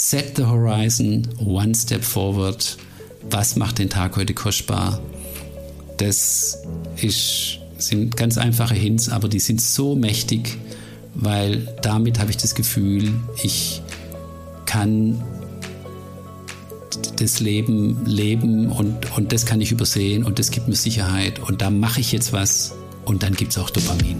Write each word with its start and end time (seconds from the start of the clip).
Set 0.00 0.36
the 0.36 0.44
horizon, 0.44 1.26
one 1.44 1.74
step 1.74 2.04
forward. 2.04 2.76
Was 3.30 3.56
macht 3.56 3.80
den 3.80 3.90
Tag 3.90 4.16
heute 4.16 4.32
kostbar? 4.32 5.00
Das 5.96 6.56
ist, 7.02 7.58
sind 7.78 8.16
ganz 8.16 8.38
einfache 8.38 8.76
Hints, 8.76 9.08
aber 9.08 9.28
die 9.28 9.40
sind 9.40 9.60
so 9.60 9.96
mächtig, 9.96 10.56
weil 11.14 11.74
damit 11.82 12.20
habe 12.20 12.30
ich 12.30 12.36
das 12.36 12.54
Gefühl, 12.54 13.12
ich 13.42 13.82
kann 14.66 15.20
das 17.16 17.40
Leben 17.40 18.06
leben 18.06 18.70
und, 18.70 19.16
und 19.16 19.32
das 19.32 19.46
kann 19.46 19.60
ich 19.60 19.72
übersehen 19.72 20.22
und 20.22 20.38
das 20.38 20.52
gibt 20.52 20.68
mir 20.68 20.76
Sicherheit 20.76 21.40
und 21.40 21.60
da 21.60 21.70
mache 21.70 22.00
ich 22.00 22.12
jetzt 22.12 22.32
was 22.32 22.72
und 23.04 23.24
dann 23.24 23.34
gibt 23.34 23.50
es 23.50 23.58
auch 23.58 23.70
Dopamin. 23.70 24.18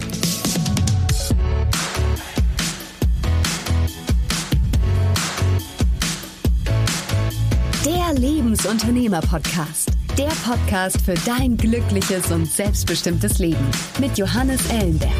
Der 8.63 8.71
Lebensunternehmer-Podcast. 8.71 9.91
Der 10.17 10.31
Podcast 10.45 11.01
für 11.01 11.13
dein 11.25 11.55
glückliches 11.55 12.31
und 12.31 12.45
selbstbestimmtes 12.45 13.39
Leben 13.39 13.65
mit 13.99 14.17
Johannes 14.17 14.59
Ellenberg. 14.69 15.11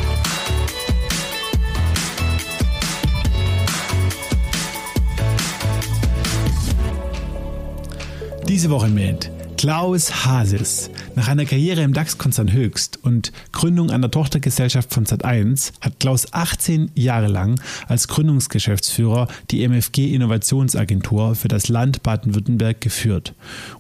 Diese 8.48 8.70
Woche 8.70 8.90
mit 8.90 9.30
Klaus 9.58 10.26
Hasis. 10.26 10.90
Nach 11.16 11.27
einer 11.27 11.45
Karriere 11.45 11.81
im 11.81 11.94
DAX-Konzern 11.94 12.52
Höchst 12.52 12.99
und 13.04 13.31
Gründung 13.52 13.90
einer 13.90 14.12
Tochtergesellschaft 14.12 14.94
von 14.94 15.05
Sat1 15.05 15.73
hat 15.81 16.00
Klaus 16.00 16.34
18 16.34 16.91
Jahre 16.95 17.27
lang 17.27 17.59
als 17.88 18.08
Gründungsgeschäftsführer 18.08 19.27
die 19.52 19.67
MFG 19.67 20.14
Innovationsagentur 20.14 21.36
für 21.36 21.48
das 21.48 21.67
Land 21.67 22.03
Baden-Württemberg 22.03 22.80
geführt 22.80 23.34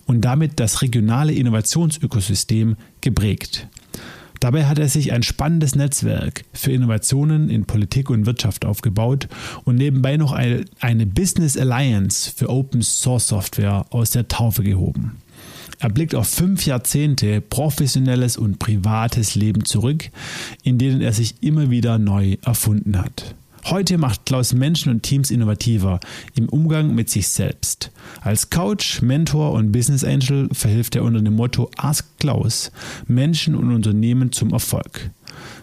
und 0.05 0.21
damit 0.21 0.59
das 0.59 0.81
regionale 0.81 1.33
Innovationsökosystem 1.33 2.75
geprägt. 3.01 3.67
Dabei 4.39 4.65
hat 4.65 4.79
er 4.79 4.87
sich 4.87 5.11
ein 5.11 5.23
spannendes 5.23 5.75
Netzwerk 5.75 6.45
für 6.53 6.71
Innovationen 6.71 7.49
in 7.49 7.65
Politik 7.65 8.09
und 8.09 8.25
Wirtschaft 8.25 8.65
aufgebaut 8.65 9.27
und 9.65 9.75
nebenbei 9.75 10.15
noch 10.17 10.31
eine 10.31 11.05
Business 11.05 11.57
Alliance 11.57 12.31
für 12.33 12.49
Open 12.49 12.81
Source 12.81 13.27
Software 13.27 13.85
aus 13.89 14.11
der 14.11 14.29
Taufe 14.29 14.63
gehoben. 14.63 15.17
Er 15.79 15.89
blickt 15.89 16.13
auf 16.13 16.27
fünf 16.27 16.65
Jahrzehnte 16.65 17.39
professionelles 17.39 18.35
und 18.35 18.59
privates 18.59 19.35
Leben 19.35 19.63
zurück, 19.63 20.09
in 20.61 20.77
denen 20.77 21.01
er 21.01 21.13
sich 21.13 21.35
immer 21.41 21.69
wieder 21.69 21.97
neu 21.97 22.35
erfunden 22.43 22.99
hat. 22.99 23.35
Heute 23.65 23.97
macht 23.97 24.25
Klaus 24.25 24.53
Menschen 24.53 24.91
und 24.91 25.03
Teams 25.03 25.31
innovativer 25.31 25.99
im 26.35 26.49
Umgang 26.49 26.95
mit 26.95 27.09
sich 27.09 27.27
selbst. 27.27 27.91
Als 28.21 28.49
Coach, 28.49 29.01
Mentor 29.01 29.53
und 29.53 29.71
Business 29.71 30.03
Angel 30.03 30.49
verhilft 30.51 30.95
er 30.95 31.03
unter 31.03 31.21
dem 31.21 31.35
Motto 31.35 31.69
Ask 31.77 32.05
Klaus 32.19 32.71
Menschen 33.07 33.55
und 33.55 33.73
Unternehmen 33.73 34.31
zum 34.31 34.51
Erfolg. 34.51 35.11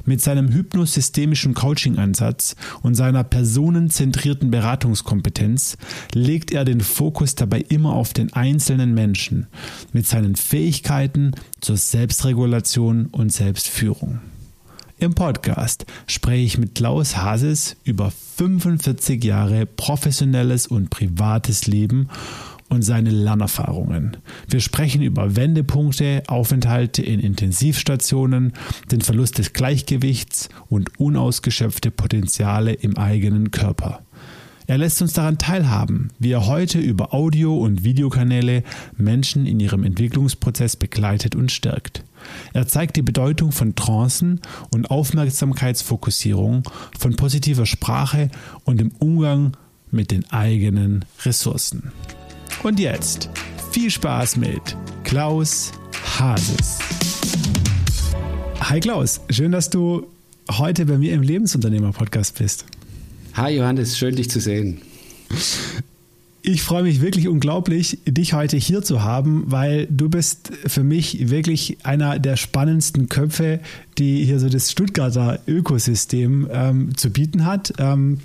Mit 0.05 0.20
seinem 0.20 0.53
hypnosystemischen 0.53 1.55
Coaching-Ansatz 1.55 2.56
und 2.83 2.95
seiner 2.95 3.25
personenzentrierten 3.25 4.50
Beratungskompetenz 4.50 5.77
legt 6.12 6.53
er 6.53 6.64
den 6.64 6.81
Fokus 6.81 7.34
dabei 7.34 7.64
immer 7.69 7.92
auf 7.92 8.12
den 8.12 8.33
einzelnen 8.33 8.94
Menschen 8.94 9.47
mit 9.92 10.06
seinen 10.06 10.37
Fähigkeiten 10.37 11.33
zur 11.61 11.77
Selbstregulation 11.77 13.06
und 13.06 13.33
Selbstführung. 13.33 14.20
Im 14.98 15.14
Podcast 15.14 15.84
spreche 16.06 16.44
ich 16.44 16.59
mit 16.59 16.75
Klaus 16.75 17.19
Hases 17.19 17.77
über 17.84 18.11
45 18.37 19.22
Jahre 19.22 19.67
professionelles 19.67 20.67
und 20.67 20.89
privates 20.89 21.67
Leben 21.67 22.09
und 22.69 22.83
seine 22.83 23.11
Lernerfahrungen. 23.11 24.17
Wir 24.48 24.61
sprechen 24.61 25.03
über 25.03 25.36
Wendepunkte, 25.36 26.22
Aufenthalte 26.27 27.03
in 27.03 27.20
Intensivstationen, 27.20 28.53
den 28.91 29.00
Verlust 29.00 29.38
des 29.38 29.53
Gleichgewichts 29.53 30.49
und 30.69 30.99
unausgeschöpfte 30.99 31.91
Potenziale 31.91 32.72
im 32.72 32.97
eigenen 32.97 33.50
Körper. 33.50 34.03
Er 34.69 34.78
lässt 34.78 35.00
uns 35.00 35.12
daran 35.12 35.38
teilhaben, 35.38 36.10
wie 36.19 36.32
er 36.32 36.47
heute 36.47 36.81
über 36.81 37.15
Audio- 37.15 37.56
und 37.56 37.84
Videokanäle 37.84 38.65
Menschen 38.97 39.47
in 39.47 39.60
ihrem 39.60 39.84
Entwicklungsprozess 39.84 40.75
begleitet 40.75 41.37
und 41.37 41.53
stärkt. 41.53 42.03
Er 42.53 42.66
zeigt 42.66 42.97
die 42.97 43.03
Bedeutung 43.03 43.53
von 43.53 43.76
Trancen 43.76 44.41
und 44.72 44.91
Aufmerksamkeitsfokussierung, 44.91 46.65
von 46.99 47.15
positiver 47.15 47.66
Sprache 47.66 48.28
und 48.65 48.81
dem 48.81 48.91
Umgang 48.99 49.56
mit 49.93 50.10
den 50.10 50.28
eigenen 50.32 51.05
Ressourcen. 51.25 51.93
Und 52.62 52.81
jetzt 52.81 53.31
viel 53.71 53.91
Spaß 53.91 54.37
mit 54.37 54.77
Klaus 55.05 55.72
Hases. 56.19 56.78
Hi 58.61 58.81
Klaus, 58.81 59.21
schön, 59.31 59.53
dass 59.53 59.71
du 59.71 60.06
heute 60.50 60.87
bei 60.87 60.99
mir 60.99 61.12
im 61.12 61.22
Lebensunternehmer-Podcast 61.22 62.39
bist. 62.39 62.65
Hi 63.34 63.56
Johannes, 63.56 63.99
schön 63.99 64.17
dich 64.17 64.31
zu 64.31 64.41
sehen. 64.41 64.81
Ich 66.43 66.62
freue 66.62 66.84
mich 66.84 67.00
wirklich 67.00 67.28
unglaublich, 67.28 67.99
dich 68.06 68.33
heute 68.33 68.56
hier 68.56 68.83
zu 68.83 69.03
haben, 69.03 69.44
weil 69.47 69.87
du 69.91 70.09
bist 70.09 70.53
für 70.67 70.84
mich 70.84 71.28
wirklich 71.28 71.78
einer 71.84 72.19
der 72.19 72.37
spannendsten 72.37 73.09
Köpfe, 73.09 73.61
die 73.99 74.25
hier 74.25 74.38
so 74.38 74.49
das 74.49 74.71
Stuttgarter 74.71 75.41
Ökosystem 75.47 76.49
ähm, 76.50 76.97
zu 76.97 77.11
bieten 77.11 77.44
hat. 77.44 77.75
Ähm, 77.78 78.21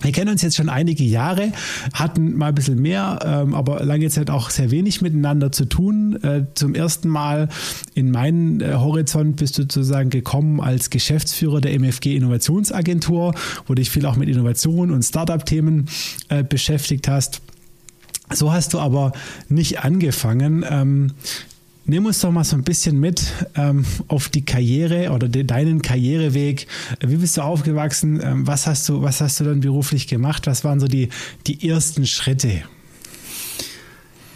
wir 0.00 0.12
kennen 0.12 0.30
uns 0.30 0.42
jetzt 0.42 0.56
schon 0.56 0.68
einige 0.68 1.02
Jahre, 1.02 1.52
hatten 1.92 2.36
mal 2.36 2.48
ein 2.48 2.54
bisschen 2.54 2.80
mehr, 2.80 3.18
ähm, 3.24 3.54
aber 3.54 3.84
lange 3.84 4.08
Zeit 4.10 4.30
auch 4.30 4.50
sehr 4.50 4.70
wenig 4.70 5.02
miteinander 5.02 5.50
zu 5.50 5.64
tun. 5.64 6.22
Äh, 6.22 6.44
zum 6.54 6.74
ersten 6.74 7.08
Mal 7.08 7.48
in 7.94 8.12
meinen 8.12 8.60
äh, 8.60 8.74
Horizont 8.74 9.36
bist 9.36 9.58
du 9.58 9.62
sozusagen 9.62 10.10
gekommen 10.10 10.60
als 10.60 10.90
Geschäftsführer 10.90 11.60
der 11.60 11.74
MFG 11.74 12.14
Innovationsagentur, 12.14 13.34
wo 13.66 13.74
dich 13.74 13.90
viel 13.90 14.06
auch 14.06 14.16
mit 14.16 14.28
Innovation 14.28 14.92
und 14.92 15.02
Startup-Themen 15.02 15.86
äh, 16.28 16.44
beschäftigt 16.44 17.08
hast. 17.08 17.40
So 18.32 18.52
hast 18.52 18.74
du 18.74 18.78
aber 18.78 19.12
nicht 19.48 19.80
angefangen. 19.84 20.64
Ähm, 20.68 21.12
Nimm 21.90 22.04
uns 22.04 22.20
doch 22.20 22.30
mal 22.30 22.44
so 22.44 22.54
ein 22.54 22.64
bisschen 22.64 23.00
mit 23.00 23.32
ähm, 23.54 23.82
auf 24.08 24.28
die 24.28 24.44
Karriere 24.44 25.10
oder 25.10 25.26
de, 25.26 25.42
deinen 25.42 25.80
Karriereweg. 25.80 26.66
Wie 27.00 27.16
bist 27.16 27.38
du 27.38 27.40
aufgewachsen? 27.40 28.20
Ähm, 28.22 28.46
was, 28.46 28.66
hast 28.66 28.86
du, 28.90 29.00
was 29.00 29.22
hast 29.22 29.40
du 29.40 29.44
dann 29.44 29.60
beruflich 29.60 30.06
gemacht? 30.06 30.46
Was 30.46 30.64
waren 30.64 30.80
so 30.80 30.86
die, 30.86 31.08
die 31.46 31.66
ersten 31.66 32.06
Schritte? 32.06 32.60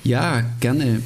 Ja, 0.02 0.46
gerne. 0.60 1.02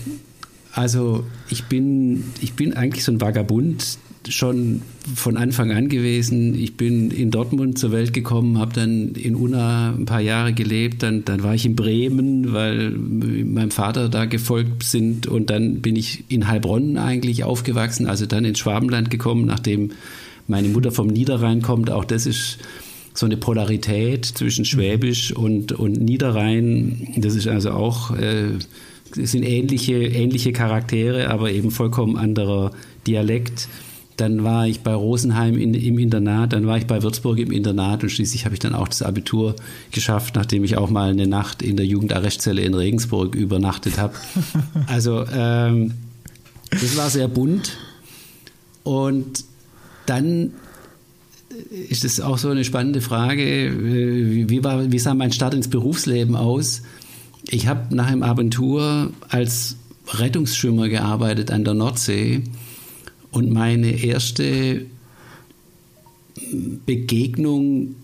Also 0.73 1.27
ich 1.49 1.65
bin, 1.65 2.23
ich 2.41 2.55
bin 2.55 2.75
eigentlich 2.75 3.03
so 3.03 3.11
ein 3.11 3.21
Vagabund, 3.21 3.99
schon 4.29 4.83
von 5.15 5.37
Anfang 5.37 5.71
an 5.71 5.89
gewesen. 5.89 6.55
Ich 6.55 6.77
bin 6.77 7.11
in 7.11 7.31
Dortmund 7.31 7.79
zur 7.79 7.93
Welt 7.93 8.13
gekommen, 8.13 8.59
habe 8.59 8.73
dann 8.73 9.13
in 9.15 9.35
Unna 9.35 9.95
ein 9.95 10.05
paar 10.05 10.21
Jahre 10.21 10.53
gelebt, 10.53 11.03
dann, 11.03 11.25
dann 11.25 11.43
war 11.43 11.55
ich 11.55 11.67
in 11.67 11.77
Bremen, 11.77 12.53
weil 12.53 12.91
meinem 12.91 13.71
Vater 13.71 14.09
da 14.09 14.25
gefolgt 14.25 14.83
sind 14.83 15.27
und 15.27 15.51
dann 15.51 15.81
bin 15.81 15.97
ich 15.97 16.25
in 16.29 16.49
Heilbronn 16.49 16.99
eigentlich 16.99 17.45
aufgewachsen, 17.45 18.07
also 18.07 18.27
dann 18.27 18.45
ins 18.45 18.59
Schwabenland 18.59 19.11
gekommen, 19.11 19.47
nachdem 19.47 19.93
meine 20.49 20.69
Mutter 20.69 20.93
vom 20.93 21.09
Niederrhein 21.09 21.63
kommt. 21.63 21.91
Auch 21.91 22.05
das 22.05 22.27
ist 22.27 22.59
so 23.15 23.27
eine 23.27 23.37
Polarität 23.37 24.25
zwischen 24.25 24.65
Schwäbisch 24.65 25.33
und, 25.33 25.73
und 25.73 26.01
Niederrhein. 26.01 27.15
Das 27.17 27.35
ist 27.35 27.49
also 27.49 27.71
auch, 27.71 28.17
äh, 28.17 28.59
sind 29.13 29.45
ähnliche, 29.45 29.95
ähnliche 29.95 30.53
Charaktere, 30.53 31.31
aber 31.31 31.51
eben 31.51 31.71
vollkommen 31.71 32.17
anderer 32.17 32.73
Dialekt. 33.07 33.69
Dann 34.17 34.45
war 34.45 34.67
ich 34.67 34.81
bei 34.81 34.95
Rosenheim 34.95 35.59
in, 35.59 35.75
im 35.75 35.99
Internat, 35.99 36.53
dann 36.53 36.67
war 36.67 36.79
ich 36.79 36.87
bei 36.87 37.03
Würzburg 37.03 37.39
im 37.39 37.51
Internat 37.51 38.03
und 38.03 38.09
schließlich 38.11 38.45
habe 38.45 38.55
ich 38.55 38.59
dann 38.59 38.75
auch 38.75 38.89
das 38.89 39.03
Abitur 39.03 39.55
geschafft, 39.91 40.37
nachdem 40.37 40.65
ich 40.65 40.79
auch 40.79 40.89
mal 40.89 41.11
eine 41.11 41.27
Nacht 41.27 41.63
in 41.63 41.77
der 41.77 41.85
Jugendarrestzelle 41.85 42.63
in 42.63 42.75
Regensburg 42.75 43.35
übernachtet 43.35 43.99
habe. 43.99 44.15
Also 44.87 45.25
ähm, 45.33 45.95
das 46.71 46.97
war 46.97 47.11
sehr 47.11 47.29
bunt. 47.29 47.77
Und 48.85 49.45
dann 50.07 50.53
ist 51.89 52.05
es 52.05 52.21
auch 52.21 52.39
so 52.39 52.51
eine 52.51 52.65
spannende 52.65 53.01
Frage, 53.01 53.43
äh, 53.43 54.49
wie, 54.49 54.65
war, 54.65 54.91
wie 54.91 54.99
sah 54.99 55.15
mein 55.15 55.33
Start 55.33 55.55
ins 55.55 55.69
Berufsleben 55.69 56.37
aus? 56.37 56.83
Ich 57.49 57.67
habe 57.67 57.95
nach 57.95 58.11
dem 58.11 58.23
Abitur 58.23 59.13
als 59.29 59.77
Rettungsschwimmer 60.09 60.89
gearbeitet 60.89 61.51
an 61.51 61.65
der 61.65 61.75
Nordsee 61.75 62.43
und 63.37 63.51
meine 63.51 64.03
erste 64.03 64.87
Begegnung 66.87 67.97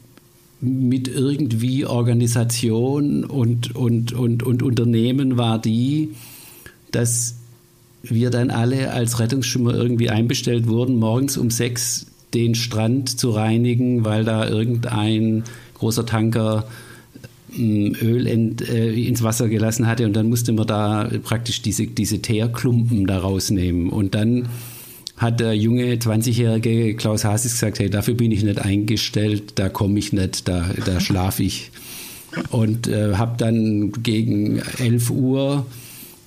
mit 0.60 1.08
irgendwie 1.08 1.86
Organisation 1.86 3.24
und, 3.24 3.74
und, 3.74 4.12
und, 4.12 4.42
und 4.42 4.62
Unternehmen 4.62 5.38
war 5.38 5.58
die, 5.58 6.10
dass 6.90 7.36
wir 8.02 8.28
dann 8.28 8.50
alle 8.50 8.92
als 8.92 9.20
Rettungsschwimmer 9.20 9.74
irgendwie 9.74 10.10
einbestellt 10.10 10.68
wurden, 10.68 10.96
morgens 10.96 11.38
um 11.38 11.50
sechs 11.50 12.08
den 12.34 12.54
Strand 12.54 13.18
zu 13.18 13.30
reinigen, 13.30 14.04
weil 14.04 14.24
da 14.24 14.46
irgendein 14.46 15.44
großer 15.74 16.04
Tanker 16.04 16.66
Öl 17.56 18.26
in, 18.26 18.58
äh, 18.60 18.92
ins 18.92 19.22
Wasser 19.22 19.48
gelassen 19.48 19.86
hatte. 19.86 20.04
Und 20.04 20.14
dann 20.14 20.28
musste 20.28 20.52
man 20.52 20.66
da 20.66 21.10
praktisch 21.22 21.62
diese, 21.62 21.86
diese 21.86 22.20
Teerklumpen 22.20 23.06
da 23.06 23.18
rausnehmen. 23.18 23.88
Und 23.88 24.14
dann 24.14 24.48
hat 25.22 25.40
der 25.40 25.56
junge 25.56 25.94
20-jährige 25.94 26.94
Klaus 26.94 27.24
Hasis 27.24 27.52
gesagt, 27.52 27.78
hey, 27.78 27.88
dafür 27.88 28.14
bin 28.14 28.32
ich 28.32 28.42
nicht 28.42 28.60
eingestellt, 28.60 29.52
da 29.54 29.68
komme 29.68 29.98
ich 29.98 30.12
nicht, 30.12 30.48
da, 30.48 30.66
da 30.84 31.00
schlafe 31.00 31.44
ich. 31.44 31.70
Und 32.50 32.88
äh, 32.88 33.14
habe 33.14 33.36
dann 33.36 33.92
gegen 34.02 34.60
11 34.78 35.10
Uhr 35.10 35.66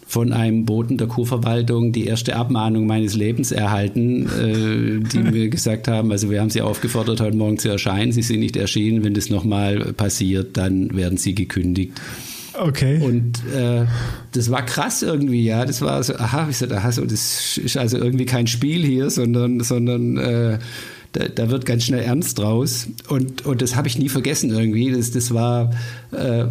von 0.07 0.31
einem 0.33 0.65
Boten 0.65 0.97
der 0.97 1.07
Kurverwaltung 1.07 1.91
die 1.91 2.05
erste 2.05 2.35
Abmahnung 2.35 2.85
meines 2.85 3.15
Lebens 3.15 3.51
erhalten, 3.51 4.27
äh, 4.27 5.07
die 5.07 5.17
mir 5.17 5.49
gesagt 5.49 5.87
haben, 5.87 6.11
also 6.11 6.29
wir 6.29 6.39
haben 6.39 6.51
Sie 6.51 6.61
aufgefordert, 6.61 7.21
heute 7.21 7.35
Morgen 7.35 7.57
zu 7.57 7.69
erscheinen, 7.69 8.11
Sie 8.11 8.21
sind 8.21 8.39
nicht 8.39 8.55
erschienen, 8.55 9.03
wenn 9.03 9.15
das 9.15 9.29
nochmal 9.29 9.93
passiert, 9.93 10.57
dann 10.57 10.95
werden 10.95 11.17
Sie 11.17 11.33
gekündigt. 11.33 11.93
Okay. 12.59 12.99
Und 13.01 13.45
äh, 13.53 13.85
das 14.31 14.49
war 14.51 14.65
krass 14.65 15.01
irgendwie, 15.01 15.45
ja. 15.45 15.65
Das 15.65 15.81
war 15.81 16.01
so, 16.03 16.15
aha, 16.15 16.47
ich 16.49 16.57
sagte, 16.57 16.77
aha, 16.77 16.91
so, 16.91 17.05
das 17.05 17.57
ist 17.57 17.77
also 17.77 17.97
irgendwie 17.97 18.25
kein 18.25 18.47
Spiel 18.47 18.85
hier, 18.85 19.09
sondern, 19.09 19.59
sondern 19.61 20.17
äh, 20.17 20.59
da, 21.11 21.27
da, 21.27 21.49
wird 21.49 21.65
ganz 21.65 21.85
schnell 21.85 22.03
ernst 22.03 22.39
draus. 22.39 22.87
Und, 23.07 23.45
und 23.45 23.61
das 23.61 23.75
habe 23.75 23.87
ich 23.87 23.97
nie 23.97 24.09
vergessen 24.09 24.51
irgendwie. 24.51 24.91
Das, 24.91 25.11
das 25.11 25.33
war, 25.33 25.71
äh, 26.11 26.45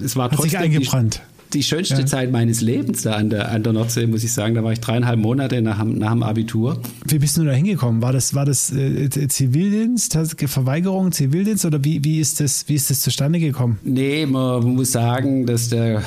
das 0.00 0.16
war 0.16 0.24
Hat 0.24 0.32
trotzdem. 0.32 0.50
Sich 0.50 0.58
eingebrannt. 0.58 1.22
Die, 1.54 1.62
schönste 1.62 2.00
ja. 2.00 2.06
Zeit 2.06 2.30
meines 2.30 2.60
Lebens 2.60 3.02
da 3.02 3.12
an 3.12 3.30
der, 3.30 3.50
an 3.50 3.62
der 3.62 3.72
Nordsee, 3.72 4.06
muss 4.06 4.24
ich 4.24 4.32
sagen. 4.32 4.54
Da 4.54 4.64
war 4.64 4.72
ich 4.72 4.80
dreieinhalb 4.80 5.18
Monate 5.18 5.62
nach, 5.62 5.84
nach 5.84 6.12
dem 6.12 6.22
Abitur. 6.22 6.80
Wie 7.06 7.18
bist 7.18 7.36
du 7.36 7.44
da 7.44 7.52
hingekommen? 7.52 8.02
War 8.02 8.12
das, 8.12 8.34
war 8.34 8.44
das 8.44 8.72
äh, 8.72 9.08
Zivildienst, 9.28 10.18
Verweigerung, 10.46 11.12
Zivildienst 11.12 11.64
oder 11.64 11.84
wie, 11.84 12.04
wie, 12.04 12.20
ist 12.20 12.40
das, 12.40 12.68
wie 12.68 12.74
ist 12.74 12.90
das 12.90 13.00
zustande 13.00 13.38
gekommen? 13.38 13.78
Nee, 13.82 14.26
man 14.26 14.62
muss 14.74 14.92
sagen, 14.92 15.46
dass 15.46 15.68
der 15.68 16.02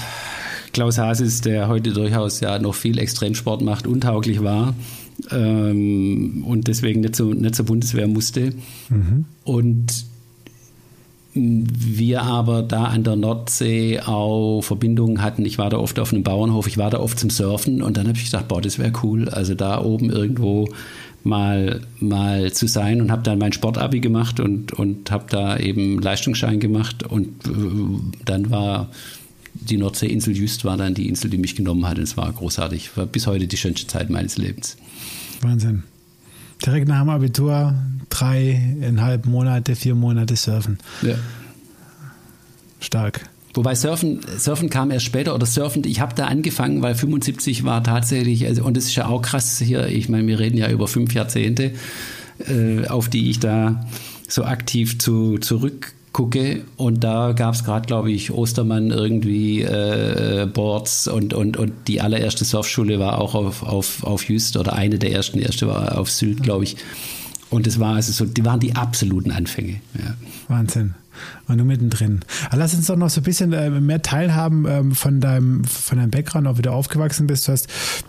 Klaus 0.73 0.97
Hasis, 0.97 1.41
der 1.41 1.67
heute 1.67 1.93
durchaus 1.93 2.41
ja 2.41 2.59
noch 2.59 2.75
viel 2.75 2.97
Extremsport 2.99 3.61
macht, 3.61 3.87
untauglich 3.87 4.43
war 4.43 4.75
ähm, 5.31 6.43
und 6.45 6.67
deswegen 6.67 7.01
nicht, 7.01 7.15
so, 7.15 7.33
nicht 7.33 7.55
zur 7.55 7.65
Bundeswehr 7.65 8.07
musste. 8.07 8.51
Mhm. 8.89 9.25
Und 9.43 10.05
wir 11.35 12.21
aber 12.21 12.63
da 12.63 12.85
an 12.85 13.03
der 13.03 13.17
Nordsee 13.17 13.99
auch 13.99 14.61
Verbindungen 14.61 15.21
hatten. 15.21 15.45
Ich 15.45 15.57
war 15.57 15.69
da 15.69 15.77
oft 15.77 15.99
auf 15.99 16.13
einem 16.13 16.23
Bauernhof, 16.23 16.67
ich 16.67 16.77
war 16.77 16.89
da 16.89 16.99
oft 16.99 17.19
zum 17.19 17.29
Surfen 17.29 17.81
und 17.81 17.97
dann 17.97 18.07
habe 18.07 18.17
ich 18.17 18.25
gedacht, 18.25 18.47
boah, 18.47 18.61
das 18.61 18.79
wäre 18.79 18.93
cool, 19.03 19.27
also 19.27 19.53
da 19.53 19.81
oben 19.81 20.09
irgendwo 20.09 20.69
mal, 21.23 21.81
mal 21.99 22.53
zu 22.53 22.67
sein 22.67 23.01
und 23.01 23.11
habe 23.11 23.23
dann 23.23 23.37
mein 23.37 23.51
Sportabi 23.51 23.99
gemacht 23.99 24.39
und, 24.39 24.71
und 24.73 25.11
habe 25.11 25.25
da 25.29 25.57
eben 25.57 25.99
Leistungsschein 25.99 26.59
gemacht 26.59 27.03
und 27.03 27.27
äh, 27.45 28.21
dann 28.23 28.49
war 28.49 28.89
die 29.53 29.77
Nordseeinsel 29.77 30.35
Jüst 30.35 30.65
war 30.65 30.77
dann 30.77 30.93
die 30.93 31.07
Insel, 31.07 31.29
die 31.29 31.37
mich 31.37 31.55
genommen 31.55 31.87
hat. 31.87 31.97
Und 31.97 32.03
es 32.03 32.17
war 32.17 32.31
großartig. 32.31 32.97
War 32.97 33.05
bis 33.05 33.25
heute 33.25 33.47
die 33.47 33.55
schönste 33.55 33.87
Zeit 33.87 34.09
meines 34.09 34.37
Lebens. 34.37 34.75
Wahnsinn. 35.41 35.83
Direkt 36.65 36.87
nach 36.87 37.01
dem 37.01 37.09
Abitur 37.09 37.75
dreieinhalb 38.09 39.25
Monate, 39.25 39.75
vier 39.75 39.95
Monate 39.95 40.35
surfen. 40.35 40.77
Ja. 41.01 41.15
Stark. 42.79 43.29
Wobei 43.53 43.73
Surfen, 43.73 44.19
Surfen 44.37 44.69
kam 44.69 44.91
erst 44.91 45.05
später 45.05 45.33
oder 45.33 45.45
Surfen, 45.45 45.83
ich 45.85 46.01
habe 46.01 46.13
da 46.13 46.25
angefangen, 46.25 46.81
weil 46.81 46.93
75 46.93 47.63
war 47.63 47.83
tatsächlich, 47.83 48.45
also, 48.45 48.65
und 48.65 48.75
das 48.75 48.85
ist 48.85 48.95
ja 48.95 49.07
auch 49.07 49.21
krass 49.21 49.59
hier, 49.59 49.87
ich 49.87 50.09
meine, 50.09 50.27
wir 50.27 50.39
reden 50.39 50.57
ja 50.57 50.69
über 50.69 50.89
fünf 50.89 51.13
Jahrzehnte, 51.13 51.71
äh, 52.47 52.85
auf 52.87 53.07
die 53.07 53.29
ich 53.29 53.39
da 53.39 53.85
so 54.27 54.43
aktiv 54.43 54.99
zu, 54.99 55.37
zurückgucke. 56.15 56.63
Und 56.77 57.03
da 57.03 57.33
gab 57.33 57.53
es 57.53 57.63
gerade, 57.63 57.85
glaube 57.85 58.11
ich, 58.11 58.31
Ostermann 58.31 58.91
irgendwie 58.91 59.61
äh, 59.61 60.47
Boards 60.51 61.07
und, 61.07 61.33
und, 61.33 61.57
und 61.57 61.73
die 61.87 62.01
allererste 62.01 62.45
Surfschule 62.45 62.99
war 62.99 63.19
auch 63.19 63.35
auf, 63.35 63.63
auf, 63.63 64.03
auf 64.03 64.27
Just 64.27 64.57
oder 64.57 64.73
eine 64.73 64.97
der 64.97 65.11
ersten, 65.11 65.39
die 65.39 65.45
erste 65.45 65.67
war 65.67 65.97
auf 65.97 66.09
Sylt, 66.09 66.43
glaube 66.43 66.63
ich. 66.63 66.77
Und 67.49 67.67
das 67.67 67.79
war 67.79 67.95
also 67.95 68.11
so, 68.11 68.25
die 68.25 68.43
waren 68.43 68.59
die 68.59 68.75
absoluten 68.75 69.31
Anfänge. 69.31 69.81
Ja. 69.93 70.15
Wahnsinn. 70.47 70.95
Und 71.47 71.57
du 71.57 71.65
mittendrin. 71.65 72.21
Aber 72.47 72.57
lass 72.57 72.73
uns 72.73 72.87
doch 72.87 72.95
noch 72.95 73.09
so 73.09 73.21
ein 73.21 73.23
bisschen 73.23 73.53
äh, 73.53 73.69
mehr 73.69 74.01
teilhaben 74.01 74.65
ähm, 74.67 74.91
von 74.93 75.19
deinem, 75.19 75.63
von 75.63 75.97
deinem 75.97 76.11
Background, 76.11 76.47
auch 76.47 76.57
wie 76.57 76.61
du 76.61 76.71
aufgewachsen 76.71 77.27
bist. 77.27 77.47
Du 77.47 77.51
hast 77.51 77.67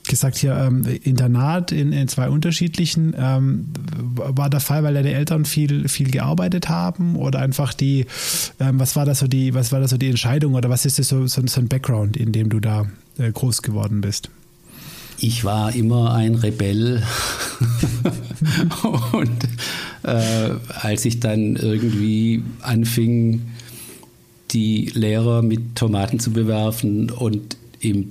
gesagt 0.09 0.37
hier 0.37 0.57
ähm, 0.57 0.85
Internat 1.03 1.73
in, 1.73 1.93
in 1.93 2.09
zwei 2.09 2.29
unterschiedlichen. 2.29 3.15
Ähm, 3.19 3.67
war 4.15 4.51
der 4.51 4.61
Fall, 4.61 4.83
weil 4.83 4.95
deine 4.95 5.13
Eltern 5.13 5.45
viel, 5.45 5.89
viel 5.89 6.11
gearbeitet 6.11 6.69
haben 6.69 7.17
oder 7.17 7.41
einfach 7.41 7.75
die, 7.75 8.07
was 8.59 8.97
war 8.97 9.05
das 9.05 9.19
so 9.19 9.27
die, 9.27 9.55
was 9.55 9.73
war 9.73 9.81
das 9.81 9.91
so 9.91 9.97
die 9.97 10.09
Entscheidung 10.09 10.55
oder 10.55 10.71
was 10.71 10.87
ist 10.87 10.99
das 10.99 11.09
so, 11.09 11.27
so, 11.27 11.47
so 11.47 11.61
ein 11.61 11.69
Background, 11.69 12.17
in 12.17 12.33
dem 12.33 12.49
du 12.49 12.61
da 12.61 12.87
äh, 13.19 13.31
groß 13.31 13.63
geworden 13.63 14.01
bist? 14.01 14.31
Ich 15.19 15.45
war 15.45 15.75
immer 15.75 16.15
ein 16.15 16.35
Rebell. 16.35 17.03
und 19.13 19.45
äh, 20.03 20.51
als 20.81 21.05
ich 21.05 21.21
dann 21.21 21.57
irgendwie 21.57 22.43
anfing, 22.63 23.43
die 24.53 24.91
Lehrer 24.95 25.43
mit 25.43 25.75
Tomaten 25.75 26.21
zu 26.21 26.31
bewerfen 26.31 27.11
und 27.11 27.57
im 27.81 28.11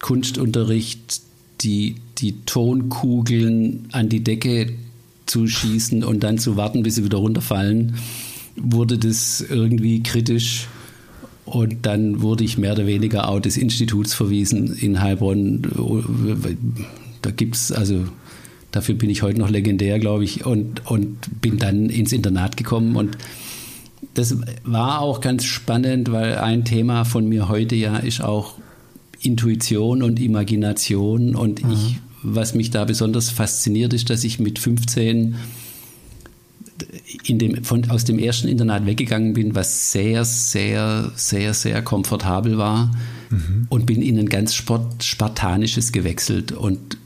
Kunstunterricht 0.00 1.20
die, 1.60 1.96
die 2.18 2.44
Tonkugeln 2.44 3.88
an 3.92 4.08
die 4.08 4.22
Decke 4.22 4.72
zu 5.26 5.48
schießen 5.48 6.04
und 6.04 6.22
dann 6.22 6.38
zu 6.38 6.56
warten, 6.56 6.82
bis 6.82 6.96
sie 6.96 7.04
wieder 7.04 7.18
runterfallen, 7.18 7.96
wurde 8.56 8.98
das 8.98 9.40
irgendwie 9.40 10.02
kritisch. 10.02 10.68
Und 11.46 11.86
dann 11.86 12.22
wurde 12.22 12.42
ich 12.42 12.58
mehr 12.58 12.72
oder 12.72 12.86
weniger 12.86 13.28
auch 13.28 13.38
des 13.38 13.56
Instituts 13.56 14.12
verwiesen 14.14 14.74
in 14.76 15.00
Heilbronn. 15.00 15.62
Da 17.22 17.30
gibt 17.30 17.54
es, 17.54 17.70
also 17.70 18.04
dafür 18.72 18.96
bin 18.96 19.10
ich 19.10 19.22
heute 19.22 19.38
noch 19.38 19.48
legendär, 19.48 20.00
glaube 20.00 20.24
ich, 20.24 20.44
und, 20.44 20.84
und 20.90 21.40
bin 21.40 21.58
dann 21.58 21.88
ins 21.88 22.12
Internat 22.12 22.56
gekommen. 22.56 22.96
Und 22.96 23.16
das 24.14 24.36
war 24.64 25.00
auch 25.00 25.20
ganz 25.20 25.44
spannend, 25.44 26.10
weil 26.10 26.38
ein 26.38 26.64
Thema 26.64 27.04
von 27.04 27.28
mir 27.28 27.48
heute 27.48 27.76
ja 27.76 27.96
ist 27.96 28.22
auch 28.22 28.54
Intuition 29.20 30.02
und 30.02 30.18
Imagination. 30.18 31.36
Und 31.36 31.64
mhm. 31.64 31.72
ich, 31.72 31.96
was 32.24 32.54
mich 32.54 32.70
da 32.70 32.84
besonders 32.84 33.30
fasziniert, 33.30 33.94
ist, 33.94 34.10
dass 34.10 34.24
ich 34.24 34.40
mit 34.40 34.58
15 34.58 35.36
in 37.24 37.38
dem, 37.38 37.64
von, 37.64 37.88
aus 37.90 38.04
dem 38.04 38.18
ersten 38.18 38.48
Internat 38.48 38.86
weggegangen 38.86 39.32
bin, 39.32 39.54
was 39.54 39.92
sehr, 39.92 40.24
sehr, 40.24 41.10
sehr, 41.16 41.54
sehr 41.54 41.82
komfortabel 41.82 42.58
war 42.58 42.90
mhm. 43.30 43.66
und 43.68 43.86
bin 43.86 44.02
in 44.02 44.18
ein 44.18 44.28
ganz 44.28 44.54
Sport, 44.54 45.02
Spartanisches 45.04 45.92
gewechselt. 45.92 46.52
Und 46.52 46.98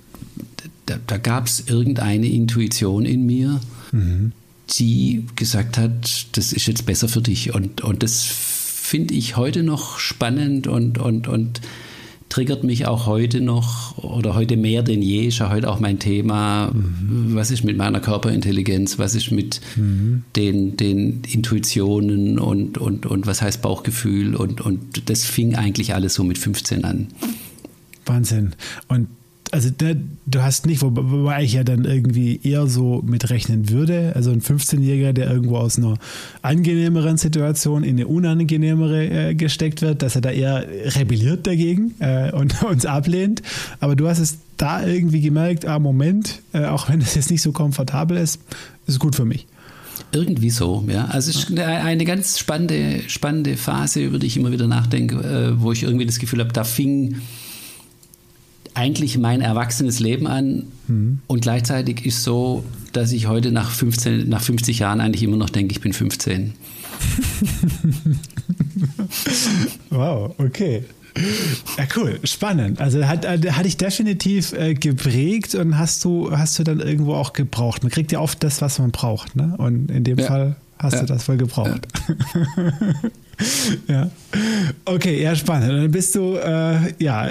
da, 0.87 0.97
da 1.07 1.19
gab 1.19 1.47
es 1.47 1.65
irgendeine 1.69 2.29
Intuition 2.29 3.05
in 3.05 3.27
mir, 3.27 3.61
mhm. 3.93 4.33
die 4.71 5.27
gesagt 5.37 5.79
hat, 5.79 6.37
das 6.37 6.53
ist 6.53 6.67
jetzt 6.67 6.87
besser 6.87 7.09
für 7.09 7.23
dich. 7.23 7.55
Und, 7.55 7.83
und 7.83 8.03
das 8.03 8.23
finde 8.23 9.15
ich 9.15 9.37
heute 9.37 9.63
noch 9.63 9.99
spannend 9.99 10.67
und, 10.67 10.99
und, 10.99 11.29
und 11.29 11.61
triggert 12.31 12.65
mich 12.65 12.87
auch 12.87 13.07
heute 13.07 13.41
noch 13.41 13.99
oder 13.99 14.35
heute 14.35 14.57
mehr 14.57 14.83
denn 14.83 15.03
je, 15.03 15.27
ist 15.27 15.41
ja 15.41 15.51
heute 15.51 15.69
auch 15.69 15.81
mein 15.81 15.99
Thema, 15.99 16.71
mhm. 16.73 17.35
was 17.35 17.51
ist 17.51 17.65
mit 17.65 17.77
meiner 17.77 18.01
Körperintelligenz, 18.01 18.99
was 18.99 19.15
ist 19.15 19.31
mit 19.31 19.61
mhm. 19.77 20.23
den, 20.37 20.77
den 20.77 21.23
Intuitionen 21.29 22.39
und, 22.39 22.79
und, 22.79 23.05
und 23.05 23.27
was 23.27 23.43
heißt 23.43 23.61
Bauchgefühl 23.61 24.37
und, 24.37 24.61
und 24.61 25.11
das 25.11 25.25
fing 25.25 25.57
eigentlich 25.57 25.93
alles 25.93 26.15
so 26.15 26.25
mit 26.25 26.39
15 26.39 26.85
an. 26.85 27.09
Wahnsinn. 28.07 28.55
Und 28.89 29.09
also 29.53 29.71
der, 29.71 29.97
du 30.27 30.43
hast 30.43 30.67
nicht, 30.67 30.81
wobei 30.83 31.43
ich 31.43 31.55
ja 31.55 31.65
dann 31.65 31.85
irgendwie 31.85 32.41
eher 32.43 32.67
so 32.67 33.03
mitrechnen 33.05 33.69
würde, 33.69 34.13
also 34.15 34.31
ein 34.31 34.41
15-Jähriger, 34.41 35.13
der 35.13 35.31
irgendwo 35.31 35.57
aus 35.57 35.77
einer 35.77 35.99
angenehmeren 36.43 37.17
Situation 37.17 37.83
in 37.83 37.97
eine 37.97 38.07
unangenehmere 38.07 39.31
äh, 39.31 39.35
gesteckt 39.35 39.83
wird, 39.83 40.03
dass 40.03 40.15
er 40.15 40.21
da 40.21 40.31
eher 40.31 40.67
rebelliert 40.97 41.47
dagegen 41.47 41.95
äh, 41.99 42.33
und 42.33 42.63
uns 42.69 42.87
ablehnt. 42.87 43.43
Aber 43.81 43.97
du 43.97 44.09
hast 44.09 44.19
es 44.19 44.39
da 44.57 44.87
irgendwie 44.87 45.21
gemerkt, 45.21 45.67
ah, 45.67 45.79
Moment, 45.79 46.41
äh, 46.53 46.67
auch 46.67 46.89
wenn 46.89 47.01
es 47.01 47.15
jetzt 47.15 47.31
nicht 47.31 47.43
so 47.43 47.51
komfortabel 47.53 48.17
ist, 48.17 48.41
ist 48.87 49.01
gut 49.01 49.17
für 49.17 49.25
mich. 49.25 49.47
Irgendwie 50.13 50.51
so, 50.51 50.85
ja. 50.89 51.07
Also 51.07 51.31
es 51.31 51.51
ist 51.51 51.59
eine 51.59 52.05
ganz 52.05 52.39
spannende, 52.39 53.03
spannende 53.09 53.57
Phase, 53.57 54.03
über 54.03 54.19
die 54.19 54.27
ich 54.27 54.37
immer 54.37 54.51
wieder 54.51 54.67
nachdenke, 54.67 55.17
äh, 55.17 55.61
wo 55.61 55.73
ich 55.73 55.83
irgendwie 55.83 56.07
das 56.07 56.19
Gefühl 56.19 56.41
habe, 56.41 56.53
da 56.53 56.65
fing 56.65 57.17
eigentlich 58.75 59.19
mein 59.19 59.41
erwachsenes 59.41 60.01
Leben 60.01 60.27
an 60.27 60.65
mhm. 60.89 61.21
und 61.27 61.43
gleichzeitig 61.43 62.07
ist 62.07 62.23
so, 62.23 62.65
dass 62.93 63.13
ich 63.13 63.27
heute 63.27 63.53
nach 63.53 63.71
15, 63.71 64.29
nach 64.29 64.43
50 64.43 64.81
Jahren 64.81 65.01
eigentlich 65.01 65.23
immer 65.23 65.37
noch 65.37 65.51
denke, 65.51 65.73
ich 65.73 65.81
bin 65.81 65.93
15. 65.93 66.55
wow, 69.91 70.35
okay. 70.39 70.85
Ja, 71.77 71.85
cool, 71.97 72.21
spannend. 72.25 72.81
Also 72.81 73.07
hat, 73.07 73.25
äh, 73.25 73.53
hat 73.53 73.65
dich 73.65 73.77
definitiv 73.77 74.53
äh, 74.53 74.75
geprägt 74.75 75.55
und 75.55 75.79
hast 75.79 76.05
du, 76.05 76.31
hast 76.31 76.59
du 76.59 76.65
dann 76.65 76.81
irgendwo 76.81 77.15
auch 77.15 77.33
gebraucht. 77.33 77.83
Man 77.83 77.91
kriegt 77.91 78.13
ja 78.13 78.21
oft 78.21 78.43
das, 78.45 78.63
was 78.63 78.79
man 78.79 78.93
braucht, 78.93 79.35
ne? 79.35 79.55
Und 79.59 79.91
in 79.91 80.05
dem 80.05 80.19
ja. 80.19 80.27
Fall 80.27 80.57
hast 80.81 80.95
ja. 80.95 81.01
du 81.01 81.07
das 81.07 81.25
voll 81.25 81.37
gebraucht. 81.37 81.87
ja. 83.89 84.11
Okay, 84.87 85.23
ja, 85.23 85.37
spannend. 85.37 85.71
Dann 85.71 85.91
bist 85.91 86.15
du, 86.15 86.37
äh, 86.37 86.95
ja, 86.99 87.29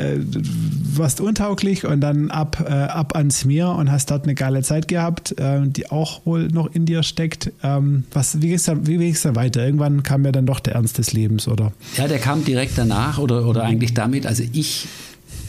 warst 0.96 1.20
untauglich 1.20 1.86
und 1.86 2.02
dann 2.02 2.30
ab, 2.30 2.64
äh, 2.68 2.72
ab 2.72 3.16
ans 3.16 3.46
Meer 3.46 3.70
und 3.70 3.92
hast 3.92 4.12
dort 4.12 4.24
eine 4.24 4.36
geile 4.36 4.62
Zeit 4.62 4.88
gehabt, 4.88 5.38
äh, 5.40 5.62
die 5.66 5.90
auch 5.90 6.26
wohl 6.26 6.50
noch 6.50 6.74
in 6.74 6.86
dir 6.86 7.02
steckt. 7.02 7.52
Ähm, 7.64 8.04
was, 8.12 8.40
wie 8.42 8.48
ging 8.48 8.56
es 8.56 8.64
dann, 8.64 8.84
dann 8.84 9.36
weiter? 9.36 9.66
Irgendwann 9.66 10.04
kam 10.04 10.26
ja 10.26 10.32
dann 10.32 10.46
doch 10.46 10.60
der 10.60 10.76
Ernst 10.76 11.00
des 11.00 11.14
Lebens, 11.14 11.48
oder? 11.48 11.72
Ja, 11.98 12.08
der 12.08 12.20
kam 12.20 12.46
direkt 12.46 12.78
danach 12.78 13.18
oder, 13.18 13.48
oder 13.48 13.64
eigentlich 13.64 13.96
damit. 13.96 14.28
Also 14.28 14.44
ich 14.54 14.88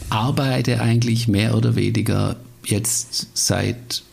arbeite 0.09 0.81
eigentlich 0.81 1.27
mehr 1.27 1.55
oder 1.55 1.75
weniger 1.75 2.35
jetzt 2.65 3.27
seit 3.33 4.03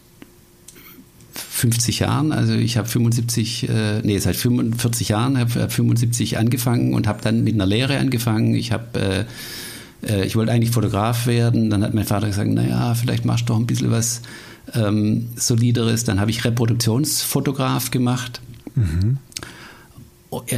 50 1.41 2.01
Jahren. 2.01 2.33
Also 2.33 2.55
ich 2.55 2.77
habe 2.77 2.89
75, 2.89 3.69
äh, 3.69 4.01
nee, 4.03 4.19
seit 4.19 4.37
45 4.37 5.09
Jahren, 5.09 5.39
habe 5.39 5.69
75 5.69 6.39
angefangen 6.39 6.95
und 6.95 7.07
habe 7.07 7.21
dann 7.23 7.45
mit 7.45 7.55
einer 7.55 7.67
Lehre 7.67 7.99
angefangen. 7.99 8.55
Ich 8.55 8.73
habe, 8.73 9.27
äh, 10.03 10.11
äh, 10.11 10.25
ich 10.25 10.37
wollte 10.37 10.53
eigentlich 10.53 10.71
Fotograf 10.71 11.27
werden. 11.27 11.71
Dann 11.71 11.83
hat 11.83 11.95
mein 11.95 12.05
Vater 12.05 12.27
gesagt, 12.27 12.51
naja, 12.51 12.95
vielleicht 12.95 13.25
machst 13.25 13.49
du 13.49 13.55
doch 13.55 13.61
ein 13.61 13.67
bisschen 13.67 13.91
was 13.91 14.23
ähm, 14.75 15.29
Solideres. 15.37 16.05
Dann 16.05 16.21
habe 16.21 16.31
ich 16.31 16.45
Reproduktionsfotograf 16.45 17.91
gemacht. 17.91 18.41
Mhm. 18.75 19.19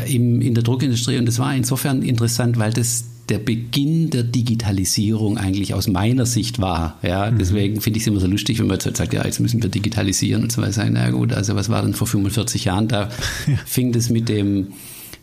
In, 0.06 0.42
in 0.42 0.54
der 0.54 0.64
Druckindustrie 0.64 1.16
und 1.16 1.26
das 1.26 1.38
war 1.38 1.54
insofern 1.54 2.02
interessant, 2.02 2.58
weil 2.58 2.72
das 2.72 3.04
der 3.30 3.38
Beginn 3.38 4.10
der 4.10 4.24
Digitalisierung 4.24 5.38
eigentlich 5.38 5.72
aus 5.74 5.88
meiner 5.88 6.26
Sicht 6.26 6.60
war. 6.60 6.98
Ja, 7.02 7.30
mhm. 7.30 7.38
deswegen 7.38 7.80
finde 7.80 7.98
ich 7.98 8.04
es 8.04 8.08
immer 8.08 8.20
so 8.20 8.26
lustig, 8.26 8.58
wenn 8.58 8.66
man 8.66 8.78
jetzt 8.78 8.96
sagt, 8.96 9.12
ja, 9.12 9.24
jetzt 9.24 9.40
müssen 9.40 9.62
wir 9.62 9.70
digitalisieren 9.70 10.42
und 10.42 10.52
so 10.52 10.60
weiter. 10.62 10.84
Na 10.90 11.10
gut, 11.10 11.32
also 11.32 11.54
was 11.54 11.68
war 11.68 11.82
denn 11.82 11.94
vor 11.94 12.06
45 12.06 12.64
Jahren? 12.64 12.88
Da 12.88 13.02
ja. 13.46 13.56
fing 13.64 13.92
das 13.92 14.10
mit 14.10 14.28
dem 14.28 14.68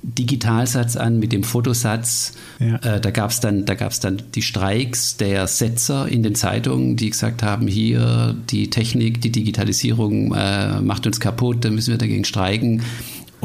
Digitalsatz 0.04 0.96
an, 0.96 1.20
mit 1.20 1.34
dem 1.34 1.44
Fotosatz. 1.44 2.34
Ja. 2.60 2.76
Äh, 2.78 3.02
da 3.02 3.12
gab 3.12 3.32
es 3.32 3.40
dann, 3.40 3.66
da 3.66 3.76
gab's 3.76 4.00
dann 4.00 4.22
die 4.36 4.42
Streiks 4.42 5.18
der 5.18 5.48
Setzer 5.48 6.08
in 6.08 6.24
den 6.24 6.36
Zeitungen, 6.36 6.96
die 6.96 7.10
gesagt 7.10 7.44
haben, 7.44 7.68
hier 7.68 8.36
die 8.50 8.70
Technik, 8.70 9.22
die 9.22 9.32
Digitalisierung 9.32 10.34
äh, 10.34 10.80
macht 10.82 11.08
uns 11.08 11.20
kaputt, 11.20 11.66
da 11.66 11.70
müssen 11.70 11.92
wir 11.92 11.98
dagegen 11.98 12.26
streiken. 12.26 12.84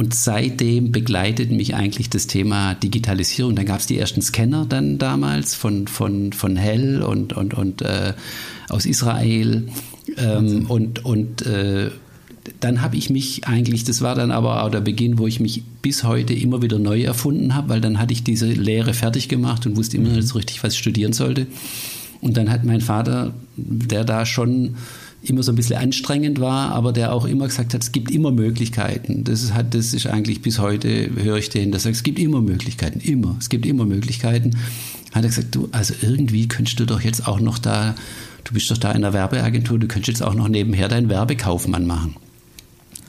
Und 0.02 0.14
seitdem 0.14 0.90
begleitet 0.90 1.52
mich 1.52 1.76
eigentlich 1.76 2.10
das 2.10 2.26
Thema 2.26 2.74
Digitalisierung. 2.74 3.54
Dann 3.54 3.66
gab 3.66 3.78
es 3.78 3.86
die 3.86 3.96
ersten 4.00 4.20
Scanner 4.20 4.66
dann 4.68 4.98
damals 4.98 5.54
von, 5.54 5.86
von, 5.86 6.32
von 6.32 6.56
Hell 6.56 7.02
und, 7.02 7.34
und, 7.34 7.54
und 7.54 7.82
äh, 7.82 8.12
aus 8.68 8.84
Israel. 8.84 9.68
Ähm, 10.16 10.66
und 10.68 11.04
und 11.04 11.46
äh, 11.46 11.92
dann 12.58 12.82
habe 12.82 12.96
ich 12.96 13.10
mich 13.10 13.46
eigentlich, 13.46 13.84
das 13.84 14.00
war 14.02 14.16
dann 14.16 14.32
aber 14.32 14.64
auch 14.64 14.70
der 14.70 14.80
Beginn, 14.80 15.20
wo 15.20 15.28
ich 15.28 15.38
mich 15.38 15.62
bis 15.82 16.02
heute 16.02 16.34
immer 16.34 16.62
wieder 16.62 16.80
neu 16.80 17.02
erfunden 17.02 17.54
habe, 17.54 17.68
weil 17.68 17.80
dann 17.80 18.00
hatte 18.00 18.12
ich 18.12 18.24
diese 18.24 18.46
Lehre 18.46 18.94
fertig 18.94 19.28
gemacht 19.28 19.66
und 19.66 19.76
wusste 19.76 19.98
immer 19.98 20.08
nicht 20.08 20.26
so 20.26 20.34
richtig, 20.34 20.64
was 20.64 20.72
ich 20.72 20.80
studieren 20.80 21.12
sollte. 21.12 21.46
Und 22.20 22.36
dann 22.36 22.50
hat 22.50 22.64
mein 22.64 22.80
Vater, 22.80 23.34
der 23.54 24.02
da 24.02 24.26
schon 24.26 24.74
immer 25.22 25.42
so 25.42 25.52
ein 25.52 25.54
bisschen 25.54 25.76
anstrengend 25.76 26.40
war, 26.40 26.72
aber 26.72 26.92
der 26.92 27.12
auch 27.12 27.24
immer 27.24 27.46
gesagt 27.46 27.74
hat, 27.74 27.82
es 27.82 27.92
gibt 27.92 28.10
immer 28.10 28.32
Möglichkeiten. 28.32 29.24
Das 29.24 29.42
ist, 29.42 29.54
halt, 29.54 29.74
das 29.74 29.94
ist 29.94 30.06
eigentlich 30.06 30.42
bis 30.42 30.58
heute, 30.58 31.10
höre 31.14 31.36
ich 31.36 31.48
den, 31.48 31.70
dass 31.70 31.82
er 31.82 31.90
sagt, 31.90 31.96
es 31.96 32.02
gibt 32.02 32.18
immer 32.18 32.40
Möglichkeiten, 32.40 33.00
immer, 33.00 33.36
es 33.38 33.48
gibt 33.48 33.64
immer 33.64 33.84
Möglichkeiten. 33.84 34.56
Hat 35.12 35.22
er 35.22 35.28
gesagt, 35.28 35.54
du, 35.54 35.68
also 35.70 35.94
irgendwie 36.02 36.48
könntest 36.48 36.80
du 36.80 36.86
doch 36.86 37.00
jetzt 37.00 37.28
auch 37.28 37.40
noch 37.40 37.58
da, 37.58 37.94
du 38.44 38.54
bist 38.54 38.70
doch 38.70 38.78
da 38.78 38.92
in 38.92 39.02
der 39.02 39.12
Werbeagentur, 39.12 39.78
du 39.78 39.86
könntest 39.86 40.08
jetzt 40.08 40.22
auch 40.22 40.34
noch 40.34 40.48
nebenher 40.48 40.88
deinen 40.88 41.08
Werbekaufmann 41.08 41.86
machen. 41.86 42.16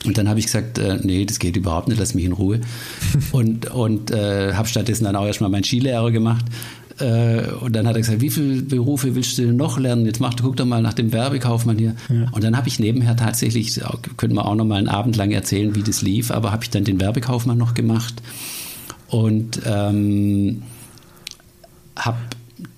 Und 0.04 0.18
dann 0.18 0.28
habe 0.28 0.38
ich 0.38 0.46
gesagt, 0.46 0.78
äh, 0.78 0.98
nee, 1.02 1.24
das 1.24 1.38
geht 1.38 1.56
überhaupt 1.56 1.88
nicht, 1.88 1.98
lass 1.98 2.14
mich 2.14 2.26
in 2.26 2.32
Ruhe. 2.32 2.60
und 3.32 3.70
und 3.70 4.10
äh, 4.10 4.52
habe 4.52 4.68
stattdessen 4.68 5.04
dann 5.04 5.16
auch 5.16 5.26
erstmal 5.26 5.50
meinen 5.50 5.64
Skilehrer 5.64 6.12
gemacht 6.12 6.44
und 6.98 7.74
dann 7.74 7.88
hat 7.88 7.96
er 7.96 8.02
gesagt, 8.02 8.20
wie 8.20 8.30
viele 8.30 8.62
Berufe 8.62 9.14
willst 9.14 9.36
du 9.38 9.46
denn 9.46 9.56
noch 9.56 9.78
lernen? 9.78 10.06
Jetzt 10.06 10.20
mach, 10.20 10.34
guck 10.40 10.56
doch 10.56 10.64
mal 10.64 10.80
nach 10.80 10.94
dem 10.94 11.12
Werbekaufmann 11.12 11.76
hier. 11.76 11.96
Ja. 12.08 12.28
Und 12.30 12.44
dann 12.44 12.56
habe 12.56 12.68
ich 12.68 12.78
nebenher 12.78 13.16
tatsächlich, 13.16 13.80
könnte 14.16 14.36
man 14.36 14.44
auch 14.44 14.54
noch 14.54 14.64
mal 14.64 14.76
einen 14.76 14.88
Abend 14.88 15.16
lang 15.16 15.32
erzählen, 15.32 15.74
wie 15.74 15.82
das 15.82 16.02
lief, 16.02 16.30
aber 16.30 16.52
habe 16.52 16.62
ich 16.62 16.70
dann 16.70 16.84
den 16.84 17.00
Werbekaufmann 17.00 17.58
noch 17.58 17.74
gemacht 17.74 18.14
und 19.08 19.60
ähm, 19.66 20.62
habe 21.96 22.18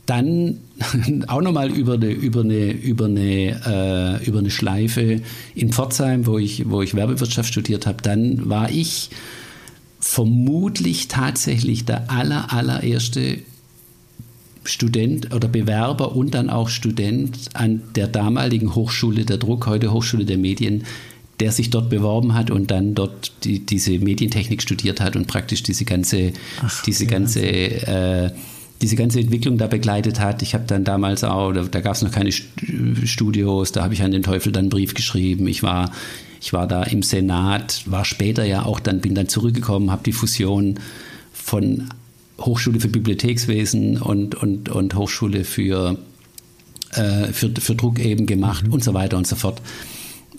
dann 0.07 0.59
auch 1.27 1.41
nochmal 1.41 1.71
über 1.71 1.95
eine, 1.95 2.11
über 2.11 2.41
eine, 2.41 2.73
über 2.73 3.07
eine, 3.07 4.21
äh, 4.21 4.27
über 4.27 4.39
eine 4.39 4.51
Schleife 4.51 5.21
in 5.55 5.73
Pforzheim, 5.73 6.27
wo 6.27 6.39
ich, 6.39 6.69
wo 6.69 6.83
ich 6.83 6.95
Werbewirtschaft 6.95 7.51
studiert 7.51 7.87
habe, 7.87 8.03
dann 8.03 8.49
war 8.49 8.71
ich 8.71 9.11
vermutlich 9.99 11.09
tatsächlich 11.09 11.85
der 11.85 12.11
aller, 12.11 12.53
allererste 12.53 13.39
Student 14.69 15.35
oder 15.35 15.49
Bewerber 15.49 16.15
und 16.15 16.35
dann 16.35 16.51
auch 16.51 16.69
Student 16.69 17.51
an 17.55 17.83
der 17.95 18.07
damaligen 18.07 18.75
Hochschule 18.75 19.25
der 19.25 19.39
Druck, 19.39 19.67
heute 19.67 19.93
Hochschule 19.93 20.25
der 20.25 20.39
Medien, 20.39 20.85
der 21.41 21.53
sich 21.53 21.71
dort 21.71 21.91
beworben 21.91 22.35
hat 22.35 22.51
und 22.51 22.71
dann 22.71 22.95
dort 22.95 23.33
die, 23.45 23.65
diese 23.65 23.99
Medientechnik 23.99 24.63
studiert 24.63 25.01
hat 25.01 25.17
und 25.17 25.27
praktisch 25.27 25.63
diese 25.63 25.85
ganze, 25.85 26.33
Ach, 26.63 26.83
diese 26.85 27.07
ganze, 27.07 27.43
äh, 27.47 28.31
diese 28.81 28.97
ganze 28.97 29.21
Entwicklung 29.21 29.59
da 29.59 29.67
begleitet 29.67 30.21
hat. 30.21 30.43
Ich 30.43 30.55
habe 30.55 30.65
dann 30.67 30.85
damals 30.85 31.25
auch, 31.25 31.53
da, 31.53 31.63
da 31.63 31.81
gab 31.81 31.95
es 31.95 32.03
noch 32.03 32.11
keine 32.11 32.33
Studios, 32.33 33.73
da 33.73 33.83
habe 33.83 33.95
ich 33.95 34.03
an 34.03 34.13
den 34.13 34.23
Teufel 34.23 34.53
dann 34.53 34.65
einen 34.65 34.71
Brief 34.71 34.95
geschrieben. 34.95 35.47
Ich 35.47 35.63
war, 35.63 35.93
ich 36.41 36.53
war 36.53 36.67
da 36.67 36.83
im 36.83 37.03
Senat, 37.03 37.83
war 37.87 38.05
später 38.05 38.45
ja 38.45 38.65
auch 38.65 38.81
dann, 38.81 39.01
bin 39.01 39.15
dann 39.15 39.29
zurückgekommen, 39.29 39.91
habe 39.91 40.03
die 40.05 40.13
Fusion 40.13 40.79
von 41.33 41.89
Hochschule 42.41 42.81
für 42.81 42.89
Bibliothekswesen 42.89 44.01
und, 44.01 44.35
und, 44.35 44.69
und 44.69 44.95
Hochschule 44.95 45.45
für, 45.45 45.99
äh, 46.93 47.27
für, 47.33 47.51
für 47.59 47.75
Druck 47.75 47.99
eben 47.99 48.27
gemacht 48.27 48.67
mhm. 48.67 48.75
und 48.75 48.85
so 48.85 48.95
weiter 48.95 49.17
und 49.17 49.27
so 49.27 49.37
fort. 49.37 49.61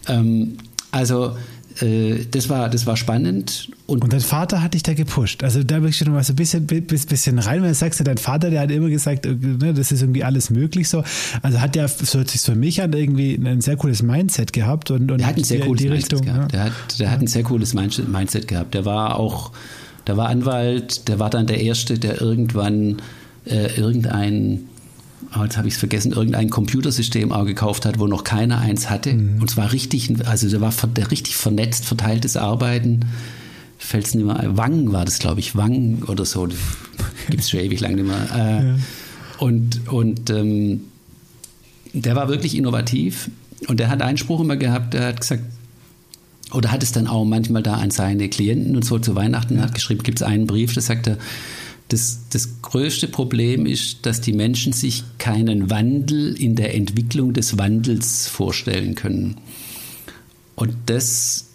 Ähm, 0.07 0.57
also 0.91 1.35
äh, 1.81 2.25
das 2.29 2.49
war, 2.49 2.69
das 2.69 2.85
war 2.85 2.97
spannend. 2.97 3.69
Und, 3.85 4.03
und 4.03 4.13
dein 4.13 4.21
Vater 4.21 4.61
hat 4.61 4.73
dich 4.73 4.83
da 4.83 4.93
gepusht. 4.93 5.43
Also 5.43 5.63
da 5.63 5.79
möchte 5.79 6.03
ich 6.03 6.07
noch 6.07 6.13
mal 6.13 6.23
so 6.23 6.33
ein 6.33 6.35
bisschen, 6.35 6.65
bisschen 6.65 7.39
rein, 7.39 7.61
weil 7.61 7.69
du 7.69 7.75
sagst, 7.75 8.05
dein 8.05 8.17
Vater, 8.17 8.49
der 8.49 8.61
hat 8.61 8.71
immer 8.71 8.89
gesagt, 8.89 9.25
äh, 9.25 9.33
ne, 9.33 9.73
das 9.73 9.91
ist 9.91 10.01
irgendwie 10.01 10.23
alles 10.23 10.49
möglich 10.49 10.89
so. 10.89 11.03
Also 11.41 11.61
hat 11.61 11.75
der, 11.75 11.87
so 11.87 12.19
hört 12.19 12.29
sich 12.29 12.41
für 12.41 12.55
mich 12.55 12.81
an, 12.81 12.93
irgendwie 12.93 13.35
ein 13.35 13.61
sehr 13.61 13.77
cooles 13.77 14.01
Mindset 14.01 14.53
gehabt. 14.53 14.91
Und, 14.91 15.11
und 15.11 15.19
der 15.19 15.27
hat 15.27 15.37
ein 15.37 15.43
sehr 15.43 15.61
cooles 15.61 15.83
Mindset 15.83 16.13
Richtung, 16.13 16.21
gehabt. 16.21 16.53
Ja. 16.53 16.63
Der, 16.63 16.65
hat, 16.65 16.99
der 16.99 17.05
ja. 17.05 17.11
hat 17.11 17.21
ein 17.21 17.27
sehr 17.27 17.43
cooles 17.43 17.73
Mindset 17.73 18.47
gehabt. 18.47 18.73
Der 18.73 18.85
war 18.85 19.19
auch 19.19 19.51
der 20.07 20.17
war 20.17 20.29
Anwalt, 20.29 21.07
der 21.07 21.19
war 21.19 21.29
dann 21.29 21.47
der 21.47 21.59
Erste, 21.61 21.99
der 21.99 22.21
irgendwann 22.21 23.01
äh, 23.45 23.75
irgendein, 23.77 24.69
oh, 25.37 25.43
jetzt 25.43 25.57
habe 25.57 25.67
ich 25.67 25.73
es 25.73 25.79
vergessen, 25.79 26.13
irgendein 26.13 26.49
Computersystem 26.49 27.31
auch 27.31 27.45
gekauft 27.45 27.85
hat, 27.85 27.99
wo 27.99 28.07
noch 28.07 28.23
keiner 28.23 28.59
eins 28.59 28.89
hatte. 28.89 29.13
Mhm. 29.13 29.41
Und 29.41 29.49
zwar 29.49 29.71
richtig, 29.73 30.25
also 30.25 30.49
der 30.49 30.61
war 30.61 30.73
der 30.95 31.11
richtig 31.11 31.35
vernetzt, 31.35 31.85
verteiltes 31.85 32.37
Arbeiten. 32.37 33.01
Fällt 33.77 34.07
es 34.07 34.15
nicht 34.15 34.25
mehr 34.25 34.39
ein. 34.39 34.57
Wang 34.57 34.91
war 34.91 35.05
das, 35.05 35.19
glaube 35.19 35.39
ich, 35.39 35.55
Wang 35.55 36.03
oder 36.07 36.25
so. 36.25 36.47
Gibt 37.29 37.43
es 37.43 37.49
schon 37.49 37.59
ewig 37.59 37.79
lang 37.79 37.95
nicht 37.95 38.07
mehr. 38.07 38.27
Äh, 38.33 38.67
ja. 38.67 38.75
Und, 39.39 39.87
und 39.89 40.29
ähm, 40.29 40.81
der 41.93 42.15
war 42.15 42.27
wirklich 42.27 42.57
innovativ. 42.57 43.29
Und 43.67 43.79
der 43.79 43.89
hat 43.89 44.01
einen 44.01 44.17
Spruch 44.17 44.39
immer 44.39 44.55
gehabt, 44.55 44.93
der 44.93 45.07
hat 45.07 45.21
gesagt, 45.21 45.43
oder 46.53 46.71
hat 46.71 46.83
es 46.83 46.91
dann 46.91 47.07
auch 47.07 47.25
manchmal 47.25 47.63
da 47.63 47.75
an 47.75 47.91
seine 47.91 48.29
Klienten 48.29 48.75
und 48.75 48.85
so 48.85 48.99
zu 48.99 49.15
Weihnachten 49.15 49.57
ja. 49.57 49.63
hat 49.63 49.73
geschrieben, 49.73 50.03
gibt 50.03 50.21
es 50.21 50.27
einen 50.27 50.47
Brief, 50.47 50.73
da 50.73 50.81
sagt 50.81 51.07
er, 51.07 51.17
das, 51.89 52.19
das 52.31 52.61
größte 52.61 53.07
Problem 53.07 53.65
ist, 53.65 54.05
dass 54.05 54.19
die 54.19 54.33
Menschen 54.33 54.73
sich 54.73 55.03
keinen 55.19 55.69
Wandel 55.69 56.33
in 56.35 56.55
der 56.55 56.75
Entwicklung 56.75 57.33
des 57.33 57.57
Wandels 57.57 58.27
vorstellen 58.27 58.95
können. 58.95 59.37
Und 60.55 60.73
das 60.87 61.45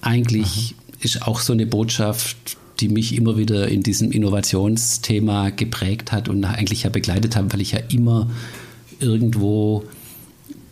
eigentlich 0.00 0.74
Aha. 0.74 0.96
ist 1.00 1.22
auch 1.22 1.40
so 1.40 1.52
eine 1.52 1.66
Botschaft, 1.66 2.56
die 2.80 2.88
mich 2.88 3.14
immer 3.16 3.36
wieder 3.36 3.68
in 3.68 3.82
diesem 3.82 4.10
Innovationsthema 4.10 5.50
geprägt 5.50 6.12
hat 6.12 6.28
und 6.28 6.44
eigentlich 6.44 6.84
ja 6.84 6.90
begleitet 6.90 7.36
hat, 7.36 7.52
weil 7.52 7.60
ich 7.60 7.72
ja 7.72 7.80
immer 7.90 8.30
irgendwo 9.00 9.84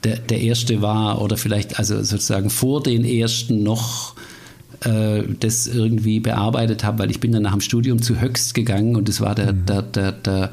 der, 0.05 0.19
der 0.19 0.41
erste 0.41 0.83
war 0.83 1.21
oder 1.21 1.37
vielleicht 1.37 1.79
also 1.79 2.03
sozusagen 2.03 2.51
vor 2.51 2.83
den 2.83 3.05
ersten 3.05 3.63
noch 3.63 4.15
äh, 4.81 5.23
das 5.41 5.67
irgendwie 5.67 6.21
bearbeitet 6.21 6.85
habe, 6.85 7.01
weil 7.01 7.11
ich 7.11 7.21
bin 7.21 7.33
dann 7.33 7.43
nach 7.43 7.53
dem 7.53 7.61
Studium 7.61 8.03
zu 8.03 8.21
Höchst 8.21 8.55
gegangen 8.55 8.97
und 8.97 9.09
es 9.09 9.21
war 9.21 9.35
der, 9.35 9.53
mhm. 9.53 9.67
der, 9.67 9.83
der, 9.83 10.13
der 10.13 10.51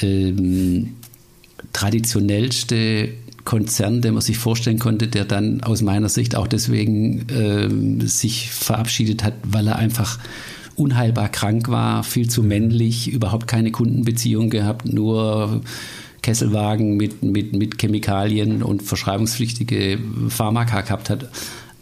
ähm, 0.00 0.94
traditionellste 1.72 3.10
Konzern, 3.44 4.02
den 4.02 4.14
man 4.14 4.22
sich 4.22 4.38
vorstellen 4.38 4.78
konnte, 4.78 5.06
der 5.08 5.24
dann 5.24 5.62
aus 5.62 5.80
meiner 5.80 6.08
Sicht 6.08 6.34
auch 6.34 6.48
deswegen 6.48 7.26
ähm, 7.30 8.00
sich 8.06 8.50
verabschiedet 8.50 9.22
hat, 9.22 9.34
weil 9.44 9.68
er 9.68 9.76
einfach 9.76 10.18
unheilbar 10.74 11.28
krank 11.30 11.68
war, 11.68 12.02
viel 12.04 12.28
zu 12.28 12.42
männlich, 12.42 13.08
überhaupt 13.08 13.46
keine 13.46 13.70
Kundenbeziehung 13.70 14.50
gehabt, 14.50 14.92
nur 14.92 15.62
Kesselwagen 16.26 16.96
mit, 16.96 17.22
mit, 17.22 17.52
mit 17.52 17.80
Chemikalien 17.80 18.64
und 18.64 18.82
verschreibungspflichtige 18.82 19.96
Pharmaka 20.28 20.80
gehabt 20.80 21.08
hat. 21.08 21.28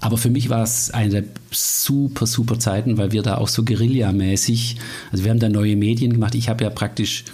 Aber 0.01 0.19
für 0.19 0.29
mich 0.29 0.51
war 0.51 0.63
es 0.63 0.91
eine 0.91 1.25
super, 1.51 2.27
super 2.27 2.59
Zeiten, 2.59 2.99
weil 2.99 3.11
wir 3.13 3.23
da 3.23 3.39
auch 3.39 3.49
so 3.49 3.63
Guerilla-mäßig, 3.63 4.77
also 5.11 5.25
wir 5.25 5.31
haben 5.31 5.39
da 5.39 5.49
neue 5.49 5.77
Medien 5.77 6.13
gemacht. 6.13 6.35
Ich 6.35 6.51
habe 6.51 6.63
ja 6.63 6.69
praktisch, 6.69 7.25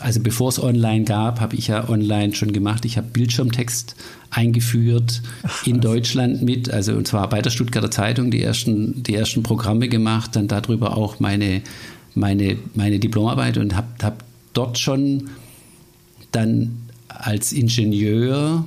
also 0.00 0.18
bevor 0.18 0.48
es 0.48 0.60
online 0.60 1.04
gab, 1.04 1.38
habe 1.40 1.54
ich 1.54 1.68
ja 1.68 1.88
online 1.88 2.34
schon 2.34 2.52
gemacht. 2.52 2.84
Ich 2.84 2.96
habe 2.96 3.06
Bildschirmtext 3.12 3.94
eingeführt 4.30 5.22
Ach, 5.44 5.64
in 5.68 5.80
Deutschland 5.80 6.42
mit, 6.42 6.68
also 6.68 6.94
und 6.94 7.06
zwar 7.06 7.28
bei 7.28 7.42
der 7.42 7.50
Stuttgarter 7.50 7.92
Zeitung 7.92 8.32
die 8.32 8.42
ersten, 8.42 9.04
die 9.04 9.14
ersten 9.14 9.44
Programme 9.44 9.88
gemacht, 9.88 10.34
dann 10.34 10.48
darüber 10.48 10.96
auch 10.96 11.20
meine, 11.20 11.62
meine, 12.16 12.56
meine 12.74 12.98
Diplomarbeit 12.98 13.56
und 13.56 13.76
habe 13.76 13.86
hab 14.02 14.24
dort 14.52 14.80
schon 14.80 15.30
dann 16.32 16.88
als 17.08 17.52
Ingenieur 17.52 18.64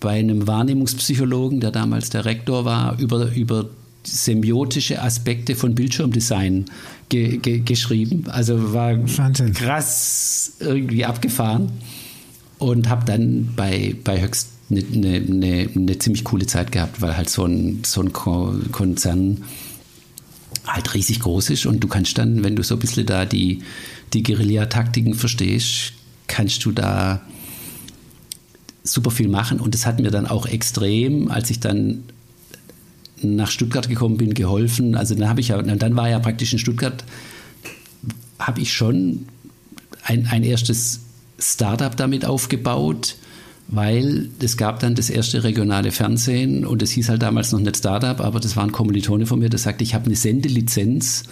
bei 0.00 0.18
einem 0.18 0.46
Wahrnehmungspsychologen, 0.46 1.60
der 1.60 1.70
damals 1.70 2.10
der 2.10 2.24
Rektor 2.24 2.64
war, 2.64 2.98
über, 2.98 3.32
über 3.32 3.66
semiotische 4.04 5.02
Aspekte 5.02 5.56
von 5.56 5.74
Bildschirmdesign 5.74 6.66
ge, 7.08 7.38
ge, 7.38 7.60
geschrieben. 7.60 8.24
Also 8.28 8.72
war 8.72 8.96
Wahnsinn. 8.96 9.52
krass 9.52 10.52
irgendwie 10.60 11.04
abgefahren 11.04 11.72
und 12.58 12.88
habe 12.88 13.04
dann 13.04 13.50
bei, 13.56 13.94
bei 14.04 14.20
Höchst 14.22 14.50
eine, 14.70 14.80
eine, 14.80 15.68
eine, 15.74 15.98
ziemlich 15.98 16.24
coole 16.24 16.46
Zeit 16.46 16.72
gehabt, 16.72 17.00
weil 17.00 17.16
halt 17.16 17.30
so 17.30 17.44
ein, 17.44 17.82
so 17.84 18.02
ein 18.02 18.12
Konzern 18.12 19.44
halt 20.66 20.94
riesig 20.94 21.20
groß 21.20 21.50
ist 21.50 21.66
und 21.66 21.80
du 21.80 21.88
kannst 21.88 22.18
dann, 22.18 22.44
wenn 22.44 22.54
du 22.54 22.62
so 22.62 22.74
ein 22.76 22.78
bisschen 22.78 23.06
da 23.06 23.24
die, 23.24 23.62
die 24.12 24.22
Guerilla-Taktiken 24.22 25.14
verstehst, 25.14 25.94
kannst 26.28 26.64
du 26.64 26.72
da 26.72 27.20
super 28.84 29.10
viel 29.10 29.28
machen 29.28 29.60
und 29.60 29.74
das 29.74 29.84
hat 29.84 30.00
mir 30.00 30.10
dann 30.10 30.26
auch 30.26 30.46
extrem, 30.46 31.30
als 31.30 31.50
ich 31.50 31.60
dann 31.60 32.04
nach 33.22 33.50
Stuttgart 33.50 33.88
gekommen 33.88 34.16
bin, 34.16 34.34
geholfen. 34.34 34.94
Also 34.94 35.14
dann 35.14 35.28
habe 35.28 35.40
ich 35.40 35.48
ja, 35.48 35.60
dann 35.60 35.96
war 35.96 36.08
ja 36.08 36.18
praktisch 36.20 36.52
in 36.52 36.58
Stuttgart, 36.58 37.04
habe 38.38 38.60
ich 38.60 38.72
schon 38.72 39.26
ein, 40.04 40.26
ein 40.26 40.44
erstes 40.44 41.00
Startup 41.38 41.96
damit 41.96 42.24
aufgebaut, 42.24 43.16
weil 43.68 44.30
es 44.40 44.56
gab 44.56 44.80
dann 44.80 44.94
das 44.94 45.10
erste 45.10 45.44
regionale 45.44 45.92
Fernsehen 45.92 46.64
und 46.64 46.82
es 46.82 46.90
hieß 46.92 47.08
halt 47.10 47.22
damals 47.22 47.52
noch 47.52 47.60
nicht 47.60 47.76
Startup, 47.76 48.20
aber 48.20 48.40
das 48.40 48.56
war 48.56 48.64
ein 48.64 48.72
Kommilitone 48.72 49.26
von 49.26 49.38
mir, 49.38 49.50
der 49.50 49.58
sagte, 49.58 49.84
ich 49.84 49.94
habe 49.94 50.06
eine 50.06 50.16
Sendelizenz 50.16 51.24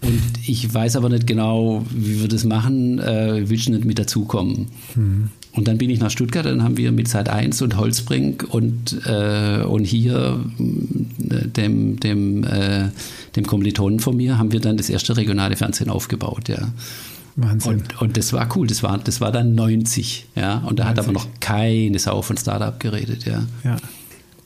und 0.00 0.22
ich 0.46 0.72
weiß 0.72 0.96
aber 0.96 1.08
nicht 1.08 1.26
genau, 1.26 1.84
wie 1.90 2.20
wir 2.20 2.28
das 2.28 2.44
machen, 2.44 2.98
äh, 3.00 3.48
willst 3.48 3.68
du 3.68 3.72
nicht 3.72 3.84
mit 3.84 3.98
dazukommen? 3.98 4.68
Mhm. 4.94 5.30
Und 5.52 5.66
dann 5.66 5.76
bin 5.76 5.90
ich 5.90 5.98
nach 5.98 6.10
Stuttgart, 6.10 6.46
dann 6.46 6.62
haben 6.62 6.76
wir 6.76 6.92
mit 6.92 7.08
Sat 7.08 7.28
1 7.28 7.62
und 7.62 7.76
Holzbrink 7.76 8.46
und, 8.48 9.00
äh, 9.06 9.62
und 9.62 9.84
hier 9.84 10.44
äh, 10.58 11.48
dem, 11.48 11.98
dem, 11.98 12.44
äh, 12.44 12.90
dem 13.34 13.46
Kommilitonen 13.46 13.98
von 13.98 14.16
mir 14.16 14.38
haben 14.38 14.52
wir 14.52 14.60
dann 14.60 14.76
das 14.76 14.88
erste 14.88 15.16
regionale 15.16 15.56
Fernsehen 15.56 15.90
aufgebaut, 15.90 16.48
ja. 16.48 16.68
Wahnsinn. 17.34 17.72
Und, 17.72 18.02
und 18.02 18.16
das 18.16 18.32
war 18.32 18.48
cool, 18.56 18.66
das 18.66 18.82
war, 18.82 18.98
das 18.98 19.20
war 19.20 19.32
dann 19.32 19.54
90, 19.56 20.26
ja. 20.36 20.58
Und 20.58 20.78
da 20.78 20.84
90. 20.84 20.86
hat 20.86 20.98
aber 20.98 21.12
noch 21.12 21.26
keine 21.40 21.98
Sau 21.98 22.22
von 22.22 22.36
Startup 22.36 22.78
geredet, 22.78 23.24
ja. 23.24 23.44
Ja. 23.64 23.76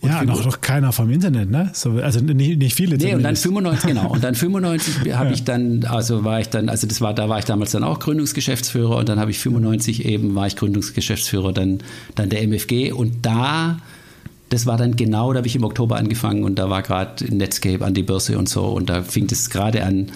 Und 0.02 0.10
ja, 0.10 0.24
noch, 0.24 0.44
noch 0.44 0.60
keiner 0.60 0.90
vom 0.90 1.10
Internet, 1.10 1.48
ne? 1.48 1.70
So, 1.74 1.92
also 1.92 2.18
nicht, 2.18 2.58
nicht 2.58 2.74
viele. 2.74 2.96
Nee, 2.96 3.14
und 3.14 3.22
dann 3.22 3.36
95, 3.36 3.88
genau. 3.88 4.10
Und 4.10 4.24
dann 4.24 4.34
95 4.34 4.94
habe 5.14 5.28
ja. 5.28 5.30
ich 5.30 5.44
dann, 5.44 5.84
also 5.84 6.24
war 6.24 6.40
ich 6.40 6.48
dann, 6.48 6.68
also 6.68 6.88
das 6.88 7.00
war, 7.00 7.14
da 7.14 7.28
war 7.28 7.38
ich 7.38 7.44
damals 7.44 7.70
dann 7.70 7.84
auch 7.84 8.00
Gründungsgeschäftsführer 8.00 8.96
und 8.96 9.08
dann 9.08 9.20
habe 9.20 9.30
ich 9.30 9.38
95 9.38 10.04
eben, 10.04 10.34
war 10.34 10.48
ich 10.48 10.56
Gründungsgeschäftsführer 10.56 11.52
dann, 11.52 11.78
dann 12.16 12.30
der 12.30 12.42
MFG 12.42 12.90
und 12.90 13.24
da, 13.24 13.78
das 14.48 14.66
war 14.66 14.76
dann 14.76 14.96
genau, 14.96 15.32
da 15.32 15.38
habe 15.38 15.46
ich 15.46 15.54
im 15.54 15.62
Oktober 15.62 15.94
angefangen 15.94 16.42
und 16.42 16.58
da 16.58 16.68
war 16.68 16.82
gerade 16.82 17.24
Netscape 17.32 17.84
an 17.84 17.94
die 17.94 18.02
Börse 18.02 18.36
und 18.38 18.48
so 18.48 18.64
und 18.64 18.90
da 18.90 19.04
fing 19.04 19.28
das 19.28 19.50
gerade 19.50 19.84
an, 19.84 20.10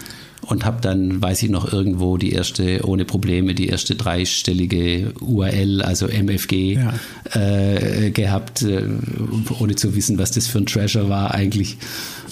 und 0.49 0.65
habe 0.65 0.81
dann, 0.81 1.21
weiß 1.21 1.43
ich 1.43 1.51
noch, 1.51 1.73
irgendwo 1.73 2.17
die 2.17 2.33
erste, 2.33 2.87
ohne 2.87 3.05
Probleme, 3.05 3.55
die 3.55 3.69
erste 3.69 3.95
dreistellige 3.95 5.13
URL, 5.21 5.83
also 5.83 6.07
MFG, 6.07 6.75
ja. 6.75 6.95
äh, 7.33 8.11
gehabt, 8.11 8.63
äh, 8.63 8.85
ohne 9.59 9.75
zu 9.75 9.95
wissen, 9.95 10.19
was 10.19 10.31
das 10.31 10.47
für 10.47 10.59
ein 10.59 10.67
Treasure 10.67 11.09
war 11.09 11.35
eigentlich. 11.35 11.79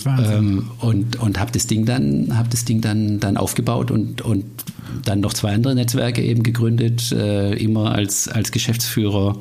Ähm, 0.06 0.70
und 0.80 1.16
und 1.16 1.40
habe 1.40 1.50
das 1.52 1.66
Ding 1.66 1.86
dann, 1.86 2.36
habe 2.36 2.48
das 2.50 2.64
Ding 2.64 2.82
dann, 2.82 3.20
dann 3.20 3.36
aufgebaut 3.36 3.90
und, 3.90 4.20
und 4.20 4.44
dann 5.04 5.20
noch 5.20 5.32
zwei 5.32 5.54
andere 5.54 5.74
Netzwerke 5.74 6.22
eben 6.22 6.42
gegründet, 6.42 7.10
äh, 7.10 7.54
immer 7.54 7.92
als, 7.92 8.28
als 8.28 8.52
Geschäftsführer 8.52 9.38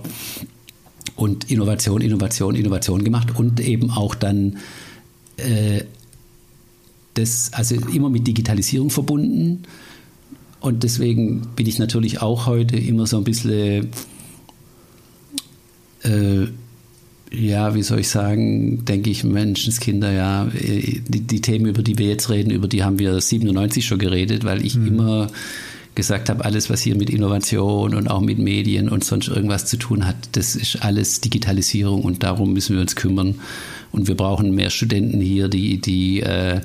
und 1.15 1.51
Innovation, 1.51 2.01
Innovation, 2.01 2.55
Innovation 2.55 3.03
gemacht 3.03 3.37
und 3.37 3.59
eben 3.59 3.91
auch 3.91 4.15
dann 4.15 4.57
äh, 5.37 5.83
das 7.13 7.51
also 7.53 7.75
immer 7.75 8.09
mit 8.09 8.27
Digitalisierung 8.27 8.89
verbunden. 8.89 9.63
Und 10.59 10.83
deswegen 10.83 11.41
bin 11.55 11.67
ich 11.67 11.79
natürlich 11.79 12.21
auch 12.21 12.45
heute 12.45 12.77
immer 12.77 13.05
so 13.05 13.17
ein 13.17 13.23
bisschen, 13.23 13.89
äh, 16.03 16.47
ja, 17.31 17.75
wie 17.75 17.83
soll 17.83 17.99
ich 17.99 18.07
sagen, 18.07 18.85
denke 18.85 19.09
ich, 19.09 19.23
Menschenskinder, 19.23 20.11
ja, 20.11 20.45
die, 20.45 21.01
die, 21.03 21.41
Themen, 21.41 21.65
über 21.65 21.83
die 21.83 21.97
wir 21.97 22.07
jetzt 22.07 22.29
reden, 22.29 22.51
über 22.51 22.67
die 22.67 22.83
haben 22.83 22.99
wir 22.99 23.19
97 23.19 23.85
schon 23.85 23.99
geredet, 23.99 24.45
weil 24.45 24.65
ich 24.65 24.75
mhm. 24.75 24.87
immer 24.87 25.27
gesagt 25.95 26.29
habe, 26.29 26.45
alles, 26.45 26.69
was 26.69 26.81
hier 26.81 26.95
mit 26.95 27.09
Innovation 27.09 27.93
und 27.93 28.09
auch 28.09 28.21
mit 28.21 28.39
Medien 28.39 28.89
und 28.89 29.03
sonst 29.03 29.27
irgendwas 29.27 29.65
zu 29.65 29.77
tun 29.77 30.07
hat, 30.07 30.15
das 30.31 30.55
ist 30.55 30.81
alles 30.81 31.21
Digitalisierung 31.21 32.03
und 32.03 32.23
darum 32.23 32.53
müssen 32.53 32.75
wir 32.75 32.81
uns 32.81 32.95
kümmern. 32.95 33.35
Und 33.91 34.07
wir 34.07 34.15
brauchen 34.15 34.55
mehr 34.55 34.71
Studenten 34.71 35.21
hier, 35.21 35.49
die, 35.49 35.79
die 35.79 36.21
äh, 36.21 36.61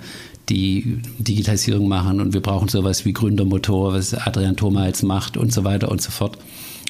die 0.48 1.00
Digitalisierung 1.18 1.88
machen 1.88 2.20
und 2.20 2.32
wir 2.32 2.40
brauchen 2.40 2.68
sowas 2.68 3.04
wie 3.04 3.12
Gründermotor, 3.12 3.92
was 3.92 4.14
Adrian 4.14 4.56
Thoma 4.56 4.86
jetzt 4.86 5.02
macht 5.02 5.36
und 5.36 5.52
so 5.52 5.64
weiter 5.64 5.90
und 5.90 6.00
so 6.00 6.10
fort. 6.10 6.38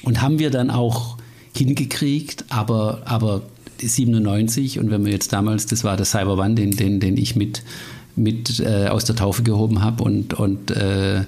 Und 0.03 0.21
haben 0.21 0.39
wir 0.39 0.49
dann 0.49 0.69
auch 0.69 1.17
hingekriegt, 1.55 2.45
aber, 2.49 3.01
aber 3.05 3.41
97 3.81 4.79
und 4.79 4.91
wenn 4.91 5.05
wir 5.05 5.11
jetzt 5.11 5.33
damals, 5.33 5.65
das 5.65 5.83
war 5.83 5.97
der 5.97 6.05
Cyber 6.05 6.37
One, 6.37 6.55
den, 6.55 6.71
den, 6.71 6.99
den 6.99 7.17
ich 7.17 7.35
mit, 7.35 7.63
mit 8.15 8.59
äh, 8.59 8.87
aus 8.87 9.05
der 9.05 9.15
Taufe 9.15 9.43
gehoben 9.43 9.81
habe 9.81 10.03
und, 10.03 10.33
und, 10.33 10.71
äh, 10.71 11.23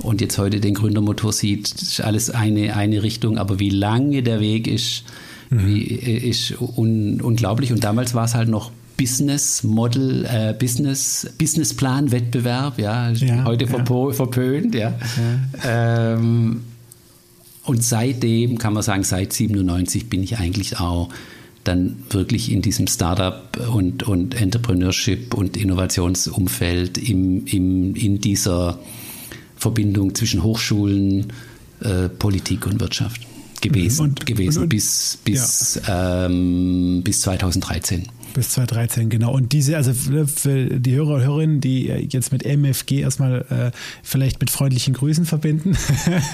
und 0.00 0.20
jetzt 0.20 0.38
heute 0.38 0.60
den 0.60 0.74
Gründermotor 0.74 1.32
sieht, 1.32 1.70
ist 1.70 2.00
alles 2.00 2.30
eine, 2.30 2.76
eine 2.76 3.02
Richtung, 3.02 3.38
aber 3.38 3.58
wie 3.58 3.70
lange 3.70 4.22
der 4.22 4.40
Weg 4.40 4.66
ist, 4.66 5.04
mhm. 5.50 5.66
wie, 5.66 5.82
ist 5.82 6.54
un, 6.60 7.20
unglaublich. 7.20 7.72
Und 7.72 7.82
damals 7.82 8.14
war 8.14 8.24
es 8.24 8.34
halt 8.34 8.48
noch 8.48 8.70
Business 8.98 9.62
Model, 9.62 10.26
äh, 10.26 10.54
Business, 10.58 11.26
Businessplan 11.38 12.10
Wettbewerb, 12.10 12.78
ja, 12.78 13.10
ja 13.10 13.44
heute 13.44 13.64
ja. 13.64 14.12
verpönt, 14.12 14.74
ja. 14.74 14.92
ja. 15.64 16.14
Ähm, 16.14 16.62
und 17.64 17.84
seitdem 17.84 18.58
kann 18.58 18.74
man 18.74 18.82
sagen, 18.82 19.04
seit 19.04 19.32
97 19.32 20.10
bin 20.10 20.22
ich 20.22 20.38
eigentlich 20.38 20.80
auch 20.80 21.10
dann 21.64 21.96
wirklich 22.10 22.50
in 22.50 22.62
diesem 22.62 22.86
Startup 22.86 23.56
und, 23.72 24.02
und 24.02 24.40
Entrepreneurship 24.40 25.34
und 25.34 25.56
Innovationsumfeld 25.56 26.98
im, 26.98 27.46
im, 27.46 27.94
in 27.94 28.20
dieser 28.20 28.78
Verbindung 29.56 30.14
zwischen 30.14 30.42
Hochschulen, 30.42 31.32
äh, 31.80 32.08
Politik 32.08 32.66
und 32.66 32.80
Wirtschaft 32.80 33.20
gewesen, 33.60 34.00
und, 34.00 34.26
gewesen 34.26 34.58
und, 34.58 34.62
und, 34.64 34.68
bis, 34.70 35.18
bis, 35.24 35.80
ja. 35.86 36.26
ähm, 36.26 37.02
bis 37.04 37.20
2013. 37.20 38.08
Bis 38.34 38.50
2013, 38.50 39.08
genau. 39.08 39.32
Und 39.32 39.52
diese, 39.52 39.76
also 39.76 39.92
für 39.92 40.66
die 40.66 40.94
Hörer 40.94 41.14
und 41.14 41.22
Hörerinnen, 41.22 41.60
die 41.60 41.86
jetzt 41.86 42.30
mit 42.30 42.44
MFG 42.44 43.00
erstmal 43.00 43.40
äh, 43.50 43.70
vielleicht 44.02 44.40
mit 44.40 44.50
freundlichen 44.50 44.94
Grüßen 44.94 45.24
verbinden, 45.24 45.76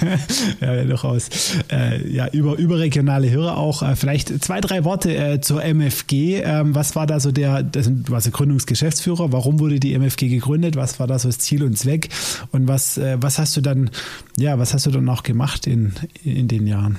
ja, 0.61 0.83
durchaus, 0.83 1.29
äh, 1.71 2.07
ja, 2.07 2.27
über, 2.27 2.57
überregionale 2.57 3.31
Hörer 3.31 3.57
auch, 3.57 3.81
äh, 3.81 3.95
vielleicht 3.95 4.43
zwei, 4.43 4.61
drei 4.61 4.83
Worte 4.83 5.15
äh, 5.15 5.41
zur 5.41 5.63
MFG. 5.63 6.41
Ähm, 6.43 6.75
was 6.75 6.95
war 6.95 7.07
da 7.07 7.19
so 7.19 7.31
der, 7.31 7.63
das, 7.63 7.85
du 7.85 8.11
warst 8.11 8.31
Gründungsgeschäftsführer, 8.31 9.31
warum 9.31 9.59
wurde 9.59 9.79
die 9.79 9.93
MFG 9.93 10.27
gegründet, 10.27 10.75
was 10.75 10.99
war 10.99 11.07
da 11.07 11.17
so 11.17 11.29
das 11.29 11.39
Ziel 11.39 11.63
und 11.63 11.77
Zweck 11.77 12.09
und 12.51 12.67
was, 12.67 12.97
äh, 12.97 13.17
was 13.19 13.39
hast 13.39 13.55
du 13.55 13.61
dann, 13.61 13.89
ja, 14.37 14.59
was 14.59 14.73
hast 14.73 14.85
du 14.85 14.91
dann 14.91 15.07
auch 15.09 15.23
gemacht 15.23 15.65
in, 15.65 15.93
in 16.23 16.47
den 16.47 16.67
Jahren? 16.67 16.97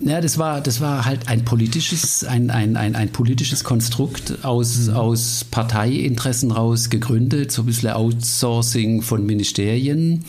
Ja, 0.00 0.20
das 0.20 0.36
war, 0.36 0.60
das 0.60 0.80
war 0.80 1.06
halt 1.06 1.28
ein 1.28 1.44
politisches, 1.44 2.22
ein, 2.22 2.50
ein, 2.50 2.76
ein, 2.76 2.94
ein 2.94 3.10
politisches 3.10 3.64
Konstrukt 3.64 4.44
aus, 4.44 4.88
mhm. 4.88 4.94
aus 4.94 5.44
Parteiinteressen 5.50 6.50
raus 6.50 6.90
gegründet, 6.90 7.50
so 7.50 7.62
ein 7.62 7.66
bisschen 7.66 7.90
Outsourcing 7.90 9.00
von 9.00 9.24
Ministerien. 9.24 10.24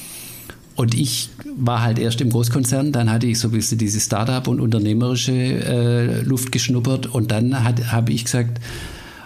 Und 0.75 0.93
ich 0.93 1.29
war 1.57 1.81
halt 1.81 1.99
erst 1.99 2.21
im 2.21 2.29
Großkonzern, 2.29 2.91
dann 2.91 3.11
hatte 3.11 3.25
ich 3.27 3.39
so 3.39 3.49
ein 3.49 3.51
bisschen 3.51 3.79
diese 3.79 3.99
Startup- 3.99 4.47
und 4.47 4.61
unternehmerische 4.61 5.33
äh, 5.33 6.21
Luft 6.21 6.51
geschnuppert 6.51 7.07
und 7.07 7.31
dann 7.31 7.63
habe 7.63 8.13
ich 8.13 8.25
gesagt, 8.25 8.61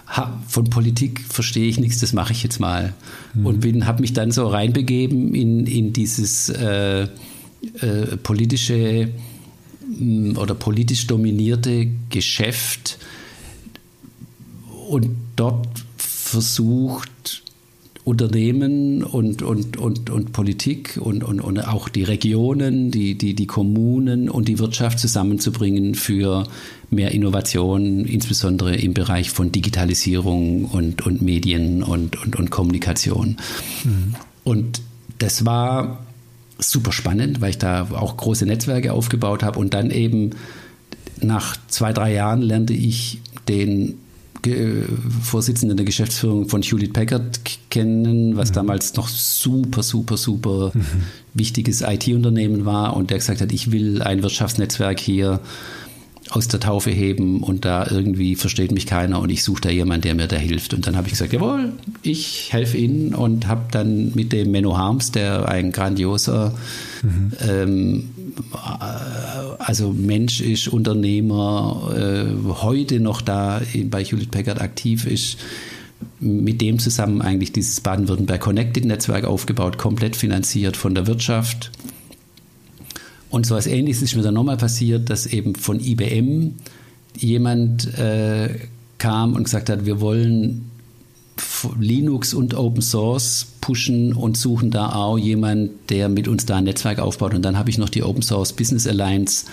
ha, 0.08 0.40
von 0.48 0.64
Politik 0.64 1.20
verstehe 1.28 1.68
ich 1.68 1.78
nichts, 1.78 2.00
das 2.00 2.14
mache 2.14 2.32
ich 2.32 2.42
jetzt 2.42 2.58
mal. 2.58 2.94
Mhm. 3.34 3.46
Und 3.46 3.86
habe 3.86 4.00
mich 4.00 4.12
dann 4.12 4.32
so 4.32 4.48
reinbegeben 4.48 5.34
in, 5.34 5.66
in 5.66 5.92
dieses 5.92 6.48
äh, 6.48 7.02
äh, 7.02 7.08
politische 8.22 9.10
oder 10.36 10.54
politisch 10.54 11.06
dominierte 11.06 11.88
Geschäft 12.10 12.98
und 14.88 15.10
dort 15.36 15.68
versucht, 15.96 17.42
Unternehmen 18.04 19.04
und, 19.04 19.42
und, 19.42 19.76
und, 19.76 20.10
und 20.10 20.32
Politik 20.32 20.98
und, 21.00 21.22
und, 21.22 21.40
und 21.40 21.60
auch 21.60 21.88
die 21.88 22.02
Regionen, 22.02 22.90
die, 22.90 23.16
die, 23.16 23.34
die 23.34 23.46
Kommunen 23.46 24.28
und 24.28 24.48
die 24.48 24.58
Wirtschaft 24.58 24.98
zusammenzubringen 24.98 25.94
für 25.94 26.48
mehr 26.90 27.12
Innovation, 27.12 28.04
insbesondere 28.04 28.74
im 28.74 28.92
Bereich 28.92 29.30
von 29.30 29.52
Digitalisierung 29.52 30.64
und, 30.64 31.06
und 31.06 31.22
Medien 31.22 31.84
und, 31.84 32.20
und, 32.20 32.34
und 32.34 32.50
Kommunikation. 32.50 33.36
Mhm. 33.84 34.14
Und 34.42 34.82
das 35.18 35.44
war 35.44 36.04
super 36.70 36.92
spannend, 36.92 37.40
weil 37.40 37.50
ich 37.50 37.58
da 37.58 37.88
auch 37.90 38.16
große 38.16 38.46
Netzwerke 38.46 38.92
aufgebaut 38.92 39.42
habe 39.42 39.58
und 39.58 39.74
dann 39.74 39.90
eben 39.90 40.30
nach 41.20 41.56
zwei, 41.68 41.92
drei 41.92 42.12
Jahren 42.12 42.42
lernte 42.42 42.72
ich 42.72 43.20
den 43.48 43.98
Vorsitzenden 45.22 45.76
der 45.76 45.86
Geschäftsführung 45.86 46.48
von 46.48 46.62
Hewlett 46.62 46.92
Packard 46.92 47.40
kennen, 47.70 48.36
was 48.36 48.50
mhm. 48.50 48.54
damals 48.54 48.94
noch 48.94 49.08
super, 49.08 49.84
super, 49.84 50.16
super 50.16 50.72
mhm. 50.74 50.84
wichtiges 51.34 51.82
IT-Unternehmen 51.82 52.64
war 52.64 52.96
und 52.96 53.10
der 53.10 53.18
gesagt 53.18 53.40
hat, 53.40 53.52
ich 53.52 53.70
will 53.70 54.02
ein 54.02 54.22
Wirtschaftsnetzwerk 54.22 54.98
hier 54.98 55.40
aus 56.32 56.48
der 56.48 56.60
Taufe 56.60 56.90
heben 56.90 57.42
und 57.42 57.64
da 57.64 57.86
irgendwie 57.90 58.36
versteht 58.36 58.72
mich 58.72 58.86
keiner 58.86 59.20
und 59.20 59.30
ich 59.30 59.44
suche 59.44 59.60
da 59.60 59.70
jemanden, 59.70 60.02
der 60.02 60.14
mir 60.14 60.26
da 60.26 60.36
hilft. 60.36 60.72
Und 60.72 60.86
dann 60.86 60.96
habe 60.96 61.06
ich 61.06 61.12
gesagt, 61.12 61.32
jawohl, 61.32 61.72
ich 62.02 62.52
helfe 62.52 62.78
Ihnen 62.78 63.14
und 63.14 63.46
habe 63.48 63.64
dann 63.70 64.12
mit 64.14 64.32
dem 64.32 64.50
Menno 64.50 64.76
Harms, 64.76 65.12
der 65.12 65.48
ein 65.48 65.72
grandioser 65.72 66.54
mhm. 67.02 67.32
ähm, 67.46 68.10
also 69.58 69.92
Mensch 69.92 70.40
ist, 70.40 70.68
Unternehmer, 70.68 71.92
äh, 71.94 72.24
heute 72.62 73.00
noch 73.00 73.20
da 73.20 73.60
bei 73.84 74.02
Hewlett 74.02 74.30
Packard 74.30 74.60
aktiv 74.60 75.06
ist, 75.06 75.36
mit 76.18 76.60
dem 76.60 76.78
zusammen 76.78 77.20
eigentlich 77.20 77.52
dieses 77.52 77.80
Baden-Württemberg 77.80 78.40
Connected 78.40 78.84
Netzwerk 78.84 79.24
aufgebaut, 79.24 79.76
komplett 79.76 80.16
finanziert 80.16 80.76
von 80.76 80.94
der 80.94 81.06
Wirtschaft 81.06 81.70
und 83.32 83.46
so 83.46 83.54
etwas 83.54 83.66
Ähnliches 83.66 84.02
ist 84.02 84.14
mir 84.14 84.22
dann 84.22 84.34
nochmal 84.34 84.58
passiert, 84.58 85.08
dass 85.08 85.24
eben 85.26 85.54
von 85.54 85.80
IBM 85.80 86.56
jemand 87.16 87.98
äh, 87.98 88.50
kam 88.98 89.34
und 89.34 89.44
gesagt 89.44 89.70
hat, 89.70 89.86
wir 89.86 90.02
wollen 90.02 90.70
Linux 91.80 92.34
und 92.34 92.52
Open 92.54 92.82
Source 92.82 93.46
pushen 93.62 94.12
und 94.12 94.36
suchen 94.36 94.70
da 94.70 94.92
auch 94.92 95.16
jemand, 95.16 95.70
der 95.88 96.10
mit 96.10 96.28
uns 96.28 96.44
da 96.44 96.56
ein 96.56 96.64
Netzwerk 96.64 96.98
aufbaut. 96.98 97.32
Und 97.32 97.40
dann 97.42 97.56
habe 97.56 97.70
ich 97.70 97.78
noch 97.78 97.88
die 97.88 98.02
Open 98.02 98.20
Source 98.22 98.52
Business 98.52 98.86
Alliance 98.86 99.46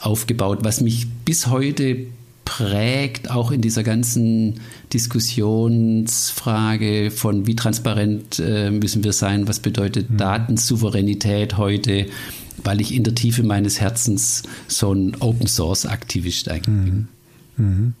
aufgebaut, 0.00 0.58
was 0.62 0.82
mich 0.82 1.06
bis 1.24 1.46
heute 1.46 2.08
prägt, 2.44 3.30
auch 3.30 3.50
in 3.50 3.62
dieser 3.62 3.82
ganzen 3.82 4.60
Diskussionsfrage 4.92 7.10
von 7.10 7.46
wie 7.46 7.56
transparent 7.56 8.38
äh, 8.38 8.70
müssen 8.70 9.02
wir 9.02 9.14
sein, 9.14 9.48
was 9.48 9.60
bedeutet 9.60 10.10
mhm. 10.10 10.18
Datensouveränität 10.18 11.56
heute, 11.56 12.08
weil 12.62 12.80
ich 12.80 12.94
in 12.94 13.04
der 13.04 13.14
Tiefe 13.14 13.42
meines 13.42 13.80
Herzens 13.80 14.42
so 14.68 14.92
ein 14.92 15.16
Open 15.20 15.46
Source 15.46 15.86
Aktivist 15.86 16.48
eigentlich 16.48 16.84
bin. 16.84 17.08
Mhm. 17.56 17.64
Mhm. 17.64 17.94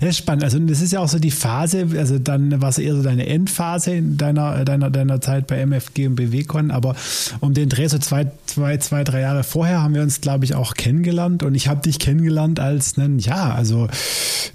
Ja, 0.00 0.12
spannend. 0.12 0.44
Also 0.44 0.58
das 0.58 0.80
ist 0.80 0.92
ja 0.92 1.00
auch 1.00 1.08
so 1.08 1.18
die 1.18 1.30
Phase, 1.30 1.86
also 1.96 2.18
dann 2.18 2.60
war 2.60 2.70
es 2.70 2.78
eher 2.78 2.96
so 2.96 3.02
deine 3.02 3.26
Endphase 3.26 3.92
in 3.92 4.16
deiner, 4.16 4.64
deiner, 4.64 4.90
deiner 4.90 5.20
Zeit 5.20 5.46
bei 5.46 5.58
MFG 5.64 6.06
und 6.06 6.16
BWCon, 6.16 6.70
aber 6.70 6.96
um 7.40 7.54
den 7.54 7.68
Dreh 7.68 7.86
so 7.86 7.98
zwei, 7.98 8.30
zwei, 8.46 8.78
zwei, 8.78 9.04
drei 9.04 9.20
Jahre 9.20 9.44
vorher 9.44 9.82
haben 9.82 9.94
wir 9.94 10.02
uns, 10.02 10.20
glaube 10.20 10.44
ich, 10.44 10.54
auch 10.54 10.74
kennengelernt 10.74 11.42
und 11.42 11.54
ich 11.54 11.68
habe 11.68 11.82
dich 11.82 11.98
kennengelernt 11.98 12.60
als 12.60 12.98
einen, 12.98 13.18
ja, 13.18 13.52
also 13.54 13.88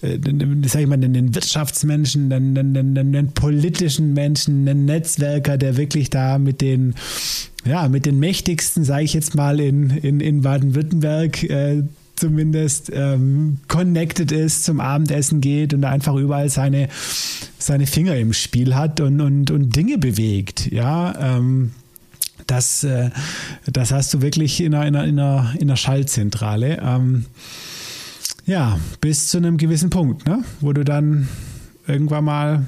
äh, 0.01 0.17
sag 0.65 0.81
ich 0.81 0.87
mal, 0.87 0.95
einen 0.95 1.35
Wirtschaftsmenschen, 1.35 2.31
einen, 2.33 2.57
einen, 2.57 2.97
einen 2.97 3.31
politischen 3.33 4.13
Menschen, 4.13 4.67
einen 4.67 4.85
Netzwerker, 4.85 5.57
der 5.57 5.77
wirklich 5.77 6.09
da 6.09 6.39
mit 6.39 6.59
den 6.59 6.95
ja, 7.65 7.87
mit 7.87 8.05
den 8.05 8.19
mächtigsten, 8.19 8.83
sage 8.83 9.03
ich 9.03 9.13
jetzt 9.13 9.35
mal, 9.35 9.59
in, 9.59 9.89
in, 9.89 10.19
in 10.19 10.41
Baden-Württemberg 10.41 11.43
äh, 11.43 11.83
zumindest 12.15 12.91
ähm, 12.93 13.57
connected 13.67 14.31
ist, 14.31 14.65
zum 14.65 14.79
Abendessen 14.79 15.41
geht 15.41 15.73
und 15.73 15.83
einfach 15.83 16.15
überall 16.15 16.49
seine, 16.49 16.89
seine 17.57 17.87
Finger 17.87 18.15
im 18.15 18.33
Spiel 18.33 18.75
hat 18.75 18.99
und, 18.99 19.19
und, 19.21 19.51
und 19.51 19.75
Dinge 19.75 19.97
bewegt. 19.97 20.71
Ja, 20.71 21.37
ähm, 21.37 21.71
das, 22.47 22.83
äh, 22.83 23.09
das 23.65 23.91
hast 23.91 24.13
du 24.13 24.21
wirklich 24.21 24.61
in 24.61 24.75
einer, 24.75 25.05
in 25.05 25.19
einer, 25.19 25.53
in 25.55 25.63
einer 25.63 25.77
Schaltzentrale. 25.77 26.79
Ähm, 26.81 27.25
ja, 28.45 28.79
bis 28.99 29.29
zu 29.29 29.37
einem 29.37 29.57
gewissen 29.57 29.89
Punkt, 29.89 30.27
ne? 30.27 30.43
wo 30.59 30.73
du 30.73 30.83
dann 30.83 31.29
irgendwann 31.87 32.25
mal 32.25 32.65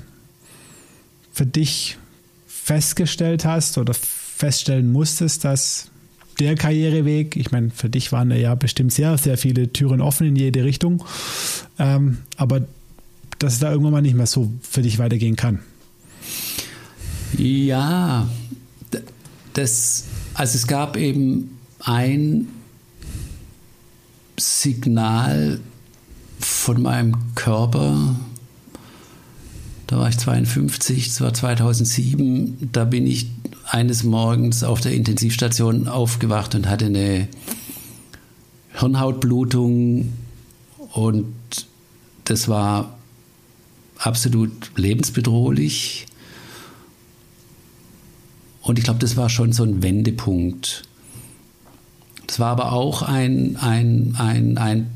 für 1.31 1.45
dich 1.45 1.97
festgestellt 2.47 3.45
hast 3.45 3.77
oder 3.77 3.93
feststellen 4.35 4.91
musstest, 4.91 5.45
dass 5.45 5.89
der 6.39 6.55
Karriereweg, 6.55 7.37
ich 7.37 7.51
meine, 7.51 7.69
für 7.69 7.89
dich 7.89 8.11
waren 8.11 8.31
ja 8.31 8.53
bestimmt 8.55 8.91
sehr, 8.91 9.17
sehr 9.17 9.37
viele 9.37 9.71
Türen 9.71 10.01
offen 10.01 10.27
in 10.27 10.35
jede 10.35 10.65
Richtung, 10.65 11.05
ähm, 11.79 12.17
aber 12.35 12.61
dass 13.39 13.53
es 13.53 13.59
da 13.59 13.71
irgendwann 13.71 13.93
mal 13.93 14.01
nicht 14.01 14.15
mehr 14.15 14.27
so 14.27 14.51
für 14.61 14.81
dich 14.81 14.99
weitergehen 14.99 15.37
kann. 15.37 15.59
Ja, 17.37 18.27
das, 19.53 20.05
also 20.33 20.57
es 20.57 20.67
gab 20.67 20.97
eben 20.97 21.57
ein 21.79 22.47
Signal 24.37 25.61
von 26.39 26.81
meinem 26.81 27.15
Körper, 27.35 28.15
da 29.87 29.97
war 29.97 30.09
ich 30.09 30.17
52, 30.17 31.07
das 31.07 31.21
war 31.21 31.33
2007, 31.33 32.69
da 32.73 32.83
bin 32.83 33.07
ich 33.07 33.27
eines 33.67 34.03
Morgens 34.03 34.63
auf 34.63 34.81
der 34.81 34.93
Intensivstation 34.93 35.87
aufgewacht 35.87 36.55
und 36.55 36.69
hatte 36.69 36.85
eine 36.85 37.27
Hirnhautblutung 38.73 40.13
und 40.93 41.33
das 42.25 42.47
war 42.47 42.97
absolut 43.97 44.71
lebensbedrohlich. 44.75 46.05
Und 48.61 48.79
ich 48.79 48.85
glaube, 48.85 48.99
das 48.99 49.15
war 49.15 49.29
schon 49.29 49.53
so 49.53 49.63
ein 49.63 49.83
Wendepunkt. 49.83 50.83
Das 52.27 52.39
war 52.39 52.47
aber 52.47 52.71
auch 52.73 53.03
ein, 53.03 53.57
ein, 53.57 54.15
ein, 54.17 54.57
ein 54.57 54.91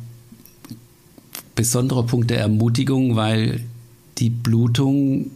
besonderer 1.56 2.04
Punkt 2.04 2.32
der 2.32 2.40
Ermutigung, 2.40 3.16
weil 3.16 3.64
die 4.18 4.30
Blutung 4.30 5.32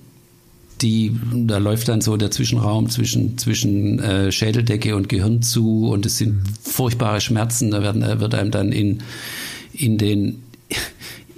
die, 0.83 1.15
da 1.33 1.57
läuft 1.57 1.87
dann 1.87 2.01
so 2.01 2.17
der 2.17 2.29
Zwischenraum 2.29 2.89
zwischen, 2.89 3.37
zwischen 3.37 3.99
äh, 3.99 4.31
Schädeldecke 4.31 4.95
und 4.95 5.09
Gehirn 5.09 5.41
zu 5.41 5.87
und 5.87 6.05
es 6.05 6.17
sind 6.17 6.43
furchtbare 6.61 7.21
Schmerzen. 7.21 7.71
Da 7.71 7.81
werden, 7.81 8.01
wird 8.19 8.35
einem 8.35 8.51
dann 8.51 8.71
in, 8.71 8.99
in 9.73 9.97
den 9.97 10.43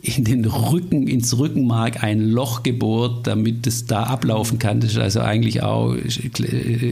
in 0.01 0.23
den 0.23 0.45
Rücken, 0.45 1.07
ins 1.07 1.35
Rückenmark 1.37 2.03
ein 2.03 2.29
Loch 2.29 2.61
gebohrt, 2.61 3.25
damit 3.25 3.65
es 3.65 3.87
da 3.87 4.03
ablaufen 4.03 4.59
kann. 4.59 4.79
Das 4.79 4.91
ist 4.91 4.99
also 4.99 5.21
eigentlich 5.21 5.63
auch 5.63 5.95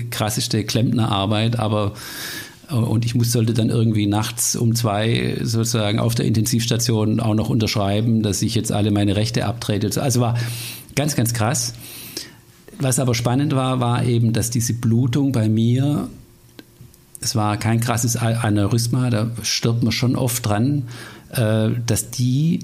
krasseste 0.10 0.63
Klempnerarbeit, 0.63 1.60
aber 1.60 1.94
und 2.72 3.06
ich 3.06 3.13
muss, 3.13 3.32
sollte 3.32 3.54
dann 3.54 3.70
irgendwie 3.70 4.08
nachts 4.08 4.56
um 4.56 4.74
zwei 4.74 5.38
sozusagen 5.44 6.00
auf 6.00 6.16
der 6.16 6.26
Intensivstation 6.26 7.20
auch 7.20 7.36
noch 7.36 7.50
unterschreiben, 7.50 8.24
dass 8.24 8.42
ich 8.42 8.56
jetzt 8.56 8.72
alle 8.72 8.89
meine 8.89 9.16
Rechte 9.16 9.46
abtrete. 9.46 10.02
Also 10.02 10.22
war 10.22 10.38
ganz, 10.96 11.16
ganz 11.16 11.34
krass. 11.34 11.74
Was 12.84 13.00
aber 13.00 13.15
spannend 13.15 13.56
war, 13.56 13.80
war 13.80 14.04
eben, 14.04 14.34
dass 14.34 14.50
diese 14.50 14.74
Blutung 14.74 15.32
bei 15.32 15.48
mir, 15.48 16.10
es 17.22 17.34
war 17.34 17.56
kein 17.56 17.80
krasses 17.80 18.17
Aneurysma, 18.17 19.10
da 19.10 19.32
stirbt 19.41 19.84
man 19.84 19.93
schon 19.93 20.17
oft 20.17 20.46
dran, 20.46 20.89
äh, 21.32 21.69
dass 21.86 22.12
die 22.12 22.60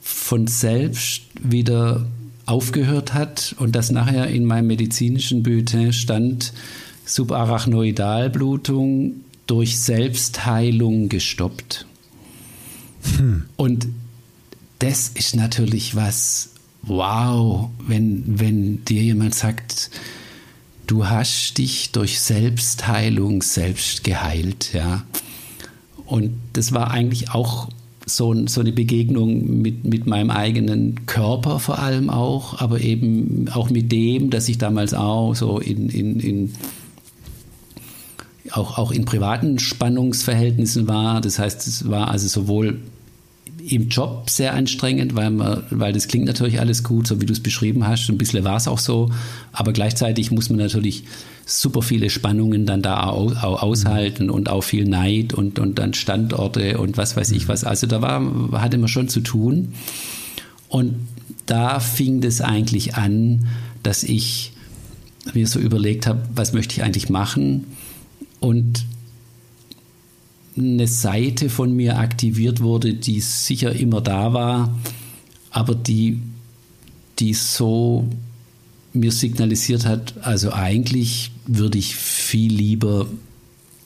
von 0.00 0.46
selbst 0.46 1.22
wieder 1.42 2.06
aufgehört 2.46 3.12
hat 3.12 3.56
und 3.58 3.74
dass 3.74 3.90
nachher 3.90 4.28
in 4.28 4.44
meinem 4.44 4.68
medizinischen 4.68 5.42
Bulletin 5.42 5.92
stand, 5.92 6.52
Subarachnoidalblutung 7.04 9.14
durch 9.48 9.80
Selbstheilung 9.80 11.08
gestoppt. 11.08 11.86
Hm. 13.16 13.46
Und 13.56 13.88
das 14.78 15.08
ist 15.08 15.34
natürlich 15.34 15.96
was, 15.96 16.50
wow, 16.82 17.70
wenn, 17.86 18.24
wenn 18.26 18.84
dir 18.84 19.02
jemand 19.02 19.34
sagt, 19.34 19.90
du 20.86 21.06
hast 21.06 21.58
dich 21.58 21.92
durch 21.92 22.20
Selbstheilung 22.20 23.42
selbst 23.42 24.04
geheilt, 24.04 24.72
ja. 24.72 25.04
Und 26.06 26.32
das 26.54 26.72
war 26.72 26.90
eigentlich 26.90 27.30
auch 27.30 27.68
so, 28.06 28.34
so 28.46 28.62
eine 28.62 28.72
Begegnung 28.72 29.60
mit, 29.60 29.84
mit 29.84 30.06
meinem 30.06 30.30
eigenen 30.30 31.04
Körper 31.04 31.58
vor 31.58 31.78
allem 31.78 32.08
auch, 32.08 32.58
aber 32.60 32.80
eben 32.80 33.48
auch 33.52 33.68
mit 33.68 33.92
dem, 33.92 34.30
dass 34.30 34.48
ich 34.48 34.56
damals 34.56 34.94
auch 34.94 35.34
so 35.34 35.58
in, 35.58 35.90
in, 35.90 36.20
in 36.20 36.52
auch, 38.52 38.78
auch 38.78 38.92
in 38.92 39.04
privaten 39.04 39.58
Spannungsverhältnissen 39.58 40.88
war. 40.88 41.20
Das 41.20 41.38
heißt, 41.38 41.66
es 41.66 41.90
war 41.90 42.08
also 42.08 42.28
sowohl 42.28 42.80
im 43.68 43.88
Job 43.88 44.30
sehr 44.30 44.54
anstrengend, 44.54 45.14
weil, 45.14 45.30
man, 45.30 45.62
weil 45.70 45.92
das 45.92 46.08
klingt 46.08 46.26
natürlich 46.26 46.60
alles 46.60 46.82
gut, 46.82 47.06
so 47.06 47.20
wie 47.20 47.26
du 47.26 47.32
es 47.32 47.40
beschrieben 47.42 47.86
hast. 47.86 48.08
Ein 48.08 48.18
bisschen 48.18 48.44
war 48.44 48.56
es 48.56 48.68
auch 48.68 48.78
so. 48.78 49.10
Aber 49.52 49.72
gleichzeitig 49.72 50.30
muss 50.30 50.48
man 50.48 50.58
natürlich 50.58 51.04
super 51.44 51.82
viele 51.82 52.10
Spannungen 52.10 52.66
dann 52.66 52.82
da 52.82 53.04
auch, 53.04 53.42
auch 53.42 53.62
aushalten 53.62 54.30
und 54.30 54.48
auch 54.48 54.62
viel 54.62 54.84
Neid 54.84 55.32
und, 55.32 55.58
und 55.58 55.78
dann 55.78 55.94
Standorte 55.94 56.78
und 56.78 56.96
was 56.96 57.16
weiß 57.16 57.30
ich 57.32 57.48
was. 57.48 57.64
Also 57.64 57.86
da 57.86 58.02
war, 58.02 58.22
hatte 58.60 58.78
man 58.78 58.88
schon 58.88 59.08
zu 59.08 59.20
tun. 59.20 59.74
Und 60.68 60.94
da 61.46 61.80
fing 61.80 62.20
das 62.20 62.40
eigentlich 62.40 62.94
an, 62.94 63.46
dass 63.82 64.02
ich 64.02 64.52
mir 65.34 65.46
so 65.46 65.58
überlegt 65.58 66.06
habe, 66.06 66.20
was 66.34 66.52
möchte 66.52 66.74
ich 66.74 66.82
eigentlich 66.82 67.08
machen 67.08 67.66
und 68.40 68.84
eine 70.58 70.86
Seite 70.86 71.50
von 71.50 71.74
mir 71.74 71.98
aktiviert 71.98 72.60
wurde, 72.60 72.94
die 72.94 73.20
sicher 73.20 73.72
immer 73.72 74.00
da 74.00 74.32
war, 74.32 74.78
aber 75.50 75.74
die, 75.74 76.20
die 77.18 77.34
so 77.34 78.08
mir 78.92 79.12
signalisiert 79.12 79.86
hat, 79.86 80.14
also 80.22 80.52
eigentlich 80.52 81.30
würde 81.46 81.78
ich 81.78 81.94
viel 81.94 82.52
lieber 82.52 83.06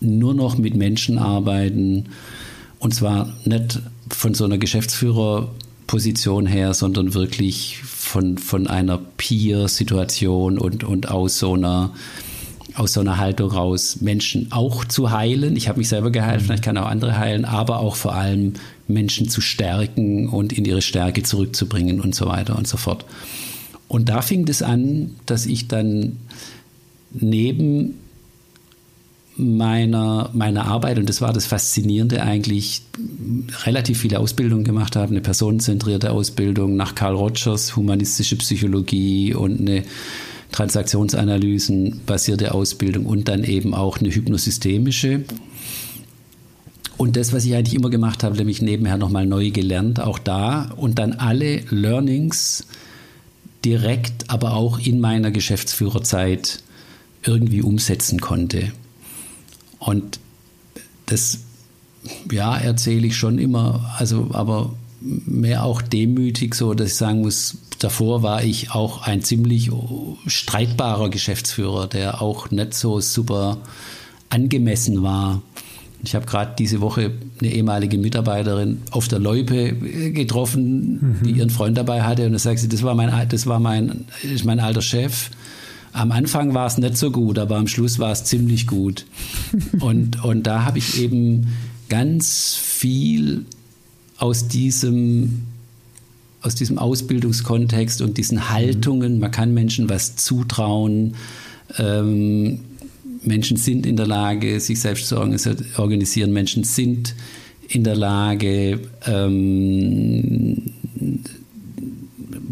nur 0.01 0.35
noch 0.35 0.59
mit 0.59 0.75
Menschen 0.75 1.19
arbeiten 1.19 2.07
und 2.79 2.95
zwar 2.95 3.33
nicht 3.45 3.81
von 4.09 4.35
so 4.35 4.45
einer 4.45 4.59
Geschäftsführerposition 4.59 6.47
her, 6.47 6.75
sondern 6.75 7.15
wirklich 7.15 7.79
von, 7.85 8.39
von 8.39 8.67
einer 8.67 8.99
Peer-Situation 8.99 10.59
und, 10.59 10.83
und 10.83 11.09
aus 11.09 11.39
so 11.39 11.55
einer 11.55 11.93
aus 12.75 12.95
so 12.95 13.01
einer 13.01 13.19
Haltung 13.19 13.51
raus, 13.51 13.99
Menschen 14.01 14.51
auch 14.51 14.85
zu 14.85 15.11
heilen. 15.11 15.57
Ich 15.57 15.69
habe 15.69 15.79
mich 15.79 15.89
selber 15.89 16.11
geheilt, 16.11 16.41
mhm. 16.43 16.47
vielleicht 16.47 16.65
kann 16.65 16.79
auch 16.79 16.87
andere 16.87 17.19
heilen, 17.19 17.45
aber 17.45 17.81
auch 17.81 17.97
vor 17.97 18.15
allem 18.15 18.55
Menschen 18.89 19.29
zu 19.29 19.41
stärken 19.41 20.29
und 20.29 20.53
in 20.53 20.65
ihre 20.65 20.83
Stärke 20.83 21.23
zurückzubringen 21.23 22.01
und 22.01 22.15
so 22.15 22.27
weiter 22.27 22.57
und 22.57 22.67
so 22.67 22.77
fort. 22.77 23.05
Und 23.89 24.09
da 24.09 24.23
fing 24.23 24.49
es 24.49 24.59
das 24.59 24.69
an, 24.69 25.17
dass 25.27 25.47
ich 25.47 25.69
dann 25.69 26.17
neben 27.13 27.99
meiner, 29.37 30.31
meiner 30.33 30.67
Arbeit, 30.67 30.99
und 30.99 31.09
das 31.09 31.21
war 31.21 31.33
das 31.33 31.47
Faszinierende 31.47 32.23
eigentlich, 32.23 32.83
relativ 33.65 34.01
viele 34.01 34.19
Ausbildungen 34.19 34.65
gemacht 34.65 34.97
habe, 34.97 35.11
eine 35.11 35.21
personenzentrierte 35.21 36.11
Ausbildung 36.11 36.77
nach 36.77 36.95
Carl 36.95 37.15
Rogers, 37.15 37.77
humanistische 37.77 38.37
Psychologie 38.37 39.35
und 39.35 39.61
eine 39.61 39.85
Transaktionsanalysen 40.53 42.03
basierte 42.07 42.55
Ausbildung 42.55 43.07
und 43.07 43.29
dann 43.29 43.45
eben 43.45 43.75
auch 43.75 43.99
eine 43.99 44.11
hypnosystemische. 44.11 45.25
Und 46.99 47.17
das, 47.17 47.33
was 47.33 47.45
ich 47.45 47.55
eigentlich 47.55 47.75
immer 47.75 47.91
gemacht 47.91 48.23
habe, 48.23 48.37
nämlich 48.37 48.63
nebenher 48.63 48.97
nochmal 48.97 49.27
neu 49.27 49.51
gelernt, 49.51 50.01
auch 50.01 50.19
da 50.19 50.71
und 50.77 50.99
dann 50.99 51.15
alle 51.15 51.63
Learnings 51.71 52.67
direkt, 53.65 54.31
aber 54.31 54.55
auch 54.55 54.79
in 54.79 55.01
meiner 55.01 55.31
Geschäftsführerzeit 55.31 56.63
irgendwie 57.25 57.63
umsetzen 57.63 58.21
konnte. 58.21 58.73
Und 59.79 60.21
das, 61.07 61.39
ja, 62.31 62.57
erzähle 62.57 63.07
ich 63.07 63.17
schon 63.17 63.39
immer, 63.39 63.95
also 63.99 64.29
aber 64.33 64.75
mehr 65.01 65.65
auch 65.65 65.83
demütig, 65.83 66.55
so 66.55 66.75
dass 66.75 66.91
ich 66.91 66.95
sagen 66.97 67.23
muss, 67.23 67.57
davor 67.83 68.23
war 68.23 68.43
ich 68.45 68.71
auch 68.71 69.03
ein 69.03 69.23
ziemlich 69.23 69.71
streitbarer 70.27 71.11
Geschäftsführer, 71.11 71.87
der 71.87 72.23
auch 72.23 72.51
nicht 72.51 72.75
so 72.75 73.01
super 73.01 73.59
angemessen 74.31 75.03
war. 75.03 75.43
Ich 76.05 76.15
habe 76.15 76.27
gerade 76.27 76.55
diese 76.59 76.81
Woche 76.81 77.13
eine 77.41 77.53
ehemalige 77.53 77.97
Mitarbeiterin 77.97 78.83
auf 78.91 79.07
der 79.07 79.21
Loipe 79.21 79.73
getroffen, 80.13 81.19
mhm. 81.21 81.23
die 81.25 81.31
ihren 81.33 81.51
Freund 81.51 81.79
dabei 81.79 82.03
hatte. 82.03 82.27
Und 82.27 82.33
da 82.33 82.39
sagt 82.39 82.59
sie, 82.59 82.69
das 82.69 82.83
war 82.83 82.95
mein, 82.95 83.29
das 83.29 83.47
war 83.47 83.61
mein, 83.61 84.07
ist 84.23 84.45
mein 84.45 84.59
alter 84.59 84.83
Chef. 84.83 85.31
Am 85.93 86.11
Anfang 86.11 86.55
war 86.55 86.67
es 86.67 86.79
nicht 86.79 86.97
so 86.97 87.11
gut, 87.11 87.39
aber 87.39 87.57
am 87.57 87.69
Schluss 87.69 87.99
war 87.99 88.11
es 88.11 88.25
ziemlich 88.25 88.67
gut. 88.67 89.07
und, 89.81 90.25
und 90.25 90.47
da 90.47 90.65
habe 90.65 90.79
ich 90.79 91.01
eben 91.01 91.49
ganz 91.89 92.57
viel 92.57 93.45
aus 94.19 94.49
diesem 94.49 95.43
aus 96.43 96.55
diesem 96.55 96.79
Ausbildungskontext 96.79 98.03
und 98.03 98.19
diesen 98.19 98.51
Haltungen, 98.51 99.19
man 99.19 99.31
kann 99.31 99.55
Menschen 99.55 99.89
was 99.89 100.17
zutrauen, 100.17 101.15
ähm, 101.79 102.61
Menschen 103.25 103.57
sind 103.57 103.87
in 103.87 103.97
der 103.97 104.07
Lage, 104.07 104.59
sich 104.59 104.81
selbst 104.81 105.09
zu 105.09 105.17
organisieren, 105.19 106.33
Menschen 106.33 106.65
sind 106.65 107.15
in 107.69 107.85
der 107.85 107.95
Lage, 107.95 108.81
ähm, 109.07 110.73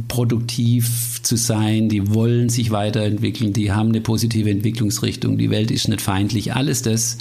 produktiv 0.08 1.20
zu 1.22 1.36
sein, 1.36 1.88
die 1.88 2.14
wollen 2.14 2.48
sich 2.48 2.70
weiterentwickeln, 2.70 3.52
die 3.52 3.72
haben 3.72 3.90
eine 3.90 4.00
positive 4.00 4.50
Entwicklungsrichtung, 4.50 5.38
die 5.38 5.50
Welt 5.50 5.70
ist 5.70 5.88
nicht 5.88 6.00
feindlich, 6.00 6.54
alles 6.54 6.82
das 6.82 7.18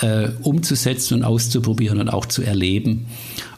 äh, 0.00 0.28
umzusetzen 0.42 1.14
und 1.14 1.24
auszuprobieren 1.24 2.00
und 2.00 2.08
auch 2.08 2.26
zu 2.26 2.42
erleben. 2.42 3.06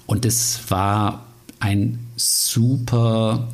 Und 0.07 0.25
das 0.25 0.61
war 0.69 1.28
ein 1.61 1.99
super 2.17 3.49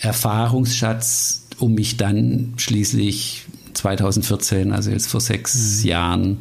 Erfahrungsschatz, 0.00 1.46
um 1.58 1.74
mich 1.74 1.96
dann 1.96 2.54
schließlich 2.56 3.44
2014, 3.74 4.72
also 4.72 4.90
jetzt 4.90 5.08
vor 5.08 5.20
sechs 5.20 5.82
mhm. 5.82 5.88
Jahren, 5.88 6.40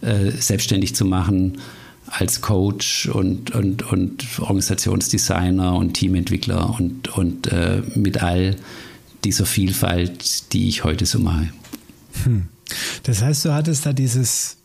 äh, 0.00 0.30
selbstständig 0.30 0.94
zu 0.94 1.04
machen 1.04 1.58
als 2.06 2.40
Coach 2.40 3.06
und, 3.06 3.52
und, 3.52 3.82
und 3.90 4.40
Organisationsdesigner 4.40 5.74
und 5.74 5.94
Teamentwickler 5.94 6.78
und, 6.78 7.16
und 7.16 7.46
äh, 7.46 7.82
mit 7.94 8.22
all 8.22 8.56
dieser 9.24 9.46
Vielfalt, 9.46 10.52
die 10.52 10.68
ich 10.68 10.84
heute 10.84 11.06
so 11.06 11.18
mache. 11.20 11.48
Hm. 12.24 12.48
Das 13.04 13.22
heißt, 13.22 13.44
du 13.44 13.54
hattest 13.54 13.86
da 13.86 13.92
dieses 13.92 14.56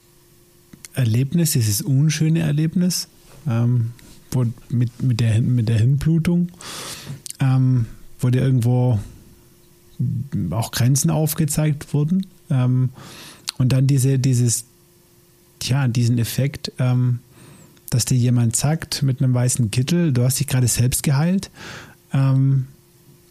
Erlebnis, 0.94 1.52
dieses 1.52 1.82
unschöne 1.82 2.40
Erlebnis, 2.40 3.08
ähm, 3.48 3.92
mit, 4.70 5.02
mit, 5.02 5.20
der, 5.20 5.42
mit 5.42 5.70
der 5.70 5.78
Hirnblutung, 5.78 6.50
ähm, 7.40 7.86
wo 8.20 8.30
dir 8.30 8.42
irgendwo 8.42 9.00
auch 10.52 10.72
Grenzen 10.72 11.10
aufgezeigt 11.10 11.94
wurden. 11.94 12.28
Ähm, 12.50 12.90
und 13.58 13.72
dann 13.72 13.88
diese, 13.88 14.20
dieses, 14.20 14.66
tja, 15.60 15.88
diesen 15.88 16.18
Effekt, 16.18 16.72
ähm, 16.80 17.20
dass 17.90 18.06
dir 18.06 18.18
jemand 18.18 18.56
sagt 18.56 19.04
mit 19.04 19.22
einem 19.22 19.34
weißen 19.34 19.72
Kittel, 19.72 20.12
du 20.12 20.24
hast 20.24 20.40
dich 20.40 20.48
gerade 20.48 20.68
selbst 20.68 21.04
geheilt. 21.04 21.50
Ähm, 22.14 22.68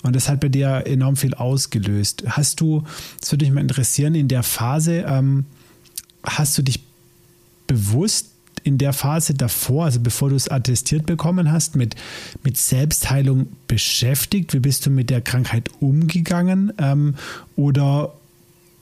und 0.03 0.15
das 0.15 0.29
hat 0.29 0.41
bei 0.41 0.49
dir 0.49 0.85
enorm 0.87 1.17
viel 1.17 1.35
ausgelöst. 1.35 2.25
Hast 2.29 2.61
du, 2.61 2.85
das 3.21 3.33
würde 3.33 3.45
mich 3.45 3.55
mal 3.55 3.61
interessieren, 3.61 4.15
in 4.15 4.29
der 4.29 4.43
Phase, 4.43 5.05
ähm, 5.09 5.47
hast 6.23 6.57
du 6.59 6.63
dich 6.63 6.81
bewusst 7.67 8.36
in 8.67 8.79
der 8.79 8.93
Phase 8.93 9.35
davor, 9.35 9.85
also 9.85 10.01
bevor 10.01 10.31
du 10.31 10.35
es 10.35 10.49
attestiert 10.49 11.07
bekommen 11.07 11.53
hast, 11.53 11.77
mit, 11.77 11.95
mit 12.43 12.57
Selbstheilung 12.59 13.47
beschäftigt? 13.69 14.53
Wie 14.55 14.59
bist 14.59 14.85
du 14.85 14.91
mit 14.91 15.09
der 15.09 15.21
Krankheit 15.21 15.71
umgegangen? 15.79 16.73
Ähm, 16.79 17.15
oder 17.55 18.13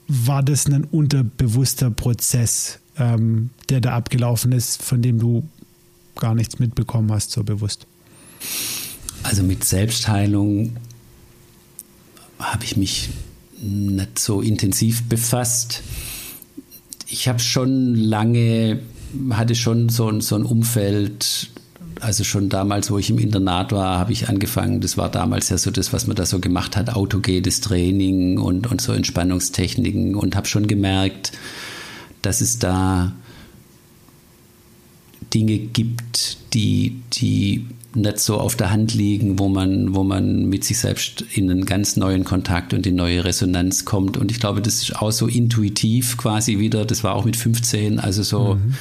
war 0.07 0.41
das 0.41 0.65
ein 0.65 0.85
unterbewusster 0.85 1.91
Prozess, 1.91 2.79
ähm, 2.97 3.51
der 3.69 3.79
da 3.79 3.95
abgelaufen 3.95 4.51
ist, 4.51 4.81
von 4.81 5.03
dem 5.03 5.19
du 5.19 5.47
gar 6.15 6.33
nichts 6.33 6.57
mitbekommen 6.57 7.11
hast, 7.11 7.29
so 7.29 7.43
bewusst? 7.43 7.85
Also 9.21 9.43
mit 9.43 9.63
Selbstheilung 9.63 10.77
habe 12.39 12.63
ich 12.63 12.75
mich 12.75 13.09
nicht 13.61 14.17
so 14.17 14.41
intensiv 14.41 15.03
befasst. 15.03 15.83
Ich 17.07 17.27
habe 17.27 17.39
schon 17.39 17.95
lange 17.95 18.79
hatte 19.31 19.55
schon 19.55 19.89
so 19.89 20.09
ein, 20.09 20.21
so 20.21 20.35
ein 20.35 20.43
Umfeld, 20.43 21.49
also 22.01 22.23
schon 22.23 22.49
damals, 22.49 22.91
wo 22.91 22.97
ich 22.97 23.09
im 23.09 23.19
Internat 23.19 23.71
war, 23.71 23.99
habe 23.99 24.11
ich 24.11 24.29
angefangen, 24.29 24.81
das 24.81 24.97
war 24.97 25.09
damals 25.09 25.49
ja 25.49 25.57
so 25.57 25.71
das, 25.71 25.93
was 25.93 26.07
man 26.07 26.15
da 26.15 26.25
so 26.25 26.39
gemacht 26.39 26.75
hat, 26.75 26.95
autogenes 26.95 27.61
Training 27.61 28.37
und, 28.37 28.67
und 28.67 28.81
so 28.81 28.93
Entspannungstechniken 28.93 30.15
und 30.15 30.35
habe 30.35 30.47
schon 30.47 30.67
gemerkt, 30.67 31.31
dass 32.21 32.41
es 32.41 32.59
da 32.59 33.13
Dinge 35.33 35.57
gibt, 35.57 36.37
die, 36.53 37.01
die 37.13 37.65
nicht 37.95 38.19
so 38.19 38.37
auf 38.37 38.55
der 38.55 38.71
Hand 38.71 38.93
liegen, 38.93 39.39
wo 39.39 39.49
man, 39.49 39.95
wo 39.95 40.03
man 40.03 40.45
mit 40.45 40.63
sich 40.63 40.77
selbst 40.77 41.21
in 41.33 41.49
einen 41.49 41.65
ganz 41.65 41.95
neuen 41.95 42.23
Kontakt 42.23 42.73
und 42.73 42.85
in 42.85 42.95
neue 42.95 43.23
Resonanz 43.23 43.85
kommt. 43.85 44.17
Und 44.17 44.31
ich 44.31 44.39
glaube, 44.39 44.61
das 44.61 44.75
ist 44.75 44.95
auch 44.97 45.11
so 45.11 45.27
intuitiv 45.27 46.17
quasi 46.17 46.59
wieder, 46.59 46.85
das 46.85 47.03
war 47.03 47.15
auch 47.15 47.25
mit 47.25 47.35
15, 47.35 47.99
also 47.99 48.23
so. 48.23 48.55
Mhm 48.55 48.75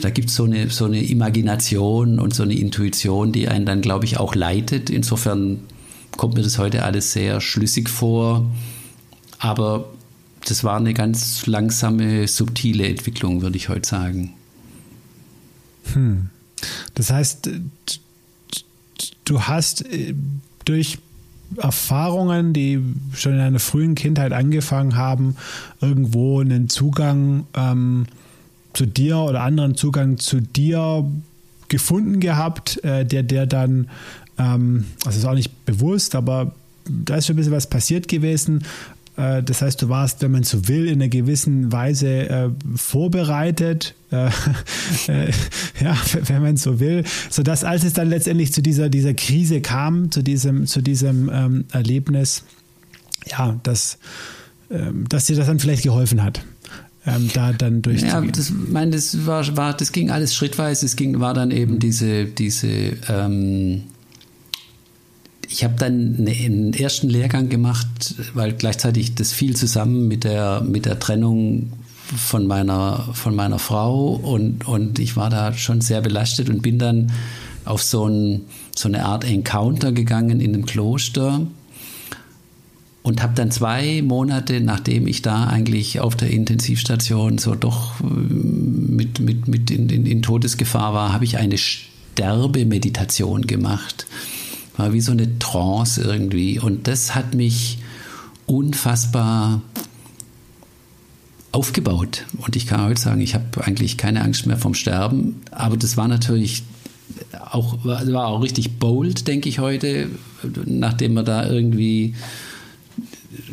da 0.00 0.10
gibt 0.10 0.28
es 0.28 0.36
so 0.36 0.44
eine, 0.44 0.70
so 0.70 0.84
eine 0.84 1.04
Imagination 1.04 2.18
und 2.18 2.34
so 2.34 2.42
eine 2.42 2.54
Intuition, 2.54 3.32
die 3.32 3.48
einen 3.48 3.66
dann, 3.66 3.80
glaube 3.80 4.04
ich, 4.04 4.18
auch 4.18 4.34
leitet. 4.34 4.90
Insofern 4.90 5.60
kommt 6.16 6.34
mir 6.34 6.42
das 6.42 6.58
heute 6.58 6.84
alles 6.84 7.12
sehr 7.12 7.40
schlüssig 7.40 7.88
vor. 7.88 8.46
Aber 9.38 9.88
das 10.46 10.64
war 10.64 10.76
eine 10.76 10.94
ganz 10.94 11.46
langsame, 11.46 12.28
subtile 12.28 12.86
Entwicklung, 12.86 13.42
würde 13.42 13.56
ich 13.56 13.68
heute 13.68 13.88
sagen. 13.88 14.34
Hm. 15.92 16.30
Das 16.94 17.10
heißt, 17.10 17.50
du 19.24 19.42
hast 19.42 19.86
äh, 19.86 20.14
durch 20.64 20.98
Erfahrungen, 21.56 22.52
die 22.52 22.80
schon 23.14 23.32
in 23.34 23.40
einer 23.40 23.58
frühen 23.58 23.94
Kindheit 23.94 24.32
angefangen 24.32 24.96
haben, 24.96 25.36
irgendwo 25.80 26.40
einen 26.40 26.68
Zugang 26.68 27.46
ähm, 27.54 28.06
zu 28.74 28.86
dir 28.86 29.18
oder 29.18 29.42
anderen 29.42 29.74
Zugang 29.74 30.18
zu 30.18 30.40
dir 30.40 31.10
gefunden 31.68 32.20
gehabt, 32.20 32.82
äh, 32.84 33.04
der, 33.04 33.22
der 33.22 33.46
dann, 33.46 33.88
ähm, 34.38 34.84
also 35.04 35.18
ist 35.18 35.24
auch 35.24 35.34
nicht 35.34 35.64
bewusst, 35.64 36.14
aber 36.14 36.52
da 36.88 37.16
ist 37.16 37.26
schon 37.26 37.34
ein 37.34 37.38
bisschen 37.38 37.52
was 37.52 37.68
passiert 37.68 38.08
gewesen, 38.08 38.64
das 39.18 39.62
heißt, 39.62 39.82
du 39.82 39.88
warst, 39.88 40.22
wenn 40.22 40.30
man 40.30 40.44
so 40.44 40.68
will, 40.68 40.86
in 40.86 40.94
einer 40.94 41.08
gewissen 41.08 41.72
Weise 41.72 42.28
äh, 42.28 42.50
vorbereitet, 42.76 43.94
äh, 44.12 44.26
äh, 45.08 45.32
ja, 45.82 45.96
wenn 46.26 46.42
man 46.42 46.56
so 46.56 46.78
will, 46.78 47.02
sodass 47.28 47.64
als 47.64 47.82
es 47.82 47.94
dann 47.94 48.08
letztendlich 48.08 48.52
zu 48.52 48.62
dieser, 48.62 48.88
dieser 48.88 49.14
Krise 49.14 49.60
kam, 49.60 50.12
zu 50.12 50.22
diesem, 50.22 50.66
zu 50.66 50.82
diesem 50.82 51.28
ähm, 51.32 51.64
Erlebnis, 51.72 52.44
ja, 53.26 53.58
dass, 53.64 53.98
ähm, 54.70 55.08
dass 55.08 55.24
dir 55.26 55.34
das 55.34 55.48
dann 55.48 55.58
vielleicht 55.58 55.82
geholfen 55.82 56.22
hat. 56.22 56.42
Ähm, 57.06 57.30
da 57.32 57.52
dann 57.52 57.82
durchzugehen. 57.82 58.26
Ja, 58.26 58.30
das, 58.30 58.52
mein, 58.52 58.90
das 58.92 59.26
war, 59.26 59.56
war, 59.56 59.74
das 59.74 59.92
ging 59.92 60.10
alles 60.10 60.34
schrittweise. 60.34 60.84
Es 60.84 60.94
ging, 60.94 61.20
war 61.20 61.32
dann 61.32 61.50
eben 61.50 61.78
diese, 61.78 62.26
diese 62.26 62.68
ähm, 63.08 63.84
ich 65.48 65.64
habe 65.64 65.74
dann 65.78 66.16
einen 66.18 66.74
ersten 66.74 67.08
Lehrgang 67.08 67.48
gemacht, 67.48 68.14
weil 68.34 68.52
gleichzeitig 68.52 69.14
das 69.14 69.32
fiel 69.32 69.56
zusammen 69.56 70.06
mit 70.06 70.24
der, 70.24 70.60
mit 70.60 70.84
der 70.84 70.98
Trennung 70.98 71.72
von 71.92 72.46
meiner, 72.46 73.08
von 73.14 73.34
meiner 73.34 73.58
Frau 73.58 74.12
und, 74.12 74.66
und 74.68 74.98
ich 74.98 75.16
war 75.16 75.30
da 75.30 75.54
schon 75.54 75.80
sehr 75.80 76.02
belastet 76.02 76.50
und 76.50 76.62
bin 76.62 76.78
dann 76.78 77.12
auf 77.64 77.82
so, 77.82 78.06
ein, 78.06 78.42
so 78.76 78.88
eine 78.88 79.04
Art 79.04 79.24
Encounter 79.24 79.92
gegangen 79.92 80.40
in 80.40 80.54
einem 80.54 80.66
Kloster 80.66 81.46
und 83.02 83.22
habe 83.22 83.32
dann 83.34 83.50
zwei 83.50 84.02
Monate, 84.02 84.60
nachdem 84.60 85.06
ich 85.06 85.22
da 85.22 85.44
eigentlich 85.44 86.00
auf 86.00 86.14
der 86.14 86.30
Intensivstation 86.30 87.38
so 87.38 87.54
doch 87.54 88.00
äh, 88.00 88.04
mit, 88.04 89.18
mit, 89.20 89.48
mit 89.48 89.70
in, 89.70 89.88
in, 89.88 90.04
in 90.04 90.20
Todesgefahr 90.22 90.92
war, 90.92 91.12
habe 91.12 91.24
ich 91.24 91.38
eine 91.38 91.56
Sterbemeditation 91.56 93.46
gemacht 93.46 94.06
war 94.78 94.92
wie 94.92 95.00
so 95.00 95.12
eine 95.12 95.38
Trance 95.38 96.00
irgendwie. 96.00 96.58
Und 96.58 96.86
das 96.86 97.14
hat 97.14 97.34
mich 97.34 97.78
unfassbar 98.46 99.60
aufgebaut. 101.52 102.24
Und 102.38 102.56
ich 102.56 102.66
kann 102.66 102.82
heute 102.82 103.00
sagen, 103.00 103.20
ich 103.20 103.34
habe 103.34 103.44
eigentlich 103.64 103.96
keine 103.96 104.22
Angst 104.22 104.46
mehr 104.46 104.56
vom 104.56 104.74
Sterben. 104.74 105.42
Aber 105.50 105.76
das 105.76 105.96
war 105.96 106.08
natürlich 106.08 106.62
auch, 107.50 107.84
war 107.84 108.26
auch 108.28 108.42
richtig 108.42 108.78
bold, 108.78 109.26
denke 109.26 109.48
ich 109.48 109.58
heute, 109.58 110.08
nachdem 110.64 111.14
man 111.14 111.24
da 111.24 111.48
irgendwie 111.48 112.14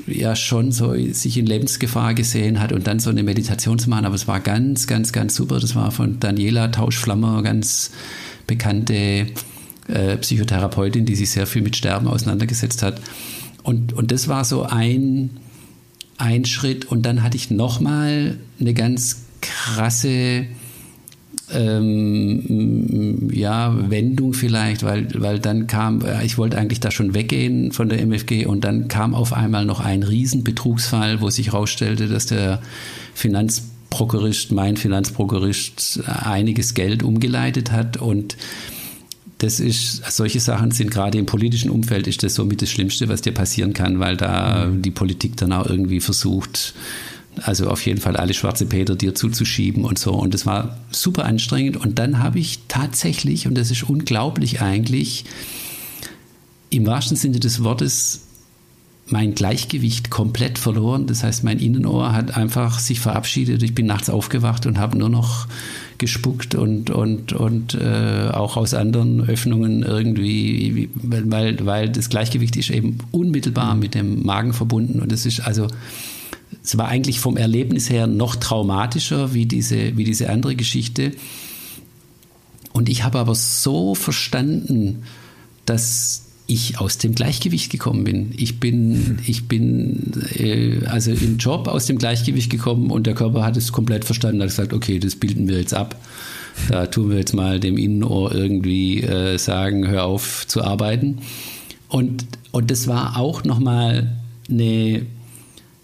ja 0.07 0.35
schon 0.35 0.71
so 0.71 0.93
sich 1.11 1.37
in 1.37 1.45
Lebensgefahr 1.45 2.13
gesehen 2.13 2.59
hat 2.59 2.71
und 2.71 2.85
dann 2.85 2.99
so 2.99 3.09
eine 3.09 3.23
Meditation 3.23 3.79
zu 3.79 3.89
machen. 3.89 4.05
Aber 4.05 4.15
es 4.15 4.27
war 4.27 4.39
ganz, 4.39 4.85
ganz, 4.85 5.11
ganz 5.11 5.33
super. 5.33 5.59
Das 5.59 5.75
war 5.75 5.89
von 5.91 6.19
Daniela 6.19 6.67
Tauschflammer, 6.67 7.41
ganz 7.41 7.91
bekannte 8.45 9.27
äh, 9.87 10.17
Psychotherapeutin, 10.17 11.05
die 11.05 11.15
sich 11.15 11.31
sehr 11.31 11.47
viel 11.47 11.61
mit 11.61 11.75
Sterben 11.75 12.07
auseinandergesetzt 12.07 12.83
hat. 12.83 13.01
Und, 13.63 13.93
und 13.93 14.11
das 14.11 14.27
war 14.27 14.45
so 14.45 14.63
ein, 14.63 15.31
ein 16.17 16.45
Schritt. 16.45 16.85
Und 16.85 17.05
dann 17.05 17.23
hatte 17.23 17.37
ich 17.37 17.51
nochmal 17.51 18.37
eine 18.59 18.73
ganz 18.73 19.25
krasse 19.41 20.45
ähm, 21.53 23.29
ja, 23.31 23.89
Wendung 23.89 24.33
vielleicht, 24.33 24.83
weil, 24.83 25.07
weil 25.13 25.39
dann 25.39 25.67
kam, 25.67 26.01
äh, 26.01 26.25
ich 26.25 26.37
wollte 26.37 26.57
eigentlich 26.57 26.79
da 26.79 26.91
schon 26.91 27.13
weggehen 27.13 27.71
von 27.71 27.89
der 27.89 28.01
MFG 28.01 28.45
und 28.45 28.63
dann 28.63 28.87
kam 28.87 29.13
auf 29.13 29.33
einmal 29.33 29.65
noch 29.65 29.79
ein 29.79 30.03
Riesenbetrugsfall, 30.03 31.21
wo 31.21 31.29
sich 31.29 31.47
herausstellte, 31.47 32.07
dass 32.07 32.25
der 32.25 32.61
Finanzprokurist, 33.13 34.51
mein 34.51 34.77
Finanzprokurist, 34.77 36.01
einiges 36.07 36.73
Geld 36.73 37.03
umgeleitet 37.03 37.71
hat 37.71 37.97
und 37.97 38.37
das 39.39 39.59
ist, 39.59 40.01
solche 40.11 40.39
Sachen 40.39 40.71
sind 40.71 40.91
gerade 40.91 41.17
im 41.17 41.25
politischen 41.25 41.69
Umfeld 41.69 42.07
ist 42.07 42.23
das 42.23 42.35
somit 42.35 42.61
das 42.61 42.69
Schlimmste, 42.69 43.09
was 43.09 43.21
dir 43.21 43.33
passieren 43.33 43.73
kann, 43.73 43.99
weil 43.99 44.15
da 44.15 44.67
mhm. 44.67 44.81
die 44.81 44.91
Politik 44.91 45.35
dann 45.37 45.51
auch 45.51 45.67
irgendwie 45.67 45.99
versucht, 45.99 46.73
also 47.41 47.69
auf 47.69 47.85
jeden 47.85 47.99
Fall 47.99 48.15
alle 48.15 48.33
schwarze 48.33 48.65
Peter 48.65 48.95
dir 48.95 49.13
zuzuschieben 49.13 49.83
und 49.83 49.99
so. 49.99 50.13
Und 50.13 50.33
das 50.33 50.45
war 50.45 50.77
super 50.89 51.25
anstrengend. 51.25 51.75
Und 51.75 51.99
dann 51.99 52.19
habe 52.19 52.39
ich 52.39 52.59
tatsächlich, 52.69 53.45
und 53.47 53.55
das 53.55 53.71
ist 53.71 53.83
unglaublich 53.83 54.61
eigentlich, 54.61 55.25
im 56.69 56.85
wahrsten 56.85 57.17
Sinne 57.17 57.39
des 57.39 57.63
Wortes 57.63 58.21
mein 59.07 59.35
Gleichgewicht 59.35 60.09
komplett 60.09 60.57
verloren. 60.57 61.07
Das 61.07 61.23
heißt, 61.23 61.43
mein 61.43 61.59
Innenohr 61.59 62.13
hat 62.13 62.37
einfach 62.37 62.79
sich 62.79 62.99
verabschiedet. 62.99 63.61
Ich 63.63 63.75
bin 63.75 63.85
nachts 63.85 64.09
aufgewacht 64.09 64.65
und 64.65 64.79
habe 64.79 64.97
nur 64.97 65.09
noch 65.09 65.47
gespuckt 65.97 66.55
und, 66.55 66.89
und, 66.89 67.33
und 67.33 67.73
äh, 67.75 68.29
auch 68.31 68.57
aus 68.57 68.73
anderen 68.73 69.27
Öffnungen 69.27 69.83
irgendwie, 69.83 70.89
weil, 70.95 71.65
weil 71.65 71.89
das 71.89 72.09
Gleichgewicht 72.09 72.55
ist 72.55 72.69
eben 72.69 72.97
unmittelbar 73.11 73.75
mit 73.75 73.95
dem 73.95 74.23
Magen 74.23 74.53
verbunden 74.53 74.99
und 74.99 75.11
es 75.11 75.25
ist 75.25 75.41
also, 75.41 75.67
es 76.63 76.77
war 76.77 76.87
eigentlich 76.87 77.19
vom 77.19 77.37
Erlebnis 77.37 77.89
her 77.89 78.07
noch 78.07 78.35
traumatischer 78.35 79.33
wie 79.33 79.45
diese, 79.45 79.97
wie 79.97 80.03
diese 80.03 80.29
andere 80.29 80.55
Geschichte. 80.55 81.11
Und 82.73 82.89
ich 82.89 83.03
habe 83.03 83.19
aber 83.19 83.35
so 83.35 83.95
verstanden, 83.95 85.03
dass 85.65 86.24
ich 86.47 86.79
aus 86.79 86.97
dem 86.97 87.15
Gleichgewicht 87.15 87.71
gekommen 87.71 88.03
bin. 88.03 88.33
Ich 88.37 88.59
bin, 88.59 89.19
ich 89.25 89.47
bin 89.47 90.13
äh, 90.35 90.85
also 90.85 91.11
im 91.11 91.37
Job 91.37 91.67
aus 91.67 91.85
dem 91.85 91.97
Gleichgewicht 91.97 92.51
gekommen 92.51 92.91
und 92.91 93.07
der 93.07 93.15
Körper 93.15 93.43
hat 93.43 93.57
es 93.57 93.71
komplett 93.71 94.05
verstanden, 94.05 94.41
hat 94.41 94.49
gesagt, 94.49 94.73
okay, 94.73 94.99
das 94.99 95.15
bilden 95.15 95.47
wir 95.47 95.57
jetzt 95.57 95.73
ab. 95.73 95.95
Da 96.69 96.85
tun 96.85 97.09
wir 97.09 97.17
jetzt 97.17 97.33
mal 97.33 97.59
dem 97.59 97.77
Innenohr 97.77 98.33
irgendwie 98.33 99.01
äh, 99.01 99.37
sagen, 99.37 99.87
hör 99.87 100.05
auf 100.05 100.45
zu 100.47 100.63
arbeiten. 100.63 101.19
Und, 101.89 102.25
und 102.51 102.71
das 102.71 102.87
war 102.87 103.17
auch 103.17 103.43
nochmal 103.43 104.15
eine, 104.49 105.05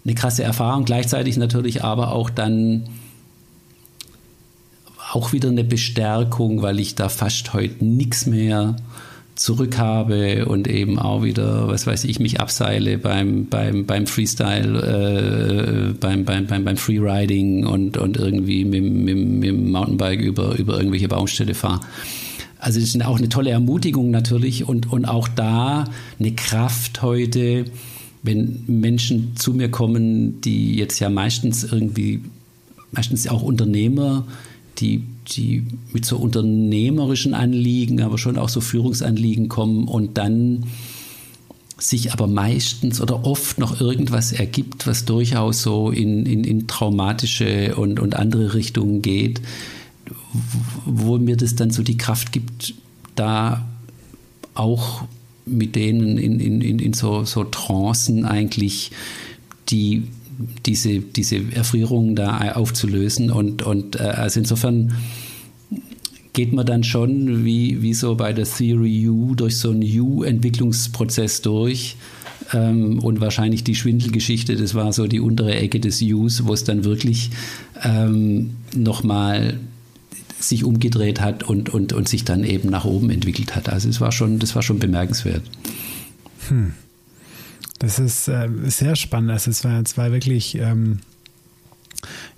eine 0.04 0.14
krasse 0.14 0.44
Erfahrung, 0.44 0.84
gleichzeitig 0.84 1.36
natürlich 1.36 1.84
aber 1.84 2.12
auch 2.12 2.30
dann 2.30 2.84
auch 5.12 5.32
wieder 5.32 5.50
eine 5.50 5.64
Bestärkung, 5.64 6.62
weil 6.62 6.80
ich 6.80 6.94
da 6.94 7.08
fast 7.08 7.52
heute 7.52 7.84
nichts 7.84 8.26
mehr 8.26 8.76
habe 9.78 10.46
und 10.46 10.68
eben 10.68 10.98
auch 10.98 11.22
wieder, 11.22 11.68
was 11.68 11.86
weiß 11.86 12.04
ich, 12.04 12.20
mich 12.20 12.40
abseile 12.40 12.98
beim, 12.98 13.46
beim, 13.46 13.86
beim 13.86 14.06
Freestyle, 14.06 15.90
äh, 15.90 15.92
beim, 15.98 16.24
beim, 16.24 16.46
beim, 16.46 16.64
beim 16.64 16.76
Freeriding 16.76 17.66
und, 17.66 17.96
und 17.96 18.16
irgendwie 18.16 18.64
mit, 18.64 18.82
mit, 18.82 19.16
mit 19.16 19.48
dem 19.48 19.70
Mountainbike 19.72 20.20
über, 20.20 20.58
über 20.58 20.76
irgendwelche 20.76 21.08
Baumställe 21.08 21.54
fahre. 21.54 21.80
Also 22.58 22.78
es 22.78 22.94
ist 22.94 23.04
auch 23.04 23.18
eine 23.18 23.28
tolle 23.28 23.50
Ermutigung 23.50 24.10
natürlich 24.10 24.68
und, 24.68 24.92
und 24.92 25.04
auch 25.04 25.26
da 25.26 25.84
eine 26.20 26.32
Kraft 26.32 27.02
heute, 27.02 27.64
wenn 28.22 28.62
Menschen 28.68 29.34
zu 29.34 29.52
mir 29.52 29.68
kommen, 29.68 30.40
die 30.42 30.76
jetzt 30.76 31.00
ja 31.00 31.10
meistens 31.10 31.64
irgendwie, 31.64 32.20
meistens 32.92 33.26
auch 33.26 33.42
Unternehmer, 33.42 34.26
die 34.78 35.02
die 35.28 35.66
mit 35.92 36.04
so 36.04 36.16
unternehmerischen 36.16 37.34
Anliegen, 37.34 38.00
aber 38.00 38.18
schon 38.18 38.38
auch 38.38 38.48
so 38.48 38.60
Führungsanliegen 38.60 39.48
kommen 39.48 39.88
und 39.88 40.18
dann 40.18 40.64
sich 41.78 42.12
aber 42.12 42.26
meistens 42.26 43.00
oder 43.00 43.24
oft 43.24 43.58
noch 43.58 43.80
irgendwas 43.80 44.32
ergibt, 44.32 44.86
was 44.86 45.04
durchaus 45.04 45.62
so 45.62 45.90
in, 45.90 46.26
in, 46.26 46.44
in 46.44 46.66
traumatische 46.68 47.74
und, 47.76 47.98
und 47.98 48.14
andere 48.14 48.54
Richtungen 48.54 49.02
geht, 49.02 49.40
wo 50.84 51.18
mir 51.18 51.36
das 51.36 51.56
dann 51.56 51.70
so 51.70 51.82
die 51.82 51.96
Kraft 51.96 52.32
gibt, 52.32 52.74
da 53.14 53.66
auch 54.54 55.04
mit 55.44 55.74
denen 55.74 56.18
in, 56.18 56.38
in, 56.40 56.78
in, 56.78 56.92
so, 56.92 57.24
so 57.24 57.44
Trancen 57.44 58.24
eigentlich 58.24 58.92
die 59.68 60.04
diese, 60.66 61.00
diese 61.00 61.40
Erfrierung 61.52 62.16
da 62.16 62.52
aufzulösen. 62.52 63.30
Und, 63.30 63.62
und 63.62 63.96
äh, 63.96 64.04
also 64.04 64.40
insofern 64.40 64.92
geht 66.32 66.52
man 66.52 66.64
dann 66.66 66.84
schon 66.84 67.44
wie, 67.44 67.82
wie 67.82 67.94
so 67.94 68.14
bei 68.14 68.32
der 68.32 68.46
Theory 68.46 69.08
U 69.08 69.34
durch 69.34 69.58
so 69.58 69.70
einen 69.70 69.82
U-Entwicklungsprozess 69.82 71.42
durch. 71.42 71.96
Ähm, 72.52 72.98
und 73.00 73.20
wahrscheinlich 73.20 73.64
die 73.64 73.74
Schwindelgeschichte, 73.74 74.56
das 74.56 74.74
war 74.74 74.92
so 74.92 75.06
die 75.06 75.20
untere 75.20 75.54
Ecke 75.54 75.80
des 75.80 76.02
Us, 76.02 76.46
wo 76.46 76.52
es 76.52 76.64
dann 76.64 76.84
wirklich 76.84 77.30
ähm, 77.82 78.50
nochmal 78.74 79.58
sich 80.38 80.64
umgedreht 80.64 81.20
hat 81.20 81.44
und, 81.44 81.70
und, 81.70 81.92
und 81.92 82.08
sich 82.08 82.24
dann 82.24 82.44
eben 82.44 82.68
nach 82.68 82.84
oben 82.84 83.10
entwickelt 83.10 83.54
hat. 83.54 83.68
Also 83.68 83.88
es 83.88 84.00
war 84.00 84.12
schon, 84.12 84.38
das 84.38 84.54
war 84.54 84.62
schon 84.62 84.78
bemerkenswert. 84.78 85.42
Hm. 86.48 86.72
Das 87.82 87.98
ist 87.98 88.28
äh, 88.28 88.48
sehr 88.66 88.94
spannend. 88.94 89.32
Also 89.32 89.50
es 89.50 89.64
war, 89.64 89.82
es 89.82 89.98
war 89.98 90.12
wirklich 90.12 90.54
ähm, 90.54 91.00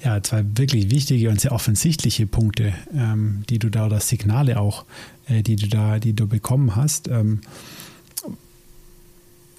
ja, 0.02 0.22
zwei 0.22 0.42
wirklich 0.56 0.90
wichtige 0.90 1.28
und 1.28 1.38
sehr 1.38 1.52
offensichtliche 1.52 2.26
Punkte, 2.26 2.72
ähm, 2.94 3.42
die 3.50 3.58
du 3.58 3.68
da 3.68 3.84
oder 3.84 4.00
Signale 4.00 4.58
auch, 4.58 4.86
äh, 5.26 5.42
die 5.42 5.56
du 5.56 5.68
da, 5.68 5.98
die 5.98 6.14
du 6.14 6.26
bekommen 6.26 6.76
hast. 6.76 7.08
Ähm, 7.08 7.42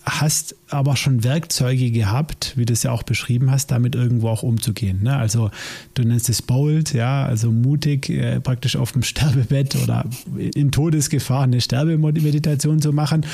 hast 0.05 0.55
aber 0.69 0.95
schon 0.95 1.23
Werkzeuge 1.23 1.91
gehabt, 1.91 2.53
wie 2.55 2.65
du 2.65 2.73
es 2.73 2.83
ja 2.83 2.91
auch 2.91 3.03
beschrieben 3.03 3.51
hast, 3.51 3.71
damit 3.71 3.95
irgendwo 3.95 4.29
auch 4.29 4.43
umzugehen. 4.43 5.03
Ne? 5.03 5.15
Also 5.15 5.51
du 5.93 6.03
nennst 6.03 6.29
es 6.29 6.41
bold, 6.41 6.93
ja, 6.93 7.25
also 7.25 7.51
mutig, 7.51 8.09
äh, 8.09 8.39
praktisch 8.39 8.75
auf 8.75 8.91
dem 8.91 9.03
Sterbebett 9.03 9.75
oder 9.75 10.05
in 10.53 10.71
Todesgefahr 10.71 11.43
eine 11.43 11.61
Sterbemeditation 11.61 12.81
zu 12.81 12.93
machen. 12.93 13.25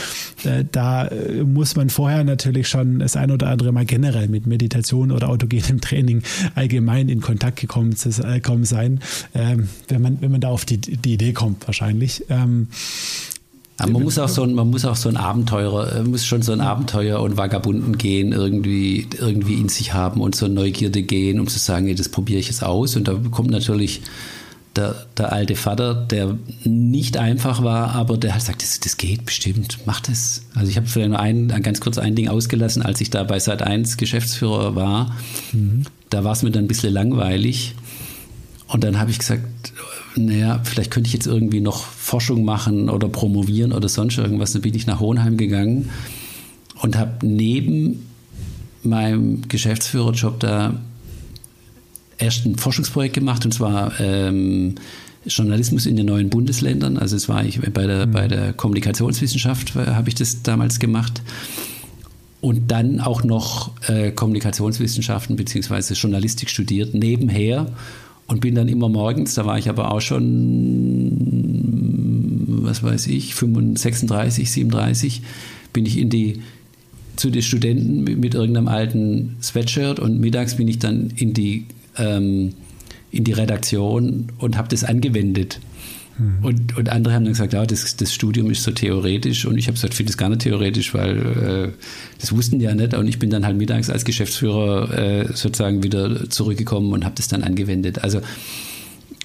Äh, 0.44 0.66
da 0.72 1.10
muss 1.46 1.76
man 1.76 1.90
vorher 1.90 2.24
natürlich 2.24 2.68
schon 2.68 3.00
das 3.00 3.16
ein 3.16 3.32
oder 3.32 3.48
andere 3.48 3.72
Mal 3.72 3.86
generell 3.86 4.28
mit 4.28 4.48
Meditation 4.48 5.12
oder 5.12 5.30
autogenem 5.30 5.82
Training 5.82 6.24
allgemein 6.56 7.10
in 7.10 7.22
Kontakt 7.22 7.60
gekommen, 7.60 7.96
zu, 7.96 8.10
äh, 8.10 8.42
sein, 8.64 9.00
ähm, 9.34 9.70
wenn, 9.88 10.02
man, 10.02 10.22
wenn 10.22 10.32
man 10.32 10.42
da 10.42 10.50
auf 10.50 10.66
die, 10.66 10.78
die 10.78 11.14
Idee 11.14 11.34
kommt 11.34 11.68
wahrscheinlich. 11.68 12.26
Ähm, 12.30 12.68
aber 13.84 13.94
man 13.94 14.04
muss 14.04 14.20
auch 14.20 14.30
so 14.30 14.44
ein, 14.44 14.54
man 14.54 14.70
muss 14.70 14.86
auch 14.86 14.96
so 14.96 15.10
ein 15.10 15.18
Abenteurer, 15.18 15.96
äh, 15.96 16.04
muss 16.04 16.26
schon 16.26 16.42
so 16.42 16.52
ein 16.52 16.62
Abenteuer 16.62 17.20
und 17.22 17.38
Vagabunden 17.38 17.98
gehen 17.98 18.32
irgendwie, 18.32 19.08
irgendwie 19.20 19.56
in 19.56 19.70
sich 19.70 19.94
haben 19.94 20.22
und 20.22 20.36
so 20.36 20.48
Neugierde 20.48 21.02
gehen, 21.04 21.40
um 21.40 21.48
zu 21.48 21.60
sagen, 21.60 21.88
ey, 21.88 21.96
das 21.96 22.10
probiere 22.10 22.40
ich 22.40 22.48
jetzt 22.48 22.64
aus. 22.64 22.96
Und 22.96 23.08
da 23.08 23.20
kommt 23.32 23.50
natürlich 23.50 24.02
der, 24.76 24.96
der 25.18 25.34
alte 25.34 25.56
Vater, 25.56 25.94
der 25.96 26.38
nicht 26.64 27.18
einfach 27.18 27.64
war, 27.64 27.94
aber 27.96 28.18
der 28.18 28.34
hat 28.34 28.42
gesagt, 28.42 28.62
das, 28.62 28.80
das 28.80 28.98
geht 28.98 29.26
bestimmt, 29.26 29.80
mach 29.86 30.00
das. 30.00 30.44
Also 30.56 30.70
ich 30.70 30.78
habe 30.78 30.88
vielleicht 30.88 31.10
nur 31.10 31.20
ein, 31.20 31.48
ganz 31.62 31.82
kurz 31.82 31.98
ein 31.98 32.16
Ding 32.16 32.30
ausgelassen, 32.30 32.82
als 32.82 33.02
ich 33.02 33.10
da 33.10 33.24
bei 33.24 33.40
Sat 33.40 33.62
1 33.62 33.98
Geschäftsführer 33.98 34.76
war. 34.76 35.16
Mhm. 35.52 35.84
Da 36.10 36.24
war 36.24 36.34
es 36.34 36.44
mir 36.44 36.52
dann 36.52 36.66
ein 36.66 36.68
bisschen 36.68 36.94
langweilig. 36.94 37.76
Und 38.68 38.84
dann 38.84 39.00
habe 39.00 39.12
ich 39.12 39.20
gesagt, 39.20 39.74
naja, 40.16 40.60
vielleicht 40.64 40.92
könnte 40.92 41.08
ich 41.08 41.14
jetzt 41.14 41.28
irgendwie 41.28 41.62
noch 41.62 41.84
Forschung 41.84 42.44
machen 42.44 42.90
oder 42.90 43.08
promovieren 43.08 43.72
oder 43.72 43.88
sonst 43.88 44.18
irgendwas. 44.18 44.52
Dann 44.52 44.62
bin 44.62 44.76
ich 44.76 44.88
nach 44.88 45.00
Hohenheim 45.00 45.38
gegangen 45.38 45.90
und 46.82 46.98
habe 46.98 47.26
neben 47.26 48.08
meinem 48.84 49.48
Geschäftsführerjob 49.48 50.40
da 50.40 50.80
erst 52.18 52.46
ein 52.46 52.58
Forschungsprojekt 52.58 53.16
gemacht 53.16 53.46
und 53.46 53.54
zwar 53.54 54.00
ähm, 54.00 54.76
Journalismus 55.26 55.86
in 55.86 55.96
den 55.96 56.08
neuen 56.08 56.30
Bundesländern. 56.30 56.98
Also 56.98 57.16
es 57.16 57.30
war 57.30 57.46
ich 57.46 57.60
bei 57.60 57.86
der, 57.86 58.08
mhm. 58.08 58.12
bei 58.12 58.28
der 58.28 58.54
Kommunikationswissenschaft 58.54 59.76
äh, 59.76 59.88
habe 59.88 60.10
ich 60.10 60.16
das 60.16 60.44
damals 60.44 60.80
gemacht. 60.80 61.22
Und 62.42 62.72
dann 62.72 63.00
auch 63.00 63.24
noch 63.24 63.72
äh, 63.88 64.12
Kommunikationswissenschaften 64.12 65.36
bzw. 65.36 65.94
Journalistik 65.94 66.50
studiert 66.50 66.96
nebenher 66.96 67.68
und 68.32 68.40
bin 68.40 68.56
dann 68.56 68.70
immer 68.70 68.88
morgens, 68.88 69.34
da 69.34 69.46
war 69.46 69.60
ich 69.60 69.68
aber 69.68 69.92
auch 69.92 70.00
schon, 70.00 71.12
was 72.64 72.82
weiß 72.82 73.08
ich, 73.08 73.36
35, 73.36 73.82
36, 73.82 74.50
37, 74.52 75.22
bin 75.74 75.86
ich 75.86 75.98
in 75.98 76.10
die 76.10 76.40
zu 77.18 77.30
den 77.30 77.42
Studenten 77.42 78.06
mit, 78.06 78.18
mit 78.18 78.34
irgendeinem 78.34 78.70
alten 78.70 79.36
Sweatshirt 79.42 80.00
und 80.00 80.22
mittags 80.22 80.56
bin 80.56 80.70
ich 80.70 80.80
dann 80.80 81.12
in 81.18 81.34
die, 81.34 81.66
ähm, 81.98 82.54
in 83.12 83.26
die 83.26 83.34
Redaktion 83.34 84.32
und 84.38 84.58
habe 84.58 84.70
das 84.70 84.86
angewendet. 84.86 85.60
Mhm. 86.22 86.46
Und, 86.46 86.78
und 86.78 86.90
andere 86.90 87.14
haben 87.14 87.24
dann 87.24 87.34
gesagt, 87.34 87.54
ja, 87.54 87.66
das, 87.66 87.96
das 87.96 88.14
Studium 88.14 88.52
ist 88.52 88.64
so 88.64 88.72
theoretisch. 88.72 89.46
Und 89.46 89.58
ich 89.58 89.68
habe 89.68 89.74
gesagt, 89.74 89.94
ich 89.94 89.98
finde 89.98 90.12
das 90.12 90.18
gar 90.18 90.30
nicht 90.30 90.42
theoretisch, 90.42 90.94
weil 90.94 91.18
äh, 91.18 91.70
das 92.20 92.32
wussten 92.36 92.60
die 92.60 92.66
ja 92.66 92.76
nicht. 92.76 92.94
Und 92.94 93.08
ich 93.08 93.18
bin 93.18 93.30
dann 93.30 93.46
halt 93.46 93.58
mittags 93.58 93.90
als 93.90 94.06
Geschäftsführer 94.06 94.98
äh, 94.98 95.28
sozusagen 95.34 95.84
wieder 95.84 96.30
zurückgekommen 96.30 96.94
und 96.94 97.06
habe 97.06 97.16
das 97.16 97.28
dann 97.28 97.44
angewendet. 97.44 98.04
Also 98.04 98.22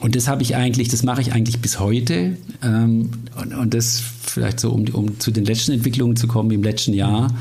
und 0.01 0.15
das 0.15 0.29
habe 0.29 0.43
ich 0.43 0.57
eigentlich, 0.57 0.89
das 0.89 1.03
mache 1.03 1.23
ich 1.23 1.33
eigentlich 1.33 1.61
bis 1.61 1.81
heute. 1.81 2.37
Ähm, 2.63 3.11
und, 3.41 3.55
und 3.55 3.75
das 3.75 4.03
vielleicht 4.23 4.61
so, 4.61 4.71
um, 4.71 4.85
um 4.93 5.19
zu 5.21 5.31
den 5.31 5.45
letzten 5.45 5.73
Entwicklungen 5.73 6.17
zu 6.17 6.27
kommen, 6.27 6.51
im 6.51 6.63
letzten 6.63 6.93
Jahr 6.93 7.35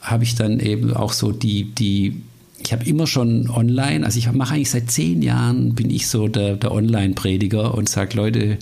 habe 0.00 0.24
ich 0.24 0.34
dann 0.34 0.60
eben 0.60 0.94
auch 0.94 1.12
so 1.12 1.32
die, 1.32 1.64
die 1.64 2.22
ich 2.62 2.72
habe 2.72 2.84
immer 2.84 3.06
schon 3.06 3.48
online, 3.50 4.04
also 4.04 4.18
ich 4.18 4.30
mache 4.32 4.54
eigentlich 4.54 4.70
seit 4.70 4.90
zehn 4.90 5.22
Jahren, 5.22 5.74
bin 5.74 5.90
ich 5.90 6.08
so 6.08 6.28
der, 6.28 6.56
der 6.56 6.72
Online-Prediger 6.72 7.74
und 7.74 7.88
sage, 7.88 8.16
Leute, 8.16 8.58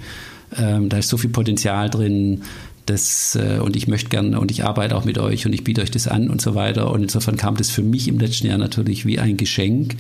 ähm, 0.56 0.88
da 0.88 0.98
ist 0.98 1.08
so 1.08 1.16
viel 1.16 1.30
Potenzial 1.30 1.90
drin, 1.90 2.42
das, 2.86 3.36
äh, 3.36 3.58
und 3.58 3.76
ich 3.76 3.86
möchte 3.86 4.08
gerne 4.08 4.40
und 4.40 4.50
ich 4.50 4.64
arbeite 4.64 4.96
auch 4.96 5.04
mit 5.04 5.18
euch 5.18 5.44
und 5.46 5.52
ich 5.52 5.64
biete 5.64 5.82
euch 5.82 5.90
das 5.90 6.08
an 6.08 6.30
und 6.30 6.40
so 6.40 6.54
weiter. 6.54 6.90
Und 6.90 7.02
insofern 7.02 7.36
kam 7.36 7.56
das 7.56 7.70
für 7.70 7.82
mich 7.82 8.08
im 8.08 8.18
letzten 8.18 8.46
Jahr 8.46 8.58
natürlich 8.58 9.04
wie 9.04 9.18
ein 9.18 9.36
Geschenk. 9.36 9.96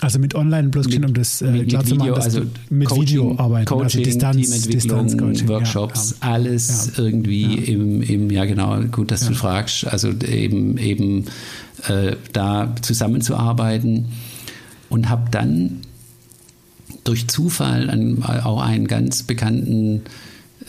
Also 0.00 0.18
mit 0.18 0.34
Online 0.34 0.68
bloß 0.68 0.88
mit, 0.88 1.04
um 1.04 1.14
das 1.14 1.42
äh, 1.42 1.50
mit, 1.50 1.68
klar 1.68 1.82
mit 1.82 1.92
Video, 1.92 2.14
also 2.14 2.42
mit 2.70 2.88
Coaching, 2.88 3.02
Video 3.02 3.38
arbeiten, 3.38 3.66
Coaching, 3.66 3.84
also 3.84 4.02
Distanz, 4.02 4.36
Teamentwicklung, 4.36 5.06
Distanz 5.06 5.48
Workshops, 5.48 6.16
ja, 6.20 6.28
ja. 6.28 6.34
alles 6.34 6.92
ja, 6.96 7.04
irgendwie 7.04 7.54
Im, 7.54 8.02
im, 8.02 8.30
ja 8.30 8.44
genau, 8.44 8.80
gut, 8.90 9.10
dass 9.10 9.26
du 9.26 9.34
fragst, 9.34 9.86
also 9.86 10.10
eben, 10.10 10.78
eben 10.78 11.26
äh, 11.88 12.16
da 12.32 12.74
zusammenzuarbeiten 12.82 14.06
und 14.88 15.08
habe 15.08 15.30
dann 15.30 15.80
durch 17.04 17.28
Zufall 17.28 17.90
einen, 17.90 18.22
auch 18.22 18.62
einen 18.62 18.86
ganz 18.86 19.22
bekannten 19.22 20.02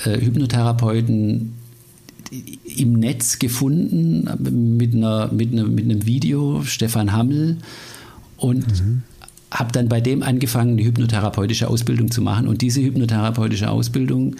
äh, 0.03 0.19
Hypnotherapeuten 0.19 1.53
im 2.75 2.93
Netz 2.93 3.39
gefunden 3.39 4.27
mit, 4.77 4.93
einer, 4.93 5.31
mit, 5.31 5.53
einer, 5.53 5.65
mit 5.65 5.85
einem 5.85 6.05
Video, 6.05 6.63
Stefan 6.63 7.11
Hammel, 7.11 7.57
und 8.37 8.67
mhm. 8.67 9.03
Habe 9.55 9.71
dann 9.71 9.87
bei 9.87 10.01
dem 10.01 10.21
angefangen, 10.21 10.71
eine 10.71 10.83
hypnotherapeutische 10.83 11.69
Ausbildung 11.69 12.11
zu 12.11 12.21
machen. 12.21 12.47
Und 12.47 12.61
diese 12.61 12.81
hypnotherapeutische 12.81 13.69
Ausbildung 13.69 14.35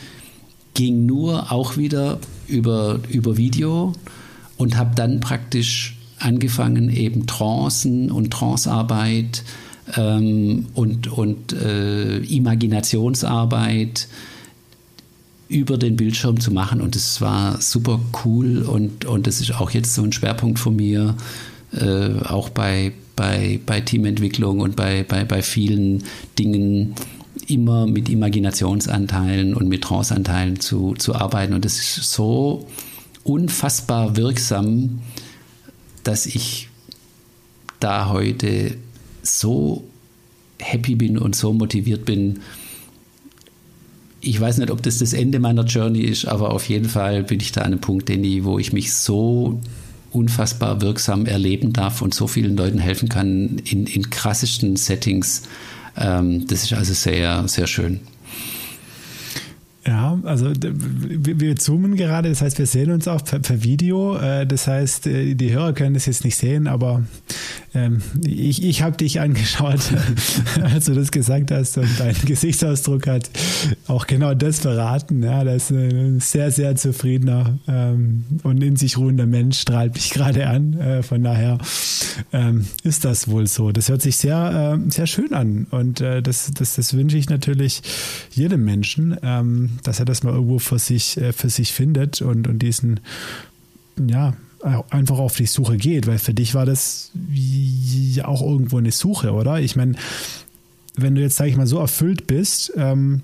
ging 0.73 1.05
nur 1.05 1.51
auch 1.51 1.77
wieder 1.77 2.19
über, 2.47 2.99
über 3.09 3.37
Video 3.37 3.93
und 4.57 4.75
habe 4.77 4.91
dann 4.95 5.21
praktisch 5.21 5.97
angefangen, 6.19 6.89
eben 6.89 7.27
Trancen 7.27 8.11
und 8.11 8.31
Trancearbeit 8.31 9.43
ähm, 9.95 10.67
und, 10.73 11.07
und 11.07 11.53
äh, 11.53 12.17
Imaginationsarbeit 12.17 14.07
über 15.47 15.77
den 15.77 15.95
Bildschirm 15.95 16.39
zu 16.39 16.51
machen. 16.51 16.81
Und 16.81 16.95
es 16.95 17.21
war 17.21 17.61
super 17.61 17.99
cool 18.25 18.63
und, 18.63 19.05
und 19.05 19.27
das 19.27 19.39
ist 19.39 19.55
auch 19.59 19.71
jetzt 19.71 19.93
so 19.93 20.03
ein 20.03 20.11
Schwerpunkt 20.11 20.59
von 20.59 20.75
mir, 20.75 21.15
äh, 21.73 22.19
auch 22.23 22.49
bei, 22.49 22.91
bei, 23.15 23.59
bei 23.65 23.81
Teamentwicklung 23.81 24.59
und 24.59 24.75
bei, 24.75 25.03
bei, 25.03 25.23
bei 25.23 25.41
vielen 25.41 26.03
Dingen 26.37 26.95
immer 27.47 27.85
mit 27.87 28.09
Imaginationsanteilen 28.09 29.53
und 29.53 29.67
mit 29.67 29.83
Tranceanteilen 29.83 30.59
zu, 30.59 30.93
zu 30.95 31.15
arbeiten. 31.15 31.53
Und 31.53 31.65
das 31.65 31.75
ist 31.75 32.11
so 32.11 32.67
unfassbar 33.23 34.15
wirksam, 34.15 35.01
dass 36.03 36.25
ich 36.25 36.69
da 37.79 38.09
heute 38.09 38.77
so 39.21 39.83
happy 40.59 40.95
bin 40.95 41.17
und 41.17 41.35
so 41.35 41.53
motiviert 41.53 42.05
bin. 42.05 42.39
Ich 44.21 44.39
weiß 44.39 44.57
nicht, 44.57 44.71
ob 44.71 44.81
das 44.81 44.99
das 44.99 45.13
Ende 45.13 45.39
meiner 45.39 45.65
Journey 45.65 46.01
ist, 46.01 46.25
aber 46.25 46.51
auf 46.51 46.69
jeden 46.69 46.89
Fall 46.89 47.23
bin 47.23 47.39
ich 47.39 47.51
da 47.51 47.61
an 47.61 47.67
einem 47.67 47.81
Punkt, 47.81 48.09
wo 48.09 48.59
ich 48.59 48.73
mich 48.73 48.93
so 48.93 49.59
unfassbar 50.15 50.81
wirksam 50.81 51.25
erleben 51.25 51.73
darf 51.73 52.01
und 52.01 52.13
so 52.13 52.27
vielen 52.27 52.55
Leuten 52.55 52.79
helfen 52.79 53.09
kann 53.09 53.59
in, 53.65 53.85
in 53.85 54.09
krassesten 54.09 54.75
Settings. 54.75 55.43
Ähm, 55.97 56.47
das 56.47 56.63
ist 56.63 56.73
also 56.73 56.93
sehr, 56.93 57.47
sehr 57.47 57.67
schön. 57.67 57.99
Ja, 59.87 60.19
also 60.23 60.51
wir 60.51 61.55
zoomen 61.57 61.95
gerade, 61.95 62.29
das 62.29 62.41
heißt, 62.41 62.57
wir 62.57 62.65
sehen 62.65 62.89
uns 62.89 63.07
auch 63.07 63.23
per, 63.23 63.37
per 63.37 63.63
Video. 63.63 64.17
Äh, 64.17 64.47
das 64.47 64.67
heißt, 64.67 65.05
äh, 65.05 65.35
die 65.35 65.53
Hörer 65.53 65.73
können 65.73 65.93
das 65.93 66.07
jetzt 66.07 66.25
nicht 66.25 66.37
sehen, 66.37 66.65
aber 66.65 67.03
ähm, 67.75 68.01
ich, 68.25 68.63
ich 68.63 68.81
habe 68.81 68.97
dich 68.97 69.19
angeschaut, 69.19 69.81
als 70.61 70.85
du 70.85 70.93
das 70.93 71.11
gesagt 71.11 71.51
hast 71.51 71.77
und 71.77 71.89
dein 71.99 72.15
Gesichtsausdruck 72.25 73.07
hat 73.07 73.29
auch 73.87 74.07
genau 74.07 74.33
das 74.33 74.59
verraten. 74.59 75.21
Ja, 75.23 75.43
das 75.43 75.69
ist 75.69 75.77
ein 75.77 76.19
sehr, 76.19 76.51
sehr 76.51 76.75
zufriedener 76.75 77.59
ähm, 77.67 78.23
und 78.43 78.63
in 78.63 78.75
sich 78.75 78.97
ruhender 78.97 79.25
Mensch 79.25 79.59
strahlt 79.59 79.95
mich 79.95 80.09
gerade 80.11 80.47
an. 80.47 80.73
Äh, 80.79 81.03
von 81.03 81.23
daher 81.23 81.57
ähm, 82.33 82.65
ist 82.83 83.05
das 83.05 83.27
wohl 83.27 83.47
so. 83.47 83.71
Das 83.71 83.89
hört 83.89 84.01
sich 84.01 84.17
sehr, 84.17 84.79
sehr 84.89 85.07
schön 85.07 85.33
an 85.33 85.67
und 85.71 86.01
das, 86.01 86.51
das, 86.53 86.75
das 86.75 86.93
wünsche 86.93 87.17
ich 87.17 87.29
natürlich 87.29 87.81
jedem 88.31 88.63
Menschen 88.63 89.17
dass 89.83 89.99
er 89.99 90.05
das 90.05 90.23
mal 90.23 90.33
irgendwo 90.33 90.59
für 90.59 90.79
sich, 90.79 91.17
äh, 91.17 91.33
für 91.33 91.49
sich 91.49 91.71
findet 91.71 92.21
und, 92.21 92.47
und 92.47 92.59
diesen, 92.59 92.99
ja, 94.07 94.33
einfach 94.89 95.19
auf 95.19 95.35
die 95.35 95.45
Suche 95.45 95.77
geht, 95.77 96.07
weil 96.07 96.17
für 96.17 96.33
dich 96.33 96.55
war 96.55 96.65
das 96.65 97.11
ja 97.33 98.25
auch 98.25 98.41
irgendwo 98.41 98.77
eine 98.77 98.91
Suche, 98.91 99.31
oder? 99.31 99.59
Ich 99.59 99.75
meine, 99.75 99.95
wenn 100.95 101.15
du 101.15 101.21
jetzt, 101.21 101.35
sage 101.35 101.51
ich 101.51 101.57
mal, 101.57 101.67
so 101.67 101.77
erfüllt 101.77 102.25
bist, 102.25 102.73
ähm, 102.75 103.21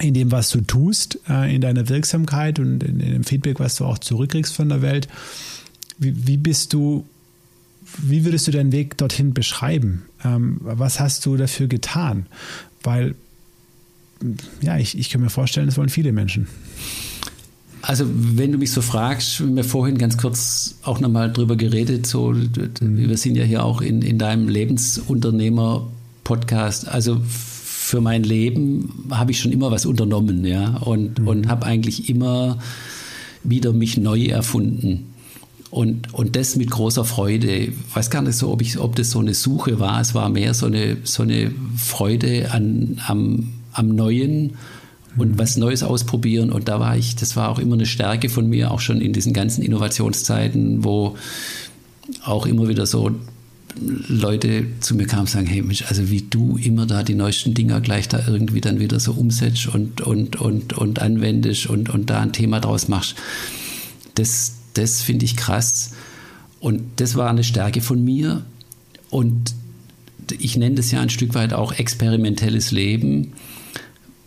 in 0.00 0.12
dem, 0.12 0.32
was 0.32 0.50
du 0.50 0.60
tust, 0.60 1.20
äh, 1.28 1.54
in 1.54 1.60
deiner 1.60 1.88
Wirksamkeit 1.88 2.58
und 2.58 2.82
in, 2.82 3.00
in, 3.00 3.12
dem 3.12 3.24
Feedback, 3.24 3.60
was 3.60 3.76
du 3.76 3.84
auch 3.84 3.98
zurückkriegst 3.98 4.54
von 4.54 4.68
der 4.68 4.82
Welt, 4.82 5.08
wie, 5.98 6.26
wie 6.26 6.36
bist 6.36 6.72
du 6.72 7.06
wie 7.98 8.24
würdest 8.24 8.46
du 8.46 8.50
deinen 8.50 8.72
Weg 8.72 8.96
dorthin 8.98 9.32
beschreiben? 9.34 10.02
Ähm, 10.24 10.58
was 10.60 11.00
hast 11.00 11.24
du 11.26 11.36
dafür 11.36 11.68
getan? 11.68 12.26
Weil, 12.82 13.14
ja, 14.60 14.76
ich, 14.78 14.98
ich 14.98 15.10
kann 15.10 15.20
mir 15.20 15.30
vorstellen, 15.30 15.66
das 15.66 15.76
wollen 15.76 15.88
viele 15.88 16.12
Menschen. 16.12 16.48
Also, 17.86 18.04
wenn 18.08 18.50
du 18.50 18.58
mich 18.58 18.72
so 18.72 18.82
fragst, 18.82 19.38
wir 19.38 19.46
haben 19.46 19.62
vorhin 19.62 19.96
ganz 19.96 20.16
kurz 20.16 20.74
auch 20.82 20.98
nochmal 20.98 21.32
drüber 21.32 21.54
geredet, 21.54 22.04
so, 22.04 22.32
mhm. 22.32 22.72
wir 22.80 23.16
sind 23.16 23.36
ja 23.36 23.44
hier 23.44 23.64
auch 23.64 23.80
in, 23.80 24.02
in 24.02 24.18
deinem 24.18 24.48
Lebensunternehmer-Podcast. 24.48 26.88
Also, 26.88 27.20
für 27.24 28.00
mein 28.00 28.24
Leben 28.24 29.06
habe 29.10 29.30
ich 29.30 29.38
schon 29.38 29.52
immer 29.52 29.70
was 29.70 29.86
unternommen, 29.86 30.44
ja, 30.44 30.78
und, 30.78 31.20
mhm. 31.20 31.28
und 31.28 31.46
habe 31.46 31.64
eigentlich 31.64 32.08
immer 32.08 32.58
wieder 33.44 33.72
mich 33.72 33.98
neu 33.98 34.24
erfunden. 34.24 35.14
Und, 35.70 36.12
und 36.12 36.34
das 36.34 36.56
mit 36.56 36.72
großer 36.72 37.04
Freude. 37.04 37.56
Ich 37.56 37.72
weiß 37.94 38.10
gar 38.10 38.22
nicht 38.22 38.36
so, 38.36 38.50
ob, 38.50 38.62
ich, 38.62 38.80
ob 38.80 38.96
das 38.96 39.12
so 39.12 39.20
eine 39.20 39.34
Suche 39.34 39.78
war. 39.78 40.00
Es 40.00 40.12
war 40.12 40.28
mehr 40.28 40.54
so 40.54 40.66
eine, 40.66 40.96
so 41.04 41.22
eine 41.22 41.52
Freude 41.76 42.50
an, 42.50 43.00
am, 43.06 43.52
am 43.72 43.90
Neuen 43.90 44.54
und 45.16 45.38
was 45.38 45.56
Neues 45.56 45.82
ausprobieren. 45.82 46.50
Und 46.50 46.68
da 46.68 46.80
war 46.80 46.96
ich, 46.96 47.16
das 47.16 47.36
war 47.36 47.48
auch 47.48 47.58
immer 47.58 47.74
eine 47.74 47.86
Stärke 47.86 48.28
von 48.28 48.48
mir, 48.48 48.70
auch 48.70 48.80
schon 48.80 49.00
in 49.00 49.12
diesen 49.12 49.32
ganzen 49.32 49.62
Innovationszeiten, 49.62 50.84
wo 50.84 51.16
auch 52.24 52.46
immer 52.46 52.68
wieder 52.68 52.86
so 52.86 53.10
Leute 54.08 54.66
zu 54.80 54.94
mir 54.94 55.06
kamen 55.06 55.22
und 55.22 55.30
sagen, 55.30 55.46
hey 55.46 55.60
Mensch, 55.62 55.84
also 55.88 56.08
wie 56.10 56.22
du 56.22 56.56
immer 56.56 56.86
da 56.86 57.02
die 57.02 57.14
neuesten 57.14 57.52
Dinger 57.52 57.80
gleich 57.80 58.08
da 58.08 58.26
irgendwie 58.26 58.60
dann 58.60 58.80
wieder 58.80 59.00
so 59.00 59.12
umsetzt 59.12 59.66
und, 59.66 60.00
und, 60.00 60.36
und, 60.36 60.72
und 60.78 61.00
anwendest 61.00 61.66
und, 61.66 61.90
und 61.90 62.08
da 62.08 62.20
ein 62.20 62.32
Thema 62.32 62.60
draus 62.60 62.88
machst, 62.88 63.16
das, 64.14 64.54
das 64.74 65.02
finde 65.02 65.24
ich 65.24 65.36
krass. 65.36 65.92
Und 66.60 66.82
das 66.96 67.16
war 67.16 67.28
eine 67.28 67.44
Stärke 67.44 67.82
von 67.82 68.02
mir. 68.02 68.44
Und 69.10 69.54
ich 70.38 70.56
nenne 70.56 70.76
das 70.76 70.90
ja 70.90 71.00
ein 71.00 71.10
Stück 71.10 71.34
weit 71.34 71.52
auch 71.52 71.72
experimentelles 71.72 72.70
Leben 72.70 73.34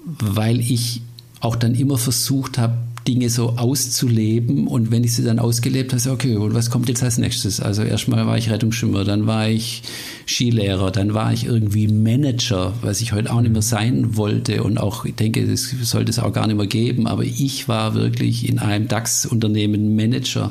weil 0.06 0.60
ich 0.60 1.02
auch 1.41 1.56
dann 1.56 1.76
immer 1.76 1.97
versucht 1.97 2.58
habe, 2.58 2.78
Dinge 3.08 3.30
so 3.30 3.52
auszuleben 3.58 4.68
und 4.68 4.91
wenn 4.91 5.04
ich 5.04 5.16
sie 5.16 5.24
dann 5.24 5.39
ausgelebt 5.39 5.93
habe, 5.93 6.12
okay, 6.12 6.36
und 6.36 6.54
was 6.54 6.70
kommt 6.70 6.89
jetzt 6.89 7.02
als 7.02 7.18
nächstes? 7.18 7.60
Also 7.60 7.82
erstmal 7.82 8.28
war 8.28 8.38
ich 8.38 8.52
Rettungsschwimmer, 8.52 9.04
dann 9.04 9.26
war 9.26 9.50
ich 9.50 9.82
Skilehrer, 10.28 10.91
dann 10.91 11.14
war 11.14 11.34
ich 11.34 11.45
irgendwie 11.45 11.88
Manager, 11.88 12.74
was 12.82 13.02
ich 13.02 13.14
heute 13.14 13.34
auch 13.34 13.41
nicht 13.41 13.54
mehr 13.54 13.62
sein 13.62 14.16
wollte 14.16 14.64
und 14.64 14.78
auch 14.78 15.06
ich 15.06 15.16
denke, 15.16 15.47
das 15.47 15.74
sollte 15.84 16.12
es 16.12 16.20
auch 16.20 16.34
gar 16.34 16.45
nicht 16.45 16.58
mehr 16.58 16.68
geben, 16.68 17.08
aber 17.08 17.24
ich 17.24 17.68
war 17.68 17.95
wirklich 17.95 18.47
in 18.47 18.60
einem 18.60 18.88
DAX-Unternehmen 18.88 19.95
Manager. 19.95 20.50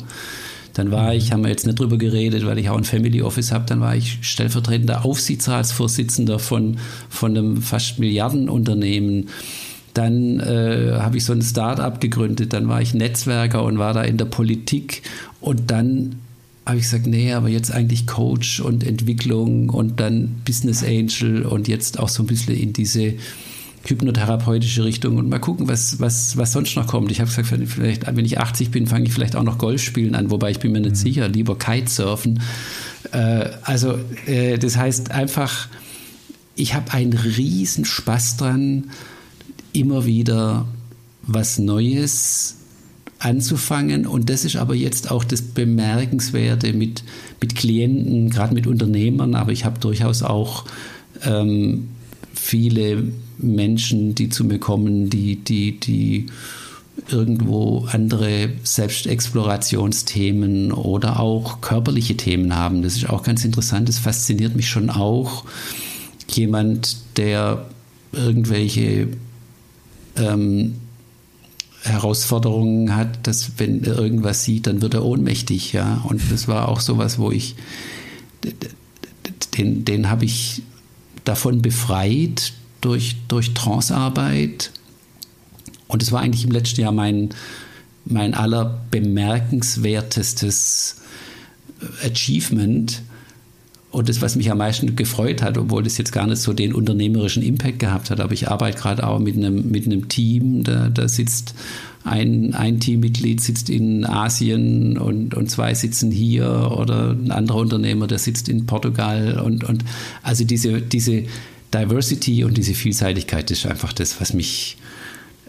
Dann 0.79 0.93
war 0.93 1.13
ich, 1.13 1.33
haben 1.33 1.43
wir 1.43 1.51
jetzt 1.51 1.67
nicht 1.67 1.81
drüber 1.81 1.99
geredet, 1.99 2.47
weil 2.47 2.57
ich 2.57 2.71
auch 2.71 2.79
ein 2.79 2.85
Family 2.85 3.21
Office 3.21 3.51
habe, 3.51 3.65
dann 3.67 3.81
war 3.81 3.97
ich 3.97 4.19
stellvertretender 4.21 5.05
Aufsichtsratsvorsitzender 5.05 6.39
von, 6.39 6.79
von 7.09 7.37
einem 7.37 7.63
fast 7.63 7.99
Milliardenunternehmen. 7.99 9.29
Dann 9.95 10.39
äh, 10.39 10.93
habe 11.01 11.17
ich 11.17 11.25
so 11.25 11.33
ein 11.33 11.43
Start-up 11.43 12.01
gegründet, 12.01 12.53
dann 12.53 12.69
war 12.69 12.81
ich 12.81 12.95
Netzwerker 12.95 13.65
und 13.65 13.81
war 13.81 13.93
da 13.93 14.03
in 14.03 14.19
der 14.19 14.27
Politik 14.27 15.03
und 15.41 15.69
dann 15.69 16.21
habe 16.65 16.77
ich 16.77 16.85
gesagt, 16.85 17.09
nee, 17.09 17.33
aber 17.33 17.49
jetzt 17.49 17.73
eigentlich 17.73 18.07
Coach 18.07 18.61
und 18.61 18.87
Entwicklung 18.87 19.71
und 19.71 19.99
dann 19.99 20.37
Business 20.45 20.85
Angel 20.85 21.45
und 21.45 21.67
jetzt 21.67 21.99
auch 21.99 22.09
so 22.09 22.23
ein 22.23 22.27
bisschen 22.27 22.55
in 22.55 22.73
diese 22.73 23.15
hypnotherapeutische 23.89 24.85
Richtung 24.85 25.17
und 25.17 25.29
mal 25.29 25.39
gucken, 25.39 25.69
was, 25.69 26.01
was, 26.01 26.37
was 26.37 26.53
sonst 26.53 26.77
noch 26.77 26.87
kommt. 26.87 27.11
Ich 27.11 27.21
habe 27.21 27.31
gesagt, 27.31 27.49
vielleicht, 27.67 28.07
wenn 28.07 28.25
ich 28.25 28.39
80 28.39 28.71
bin, 28.71 28.87
fange 28.87 29.07
ich 29.07 29.13
vielleicht 29.13 29.37
auch 29.37 29.43
noch 29.43 29.59
Golf 29.59 29.83
spielen 29.83 30.15
an, 30.15 30.31
wobei 30.31 30.51
ich 30.51 30.59
bin 30.59 30.73
mir 30.73 30.81
nicht 30.81 30.93
mhm. 30.93 30.97
sicher, 30.97 31.29
lieber 31.29 31.59
Kitesurfen. 31.59 32.41
Äh, 33.13 33.51
also 33.63 33.99
äh, 34.27 34.59
das 34.59 34.77
heißt 34.77 35.11
einfach, 35.11 35.69
ich 36.55 36.75
habe 36.75 36.93
einen 36.93 37.13
riesen 37.13 37.85
Spaß 37.85 38.37
dran, 38.37 38.91
immer 39.73 40.07
wieder 40.07 40.67
was 41.23 41.59
Neues 41.59 42.57
anzufangen. 43.19 44.07
Und 44.07 44.31
das 44.31 44.45
ist 44.45 44.57
aber 44.57 44.75
jetzt 44.75 45.11
auch 45.11 45.25
das 45.25 45.43
Bemerkenswerte 45.43 46.73
mit, 46.73 47.05
mit 47.41 47.55
Klienten, 47.55 48.31
gerade 48.31 48.55
mit 48.55 48.67
Unternehmern, 48.67 49.35
aber 49.35 49.53
ich 49.53 49.65
habe 49.65 49.79
durchaus 49.79 50.23
auch 50.23 50.65
ähm, 51.25 51.89
viele 52.35 53.05
Menschen, 53.39 54.15
die 54.15 54.29
zu 54.29 54.45
mir 54.45 54.59
kommen, 54.59 55.11
die, 55.11 55.37
die, 55.37 55.79
die 55.79 56.27
irgendwo 57.09 57.87
andere 57.91 58.51
Selbstexplorationsthemen 58.63 60.73
oder 60.73 61.21
auch 61.21 61.61
körperliche 61.61 62.17
Themen 62.17 62.57
haben. 62.57 62.83
Das 62.83 62.97
ist 62.97 63.09
auch 63.09 63.23
ganz 63.23 63.45
interessant. 63.45 63.89
Das 63.89 63.99
fasziniert 63.99 64.57
mich 64.57 64.69
schon 64.69 64.91
auch. 64.91 65.45
Jemand, 66.31 66.99
der 67.17 67.67
irgendwelche 68.13 69.09
ähm, 70.17 70.75
Herausforderungen 71.83 72.95
hat, 72.95 73.27
dass 73.27 73.53
wenn 73.59 73.85
er 73.85 73.99
irgendwas 73.99 74.45
sieht, 74.45 74.67
dann 74.67 74.83
wird 74.83 74.95
er 74.95 75.05
ohnmächtig, 75.05 75.73
ja. 75.73 76.05
Und 76.09 76.21
das 76.31 76.49
war 76.49 76.69
auch 76.69 76.81
sowas, 76.81 77.19
wo 77.19 77.31
ich 77.31 77.55
den, 79.57 79.85
den 79.85 80.11
habe 80.11 80.25
ich 80.25 80.63
davon 81.25 81.63
befreit 81.63 82.53
durch, 82.81 83.17
durch 83.29 83.55
Trancearbeit. 83.55 84.73
Und 85.87 86.03
es 86.03 86.11
war 86.13 86.21
eigentlich 86.21 86.45
im 86.45 86.51
letzten 86.51 86.83
Jahr 86.83 86.93
mein, 86.93 87.31
mein 88.05 88.35
allerbemerkenswertestes 88.35 90.97
Achievement 92.05 93.03
und 93.91 94.09
das, 94.09 94.21
was 94.21 94.37
mich 94.37 94.51
am 94.51 94.59
meisten 94.59 94.97
gefreut 94.97 95.43
hat, 95.43 95.57
obwohl 95.57 95.83
das 95.83 95.97
jetzt 95.97 96.13
gar 96.13 96.27
nicht 96.27 96.43
so 96.43 96.53
den 96.53 96.75
unternehmerischen 96.75 97.43
Impact 97.43 97.79
gehabt 97.79 98.11
hat, 98.11 98.21
aber 98.21 98.33
ich 98.33 98.49
arbeite 98.49 98.79
gerade 98.79 99.07
auch 99.07 99.19
mit 99.19 99.37
einem, 99.37 99.71
mit 99.71 99.87
einem 99.87 100.09
Team, 100.09 100.63
da, 100.63 100.89
da 100.89 101.09
sitzt 101.09 101.55
ein, 102.05 102.55
ein 102.55 102.81
Teammitglied 102.81 103.41
sitzt 103.41 103.71
in 103.71 104.05
Asien 104.05 104.99
und, 104.99 105.35
und 105.35 105.51
zwei 105.51 105.75
sitzen 105.75 106.11
hier 106.11 106.73
oder 106.77 107.11
ein 107.11 107.31
anderer 107.31 107.59
Unternehmer, 107.59 108.07
der 108.07 108.19
sitzt 108.19 108.49
in 108.49 108.67
Portugal 108.67 109.41
und, 109.45 109.65
und 109.65 109.85
also 110.23 110.45
diese, 110.45 110.81
diese 110.81 111.25
Diversity 111.75 112.45
und 112.45 112.57
diese 112.57 112.75
Vielseitigkeit 112.75 113.51
ist 113.51 113.67
einfach 113.67 113.93
das, 113.93 114.21
was 114.21 114.33
mich 114.33 114.77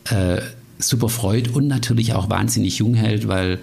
äh, 0.10 0.42
super 0.78 1.10
freut 1.10 1.50
und 1.50 1.68
natürlich 1.68 2.14
auch 2.14 2.30
wahnsinnig 2.30 2.80
jung 2.80 2.94
hält, 2.94 3.28
weil 3.28 3.60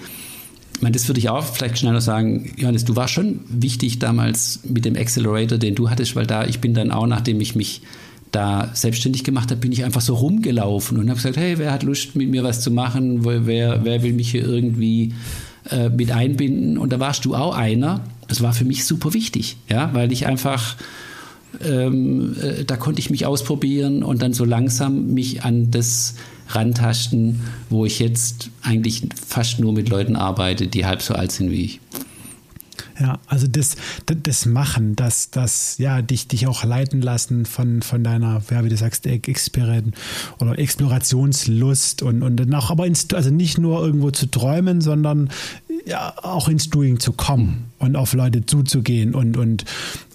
ich 0.74 0.82
meine, 0.82 0.92
das 0.92 1.09
würde 1.09 1.18
ich 1.20 1.30
auch 1.30 1.42
vielleicht 1.42 1.78
schneller 1.78 2.02
sagen, 2.02 2.52
Johannes, 2.59 2.84
du 2.84 2.94
warst 2.96 3.14
schon 3.14 3.40
wichtig 3.48 3.98
damals 3.98 4.61
mit 4.64 4.84
dem 4.84 4.94
Accelerator, 4.94 5.57
den 5.57 5.74
du 5.74 5.88
hattest, 5.88 6.14
weil 6.16 6.26
da, 6.26 6.44
ich 6.44 6.61
bin 6.61 6.74
dann 6.74 6.90
auch, 6.90 7.07
nachdem 7.07 7.40
ich 7.40 7.54
mich 7.54 7.80
da 8.30 8.70
selbstständig 8.74 9.24
gemacht 9.24 9.50
habe, 9.50 9.61
bin 9.61 9.72
ich 9.72 9.84
einfach 9.84 10.02
so 10.02 10.14
rumgelaufen 10.14 10.98
und 10.98 11.09
habe 11.09 11.16
gesagt, 11.16 11.38
hey, 11.38 11.57
wer 11.57 11.72
hat 11.72 11.82
Lust, 11.82 12.14
mit 12.14 12.28
mir 12.28 12.44
was 12.44 12.61
zu 12.61 12.70
machen? 12.70 13.24
Wer, 13.24 13.84
wer 13.84 14.02
will 14.02 14.12
mich 14.12 14.30
hier 14.30 14.44
irgendwie 14.44 15.14
äh, 15.70 15.88
mit 15.88 16.11
einbinden? 16.11 16.76
Und 16.76 16.92
da 16.92 17.00
warst 17.00 17.24
du 17.24 17.34
auch 17.34 17.57
einer. 17.57 18.02
Das 18.28 18.42
war 18.42 18.52
für 18.52 18.66
mich 18.66 18.84
super 18.84 19.14
wichtig, 19.14 19.57
ja, 19.70 19.94
weil 19.94 20.12
ich 20.12 20.26
einfach 20.26 20.76
ähm, 21.64 22.36
äh, 22.40 22.64
da 22.64 22.76
konnte 22.76 23.00
ich 23.00 23.11
mich 23.11 23.26
ausprobieren 23.26 24.02
und 24.02 24.22
dann 24.22 24.32
so 24.32 24.44
langsam 24.44 25.14
mich 25.14 25.44
an 25.44 25.70
das 25.70 26.14
rantasten, 26.48 27.40
wo 27.70 27.84
ich 27.84 27.98
jetzt 27.98 28.50
eigentlich 28.62 29.09
fast 29.26 29.59
nur 29.59 29.72
mit 29.72 29.88
Leuten 29.88 30.16
arbeite, 30.16 30.68
die 30.68 30.86
halb 30.86 31.02
so 31.02 31.14
alt 31.14 31.32
sind 31.32 31.50
wie 31.50 31.64
ich. 31.64 31.80
Ja, 32.98 33.18
also 33.26 33.46
das, 33.46 33.76
das 34.07 34.46
Machen, 34.46 34.96
das, 34.96 35.30
das, 35.30 35.76
ja, 35.76 36.00
dich, 36.00 36.28
dich 36.28 36.46
auch 36.46 36.64
leiten 36.64 37.02
lassen 37.02 37.44
von, 37.44 37.82
von 37.82 38.02
deiner, 38.02 38.42
ja, 38.50 38.64
wie 38.64 38.70
du 38.70 38.76
sagst, 38.76 39.07
Experiment 39.07 39.94
oder 40.40 40.59
Explorationslust 40.59 42.02
und, 42.02 42.22
und 42.22 42.38
dann 42.38 42.54
auch 42.54 42.70
aber 42.70 42.86
ins, 42.86 43.12
also 43.12 43.28
nicht 43.30 43.59
nur 43.59 43.84
irgendwo 43.84 44.12
zu 44.12 44.30
träumen, 44.30 44.80
sondern 44.80 45.28
ja, 45.84 46.14
auch 46.22 46.48
ins 46.48 46.70
Doing 46.70 46.98
zu 46.98 47.12
kommen 47.12 47.70
und 47.78 47.96
auf 47.96 48.14
Leute 48.14 48.46
zuzugehen 48.46 49.14
und, 49.14 49.36
und, 49.36 49.64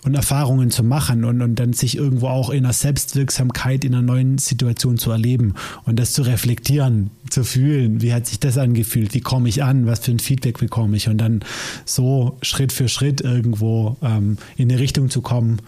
und 0.04 0.16
Erfahrungen 0.16 0.72
zu 0.72 0.84
machen 0.84 1.24
und, 1.24 1.42
und 1.42 1.56
dann 1.56 1.74
sich 1.74 1.98
irgendwo 1.98 2.28
auch 2.28 2.50
in 2.50 2.66
einer 2.66 2.74
Selbstwirksamkeit 2.74 3.86
in 3.86 3.94
einer 3.94 4.02
neuen 4.02 4.38
Situation 4.38 4.98
zu 4.98 5.12
erleben 5.12 5.54
und 5.86 5.98
das 5.98 6.14
zu 6.14 6.24
reflektieren, 6.24 7.12
zu 7.30 7.44
fühlen, 7.44 8.02
wie 8.02 8.14
hat 8.14 8.26
sich 8.26 8.40
das 8.40 8.58
angefühlt, 8.58 9.14
wie 9.14 9.22
komme 9.22 9.48
ich 9.48 9.64
an, 9.64 9.86
was 9.86 10.00
für 10.00 10.12
ein 10.12 10.20
Feedback 10.20 10.58
bekomme 10.58 10.98
ich 10.98 11.08
und 11.08 11.20
dann 11.20 11.44
so 11.86 12.38
Schritt 12.42 12.72
für 12.72 12.90
Schritt 12.90 13.22
irgendwo 13.22 13.98
ähm, 14.02 14.38
in 14.58 14.72
eine 14.72 14.80
Richtung 14.80 15.10
zu 15.10 15.22
kommen, 15.22 15.60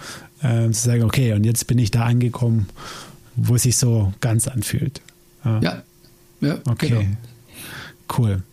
äh, 0.42 0.70
zu 0.72 0.84
sagen, 0.84 1.04
okay, 1.04 1.34
und 1.34 1.44
jetzt 1.44 1.68
bin 1.68 1.78
ich 1.78 1.92
da 1.92 2.06
angekommen, 2.06 2.68
wo 3.36 3.56
es 3.56 3.64
sich 3.64 3.78
so 3.78 4.14
ganz 4.20 4.48
anfühlt. 4.48 5.02
Ja, 5.46 5.62
ja, 5.62 5.84
ja 6.42 6.58
okay. 6.68 6.90
Genau. 6.90 7.04
Cool. 8.18 8.44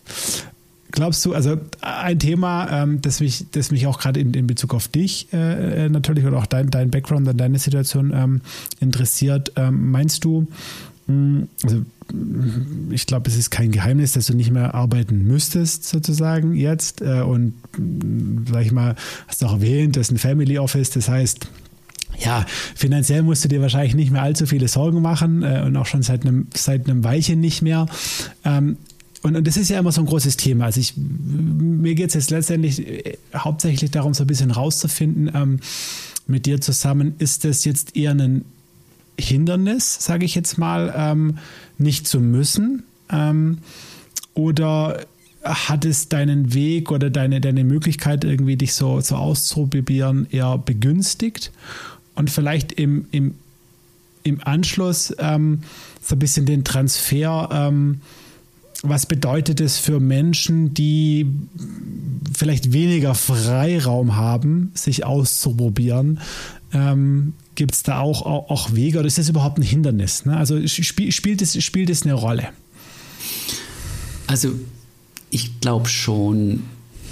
Glaubst 0.91 1.25
du, 1.25 1.33
also 1.33 1.57
ein 1.81 2.19
Thema, 2.19 2.83
ähm, 2.83 3.01
das, 3.01 3.19
mich, 3.19 3.45
das 3.51 3.71
mich 3.71 3.87
auch 3.87 3.99
gerade 3.99 4.19
in, 4.19 4.33
in 4.33 4.47
Bezug 4.47 4.73
auf 4.73 4.87
dich 4.87 5.27
äh, 5.33 5.85
äh, 5.85 5.89
natürlich 5.89 6.25
oder 6.25 6.37
auch 6.37 6.45
dein, 6.45 6.69
dein 6.69 6.91
Background 6.91 7.27
und 7.27 7.37
deine 7.37 7.59
Situation 7.59 8.11
ähm, 8.13 8.41
interessiert, 8.79 9.53
ähm, 9.55 9.91
meinst 9.91 10.23
du, 10.25 10.47
mh, 11.07 11.13
hm, 11.13 11.47
also 11.63 11.83
ich 12.89 13.07
glaube, 13.07 13.29
es 13.29 13.37
ist 13.37 13.51
kein 13.51 13.71
Geheimnis, 13.71 14.13
dass 14.13 14.25
du 14.25 14.33
nicht 14.33 14.51
mehr 14.51 14.73
arbeiten 14.75 15.23
müsstest, 15.23 15.85
sozusagen 15.85 16.55
jetzt. 16.55 17.01
Äh, 17.01 17.21
und 17.21 17.53
sag 18.51 18.65
ich 18.65 18.71
mal, 18.71 18.95
hast 19.27 19.41
du 19.41 19.45
auch 19.45 19.53
erwähnt, 19.53 19.95
das 19.95 20.07
ist 20.07 20.11
ein 20.11 20.17
Family 20.17 20.57
Office, 20.57 20.89
das 20.89 21.07
heißt, 21.07 21.47
ja, 22.19 22.45
finanziell 22.75 23.23
musst 23.23 23.43
du 23.43 23.47
dir 23.47 23.61
wahrscheinlich 23.61 23.95
nicht 23.95 24.11
mehr 24.11 24.21
allzu 24.21 24.45
viele 24.45 24.67
Sorgen 24.67 25.01
machen 25.01 25.43
äh, 25.43 25.63
und 25.65 25.75
auch 25.77 25.85
schon 25.85 26.03
seit 26.03 26.25
einem, 26.25 26.47
seit 26.53 26.83
Weilchen 27.03 27.39
nicht 27.39 27.61
mehr. 27.61 27.85
Ähm, 28.43 28.77
und, 29.23 29.35
und 29.35 29.45
das 29.47 29.57
ist 29.57 29.69
ja 29.69 29.79
immer 29.79 29.91
so 29.91 30.01
ein 30.01 30.07
großes 30.07 30.37
Thema. 30.37 30.65
Also 30.65 30.79
ich, 30.79 30.93
mir 30.97 31.95
geht 31.95 32.09
es 32.09 32.13
jetzt 32.15 32.31
letztendlich 32.31 32.87
äh, 32.87 33.17
hauptsächlich 33.35 33.91
darum, 33.91 34.13
so 34.13 34.23
ein 34.23 34.27
bisschen 34.27 34.51
rauszufinden 34.51 35.31
ähm, 35.33 35.59
mit 36.27 36.45
dir 36.45 36.61
zusammen, 36.61 37.15
ist 37.19 37.45
das 37.45 37.65
jetzt 37.65 37.95
eher 37.95 38.11
ein 38.11 38.45
Hindernis, 39.19 39.97
sage 39.99 40.25
ich 40.25 40.35
jetzt 40.35 40.57
mal, 40.57 40.93
ähm, 40.95 41.37
nicht 41.77 42.07
zu 42.07 42.19
müssen? 42.19 42.83
Ähm, 43.11 43.59
oder 44.33 45.05
hat 45.43 45.85
es 45.85 46.07
deinen 46.07 46.53
Weg 46.53 46.91
oder 46.91 47.09
deine, 47.09 47.41
deine 47.41 47.63
Möglichkeit, 47.63 48.23
irgendwie 48.23 48.55
dich 48.55 48.73
so, 48.73 49.01
so 49.01 49.15
auszuprobieren, 49.15 50.27
eher 50.31 50.57
begünstigt? 50.57 51.51
Und 52.15 52.29
vielleicht 52.29 52.71
im, 52.73 53.05
im, 53.11 53.35
im 54.23 54.41
Anschluss 54.43 55.13
ähm, 55.19 55.63
so 56.01 56.15
ein 56.15 56.19
bisschen 56.19 56.45
den 56.45 56.63
Transfer, 56.63 57.49
ähm, 57.51 58.01
was 58.83 59.05
bedeutet 59.05 59.61
es 59.61 59.77
für 59.77 59.99
Menschen, 59.99 60.73
die 60.73 61.27
vielleicht 62.33 62.73
weniger 62.73 63.13
Freiraum 63.13 64.15
haben, 64.15 64.71
sich 64.73 65.05
auszuprobieren? 65.05 66.19
Ähm, 66.73 67.33
Gibt 67.55 67.75
es 67.75 67.83
da 67.83 67.99
auch, 67.99 68.23
auch, 68.25 68.49
auch, 68.49 68.73
Wege 68.73 68.99
oder 68.99 69.07
ist 69.07 69.17
das 69.17 69.29
überhaupt 69.29 69.59
ein 69.59 69.63
Hindernis? 69.63 70.25
Ne? 70.25 70.35
Also 70.35 70.65
spiel, 70.67 71.11
spielt, 71.11 71.41
es, 71.41 71.61
spielt 71.63 71.89
es 71.89 72.03
eine 72.03 72.13
Rolle? 72.13 72.49
Also 74.25 74.53
ich 75.29 75.59
glaube 75.59 75.89
schon, 75.89 76.63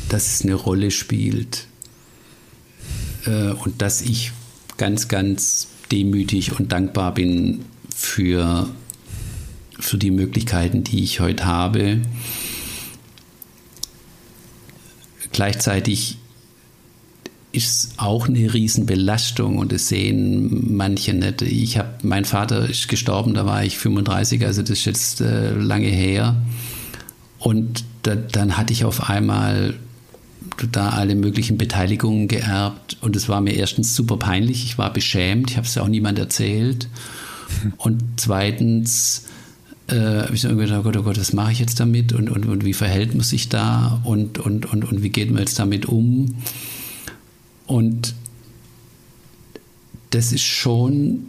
dass 0.07 0.33
es 0.33 0.41
eine 0.43 0.55
Rolle 0.55 0.91
spielt 0.91 1.67
äh, 3.25 3.51
und 3.51 3.81
dass 3.81 4.01
ich 4.01 4.31
ganz, 4.77 5.07
ganz 5.07 5.67
demütig 5.91 6.57
und 6.57 6.71
dankbar 6.71 7.13
bin 7.13 7.65
für, 7.93 8.69
für 9.79 9.97
die 9.97 10.11
Möglichkeiten, 10.11 10.83
die 10.83 11.03
ich 11.03 11.19
heute 11.19 11.45
habe. 11.45 12.01
Gleichzeitig 15.31 16.17
ist 17.51 17.93
auch 17.97 18.27
eine 18.27 18.53
Riesenbelastung 18.53 19.57
und 19.57 19.71
das 19.71 19.87
sehen 19.87 20.75
manche 20.75 21.13
nicht. 21.13 21.41
Ich 21.41 21.77
habe, 21.77 21.89
mein 22.03 22.25
Vater 22.25 22.69
ist 22.69 22.87
gestorben, 22.87 23.33
da 23.33 23.45
war 23.45 23.63
ich 23.63 23.77
35, 23.77 24.45
also 24.45 24.61
das 24.61 24.71
ist 24.71 24.85
jetzt 24.85 25.21
äh, 25.21 25.53
lange 25.53 25.87
her. 25.87 26.35
Und 27.39 27.83
da, 28.03 28.15
dann 28.15 28.57
hatte 28.57 28.73
ich 28.73 28.85
auf 28.85 29.09
einmal 29.09 29.73
da 30.71 30.89
alle 30.89 31.15
möglichen 31.15 31.57
Beteiligungen 31.57 32.27
geerbt 32.27 32.97
und 33.01 33.15
es 33.15 33.29
war 33.29 33.41
mir 33.41 33.53
erstens 33.53 33.95
super 33.95 34.17
peinlich, 34.17 34.63
ich 34.65 34.77
war 34.77 34.91
beschämt, 34.93 35.51
ich 35.51 35.57
habe 35.57 35.65
es 35.65 35.75
ja 35.75 35.81
auch 35.81 35.87
niemand 35.87 36.19
erzählt. 36.19 36.87
Und 37.77 38.03
zweitens 38.17 39.25
äh, 39.91 40.23
habe 40.23 40.35
ich 40.35 40.41
so 40.41 40.49
gedacht, 40.55 40.79
oh 40.79 40.83
Gott, 40.83 40.97
oh 40.97 41.03
Gott, 41.03 41.19
was 41.19 41.33
mache 41.33 41.51
ich 41.51 41.59
jetzt 41.59 41.79
damit 41.79 42.13
und, 42.13 42.29
und, 42.29 42.45
und 42.45 42.65
wie 42.65 42.73
verhält 42.73 43.13
man 43.13 43.23
sich 43.23 43.49
da 43.49 44.01
und, 44.03 44.39
und, 44.39 44.71
und, 44.71 44.83
und 44.83 45.03
wie 45.03 45.09
geht 45.09 45.31
man 45.31 45.39
jetzt 45.39 45.59
damit 45.59 45.85
um? 45.85 46.35
Und 47.67 48.15
das 50.11 50.31
ist 50.31 50.43
schon 50.43 51.27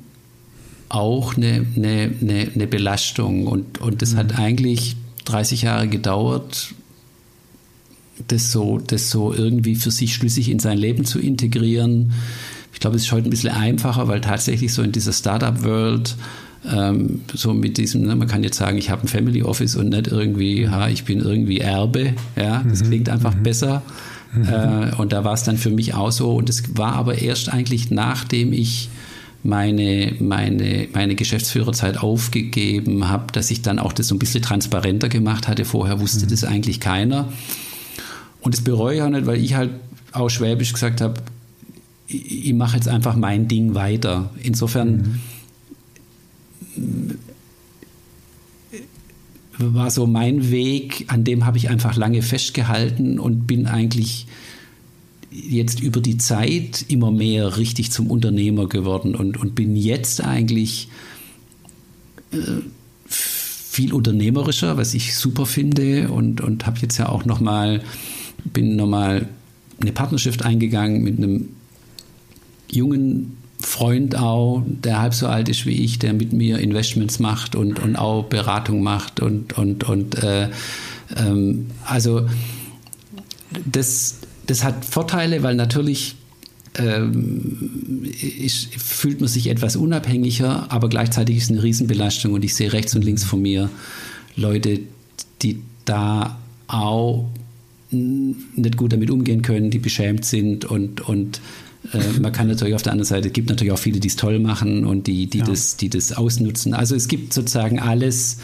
auch 0.89 1.37
eine, 1.37 1.67
eine, 1.77 2.11
eine, 2.21 2.49
eine 2.55 2.67
Belastung 2.67 3.47
und, 3.47 3.81
und 3.81 4.03
das 4.03 4.15
mhm. 4.15 4.19
hat 4.19 4.39
eigentlich 4.39 4.97
30 5.25 5.63
Jahre 5.63 5.89
gedauert, 5.89 6.75
das 8.29 8.53
so, 8.53 8.79
das 8.79 9.11
so 9.11 9.33
irgendwie 9.33 9.77
für 9.77 9.91
sich 9.91 10.15
schlüssig 10.15 10.51
in 10.51 10.59
sein 10.59 10.79
Leben 10.79 11.05
zu 11.05 11.19
integrieren. 11.19 12.13
Ich 12.73 12.81
glaube, 12.81 12.97
es 12.97 13.05
ist 13.05 13.13
heute 13.13 13.29
ein 13.29 13.31
bisschen 13.31 13.51
einfacher, 13.51 14.09
weil 14.09 14.21
tatsächlich 14.21 14.73
so 14.73 14.83
in 14.83 14.93
dieser 14.93 15.13
Startup-World 15.13 16.17
ähm, 16.69 17.23
so 17.33 17.55
mit 17.55 17.79
diesem, 17.79 18.03
ne, 18.03 18.17
man 18.17 18.29
kann 18.29 18.43
jetzt 18.43 18.59
sagen, 18.59 18.77
ich 18.77 18.91
habe 18.91 19.03
ein 19.03 19.09
Family 19.09 19.43
Office 19.43 19.77
und 19.77 19.89
nicht 19.89 20.09
irgendwie, 20.09 20.69
ha, 20.69 20.89
ich 20.89 21.05
bin 21.05 21.21
irgendwie 21.21 21.59
Erbe. 21.59 22.15
Ja, 22.37 22.63
das 22.69 22.83
mhm. 22.83 22.89
klingt 22.89 23.09
einfach 23.09 23.35
mhm. 23.35 23.43
besser. 23.43 23.83
Mhm. 24.35 24.45
Äh, 24.45 24.95
und 24.97 25.13
da 25.13 25.25
war 25.25 25.35
es 25.35 25.43
dann 25.43 25.57
für 25.57 25.71
mich 25.71 25.95
auch 25.95 26.13
so. 26.13 26.35
Und 26.35 26.51
es 26.51 26.77
war 26.77 26.95
aber 26.95 27.19
erst 27.19 27.49
eigentlich 27.49 27.91
nachdem 27.91 28.53
ich 28.53 28.91
meine, 29.43 30.15
meine, 30.21 30.89
meine 30.93 31.15
Geschäftsführerzeit 31.15 31.99
aufgegeben 31.99 33.09
habe, 33.09 33.33
dass 33.33 33.51
ich 33.51 33.63
dann 33.63 33.79
auch 33.79 33.93
das 33.93 34.09
so 34.09 34.15
ein 34.15 34.19
bisschen 34.19 34.43
transparenter 34.43 35.09
gemacht 35.09 35.49
hatte. 35.49 35.65
Vorher 35.65 36.01
wusste 36.01 36.27
mhm. 36.27 36.31
das 36.31 36.45
eigentlich 36.45 36.81
keiner. 36.81 37.33
Und 38.41 38.55
das 38.55 38.63
bereue 38.63 38.97
ich 38.97 39.03
auch 39.03 39.09
nicht, 39.09 39.27
weil 39.27 39.43
ich 39.43 39.55
halt 39.55 39.71
auch 40.13 40.29
schwäbisch 40.29 40.73
gesagt 40.73 41.01
habe, 41.01 41.15
ich, 42.07 42.53
mache 42.55 42.77
jetzt 42.77 42.89
einfach 42.89 43.15
mein 43.15 43.47
Ding 43.47 43.75
weiter. 43.75 44.31
Insofern 44.43 44.97
mhm. 44.97 45.21
War 49.59 49.91
so 49.91 50.07
mein 50.07 50.51
Weg, 50.51 51.05
an 51.09 51.25
dem 51.25 51.45
habe 51.45 51.59
ich 51.59 51.69
einfach 51.69 51.97
lange 51.97 52.23
festgehalten 52.23 53.19
und 53.19 53.47
bin 53.47 53.67
eigentlich 53.67 54.27
jetzt 55.31 55.81
über 55.81 56.01
die 56.01 56.19
Zeit 56.19 56.85
immer 56.89 57.11
mehr 57.11 57.57
richtig 57.57 57.93
zum 57.93 58.11
Unternehmer 58.11 58.69
geworden 58.69 59.15
und, 59.15 59.37
und 59.37 59.55
bin 59.55 59.77
jetzt 59.77 60.23
eigentlich 60.25 60.89
äh, 62.33 62.37
viel 63.07 63.93
unternehmerischer, 63.93 64.77
was 64.77 64.95
ich 64.95 65.15
super 65.15 65.47
finde 65.47 66.11
und, 66.11 66.41
und 66.41 66.67
habe 66.67 66.79
jetzt 66.81 66.99
ja 66.99 67.09
auch 67.09 67.25
nochmal, 67.25 67.83
bin 68.45 68.77
nochmal 68.77 69.29
eine 69.81 69.93
Partnerschaft 69.93 70.45
eingegangen 70.45 71.03
mit 71.03 71.19
einem 71.19 71.51
jungen 72.71 73.37
Freund 73.63 74.17
auch, 74.17 74.63
der 74.67 75.01
halb 75.01 75.15
so 75.15 75.27
alt 75.27 75.49
ist 75.49 75.67
wie 75.67 75.85
ich, 75.85 75.99
der 75.99 76.13
mit 76.13 76.33
mir 76.33 76.59
Investments 76.59 77.19
macht 77.19 77.55
und, 77.55 77.79
und 77.79 77.97
auch 77.97 78.25
Beratung 78.25 78.83
macht 78.83 79.21
und, 79.21 79.57
und, 79.57 79.85
und 79.85 80.23
äh, 80.23 80.49
ähm, 81.17 81.67
also 81.85 82.29
das, 83.67 84.19
das 84.47 84.65
hat 84.65 84.85
Vorteile, 84.85 85.43
weil 85.43 85.55
natürlich 85.55 86.17
ähm, 86.77 88.05
ist, 88.39 88.75
fühlt 88.75 89.21
man 89.21 89.29
sich 89.29 89.49
etwas 89.49 89.77
unabhängiger, 89.77 90.71
aber 90.71 90.89
gleichzeitig 90.89 91.37
ist 91.37 91.45
es 91.45 91.51
eine 91.51 91.63
Riesenbelastung 91.63 92.33
und 92.33 92.45
ich 92.45 92.55
sehe 92.55 92.73
rechts 92.73 92.95
und 92.95 93.05
links 93.05 93.25
von 93.25 93.43
mir 93.43 93.71
Leute, 94.37 94.81
die 95.43 95.61
da 95.85 96.39
auch 96.69 97.29
nicht 97.91 98.77
gut 98.77 98.93
damit 98.93 99.11
umgehen 99.11 99.43
können, 99.43 99.71
die 99.71 99.81
beschämt 99.81 100.25
sind 100.25 100.65
und, 100.65 101.01
und 101.01 101.41
äh, 101.93 102.21
man 102.21 102.33
kann 102.33 102.49
natürlich 102.49 102.75
auf 102.75 102.83
der 102.83 102.93
anderen 102.93 103.07
Seite, 103.07 103.29
es 103.29 103.33
gibt 103.33 103.49
natürlich 103.49 103.73
auch 103.73 103.79
viele, 103.79 104.01
die 104.01 104.09
es 104.09 104.17
toll 104.17 104.39
machen 104.39 104.85
und 104.85 105.07
die, 105.07 105.29
die, 105.29 105.39
ja. 105.39 105.45
das, 105.45 105.77
die 105.77 105.89
das 105.89 106.13
ausnutzen. 106.13 106.75
Also 106.75 106.95
es 106.95 107.09
gibt 107.09 107.33
sozusagen 107.33 107.79
alles, 107.79 108.39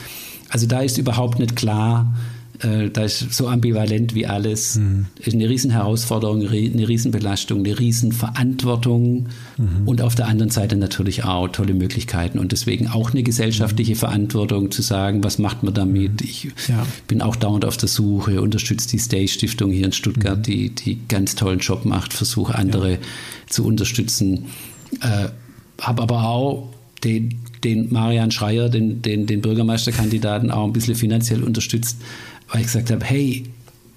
also 0.49 0.67
da 0.67 0.81
ist 0.81 0.99
überhaupt 0.99 1.39
nicht 1.39 1.57
klar, 1.57 2.15
äh, 2.63 2.91
da 2.91 3.05
ist 3.05 3.35
so 3.35 3.49
ambivalent 3.49 4.15
wie 4.15 4.27
alles. 4.27 4.77
Mhm. 4.77 5.07
Ist 5.19 5.35
eine 5.35 5.49
Riesenherausforderung, 5.49 6.41
eine 6.41 6.89
Riesenbelastung, 6.89 7.65
eine 7.65 7.79
Riesenverantwortung 7.79 9.29
mhm. 9.57 9.87
und 9.87 10.03
auf 10.03 10.15
der 10.15 10.29
anderen 10.29 10.51
Seite 10.51 10.77
natürlich 10.77 11.25
auch 11.25 11.49
tolle 11.49 11.75
Möglichkeiten 11.75 12.39
und 12.39 12.53
deswegen 12.53 12.89
auch 12.89 13.13
eine 13.13 13.23
gesellschaftliche 13.23 13.93
mhm. 13.93 13.99
Verantwortung 13.99 14.71
zu 14.71 14.83
sagen, 14.83 15.23
was 15.25 15.39
macht 15.39 15.63
man 15.63 15.75
damit? 15.75 16.21
Mhm. 16.21 16.29
Ich 16.29 16.49
ja. 16.69 16.87
bin 17.09 17.21
auch 17.21 17.37
dauernd 17.37 17.65
auf 17.65 17.77
der 17.77 17.89
Suche, 17.89 18.41
unterstütze 18.41 18.89
die 18.89 18.99
Stage 18.99 19.29
Stiftung 19.29 19.71
hier 19.71 19.87
in 19.87 19.93
Stuttgart, 19.93 20.39
mhm. 20.39 20.43
die, 20.43 20.71
die 20.71 20.99
ganz 21.09 21.35
tollen 21.35 21.59
Job 21.59 21.85
macht, 21.85 22.13
versuche 22.13 22.55
andere 22.55 22.93
ja. 22.93 22.99
zu 23.49 23.65
unterstützen. 23.67 24.47
Äh, 25.01 25.29
Habe 25.81 26.03
aber 26.03 26.25
auch 26.29 26.73
den, 27.05 27.41
den 27.63 27.93
Marian 27.93 28.31
Schreier, 28.31 28.69
den, 28.69 29.03
den, 29.03 29.27
den 29.27 29.43
Bürgermeisterkandidaten, 29.43 30.51
auch 30.51 30.65
ein 30.65 30.73
bisschen 30.73 30.95
finanziell 30.95 31.43
unterstützt 31.43 31.99
weil 32.49 32.61
ich 32.61 32.67
gesagt 32.67 32.91
habe, 32.91 33.05
hey, 33.05 33.45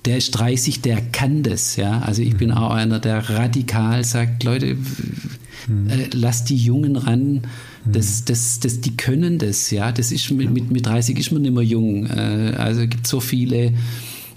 der 0.05 0.17
ist 0.17 0.31
30, 0.31 0.81
der 0.81 1.01
kann 1.01 1.43
das, 1.43 1.75
ja. 1.75 1.99
Also 1.99 2.21
ich 2.21 2.33
mhm. 2.33 2.37
bin 2.37 2.51
auch 2.51 2.71
einer, 2.71 2.99
der 2.99 3.29
radikal 3.29 4.03
sagt, 4.03 4.43
Leute, 4.43 4.75
mhm. 5.67 5.89
äh, 5.89 6.09
lasst 6.13 6.49
die 6.49 6.57
Jungen 6.57 6.95
ran, 6.95 7.41
das, 7.85 8.25
das, 8.25 8.59
das, 8.59 8.81
die 8.81 8.95
können 8.95 9.37
das, 9.39 9.71
ja. 9.71 9.91
Das 9.91 10.11
ist 10.11 10.31
mit, 10.31 10.51
mit, 10.51 10.71
mit 10.71 10.85
30 10.85 11.17
ist 11.19 11.31
man 11.31 11.41
nicht 11.41 11.53
mehr 11.53 11.63
jung. 11.63 12.05
Äh, 12.07 12.53
also 12.57 12.87
gibt 12.87 13.07
so 13.07 13.19
viele 13.19 13.73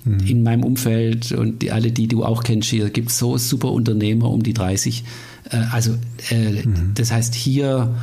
mhm. 0.05 0.21
in 0.27 0.43
meinem 0.43 0.65
Umfeld 0.65 1.33
und 1.33 1.63
die, 1.63 1.71
alle, 1.71 1.93
die 1.93 2.09
du 2.09 2.25
auch 2.25 2.43
kennst 2.43 2.69
hier, 2.71 2.91
gibt 2.91 3.11
so 3.11 3.39
super 3.39 3.73
Unternehmer 3.73 4.31
um 4.31 4.43
die 4.43 4.55
30. 4.55 5.05
Äh, 5.51 5.57
also 5.71 5.93
äh, 6.31 6.63
das 6.95 7.13
heißt, 7.13 7.35
hier 7.35 7.95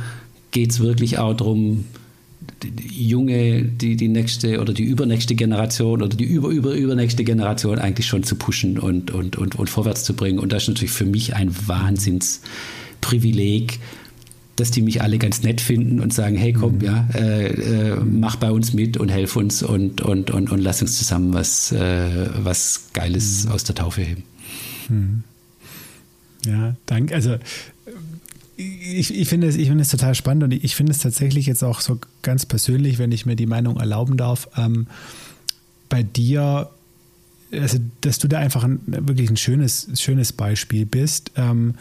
geht 0.50 0.70
es 0.70 0.80
wirklich 0.80 1.18
auch 1.18 1.34
darum, 1.34 1.84
die 2.62 3.08
junge, 3.08 3.64
die, 3.64 3.96
die 3.96 4.08
nächste 4.08 4.60
oder 4.60 4.72
die 4.72 4.84
übernächste 4.84 5.34
Generation 5.34 6.02
oder 6.02 6.16
die 6.16 6.24
über, 6.24 6.48
über, 6.48 6.72
übernächste 6.74 7.24
Generation 7.24 7.78
eigentlich 7.78 8.06
schon 8.06 8.22
zu 8.22 8.36
pushen 8.36 8.78
und, 8.78 9.10
und, 9.10 9.36
und, 9.36 9.56
und 9.56 9.70
vorwärts 9.70 10.04
zu 10.04 10.14
bringen. 10.14 10.38
Und 10.38 10.52
das 10.52 10.62
ist 10.64 10.68
natürlich 10.68 10.92
für 10.92 11.06
mich 11.06 11.34
ein 11.34 11.54
Wahnsinnsprivileg, 11.66 13.80
dass 14.56 14.70
die 14.70 14.82
mich 14.82 15.00
alle 15.02 15.16
ganz 15.18 15.42
nett 15.42 15.60
finden 15.60 16.00
und 16.00 16.12
sagen, 16.12 16.36
hey 16.36 16.52
komm, 16.52 16.76
mhm. 16.76 16.82
ja, 16.82 17.08
äh, 17.14 17.46
äh, 17.46 17.96
mach 17.96 18.36
bei 18.36 18.50
uns 18.50 18.74
mit 18.74 18.98
und 18.98 19.08
helf 19.08 19.36
uns 19.36 19.62
und, 19.62 20.02
und, 20.02 20.30
und, 20.30 20.52
und 20.52 20.60
lass 20.60 20.82
uns 20.82 20.98
zusammen 20.98 21.32
was, 21.32 21.72
äh, 21.72 22.28
was 22.42 22.90
Geiles 22.92 23.46
mhm. 23.46 23.52
aus 23.52 23.64
der 23.64 23.74
Taufe 23.74 24.02
heben. 24.02 24.24
Mhm. 24.88 25.24
Ja, 26.46 26.74
danke. 26.86 27.14
Also 27.14 27.36
ich, 28.60 29.14
ich 29.14 29.28
finde 29.28 29.48
es, 29.48 29.56
ich 29.56 29.68
es 29.68 29.88
total 29.88 30.14
spannend 30.14 30.44
und 30.44 30.52
ich 30.52 30.76
finde 30.76 30.92
es 30.92 30.98
tatsächlich 30.98 31.46
jetzt 31.46 31.62
auch 31.62 31.80
so 31.80 31.98
ganz 32.22 32.46
persönlich, 32.46 32.98
wenn 32.98 33.12
ich 33.12 33.26
mir 33.26 33.36
die 33.36 33.46
Meinung 33.46 33.78
erlauben 33.78 34.16
darf, 34.16 34.48
ähm, 34.56 34.86
bei 35.88 36.02
dir, 36.02 36.70
also 37.52 37.78
dass 38.00 38.18
du 38.18 38.28
da 38.28 38.38
einfach 38.38 38.64
ein, 38.64 38.80
wirklich 38.86 39.30
ein 39.30 39.36
schönes, 39.36 39.88
schönes 39.94 40.32
Beispiel 40.32 40.86
bist. 40.86 41.32
Ähm, 41.36 41.74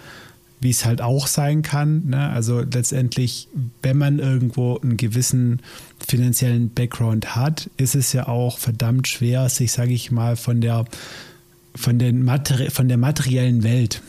wie 0.62 0.72
es 0.72 0.84
halt 0.84 1.02
auch 1.02 1.28
sein 1.28 1.62
kann. 1.62 2.10
Ne? 2.10 2.30
Also 2.30 2.60
letztendlich, 2.60 3.48
wenn 3.82 3.98
man 3.98 4.20
irgendwo 4.20 4.78
einen 4.78 4.98
gewissen 4.98 5.62
finanziellen 6.06 6.70
Background 6.70 7.36
hat, 7.36 7.70
ist 7.78 7.96
es 7.96 8.12
ja 8.12 8.28
auch 8.28 8.58
verdammt 8.58 9.08
schwer, 9.08 9.48
sich, 9.48 9.72
sage 9.72 9.94
ich 9.94 10.12
mal, 10.12 10.36
von 10.36 10.60
der, 10.60 10.84
von, 11.76 11.98
den 11.98 12.24
Materi 12.24 12.70
von 12.72 12.90
der 12.90 12.98
materiellen 12.98 13.64
Welt 13.64 14.02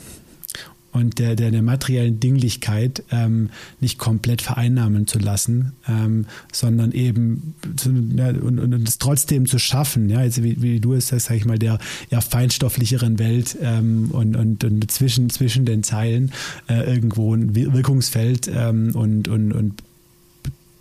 und 0.93 1.18
der, 1.18 1.36
der, 1.36 1.51
der 1.51 1.62
materiellen 1.62 2.18
Dinglichkeit 2.18 3.05
ähm, 3.11 3.51
nicht 3.80 3.99
komplett 3.99 4.43
vereinnahmen 4.43 5.07
zu 5.07 5.18
lassen, 5.18 5.72
ähm, 5.88 6.26
sondern 6.53 6.93
eben 6.93 7.55
zu, 7.76 7.91
ja, 8.16 8.28
und, 8.30 8.59
und 8.59 8.88
es 8.88 8.99
trotzdem 8.99 9.47
zu 9.47 9.59
schaffen, 9.59 10.09
ja, 10.09 10.18
also 10.18 10.43
wie, 10.43 10.61
wie 10.62 10.80
du 10.80 10.95
es 10.95 11.09
sagst, 11.09 11.26
sag 11.26 11.36
ich 11.36 11.45
mal, 11.45 11.59
der 11.59 11.78
ja, 12.11 12.20
feinstofflicheren 12.20 13.18
Welt 13.18 13.57
ähm, 13.62 14.11
und, 14.11 14.36
und, 14.36 14.64
und 14.64 14.91
zwischen, 14.91 15.30
zwischen 15.30 15.64
den 15.64 15.82
Zeilen 15.82 16.32
äh, 16.68 16.93
irgendwo 16.93 17.34
ein 17.34 17.55
Wirkungsfeld 17.55 18.51
ähm, 18.53 18.91
und, 18.95 19.28
und, 19.28 19.53
und 19.53 19.82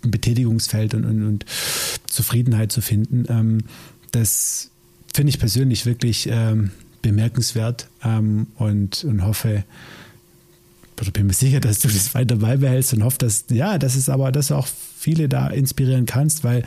ein 0.04 0.10
Betätigungsfeld 0.10 0.94
und, 0.94 1.04
und, 1.04 1.26
und 1.26 1.46
Zufriedenheit 2.06 2.72
zu 2.72 2.80
finden. 2.80 3.26
Ähm, 3.28 3.58
das 4.12 4.70
finde 5.14 5.30
ich 5.30 5.38
persönlich 5.38 5.86
wirklich 5.86 6.28
ähm, 6.30 6.70
bemerkenswert 7.02 7.88
ähm, 8.04 8.48
und, 8.56 9.04
und 9.04 9.24
hoffe, 9.24 9.64
bin 11.12 11.26
mir 11.26 11.32
sicher, 11.32 11.60
dass 11.60 11.80
du 11.80 11.88
das 11.88 12.14
weiter 12.14 12.36
beibehältst 12.36 12.92
und 12.94 13.04
hoffe, 13.04 13.18
dass, 13.18 13.44
ja, 13.50 13.78
das 13.78 13.96
ist 13.96 14.08
aber, 14.08 14.32
dass 14.32 14.48
du 14.48 14.54
auch 14.54 14.68
viele 14.98 15.28
da 15.28 15.48
inspirieren 15.48 16.06
kannst, 16.06 16.44
weil, 16.44 16.64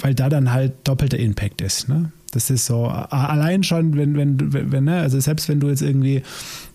weil 0.00 0.14
da 0.14 0.28
dann 0.28 0.52
halt 0.52 0.72
doppelter 0.84 1.18
Impact 1.18 1.60
ist. 1.60 1.88
Ne? 1.88 2.10
Das 2.32 2.50
ist 2.50 2.66
so, 2.66 2.86
allein 2.86 3.62
schon, 3.62 3.96
wenn, 3.96 4.16
wenn, 4.16 4.72
wenn, 4.72 4.84
ne, 4.84 5.00
also 5.00 5.18
selbst 5.18 5.48
wenn 5.48 5.60
du 5.60 5.68
jetzt 5.68 5.82
irgendwie 5.82 6.22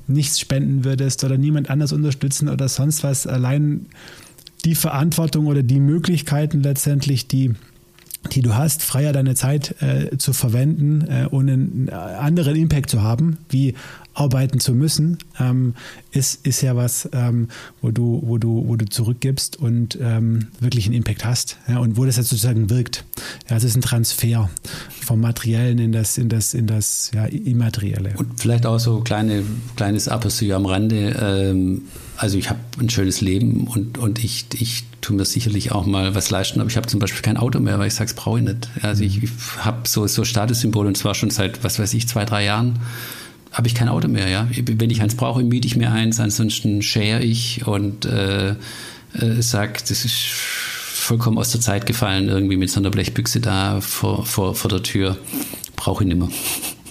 nichts 0.07 0.39
spenden 0.39 0.83
würdest 0.83 1.23
oder 1.23 1.37
niemand 1.37 1.69
anders 1.69 1.93
unterstützen 1.93 2.49
oder 2.49 2.67
sonst 2.69 3.03
was, 3.03 3.25
allein 3.25 3.87
die 4.65 4.75
Verantwortung 4.75 5.47
oder 5.47 5.63
die 5.63 5.79
Möglichkeiten 5.79 6.61
letztendlich, 6.61 7.27
die 7.27 7.53
die 8.31 8.41
du 8.41 8.55
hast, 8.55 8.81
freier 8.81 9.13
deine 9.13 9.35
Zeit 9.35 9.75
äh, 9.81 10.17
zu 10.17 10.33
verwenden, 10.33 11.01
äh, 11.07 11.27
ohne 11.29 11.53
einen 11.53 11.89
anderen 11.89 12.55
Impact 12.55 12.89
zu 12.89 13.03
haben, 13.03 13.37
wie 13.49 13.75
arbeiten 14.15 14.59
zu 14.59 14.73
müssen, 14.73 15.17
ähm, 15.39 15.75
ist, 16.11 16.45
ist 16.45 16.61
ja 16.61 16.75
was, 16.75 17.07
ähm, 17.13 17.49
wo, 17.81 17.91
du, 17.91 18.21
wo, 18.25 18.37
du, 18.37 18.63
wo 18.67 18.75
du 18.75 18.85
zurückgibst 18.85 19.57
und 19.57 19.97
ähm, 20.01 20.47
wirklich 20.59 20.85
einen 20.85 20.95
Impact 20.95 21.25
hast 21.25 21.57
ja, 21.67 21.79
und 21.79 21.97
wo 21.97 22.05
das 22.05 22.17
jetzt 22.17 22.29
sozusagen 22.29 22.69
wirkt. 22.69 23.03
Ja, 23.49 23.57
es 23.57 23.63
ist 23.63 23.75
ein 23.75 23.81
Transfer 23.81 24.49
vom 25.01 25.19
Materiellen 25.19 25.77
in 25.77 25.91
das, 25.91 26.17
in 26.17 26.29
das, 26.29 26.53
in 26.53 26.65
das 26.65 27.11
ja, 27.13 27.25
Immaterielle. 27.25 28.13
Und 28.15 28.39
vielleicht 28.39 28.65
auch 28.65 28.79
so 28.79 29.01
kleine, 29.01 29.43
kleines 29.75 30.09
Aperçu 30.09 30.53
am 30.53 30.65
Rande. 30.65 31.15
Ähm, 31.21 31.81
also 32.17 32.37
ich 32.37 32.49
habe 32.49 32.59
ein 32.79 32.89
schönes 32.89 33.19
Leben 33.19 33.67
und, 33.67 33.97
und 33.97 34.23
ich, 34.23 34.45
ich 34.53 34.85
tue 35.01 35.17
mir 35.17 35.25
sicherlich 35.25 35.73
auch 35.73 35.85
mal 35.85 36.15
was 36.15 36.29
leisten, 36.29 36.61
aber 36.61 36.69
ich 36.69 36.77
habe 36.77 36.87
zum 36.87 37.01
Beispiel 37.01 37.21
kein 37.21 37.35
Auto 37.35 37.59
mehr, 37.59 37.77
weil 37.77 37.87
ich 37.87 37.93
sage, 37.93 38.09
es 38.09 38.15
brauche 38.15 38.39
ich 38.39 38.45
nicht. 38.45 38.69
Also 38.81 39.03
ich, 39.03 39.21
ich 39.21 39.29
habe 39.59 39.87
so, 39.87 40.07
so 40.07 40.23
Statussymbole 40.23 40.87
und 40.87 40.95
zwar 40.95 41.13
schon 41.13 41.29
seit, 41.29 41.65
was 41.65 41.77
weiß 41.77 41.93
ich, 41.93 42.07
zwei, 42.07 42.23
drei 42.23 42.45
Jahren 42.45 42.79
habe 43.55 43.67
ich 43.67 43.73
kein 43.73 43.87
Auto 43.87 44.09
mehr, 44.09 44.27
ja. 44.27 44.47
Wenn 44.53 44.89
ich 44.89 45.01
eins 45.01 45.15
brauche, 45.15 45.41
miete 45.41 45.65
ich 45.65 45.77
mir 45.77 45.89
eins, 45.91 46.19
ansonsten 46.19 46.81
share 46.81 47.23
ich 47.23 47.65
und 47.65 48.05
äh, 48.05 48.49
äh, 48.49 48.55
sage, 49.39 49.79
das 49.87 50.03
ist 50.03 50.13
vollkommen 50.15 51.37
aus 51.37 51.51
der 51.51 51.61
Zeit 51.61 51.85
gefallen, 51.85 52.27
irgendwie 52.27 52.57
mit 52.57 52.69
so 52.69 52.81
einer 52.81 52.89
Blechbüchse 52.89 53.39
da 53.39 53.79
vor, 53.79 54.25
vor, 54.25 54.55
vor 54.55 54.69
der 54.69 54.83
Tür. 54.83 55.17
Brauche 55.77 56.03
ich 56.03 56.07
nicht 56.07 56.17
mehr. 56.17 56.29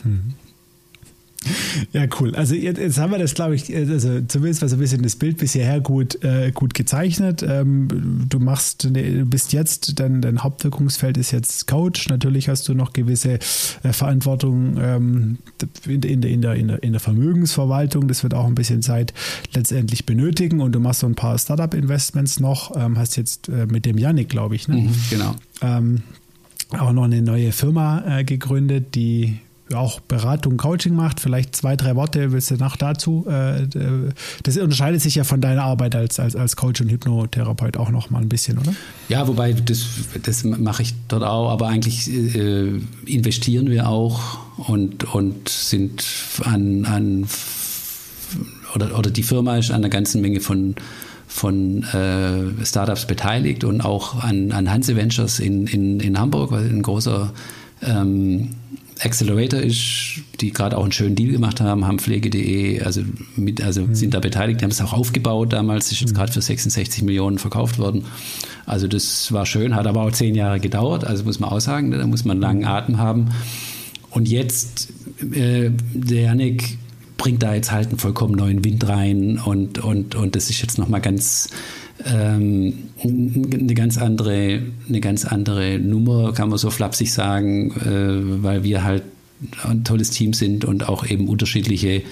Mhm. 0.04 0.33
Ja, 1.92 2.06
cool. 2.20 2.34
Also 2.34 2.54
jetzt, 2.54 2.78
jetzt 2.78 2.98
haben 2.98 3.12
wir 3.12 3.18
das, 3.18 3.34
glaube 3.34 3.54
ich, 3.54 3.74
also 3.74 4.20
zumindest 4.22 4.62
war 4.62 4.68
so 4.68 4.76
ein 4.76 4.78
bisschen 4.78 5.02
das 5.02 5.16
Bild 5.16 5.38
bisher 5.38 5.80
gut, 5.80 6.22
äh, 6.24 6.52
gut 6.52 6.74
gezeichnet. 6.74 7.44
Ähm, 7.46 8.26
du 8.28 8.38
machst, 8.38 8.88
ne, 8.90 9.02
du 9.02 9.26
bist 9.26 9.52
jetzt, 9.52 9.98
dein, 10.00 10.20
dein 10.20 10.42
Hauptwirkungsfeld 10.42 11.16
ist 11.16 11.30
jetzt 11.30 11.66
Coach. 11.66 12.08
Natürlich 12.08 12.48
hast 12.48 12.68
du 12.68 12.74
noch 12.74 12.92
gewisse 12.92 13.38
äh, 13.82 13.92
Verantwortung 13.92 14.76
ähm, 14.80 15.38
in, 15.86 16.02
in, 16.02 16.22
in, 16.22 16.42
der, 16.42 16.54
in, 16.54 16.68
der, 16.68 16.82
in 16.82 16.92
der 16.92 17.00
Vermögensverwaltung. 17.00 18.08
Das 18.08 18.22
wird 18.22 18.34
auch 18.34 18.46
ein 18.46 18.54
bisschen 18.54 18.82
Zeit 18.82 19.12
letztendlich 19.54 20.06
benötigen. 20.06 20.60
Und 20.60 20.72
du 20.72 20.80
machst 20.80 21.00
so 21.00 21.06
ein 21.06 21.14
paar 21.14 21.38
Startup-Investments 21.38 22.40
noch. 22.40 22.76
Ähm, 22.76 22.98
hast 22.98 23.16
jetzt 23.16 23.48
äh, 23.48 23.66
mit 23.66 23.86
dem 23.86 23.98
Yannick, 23.98 24.28
glaube 24.28 24.54
ich, 24.54 24.68
ne? 24.68 24.76
Mhm, 24.76 24.94
genau. 25.10 25.34
Ähm, 25.62 26.02
auch 26.70 26.92
noch 26.92 27.04
eine 27.04 27.22
neue 27.22 27.52
Firma 27.52 28.18
äh, 28.18 28.24
gegründet, 28.24 28.94
die 28.94 29.38
auch 29.72 30.00
Beratung, 30.00 30.56
Coaching 30.56 30.94
macht. 30.94 31.20
Vielleicht 31.20 31.56
zwei, 31.56 31.76
drei 31.76 31.96
Worte 31.96 32.32
willst 32.32 32.50
du 32.50 32.56
noch 32.56 32.76
dazu. 32.76 33.26
Äh, 33.28 33.66
das 34.42 34.56
unterscheidet 34.58 35.00
sich 35.00 35.14
ja 35.14 35.24
von 35.24 35.40
deiner 35.40 35.62
Arbeit 35.62 35.96
als, 35.96 36.20
als, 36.20 36.36
als 36.36 36.56
Coach 36.56 36.80
und 36.80 36.90
Hypnotherapeut 36.90 37.76
auch 37.76 37.90
noch 37.90 38.10
mal 38.10 38.20
ein 38.20 38.28
bisschen, 38.28 38.58
oder? 38.58 38.74
Ja, 39.08 39.26
wobei 39.26 39.52
das, 39.52 39.86
das 40.22 40.44
mache 40.44 40.82
ich 40.82 40.94
dort 41.08 41.22
auch, 41.22 41.50
aber 41.50 41.68
eigentlich 41.68 42.10
äh, 42.12 42.72
investieren 43.06 43.70
wir 43.70 43.88
auch 43.88 44.38
und, 44.68 45.04
und 45.14 45.48
sind 45.48 46.04
an, 46.42 46.84
an 46.84 47.26
oder, 48.74 48.98
oder 48.98 49.10
die 49.10 49.22
Firma 49.22 49.56
ist 49.56 49.70
an 49.70 49.76
einer 49.76 49.88
ganzen 49.88 50.20
Menge 50.20 50.40
von 50.40 50.74
von 51.26 51.82
äh, 51.82 52.64
Startups 52.64 53.06
beteiligt 53.06 53.64
und 53.64 53.80
auch 53.80 54.22
an, 54.22 54.52
an 54.52 54.70
Hanse 54.70 54.94
Ventures 54.94 55.40
in, 55.40 55.66
in, 55.66 55.98
in 55.98 56.16
Hamburg, 56.16 56.52
weil 56.52 56.68
ein 56.68 56.82
großer 56.82 57.32
ähm, 57.82 58.50
Accelerator 59.00 59.60
ist, 59.60 60.20
die 60.40 60.52
gerade 60.52 60.78
auch 60.78 60.82
einen 60.82 60.92
schönen 60.92 61.16
Deal 61.16 61.32
gemacht 61.32 61.60
haben, 61.60 61.86
haben 61.86 61.98
pflege.de, 61.98 62.80
also, 62.82 63.02
mit, 63.36 63.62
also 63.62 63.82
mhm. 63.82 63.94
sind 63.94 64.14
da 64.14 64.20
beteiligt, 64.20 64.60
die 64.60 64.64
haben 64.64 64.70
es 64.70 64.80
auch 64.80 64.92
aufgebaut 64.92 65.52
damals, 65.52 65.90
ist 65.90 66.00
jetzt 66.00 66.12
mhm. 66.12 66.16
gerade 66.16 66.32
für 66.32 66.42
66 66.42 67.02
Millionen 67.02 67.38
verkauft 67.38 67.78
worden. 67.78 68.04
Also 68.66 68.86
das 68.86 69.32
war 69.32 69.46
schön, 69.46 69.74
hat 69.74 69.86
aber 69.86 70.02
auch 70.02 70.12
zehn 70.12 70.34
Jahre 70.34 70.60
gedauert, 70.60 71.04
also 71.04 71.24
muss 71.24 71.40
man 71.40 71.50
auch 71.50 71.60
sagen, 71.60 71.90
da 71.90 72.06
muss 72.06 72.24
man 72.24 72.36
einen 72.36 72.42
langen 72.42 72.64
Atem 72.64 72.98
haben. 72.98 73.30
Und 74.10 74.28
jetzt, 74.28 74.90
äh, 75.32 75.70
der 75.92 76.22
Janik 76.22 76.78
bringt 77.16 77.42
da 77.42 77.54
jetzt 77.54 77.72
halt 77.72 77.88
einen 77.88 77.98
vollkommen 77.98 78.34
neuen 78.34 78.64
Wind 78.64 78.86
rein 78.88 79.38
und, 79.38 79.78
und, 79.78 80.14
und 80.14 80.36
das 80.36 80.50
ist 80.50 80.62
jetzt 80.62 80.78
nochmal 80.78 81.00
ganz 81.00 81.48
ähm, 82.04 82.90
eine 83.02 83.74
ganz 83.74 83.98
andere, 83.98 84.62
eine 84.88 85.00
ganz 85.00 85.24
andere 85.24 85.78
Nummer, 85.78 86.32
kann 86.32 86.48
man 86.48 86.58
so 86.58 86.70
flapsig 86.70 87.12
sagen, 87.12 87.70
äh, 87.72 88.42
weil 88.42 88.64
wir 88.64 88.84
halt 88.84 89.04
ein 89.62 89.84
tolles 89.84 90.10
Team 90.10 90.32
sind 90.32 90.64
und 90.64 90.88
auch 90.88 91.06
eben 91.06 91.28
unterschiedliche 91.28 92.02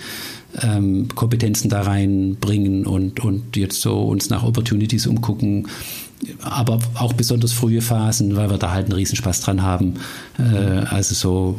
ähm, 0.60 1.08
Kompetenzen 1.14 1.68
da 1.68 1.82
reinbringen 1.82 2.86
und, 2.86 3.20
und 3.20 3.56
jetzt 3.56 3.80
so 3.80 4.02
uns 4.02 4.28
nach 4.28 4.44
Opportunities 4.44 5.06
umgucken, 5.06 5.68
aber 6.40 6.78
auch 6.94 7.12
besonders 7.14 7.52
frühe 7.52 7.80
Phasen, 7.80 8.36
weil 8.36 8.50
wir 8.50 8.58
da 8.58 8.70
halt 8.70 8.86
einen 8.86 8.94
Riesenspaß 8.94 9.40
dran 9.40 9.62
haben. 9.62 9.94
Äh, 10.38 10.84
also 10.88 11.14
so 11.14 11.58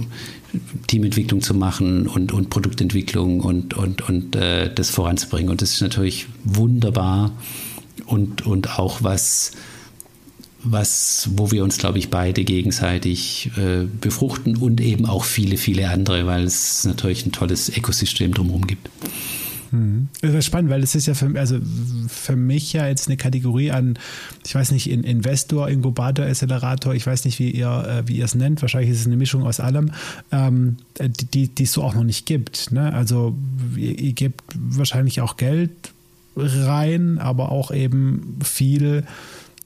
Teamentwicklung 0.88 1.42
zu 1.42 1.54
machen 1.56 2.08
und, 2.08 2.32
und 2.32 2.50
Produktentwicklung 2.50 3.42
und, 3.42 3.74
und, 3.74 4.08
und 4.08 4.36
äh, 4.36 4.74
das 4.74 4.92
voranzubringen. 4.92 5.50
Und 5.50 5.62
das 5.62 5.72
ist 5.72 5.82
natürlich 5.82 6.28
wunderbar 6.44 7.32
und, 8.06 8.46
und 8.46 8.80
auch 8.80 9.04
was, 9.04 9.52
was, 10.64 11.30
wo 11.36 11.52
wir 11.52 11.64
uns, 11.64 11.78
glaube 11.78 12.00
ich, 12.00 12.10
beide 12.10 12.44
gegenseitig 12.44 13.52
äh, 13.58 13.86
befruchten 14.02 14.58
und 14.58 14.82
eben 14.82 15.06
auch 15.06 15.24
viele, 15.24 15.58
viele 15.58 15.90
andere, 15.90 16.26
weil 16.26 16.44
es 16.44 16.86
natürlich 16.86 17.26
ein 17.26 17.32
tolles 17.32 17.76
Ökosystem 17.76 18.34
drumherum 18.34 18.66
gibt. 18.68 18.90
Mhm. 19.74 20.08
Das 20.22 20.34
ist 20.36 20.46
spannend, 20.46 20.70
weil 20.70 20.84
es 20.84 20.94
ist 20.94 21.08
ja 21.08 21.16
für, 21.16 21.38
also 21.38 21.58
für 22.08 22.36
mich 22.36 22.74
ja 22.74 22.88
jetzt 22.88 23.08
eine 23.08 23.18
Kategorie 23.18 23.72
an, 23.72 23.98
ich 24.46 24.54
weiß 24.54 24.72
nicht, 24.72 24.88
Investor, 24.90 25.68
Inkubator, 25.68 26.26
Accelerator, 26.26 26.94
ich 26.94 27.08
weiß 27.08 27.26
nicht, 27.26 27.40
wie 27.40 27.50
ihr, 27.50 28.04
äh, 28.06 28.08
wie 28.08 28.18
ihr 28.18 28.26
es 28.26 28.36
nennt, 28.36 28.62
wahrscheinlich 28.62 28.92
ist 28.92 29.02
es 29.02 29.08
eine 29.08 29.18
Mischung 29.18 29.44
aus 29.44 29.60
allem, 29.60 29.92
ähm, 30.32 30.78
die, 31.00 31.48
die 31.48 31.64
es 31.64 31.72
so 31.72 31.82
auch 31.82 31.96
noch 31.96 32.04
nicht 32.04 32.28
gibt. 32.28 32.72
Ne? 32.72 32.94
Also 32.94 33.36
ihr, 33.76 33.98
ihr 33.98 34.14
gebt 34.14 34.44
wahrscheinlich 34.56 35.22
auch 35.22 35.38
Geld 35.38 35.83
rein, 36.36 37.20
aber 37.20 37.52
auch 37.52 37.72
eben 37.72 38.40
viel 38.44 39.04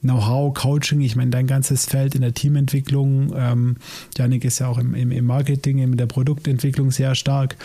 Know-how, 0.00 0.54
Coaching, 0.54 1.00
ich 1.00 1.16
meine, 1.16 1.32
dein 1.32 1.48
ganzes 1.48 1.86
Feld 1.86 2.14
in 2.14 2.20
der 2.20 2.32
Teamentwicklung, 2.32 3.32
ähm, 3.36 3.76
Janik 4.16 4.44
ist 4.44 4.60
ja 4.60 4.68
auch 4.68 4.78
im, 4.78 4.94
im, 4.94 5.10
im 5.10 5.24
Marketing, 5.24 5.78
in 5.78 5.96
der 5.96 6.06
Produktentwicklung 6.06 6.92
sehr 6.92 7.16
stark. 7.16 7.56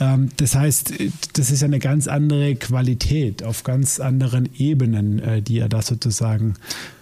Ähm, 0.00 0.30
das 0.38 0.54
heißt, 0.54 0.94
das 1.34 1.50
ist 1.50 1.60
ja 1.60 1.66
eine 1.66 1.80
ganz 1.80 2.08
andere 2.08 2.54
Qualität 2.54 3.42
auf 3.42 3.62
ganz 3.62 4.00
anderen 4.00 4.48
Ebenen, 4.56 5.18
äh, 5.18 5.42
die 5.42 5.58
er 5.58 5.68
da 5.68 5.82
sozusagen. 5.82 6.54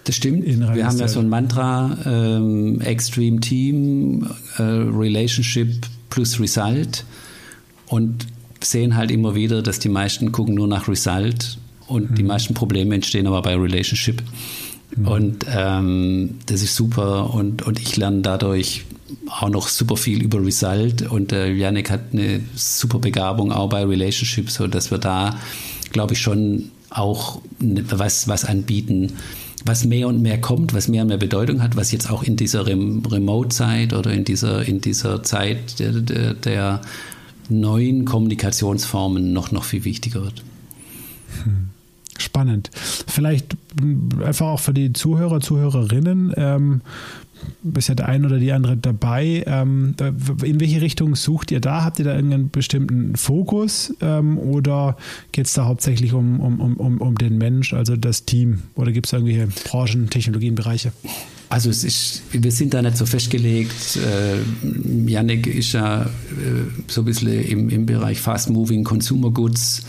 Das 0.05 0.17
stimmt. 0.17 0.45
Wir 0.45 0.85
haben 0.85 0.99
ja 0.99 1.09
so 1.09 1.21
ein 1.21 1.29
Mantra, 1.29 1.97
ähm, 2.05 2.81
Extreme 2.81 3.39
Team, 3.39 4.29
äh, 4.57 4.63
Relationship 4.63 5.87
plus 6.09 6.41
Result 6.41 7.05
und 7.87 8.27
sehen 8.63 8.97
halt 8.97 9.11
immer 9.11 9.35
wieder, 9.35 9.63
dass 9.63 9.79
die 9.79 9.89
meisten 9.89 10.33
gucken 10.33 10.55
nur 10.55 10.69
nach 10.69 10.89
Result 10.89 11.59
und 11.87 12.11
mhm. 12.13 12.15
die 12.15 12.23
meisten 12.23 12.55
Probleme 12.55 12.95
entstehen 12.95 13.27
aber 13.27 13.43
bei 13.43 13.57
Relationship. 13.57 14.23
Mhm. 14.97 15.09
Und 15.09 15.47
ähm, 15.49 16.39
das 16.47 16.63
ist 16.63 16.75
super 16.75 17.33
und, 17.35 17.63
und 17.63 17.81
ich 17.81 17.97
lerne 17.97 18.21
dadurch 18.21 18.85
auch 19.29 19.49
noch 19.49 19.69
super 19.69 19.97
viel 19.97 20.23
über 20.23 20.45
Result 20.45 21.03
und 21.03 21.33
äh, 21.33 21.53
Yannick 21.53 21.91
hat 21.91 22.01
eine 22.13 22.41
super 22.55 22.99
Begabung 22.99 23.53
auch 23.53 23.69
bei 23.69 23.85
Relationships, 23.85 24.55
so 24.55 24.67
dass 24.67 24.91
wir 24.91 24.99
da, 24.99 25.39
glaube 25.93 26.15
ich, 26.15 26.21
schon 26.21 26.71
auch 26.91 27.41
ne, 27.59 27.85
was, 27.91 28.29
was 28.29 28.45
anbieten, 28.45 29.15
was 29.65 29.85
mehr 29.85 30.09
und 30.09 30.23
mehr 30.23 30.41
kommt, 30.41 30.75
was 30.75 30.89
mehr 30.89 31.03
und 31.03 31.09
mehr 31.09 31.19
Bedeutung 31.19 31.63
hat, 31.63 31.77
was 31.77 31.93
jetzt 31.93 32.11
auch 32.11 32.23
in 32.23 32.37
dieser 32.37 32.67
Rem 32.67 33.03
Remote-Zeit 33.05 33.93
oder 33.93 34.13
in 34.13 34.25
dieser, 34.25 34.67
in 34.67 34.81
dieser 34.81 35.23
Zeit 35.23 35.79
der, 35.79 35.93
der, 35.93 36.35
der 36.35 36.81
neuen 37.51 38.05
Kommunikationsformen 38.05 39.33
noch, 39.33 39.51
noch 39.51 39.65
viel 39.65 39.85
wichtiger 39.85 40.23
wird. 40.23 40.45
Hm 41.45 41.71
spannend. 42.21 42.71
Vielleicht 42.75 43.57
einfach 44.25 44.47
auch 44.47 44.61
für 44.61 44.75
die 44.75 44.93
Zuhörer, 44.93 45.41
Zuhörerinnen. 45.41 46.33
Ähm, 46.37 46.81
ist 47.75 47.89
ja 47.89 47.95
der 47.95 48.07
ein 48.07 48.27
oder 48.27 48.39
die 48.39 48.53
andere 48.53 48.77
dabei. 48.77 49.45
Ähm, 49.47 49.95
in 50.43 50.61
welche 50.61 50.83
Richtung 50.83 51.17
sucht 51.17 51.51
ihr 51.51 51.61
da? 51.61 51.85
Habt 51.85 51.99
ihr 51.99 52.05
da 52.05 52.15
irgendeinen 52.15 52.51
bestimmten 52.51 53.17
Fokus 53.17 53.95
ähm, 54.03 54.39
oder 54.39 54.97
geht 55.33 55.47
es 55.47 55.55
da 55.55 55.65
hauptsächlich 55.65 56.13
um, 56.13 56.39
um, 56.41 56.77
um, 56.77 56.99
um 56.99 57.15
den 57.17 57.39
Mensch, 57.39 57.73
also 57.73 57.97
das 57.97 58.27
Team? 58.27 58.63
Oder 58.75 58.93
gibt 58.93 59.07
es 59.07 59.13
irgendwelche 59.15 59.49
Branchen, 59.69 60.11
Technologien, 60.11 60.55
Bereiche? 60.55 60.93
Also 61.51 61.69
es 61.69 61.83
ist, 61.83 62.23
wir 62.31 62.53
sind 62.53 62.75
da 62.75 62.81
nicht 62.81 62.97
so 62.97 63.05
festgelegt. 63.05 63.97
Äh, 63.97 65.11
Yannick 65.11 65.49
ist 65.49 65.73
ja 65.73 66.03
äh, 66.05 66.07
so 66.87 67.01
ein 67.01 67.05
bisschen 67.05 67.43
im, 67.43 67.69
im 67.69 67.87
Bereich 67.87 68.21
Fast 68.21 68.51
Moving 68.51 68.85
Consumer 68.85 69.31
Goods, 69.33 69.83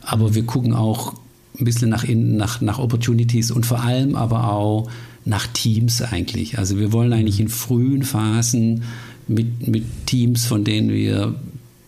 aber 0.00 0.36
wir 0.36 0.44
gucken 0.44 0.74
auch 0.74 1.14
ein 1.58 1.64
bisschen 1.64 1.88
nach 1.90 2.04
innen, 2.04 2.36
nach, 2.36 2.60
nach 2.60 2.78
Opportunities 2.78 3.50
und 3.50 3.66
vor 3.66 3.80
allem 3.80 4.14
aber 4.14 4.52
auch 4.52 4.88
nach 5.24 5.48
Teams 5.48 6.02
eigentlich. 6.02 6.56
Also 6.56 6.78
wir 6.78 6.92
wollen 6.92 7.12
eigentlich 7.12 7.40
in 7.40 7.48
frühen 7.48 8.04
Phasen 8.04 8.84
mit, 9.26 9.66
mit 9.66 10.06
Teams, 10.06 10.46
von 10.46 10.62
denen 10.62 10.90
wir 10.90 11.34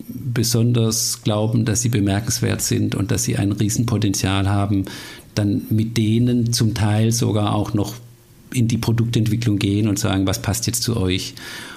besonders 0.08 1.22
glauben, 1.22 1.64
dass 1.64 1.82
sie 1.82 1.88
bemerkenswert 1.88 2.62
sind 2.62 2.96
und 2.96 3.12
dass 3.12 3.22
sie 3.22 3.36
ein 3.36 3.52
Riesenpotenzial 3.52 4.48
haben, 4.48 4.86
dann 5.36 5.62
mit 5.70 5.96
denen 5.96 6.52
zum 6.52 6.74
Teil 6.74 7.12
sogar 7.12 7.54
auch 7.54 7.74
noch 7.74 7.94
in 8.54 8.68
die 8.68 8.78
Produktentwicklung 8.78 9.58
gehen 9.58 9.88
und 9.88 9.98
sagen, 9.98 10.26
was 10.26 10.42
passt 10.42 10.66
jetzt 10.66 10.82
zu 10.82 10.96
euch. 10.96 11.34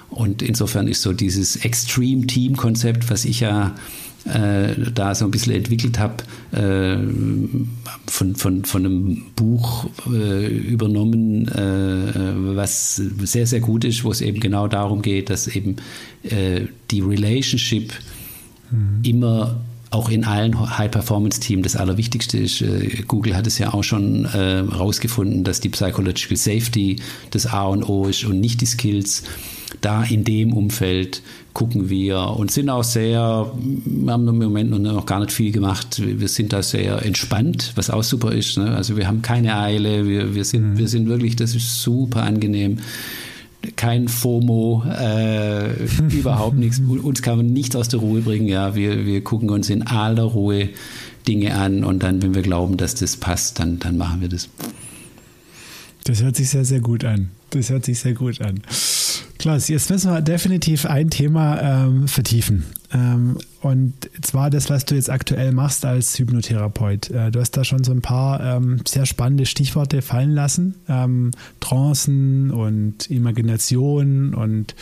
Und 0.10 0.42
insofern 0.42 0.88
ist 0.88 1.02
so 1.02 1.14
dieses 1.14 1.56
Extreme 1.58 2.28
Team 2.28 2.56
Konzept, 2.56 3.10
was 3.10 3.26
ich 3.26 3.40
ja 3.40 3.76
äh, 4.26 4.76
da 4.94 5.16
so 5.16 5.26
ein 5.26 5.32
bisschen 5.32 5.54
entwickelt 5.54 6.00
habe, 6.00 6.24
äh, 6.52 6.98
von, 8.08 8.36
von, 8.36 8.64
von 8.64 8.86
einem 8.86 9.24
Buch 9.36 9.90
äh, 10.08 10.48
übernommen, 10.48 11.48
äh, 11.48 12.56
was 12.56 12.96
sehr, 12.96 13.48
sehr 13.48 13.60
gut 13.60 13.84
ist, 13.84 14.04
wo 14.04 14.12
es 14.12 14.22
eben 14.22 14.40
genau 14.40 14.68
darum 14.68 15.02
geht, 15.02 15.30
dass 15.30 15.48
eben 15.48 15.78
äh, 16.24 16.62
die 16.92 17.02
Relationship 17.02 17.92
mhm. 18.72 19.00
immer 19.04 19.62
auch 19.94 20.10
in 20.10 20.24
allen 20.24 20.78
High-Performance-Teams 20.78 21.64
das 21.64 21.76
Allerwichtigste 21.76 22.38
ist. 22.38 22.62
Äh, 22.62 23.04
Google 23.08 23.36
hat 23.36 23.48
es 23.48 23.58
ja 23.58 23.74
auch 23.74 23.84
schon 23.84 24.28
herausgefunden, 24.32 25.44
dass 25.44 25.60
die 25.60 25.70
Psychological 25.70 26.38
Safety 26.38 26.98
das 27.32 27.46
A 27.46 27.66
und 27.66 27.88
O 27.88 28.08
ist 28.08 28.26
und 28.26 28.40
nicht 28.40 28.62
die 28.62 28.66
Skills. 28.66 29.24
Da 29.82 30.04
in 30.04 30.24
dem 30.24 30.54
Umfeld 30.54 31.22
gucken 31.54 31.90
wir 31.90 32.20
und 32.38 32.52
sind 32.52 32.70
auch 32.70 32.84
sehr, 32.84 33.52
wir 33.56 34.12
haben 34.12 34.28
im 34.28 34.38
Moment 34.38 34.70
noch 34.72 35.06
gar 35.06 35.20
nicht 35.20 35.32
viel 35.32 35.52
gemacht. 35.52 36.02
Wir 36.04 36.28
sind 36.28 36.52
da 36.52 36.64
sehr 36.64 37.04
entspannt, 37.06 37.74
was 37.76 37.90
auch 37.90 38.04
super 38.04 38.32
ist. 38.32 38.58
Ne? 38.58 38.76
Also 38.76 38.98
wir 38.98 39.08
haben 39.08 39.22
keine 39.22 39.58
Eile, 39.58 40.08
wir, 40.08 40.34
wir, 40.36 40.46
sind, 40.46 40.74
mhm. 40.74 40.78
wir 40.78 40.88
sind 40.88 41.08
wirklich, 41.08 41.36
das 41.36 41.54
ist 41.56 41.82
super 41.82 42.24
angenehm. 42.24 42.80
Kein 43.76 44.08
FOMO, 44.08 44.84
äh, 44.86 45.86
überhaupt 46.12 46.58
nichts. 46.58 46.80
Uns 46.80 47.22
kann 47.22 47.38
man 47.38 47.48
nicht 47.48 47.76
aus 47.76 47.88
der 47.88 48.00
Ruhe 48.00 48.22
bringen. 48.22 48.48
Ja, 48.48 48.76
wir, 48.76 49.06
wir 49.06 49.24
gucken 49.24 49.50
uns 49.50 49.70
in 49.70 49.84
aller 49.84 50.24
Ruhe 50.24 50.70
Dinge 51.28 51.56
an 51.56 51.84
und 51.84 52.04
dann, 52.04 52.22
wenn 52.22 52.36
wir 52.36 52.42
glauben, 52.42 52.78
dass 52.78 52.96
das 52.96 53.18
passt, 53.18 53.60
dann, 53.60 53.80
dann 53.80 53.98
machen 53.98 54.22
wir 54.22 54.28
das. 54.28 54.50
Das 56.04 56.22
hört 56.22 56.36
sich 56.36 56.50
sehr, 56.50 56.66
sehr 56.66 56.82
gut 56.82 57.06
an. 57.06 57.30
Das 57.52 57.70
hört 57.70 57.86
sich 57.86 58.00
sehr 58.00 58.14
gut 58.14 58.42
an. 58.42 58.62
Klaus, 59.38 59.68
jetzt 59.68 59.90
müssen 59.90 60.12
wir 60.12 60.22
definitiv 60.22 60.86
ein 60.86 61.10
Thema 61.10 61.86
ähm, 61.86 62.08
vertiefen. 62.08 62.66
Ähm, 62.94 63.38
und 63.62 63.94
zwar 64.22 64.50
das, 64.50 64.70
was 64.70 64.86
du 64.86 64.96
jetzt 64.96 65.10
aktuell 65.10 65.52
machst 65.52 65.86
als 65.86 66.18
Hypnotherapeut. 66.20 67.10
Äh, 67.10 67.32
du 67.32 67.40
hast 67.40 67.52
da 67.52 67.64
schon 67.64 67.84
so 67.84 67.92
ein 67.92 68.02
paar 68.02 68.58
ähm, 68.58 68.82
sehr 68.88 69.06
spannende 69.06 69.46
Stichworte 69.46 70.02
fallen 70.02 70.32
lassen. 70.32 70.76
Ähm, 70.88 71.32
Trancen 71.60 72.52
und 72.52 73.10
Imagination 73.10 74.34
und 74.34 74.76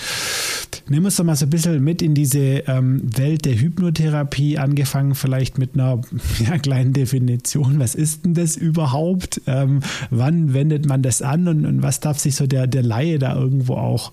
nimm 0.90 1.06
uns 1.06 1.16
doch 1.16 1.24
mal 1.24 1.36
so 1.36 1.46
ein 1.46 1.50
bisschen 1.50 1.84
mit 1.84 2.02
in 2.02 2.14
diese 2.14 2.64
Welt 2.66 3.46
der 3.46 3.60
Hypnotherapie, 3.60 4.58
angefangen 4.58 5.16
vielleicht 5.16 5.58
mit 5.58 5.74
einer 5.74 6.02
kleinen 6.62 6.94
Definition. 6.94 7.80
Was 7.80 7.96
ist 7.96 8.26
denn 8.26 8.34
das 8.34 8.58
überhaupt? 8.58 9.42
Wann 9.46 10.54
wendet 10.54 10.86
man 10.86 11.02
das 11.02 11.22
an 11.22 11.48
und, 11.48 11.66
und 11.66 11.82
was 11.82 12.00
darf 12.00 12.20
sich 12.20 12.36
so 12.36 12.48
der, 12.48 12.68
der 12.68 12.84
Laie 12.84 13.20
da 13.20 13.36
irgendwo 13.36 13.76
auch 13.76 14.12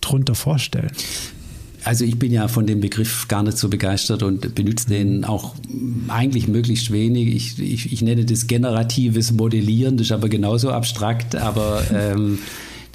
drunter 0.00 0.34
vorstellen? 0.34 0.92
Also 1.84 2.04
ich 2.04 2.18
bin 2.18 2.32
ja 2.32 2.48
von 2.48 2.66
dem 2.66 2.80
Begriff 2.80 3.28
gar 3.28 3.42
nicht 3.42 3.58
so 3.58 3.68
begeistert 3.68 4.22
und 4.22 4.54
benutze 4.54 4.88
den 4.88 5.24
auch 5.24 5.54
eigentlich 6.08 6.48
möglichst 6.48 6.92
wenig. 6.92 7.34
Ich, 7.34 7.58
ich, 7.58 7.92
ich 7.92 8.02
nenne 8.02 8.24
das 8.24 8.46
generatives 8.46 9.32
Modellieren, 9.32 9.96
das 9.96 10.08
ist 10.08 10.12
aber 10.12 10.28
genauso 10.28 10.70
abstrakt, 10.70 11.36
aber 11.36 11.82
ähm, 11.92 12.38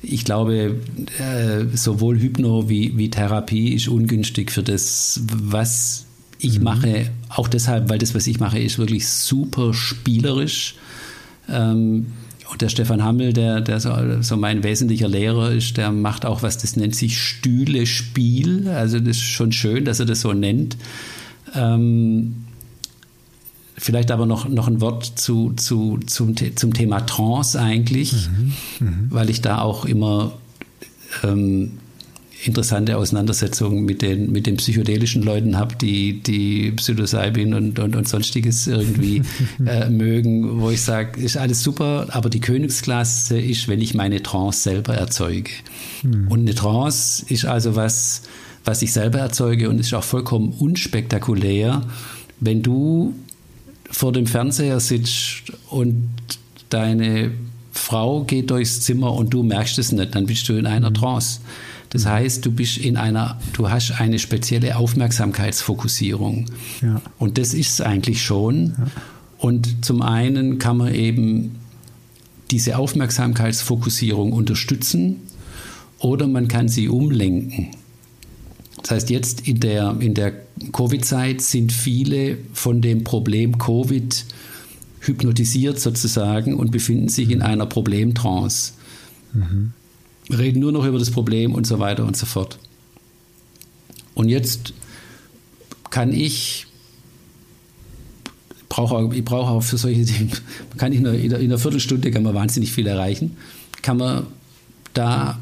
ich 0.01 0.23
glaube, 0.23 0.79
äh, 1.19 1.65
sowohl 1.75 2.19
Hypno 2.19 2.69
wie, 2.69 2.97
wie 2.97 3.09
Therapie 3.09 3.73
ist 3.73 3.87
ungünstig 3.87 4.51
für 4.51 4.63
das, 4.63 5.21
was 5.31 6.05
ich 6.39 6.59
mhm. 6.59 6.63
mache. 6.63 7.11
Auch 7.29 7.47
deshalb, 7.47 7.89
weil 7.89 7.97
das, 7.97 8.13
was 8.13 8.27
ich 8.27 8.39
mache, 8.39 8.59
ist 8.59 8.77
wirklich 8.77 9.07
super 9.07 9.73
spielerisch. 9.73 10.75
Ähm, 11.49 12.07
und 12.51 12.61
der 12.61 12.69
Stefan 12.69 13.03
Hammel, 13.03 13.33
der, 13.33 13.61
der 13.61 13.79
so, 13.79 13.91
so, 14.21 14.37
mein 14.37 14.63
wesentlicher 14.63 15.07
Lehrer 15.07 15.51
ist, 15.51 15.77
der 15.77 15.91
macht 15.91 16.25
auch 16.25 16.43
was, 16.43 16.57
das 16.57 16.75
nennt 16.75 16.95
sich 16.95 17.19
Stühle-Spiel. 17.19 18.69
Also 18.69 18.99
das 18.99 19.17
ist 19.17 19.23
schon 19.23 19.51
schön, 19.51 19.85
dass 19.85 19.99
er 19.99 20.05
das 20.05 20.21
so 20.21 20.33
nennt. 20.33 20.77
Ähm, 21.55 22.45
vielleicht 23.77 24.11
aber 24.11 24.25
noch, 24.25 24.47
noch 24.47 24.67
ein 24.67 24.79
Wort 24.79 25.05
zu, 25.05 25.53
zu, 25.53 25.99
zum, 26.05 26.35
zum 26.55 26.73
Thema 26.73 27.01
Trance 27.01 27.59
eigentlich, 27.59 28.13
mhm, 28.13 28.53
mh. 28.79 28.93
weil 29.09 29.29
ich 29.29 29.41
da 29.41 29.59
auch 29.59 29.85
immer 29.85 30.33
ähm, 31.23 31.79
interessante 32.47 32.97
Auseinandersetzungen 32.97 33.85
mit 33.85 34.01
den, 34.01 34.31
mit 34.31 34.45
den 34.45 34.57
psychedelischen 34.57 35.23
Leuten 35.23 35.57
habe, 35.57 35.75
die, 35.75 36.21
die 36.21 36.71
Psilocybin 36.71 37.53
und, 37.53 37.79
und, 37.79 37.95
und 37.95 38.07
sonstiges 38.07 38.67
irgendwie 38.67 39.21
äh, 39.65 39.89
mögen, 39.89 40.61
wo 40.61 40.69
ich 40.69 40.81
sage, 40.81 41.19
ist 41.19 41.37
alles 41.37 41.61
super, 41.63 42.07
aber 42.09 42.29
die 42.29 42.39
Königsklasse 42.39 43.39
ist, 43.39 43.67
wenn 43.67 43.81
ich 43.81 43.93
meine 43.93 44.21
Trance 44.21 44.61
selber 44.61 44.95
erzeuge. 44.95 45.51
Mhm. 46.03 46.27
Und 46.29 46.39
eine 46.41 46.55
Trance 46.55 47.25
ist 47.27 47.45
also 47.45 47.75
was, 47.75 48.23
was 48.63 48.81
ich 48.81 48.93
selber 48.93 49.19
erzeuge 49.19 49.69
und 49.69 49.79
ist 49.79 49.93
auch 49.93 50.03
vollkommen 50.03 50.53
unspektakulär, 50.57 51.81
wenn 52.39 52.61
du 52.61 53.13
vor 53.89 54.11
dem 54.11 54.27
Fernseher 54.27 54.79
sitzt 54.79 55.53
und 55.69 56.09
deine 56.69 57.31
Frau 57.71 58.23
geht 58.23 58.49
durchs 58.49 58.81
Zimmer 58.81 59.13
und 59.13 59.33
du 59.33 59.43
merkst 59.43 59.77
es 59.79 59.91
nicht, 59.91 60.15
dann 60.15 60.25
bist 60.25 60.49
du 60.49 60.53
in 60.53 60.65
einer 60.65 60.87
hm. 60.87 60.95
Trance. 60.95 61.41
Das 61.95 62.05
heißt, 62.05 62.45
du 62.45 62.51
bist 62.51 62.77
in 62.77 62.97
einer, 62.97 63.39
du 63.53 63.69
hast 63.69 64.01
eine 64.01 64.19
spezielle 64.19 64.75
Aufmerksamkeitsfokussierung. 64.75 66.47
Ja. 66.81 67.01
Und 67.19 67.37
das 67.37 67.53
ist 67.53 67.69
es 67.69 67.79
eigentlich 67.79 68.21
schon. 68.21 68.75
Ja. 68.77 68.87
Und 69.37 69.85
zum 69.85 70.01
einen 70.01 70.59
kann 70.59 70.75
man 70.75 70.93
eben 70.93 71.55
diese 72.51 72.77
Aufmerksamkeitsfokussierung 72.77 74.33
unterstützen 74.33 75.21
oder 75.99 76.27
man 76.27 76.49
kann 76.49 76.67
sie 76.67 76.89
umlenken. 76.89 77.69
Das 78.81 78.91
heißt, 78.91 79.09
jetzt 79.09 79.47
in 79.47 79.61
der, 79.61 79.95
in 80.01 80.15
der 80.15 80.33
Covid-Zeit 80.73 81.39
sind 81.39 81.71
viele 81.71 82.39
von 82.51 82.81
dem 82.81 83.05
Problem 83.05 83.57
Covid 83.57 84.25
hypnotisiert 84.99 85.79
sozusagen 85.79 86.55
und 86.55 86.71
befinden 86.71 87.07
sich 87.07 87.29
in 87.29 87.41
einer 87.41 87.67
Problemtrance. 87.67 88.73
Mhm. 89.31 89.71
Reden 90.29 90.59
nur 90.59 90.71
noch 90.71 90.85
über 90.85 90.99
das 90.99 91.11
Problem 91.11 91.53
und 91.53 91.67
so 91.67 91.79
weiter 91.79 92.05
und 92.05 92.17
so 92.17 92.25
fort. 92.25 92.57
Und 94.13 94.29
jetzt 94.29 94.73
kann 95.89 96.13
ich 96.13 96.67
brauche, 98.69 99.15
ich 99.15 99.23
brauche 99.23 99.51
auch 99.51 99.63
für 99.63 99.77
solche 99.77 100.03
Dinge, 100.03 100.31
kann 100.77 100.91
ich 100.91 100.99
in 100.99 101.07
einer, 101.07 101.17
in 101.17 101.33
einer 101.33 101.57
Viertelstunde 101.57 102.11
kann 102.11 102.23
man 102.23 102.33
wahnsinnig 102.33 102.71
viel 102.71 102.87
erreichen. 102.87 103.37
Kann 103.81 103.97
man 103.97 104.27
da 104.93 105.39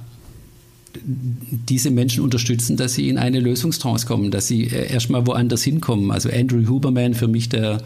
diese 1.05 1.89
Menschen 1.89 2.23
unterstützen, 2.23 2.77
dass 2.77 2.93
sie 2.93 3.09
in 3.09 3.17
eine 3.17 3.39
Lösungstrance 3.39 4.05
kommen, 4.05 4.31
dass 4.31 4.47
sie 4.47 4.67
äh, 4.67 4.91
erstmal 4.91 5.25
woanders 5.25 5.63
hinkommen. 5.63 6.11
Also 6.11 6.29
Andrew 6.29 6.67
Huberman, 6.67 7.13
für 7.13 7.27
mich 7.27 7.49
der 7.49 7.81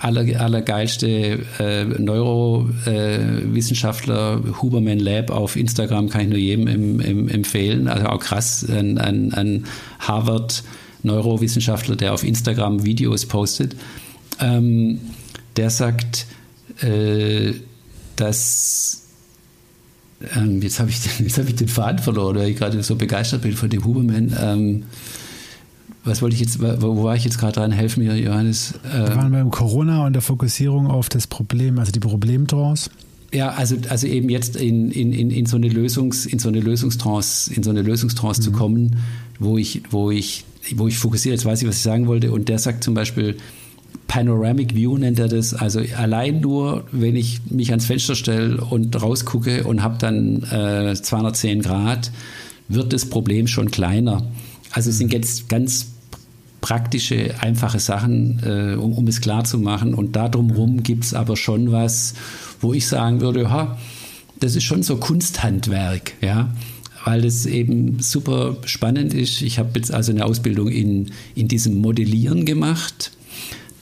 aller, 0.00 0.40
allergeilste 0.40 1.40
äh, 1.58 1.84
Neurowissenschaftler, 1.84 4.40
äh, 4.44 4.52
Huberman 4.60 4.98
Lab 4.98 5.30
auf 5.30 5.56
Instagram 5.56 6.08
kann 6.08 6.22
ich 6.22 6.28
nur 6.28 6.38
jedem 6.38 6.66
im, 6.66 6.98
im, 7.00 7.28
empfehlen. 7.28 7.86
Also 7.88 8.06
auch 8.06 8.20
krass, 8.20 8.66
ein, 8.68 8.96
ein, 8.98 9.34
ein 9.34 9.66
Harvard 9.98 10.64
Neurowissenschaftler, 11.02 11.96
der 11.96 12.14
auf 12.14 12.24
Instagram 12.24 12.84
Videos 12.84 13.26
postet. 13.26 13.76
Ähm, 14.40 15.00
der 15.56 15.70
sagt, 15.70 16.26
äh, 16.80 17.52
dass 18.16 19.02
ähm, 20.34 20.62
jetzt 20.62 20.80
habe 20.80 20.90
ich, 20.90 20.98
hab 21.38 21.48
ich 21.48 21.56
den 21.56 21.68
Faden 21.68 21.98
verloren, 21.98 22.36
weil 22.36 22.50
ich 22.50 22.56
gerade 22.56 22.82
so 22.82 22.96
begeistert 22.96 23.42
bin 23.42 23.52
von 23.52 23.68
dem 23.68 23.84
Huberman. 23.84 24.34
Ähm, 24.40 24.84
was 26.04 26.20
wollte 26.20 26.34
ich 26.34 26.40
jetzt, 26.40 26.60
wo 26.60 27.02
war 27.02 27.16
ich 27.16 27.24
jetzt 27.24 27.38
gerade 27.38 27.54
dran? 27.54 27.72
Helf 27.72 27.96
mir, 27.96 28.16
Johannes. 28.16 28.74
Äh, 28.84 29.08
Wir 29.08 29.16
waren 29.16 29.32
beim 29.32 29.50
Corona 29.50 30.06
und 30.06 30.12
der 30.12 30.22
Fokussierung 30.22 30.86
auf 30.86 31.08
das 31.08 31.26
Problem, 31.26 31.78
also 31.78 31.92
die 31.92 32.00
Problemtrance. 32.00 32.90
Ja, 33.32 33.50
also, 33.50 33.76
also 33.88 34.06
eben 34.06 34.28
jetzt 34.28 34.56
in, 34.56 34.90
in, 34.90 35.12
in, 35.12 35.30
in 35.30 35.46
so 35.46 35.56
eine 35.56 35.68
Lösungs, 35.68 36.26
in 36.26 36.38
so 36.38 36.48
eine 36.48 36.60
Lösungstrance, 36.60 37.52
in 37.52 37.62
so 37.62 37.70
eine 37.70 37.82
Lösungstrance 37.82 38.40
mhm. 38.40 38.44
zu 38.44 38.52
kommen, 38.52 38.96
wo 39.38 39.58
ich, 39.58 39.82
wo 39.90 40.10
ich, 40.10 40.44
wo 40.76 40.86
ich 40.86 40.98
fokussiere, 40.98 41.34
jetzt 41.34 41.44
weiß 41.44 41.62
ich, 41.62 41.68
was 41.68 41.76
ich 41.76 41.82
sagen 41.82 42.06
wollte, 42.06 42.30
und 42.30 42.48
der 42.48 42.58
sagt 42.58 42.84
zum 42.84 42.94
Beispiel, 42.94 43.36
Panoramic 44.06 44.74
View 44.74 44.98
nennt 44.98 45.18
er 45.18 45.28
das. 45.28 45.54
Also 45.54 45.80
allein 45.96 46.40
nur, 46.40 46.84
wenn 46.92 47.16
ich 47.16 47.40
mich 47.50 47.70
ans 47.70 47.86
Fenster 47.86 48.14
stelle 48.14 48.62
und 48.62 49.00
rausgucke 49.00 49.64
und 49.64 49.82
habe 49.82 49.96
dann 49.98 50.42
äh, 50.44 50.94
210 50.94 51.62
Grad, 51.62 52.12
wird 52.68 52.92
das 52.92 53.06
Problem 53.06 53.46
schon 53.46 53.70
kleiner. 53.70 54.22
Also 54.70 54.90
es 54.90 54.98
sind 54.98 55.12
jetzt 55.12 55.48
ganz 55.48 55.93
praktische, 56.64 57.34
einfache 57.40 57.78
Sachen, 57.78 58.40
äh, 58.44 58.74
um, 58.74 58.94
um, 58.94 59.06
es 59.06 59.20
klar 59.20 59.44
zu 59.44 59.58
machen. 59.58 59.94
Und 59.94 60.16
da 60.16 60.28
drumherum 60.28 60.82
gibt 60.82 61.04
es 61.04 61.14
aber 61.14 61.36
schon 61.36 61.72
was, 61.72 62.14
wo 62.60 62.72
ich 62.72 62.86
sagen 62.86 63.20
würde, 63.20 63.50
ha, 63.50 63.78
das 64.40 64.56
ist 64.56 64.64
schon 64.64 64.82
so 64.82 64.96
Kunsthandwerk, 64.96 66.14
ja 66.20 66.48
weil 67.06 67.22
es 67.26 67.44
eben 67.44 68.00
super 68.00 68.56
spannend 68.64 69.12
ist. 69.12 69.42
Ich 69.42 69.58
habe 69.58 69.72
jetzt 69.74 69.92
also 69.92 70.10
eine 70.10 70.24
Ausbildung 70.24 70.68
in, 70.68 71.10
in 71.34 71.48
diesem 71.48 71.82
Modellieren 71.82 72.46
gemacht 72.46 73.10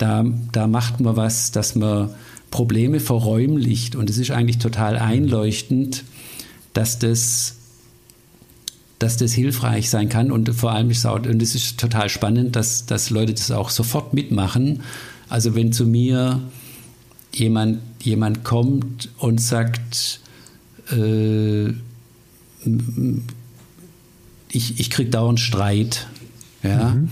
da, 0.03 0.25
da 0.51 0.67
macht 0.67 0.99
man 0.99 1.17
was, 1.17 1.53
dass 1.53 1.77
man 1.77 2.11
Probleme 2.51 2.99
verräumlicht. 2.99 3.95
Und 3.95 4.11
es 4.11 4.19
ist 4.19 4.33
eigentlich 4.33 4.59
total 4.59 4.99
einleuchtend, 4.99 6.03
dass 6.73 6.99
das, 6.99 7.55
dass 9.03 9.17
das 9.17 9.33
hilfreich 9.33 9.91
sein 9.91 10.09
kann. 10.09 10.31
Und 10.31 10.49
vor 10.55 10.73
allem 10.73 10.91
ist 10.91 10.99
es, 10.99 11.07
auch, 11.07 11.17
und 11.17 11.43
es 11.43 11.55
ist 11.55 11.79
total 11.79 12.09
spannend, 12.09 12.55
dass, 12.57 12.87
dass 12.87 13.11
Leute 13.11 13.35
das 13.35 13.51
auch 13.51 13.71
sofort 13.71 14.15
mitmachen. 14.15 14.83
Also 15.29 15.55
wenn 15.55 15.73
zu 15.73 15.87
mir 15.87 16.41
jemand, 17.35 17.81
jemand 18.01 18.45
kommt 18.45 19.09
und 19.19 19.41
sagt, 19.41 20.21
äh, 20.93 21.71
ich, 24.51 24.79
ich 24.79 24.91
kriege 24.91 25.11
dauernd 25.11 25.41
Streit, 25.41 26.07
ja, 26.63 26.91
mhm. 26.91 27.09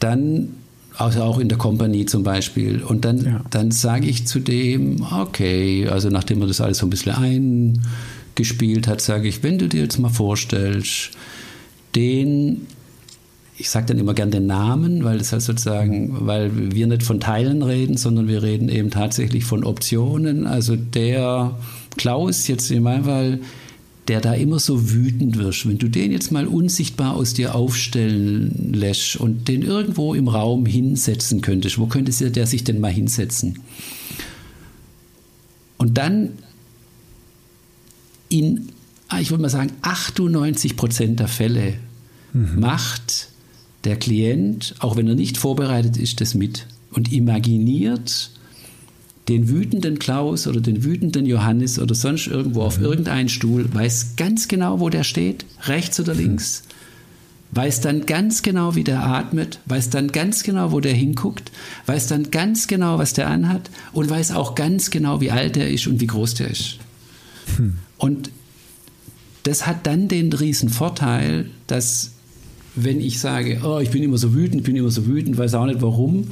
dann 0.00 0.48
also 0.96 1.22
auch 1.22 1.38
in 1.38 1.48
der 1.48 1.58
Kompanie 1.58 2.06
zum 2.06 2.22
Beispiel. 2.22 2.82
Und 2.82 3.04
dann, 3.04 3.24
ja. 3.24 3.44
dann 3.50 3.70
sage 3.70 4.06
ich 4.08 4.26
zu 4.26 4.40
dem, 4.40 5.06
okay, 5.12 5.88
also 5.88 6.08
nachdem 6.10 6.40
man 6.40 6.48
das 6.48 6.60
alles 6.60 6.78
so 6.78 6.86
ein 6.86 6.90
bisschen 6.90 7.12
eingespielt 8.32 8.86
hat, 8.88 9.00
sage 9.00 9.28
ich, 9.28 9.42
wenn 9.42 9.58
du 9.58 9.68
dir 9.68 9.82
jetzt 9.82 9.98
mal 9.98 10.08
vorstellst, 10.08 11.10
den, 11.94 12.66
ich 13.58 13.70
sage 13.70 13.86
dann 13.86 13.98
immer 13.98 14.14
gern 14.14 14.30
den 14.30 14.46
Namen, 14.46 15.04
weil 15.04 15.18
das 15.18 15.32
heißt 15.32 15.46
sozusagen, 15.46 16.26
weil 16.26 16.74
wir 16.74 16.86
nicht 16.86 17.02
von 17.02 17.20
Teilen 17.20 17.62
reden, 17.62 17.96
sondern 17.96 18.28
wir 18.28 18.42
reden 18.42 18.68
eben 18.68 18.90
tatsächlich 18.90 19.44
von 19.44 19.64
Optionen. 19.64 20.46
Also 20.46 20.76
der 20.76 21.58
Klaus 21.96 22.48
jetzt 22.48 22.70
in 22.70 22.82
meinem 22.82 23.04
Fall, 23.04 23.40
der 24.08 24.20
da 24.20 24.34
immer 24.34 24.58
so 24.58 24.90
wütend 24.90 25.38
wirst, 25.38 25.68
wenn 25.68 25.78
du 25.78 25.88
den 25.88 26.10
jetzt 26.10 26.32
mal 26.32 26.46
unsichtbar 26.46 27.14
aus 27.14 27.34
dir 27.34 27.54
aufstellen 27.54 28.72
lässt 28.72 29.16
und 29.16 29.46
den 29.46 29.62
irgendwo 29.62 30.14
im 30.14 30.26
Raum 30.26 30.66
hinsetzen 30.66 31.40
könntest, 31.40 31.78
wo 31.78 31.86
könnte 31.86 32.30
der 32.30 32.46
sich 32.46 32.64
denn 32.64 32.80
mal 32.80 32.90
hinsetzen? 32.90 33.60
Und 35.78 35.98
dann 35.98 36.30
in, 38.32 38.68
ah, 39.08 39.20
ich 39.20 39.30
würde 39.30 39.42
mal 39.42 39.48
sagen, 39.48 39.72
98 39.82 40.76
Prozent 40.76 41.20
der 41.20 41.28
Fälle 41.28 41.74
mhm. 42.32 42.60
macht 42.60 43.28
der 43.84 43.96
Klient, 43.96 44.74
auch 44.78 44.96
wenn 44.96 45.08
er 45.08 45.14
nicht 45.14 45.36
vorbereitet 45.36 45.96
ist, 45.96 46.20
das 46.20 46.34
mit 46.34 46.66
und 46.92 47.12
imaginiert 47.12 48.30
den 49.28 49.48
wütenden 49.48 49.98
Klaus 49.98 50.46
oder 50.46 50.60
den 50.60 50.84
wütenden 50.84 51.26
Johannes 51.26 51.78
oder 51.78 51.94
sonst 51.94 52.26
irgendwo 52.26 52.62
auf 52.62 52.78
mhm. 52.78 52.84
irgendeinen 52.84 53.28
Stuhl, 53.28 53.72
weiß 53.72 54.14
ganz 54.16 54.48
genau, 54.48 54.80
wo 54.80 54.88
der 54.88 55.04
steht, 55.04 55.44
rechts 55.64 56.00
oder 56.00 56.14
links, 56.14 56.64
weiß 57.52 57.82
dann 57.82 58.06
ganz 58.06 58.42
genau, 58.42 58.74
wie 58.74 58.84
der 58.84 59.04
atmet, 59.04 59.60
weiß 59.66 59.90
dann 59.90 60.08
ganz 60.08 60.42
genau, 60.42 60.72
wo 60.72 60.80
der 60.80 60.94
hinguckt, 60.94 61.52
weiß 61.86 62.08
dann 62.08 62.30
ganz 62.30 62.66
genau, 62.66 62.98
was 62.98 63.12
der 63.12 63.28
anhat 63.28 63.70
und 63.92 64.10
weiß 64.10 64.32
auch 64.32 64.54
ganz 64.54 64.90
genau, 64.90 65.20
wie 65.20 65.30
alt 65.30 65.56
der 65.56 65.70
ist 65.70 65.86
und 65.86 66.00
wie 66.00 66.06
groß 66.06 66.34
der 66.34 66.50
ist. 66.50 66.78
Hm. 67.56 67.78
Und 68.02 68.30
das 69.44 69.64
hat 69.64 69.86
dann 69.86 70.08
den 70.08 70.32
riesen 70.32 70.68
Vorteil, 70.70 71.46
dass 71.68 72.10
wenn 72.74 73.00
ich 73.00 73.20
sage, 73.20 73.60
oh, 73.64 73.78
ich 73.78 73.90
bin 73.90 74.02
immer 74.02 74.18
so 74.18 74.34
wütend, 74.34 74.64
bin 74.64 74.74
immer 74.74 74.90
so 74.90 75.06
wütend, 75.06 75.38
weiß 75.38 75.54
auch 75.54 75.66
nicht 75.66 75.82
warum, 75.82 76.26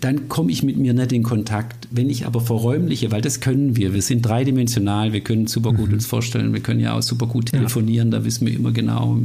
dann 0.00 0.28
komme 0.28 0.52
ich 0.52 0.62
mit 0.62 0.76
mir 0.76 0.94
nicht 0.94 1.10
in 1.10 1.24
Kontakt. 1.24 1.88
Wenn 1.90 2.08
ich 2.08 2.26
aber 2.26 2.40
verräumliche, 2.40 3.10
weil 3.10 3.22
das 3.22 3.40
können 3.40 3.76
wir, 3.76 3.92
wir 3.92 4.02
sind 4.02 4.22
dreidimensional, 4.22 5.12
wir 5.12 5.20
können 5.20 5.48
super 5.48 5.72
gut 5.72 5.88
mhm. 5.88 5.94
uns 5.94 6.06
vorstellen, 6.06 6.52
wir 6.52 6.60
können 6.60 6.78
ja 6.78 6.96
auch 6.96 7.02
super 7.02 7.26
gut 7.26 7.46
telefonieren, 7.46 8.12
ja. 8.12 8.18
da 8.18 8.24
wissen 8.24 8.46
wir 8.46 8.54
immer 8.54 8.70
genau, 8.70 9.18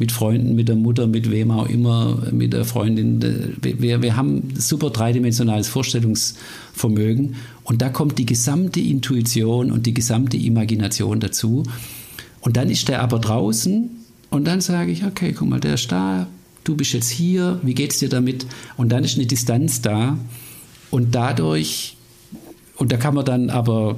mit 0.00 0.12
Freunden, 0.12 0.54
mit 0.54 0.68
der 0.68 0.76
Mutter, 0.76 1.06
mit 1.06 1.30
wem 1.30 1.50
auch 1.50 1.68
immer, 1.68 2.22
mit 2.32 2.54
der 2.54 2.64
Freundin. 2.64 3.22
Wir, 3.60 4.00
wir 4.00 4.16
haben 4.16 4.54
super 4.56 4.88
dreidimensionales 4.88 5.68
Vorstellungsvermögen 5.68 7.36
und 7.64 7.82
da 7.82 7.90
kommt 7.90 8.18
die 8.18 8.24
gesamte 8.24 8.80
Intuition 8.80 9.70
und 9.70 9.84
die 9.84 9.92
gesamte 9.92 10.38
Imagination 10.38 11.20
dazu. 11.20 11.64
Und 12.40 12.56
dann 12.56 12.70
ist 12.70 12.88
der 12.88 13.02
aber 13.02 13.18
draußen 13.18 13.90
und 14.30 14.46
dann 14.46 14.62
sage 14.62 14.90
ich, 14.90 15.04
okay, 15.04 15.34
guck 15.36 15.48
mal, 15.48 15.60
der 15.60 15.74
ist 15.74 15.92
da, 15.92 16.26
du 16.64 16.76
bist 16.76 16.94
jetzt 16.94 17.10
hier, 17.10 17.60
wie 17.62 17.74
geht 17.74 17.92
es 17.92 17.98
dir 17.98 18.08
damit? 18.08 18.46
Und 18.78 18.88
dann 18.88 19.04
ist 19.04 19.18
eine 19.18 19.26
Distanz 19.26 19.82
da 19.82 20.18
und 20.90 21.14
dadurch, 21.14 21.98
und 22.76 22.90
da 22.90 22.96
kann 22.96 23.14
man 23.14 23.26
dann 23.26 23.50
aber, 23.50 23.96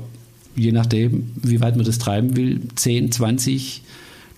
je 0.57 0.73
nachdem, 0.73 1.31
wie 1.37 1.61
weit 1.61 1.77
man 1.77 1.87
das 1.87 1.99
treiben 1.99 2.37
will, 2.37 2.61
10, 2.75 3.13
20 3.13 3.83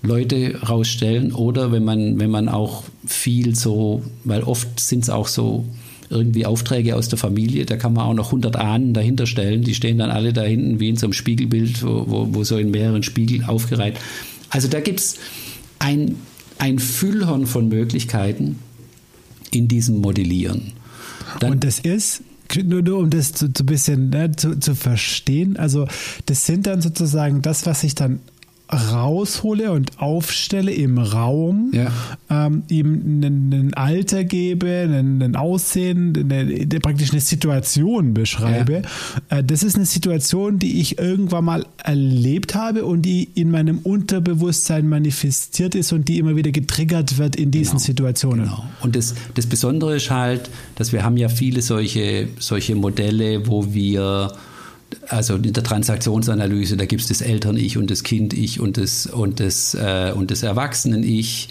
Leute 0.04 0.60
rausstellen 0.68 1.32
oder 1.32 1.72
wenn 1.72 1.84
man, 1.84 2.18
wenn 2.18 2.30
man 2.30 2.48
auch 2.48 2.84
viel 3.06 3.54
so, 3.54 4.02
weil 4.24 4.42
oft 4.42 4.78
sind 4.78 5.04
es 5.04 5.10
auch 5.10 5.28
so 5.28 5.64
irgendwie 6.10 6.46
Aufträge 6.46 6.94
aus 6.94 7.08
der 7.08 7.18
Familie, 7.18 7.64
da 7.64 7.76
kann 7.76 7.94
man 7.94 8.06
auch 8.06 8.14
noch 8.14 8.26
100 8.26 8.56
Ahnen 8.56 8.92
dahinter 8.92 9.26
stellen, 9.26 9.62
die 9.62 9.74
stehen 9.74 9.98
dann 9.98 10.10
alle 10.10 10.32
da 10.32 10.42
hinten 10.42 10.78
wie 10.78 10.90
in 10.90 10.96
so 10.96 11.06
einem 11.06 11.14
Spiegelbild, 11.14 11.82
wo, 11.82 12.04
wo, 12.06 12.28
wo 12.34 12.44
so 12.44 12.58
in 12.58 12.70
mehreren 12.70 13.02
Spiegeln 13.02 13.44
aufgereiht. 13.44 13.96
Also 14.50 14.68
da 14.68 14.80
gibt 14.80 15.00
es 15.00 15.16
ein 15.78 16.16
ein 16.58 16.78
Füllhorn 16.78 17.46
von 17.46 17.68
Möglichkeiten 17.68 18.58
in 19.50 19.68
diesem 19.68 20.00
Modellieren. 20.00 20.72
Dann 21.40 21.52
Und 21.52 21.64
das 21.64 21.78
ist, 21.78 22.22
nur, 22.64 22.82
nur 22.82 22.98
um 22.98 23.10
das 23.10 23.32
so, 23.34 23.46
ein 23.46 23.66
bisschen 23.66 24.10
ne, 24.10 24.32
zu, 24.36 24.58
zu 24.58 24.74
verstehen, 24.74 25.56
also 25.56 25.86
das 26.26 26.46
sind 26.46 26.66
dann 26.66 26.80
sozusagen 26.80 27.42
das, 27.42 27.66
was 27.66 27.80
sich 27.80 27.94
dann 27.94 28.20
raushole 28.74 29.72
und 29.72 29.98
aufstelle 30.00 30.72
im 30.72 30.98
Raum, 30.98 31.70
Ja. 31.72 31.90
ähm, 32.30 32.62
ihm 32.68 33.20
ein 33.22 33.74
Alter 33.74 34.24
gebe, 34.24 34.86
ein 34.88 35.36
Aussehen, 35.36 36.12
eine, 36.30 36.66
praktisch 36.80 37.10
eine 37.12 37.20
Situation 37.20 38.14
beschreibe. 38.14 38.82
Äh, 39.30 39.42
das 39.44 39.62
ist 39.62 39.76
eine 39.76 39.86
Situation, 39.86 40.58
die 40.58 40.80
ich 40.80 40.98
irgendwann 40.98 41.44
mal 41.44 41.66
erlebt 41.82 42.54
habe 42.54 42.84
und 42.84 43.02
die 43.02 43.28
in 43.34 43.50
meinem 43.50 43.78
Unterbewusstsein 43.78 44.88
manifestiert 44.88 45.74
ist 45.74 45.92
und 45.92 46.08
die 46.08 46.18
immer 46.18 46.36
wieder 46.36 46.50
getriggert 46.50 47.18
wird 47.18 47.36
in 47.36 47.50
diesen 47.50 47.72
Genau, 47.72 47.84
Situationen. 47.84 48.44
Genau. 48.46 48.64
Und 48.82 48.96
das, 48.96 49.14
das 49.34 49.46
Besondere 49.46 49.96
ist 49.96 50.10
halt, 50.10 50.50
dass 50.76 50.92
wir 50.92 51.04
haben 51.04 51.16
ja 51.16 51.28
viele 51.28 51.62
solche, 51.62 52.28
solche 52.38 52.74
Modelle, 52.74 53.46
wo 53.46 53.72
wir 53.72 54.32
also 55.08 55.36
in 55.36 55.52
der 55.52 55.62
Transaktionsanalyse, 55.62 56.76
da 56.76 56.86
gibt 56.86 57.02
es 57.02 57.08
das 57.08 57.20
Eltern-Ich 57.20 57.78
und 57.78 57.90
das 57.90 58.02
Kind-Ich 58.02 58.60
und 58.60 58.76
das, 58.76 59.06
und 59.06 59.40
das, 59.40 59.74
äh, 59.74 60.12
das 60.26 60.42
Erwachsenen-Ich. 60.42 61.48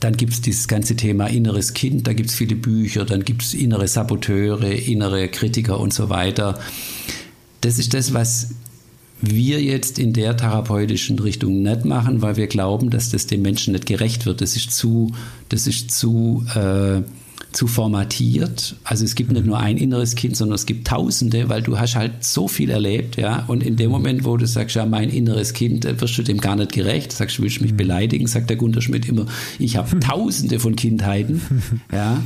Dann 0.00 0.16
gibt 0.16 0.32
es 0.32 0.40
dieses 0.40 0.66
ganze 0.66 0.96
Thema 0.96 1.26
inneres 1.28 1.72
Kind, 1.72 2.06
da 2.06 2.12
gibt 2.12 2.30
es 2.30 2.34
viele 2.34 2.56
Bücher, 2.56 3.04
dann 3.04 3.24
gibt 3.24 3.42
es 3.42 3.54
innere 3.54 3.86
Saboteure, 3.86 4.72
innere 4.72 5.28
Kritiker 5.28 5.78
und 5.78 5.92
so 5.94 6.08
weiter. 6.10 6.58
Das 7.60 7.78
ist 7.78 7.94
das, 7.94 8.12
was 8.12 8.48
wir 9.20 9.62
jetzt 9.62 9.98
in 9.98 10.12
der 10.12 10.36
therapeutischen 10.36 11.18
Richtung 11.18 11.62
nicht 11.62 11.84
machen, 11.84 12.20
weil 12.20 12.36
wir 12.36 12.48
glauben, 12.48 12.90
dass 12.90 13.10
das 13.10 13.26
dem 13.26 13.42
Menschen 13.42 13.72
nicht 13.72 13.86
gerecht 13.86 14.26
wird. 14.26 14.40
Das 14.40 14.56
ist 14.56 14.72
zu, 14.72 15.12
das 15.48 15.66
ist 15.66 15.90
zu, 15.90 16.44
äh, 16.54 17.02
zu 17.56 17.66
formatiert. 17.66 18.76
Also 18.84 19.06
es 19.06 19.14
gibt 19.14 19.32
nicht 19.32 19.46
nur 19.46 19.58
ein 19.58 19.78
inneres 19.78 20.14
Kind, 20.14 20.36
sondern 20.36 20.56
es 20.56 20.66
gibt 20.66 20.86
Tausende, 20.86 21.48
weil 21.48 21.62
du 21.62 21.78
hast 21.78 21.96
halt 21.96 22.22
so 22.22 22.48
viel 22.48 22.68
erlebt, 22.68 23.16
ja. 23.16 23.44
Und 23.46 23.62
in 23.62 23.76
dem 23.76 23.90
Moment, 23.90 24.26
wo 24.26 24.36
du 24.36 24.46
sagst, 24.46 24.76
ja, 24.76 24.84
mein 24.84 25.08
inneres 25.08 25.54
Kind, 25.54 25.86
dann 25.86 25.98
wirst 25.98 26.18
du 26.18 26.22
dem 26.22 26.38
gar 26.38 26.54
nicht 26.54 26.72
gerecht. 26.72 27.12
Sagst, 27.12 27.38
du 27.38 27.42
willst 27.42 27.62
mich 27.62 27.74
beleidigen, 27.74 28.26
sagt 28.26 28.50
der 28.50 28.58
Gunter 28.58 28.82
Schmidt 28.82 29.08
immer, 29.08 29.24
ich 29.58 29.78
habe 29.78 29.98
Tausende 30.00 30.60
von 30.60 30.76
Kindheiten, 30.76 31.40
ja. 31.90 32.22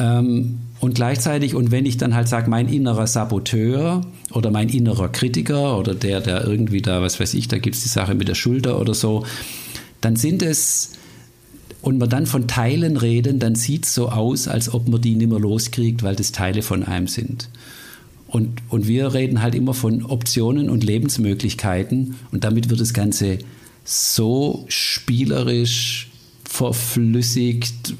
Ähm, 0.00 0.60
und 0.80 0.94
gleichzeitig, 0.94 1.54
und 1.54 1.70
wenn 1.70 1.84
ich 1.84 1.98
dann 1.98 2.14
halt 2.14 2.28
sage, 2.28 2.48
mein 2.48 2.68
innerer 2.68 3.06
Saboteur 3.06 4.00
oder 4.32 4.50
mein 4.50 4.70
innerer 4.70 5.10
Kritiker 5.10 5.78
oder 5.78 5.94
der, 5.94 6.22
der 6.22 6.46
irgendwie 6.46 6.80
da, 6.80 7.02
was 7.02 7.20
weiß 7.20 7.34
ich, 7.34 7.48
da 7.48 7.58
gibt 7.58 7.76
es 7.76 7.82
die 7.82 7.90
Sache 7.90 8.14
mit 8.14 8.28
der 8.28 8.34
Schulter 8.34 8.80
oder 8.80 8.94
so, 8.94 9.26
dann 10.00 10.16
sind 10.16 10.42
es, 10.42 10.92
und 11.84 12.00
wir 12.00 12.06
dann 12.06 12.24
von 12.24 12.48
Teilen 12.48 12.96
reden, 12.96 13.38
dann 13.38 13.54
sieht 13.54 13.84
es 13.84 13.94
so 13.94 14.08
aus, 14.08 14.48
als 14.48 14.72
ob 14.72 14.88
man 14.88 15.02
die 15.02 15.16
nicht 15.16 15.28
mehr 15.28 15.38
loskriegt, 15.38 16.02
weil 16.02 16.16
das 16.16 16.32
Teile 16.32 16.62
von 16.62 16.82
einem 16.82 17.08
sind. 17.08 17.50
Und, 18.26 18.62
und 18.70 18.88
wir 18.88 19.12
reden 19.12 19.42
halt 19.42 19.54
immer 19.54 19.74
von 19.74 20.02
Optionen 20.02 20.70
und 20.70 20.82
Lebensmöglichkeiten 20.82 22.16
und 22.32 22.42
damit 22.42 22.70
wird 22.70 22.80
das 22.80 22.94
Ganze 22.94 23.38
so 23.84 24.64
spielerisch 24.68 26.10
verflüssigt, 26.44 27.94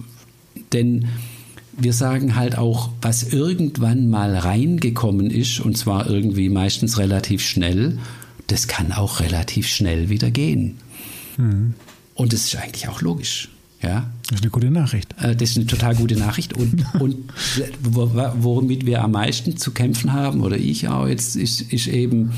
denn 0.72 1.09
wir 1.76 1.93
sagen 1.93 2.37
halt 2.37 2.57
auch, 2.57 2.89
was 3.03 3.35
irgendwann 3.35 4.09
mal 4.09 4.35
reingekommen 4.35 5.30
ist, 5.30 5.61
und 5.61 5.76
zwar 5.76 6.09
irgendwie 6.09 6.49
meistens 6.49 6.97
relativ 6.97 7.43
schnell, 7.43 7.99
das 8.47 8.66
kann 8.66 8.93
auch 8.93 9.20
relativ 9.20 9.68
schnell 9.68 10.09
wieder 10.09 10.30
gehen. 10.30 10.78
Und 12.14 12.32
das 12.32 12.47
ist 12.47 12.57
eigentlich 12.57 12.89
auch 12.89 13.03
logisch. 13.03 13.51
Ja, 13.85 14.11
Das 14.28 14.37
ist 14.39 14.43
eine 14.43 14.51
gute 14.51 14.70
Nachricht. 14.70 15.14
äh, 15.20 15.37
das 15.37 15.51
ist 15.51 15.57
eine 15.57 15.66
total 15.66 15.95
gute 15.95 16.16
Nachricht. 16.16 16.55
Und, 16.55 16.85
und 17.01 17.16
wo- 17.82 18.11
womit 18.41 18.87
wir 18.87 19.03
am 19.03 19.12
meisten 19.12 19.57
zu 19.57 19.72
kämpfen 19.72 20.12
haben, 20.12 20.41
oder 20.43 20.57
ich 20.57 20.89
auch 20.89 21.07
jetzt, 21.07 21.37
ist, 21.37 21.61
ist 21.72 21.87
eben, 21.89 22.32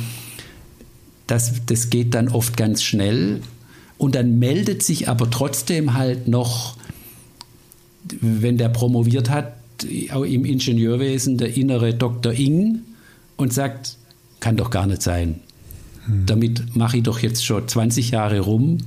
dass 1.27 1.53
das 1.67 1.91
geht 1.91 2.15
dann 2.15 2.29
oft 2.29 2.57
ganz 2.57 2.83
schnell. 2.83 3.41
Und 3.99 4.15
dann 4.15 4.39
meldet 4.39 4.83
sich 4.83 5.09
aber 5.09 5.31
trotzdem 5.31 5.95
halt 5.95 6.29
noch, 6.29 6.77
wenn 8.21 8.59
der 8.59 8.69
promoviert 8.69 9.31
hat, 9.31 9.55
auch 10.13 10.23
im 10.25 10.45
Ingenieurwesen, 10.45 11.39
der 11.39 11.57
innere 11.57 11.95
Dr. 11.95 12.33
Ing 12.33 12.81
und 13.37 13.53
sagt, 13.53 13.97
kann 14.41 14.57
doch 14.57 14.71
gar 14.71 14.87
nicht 14.87 15.03
sein. 15.03 15.41
Damit 16.27 16.77
mache 16.77 16.99
ich 16.99 17.03
doch 17.03 17.19
jetzt 17.19 17.45
schon 17.45 17.67
20 17.67 18.11
Jahre 18.13 18.41
rum. 18.41 18.79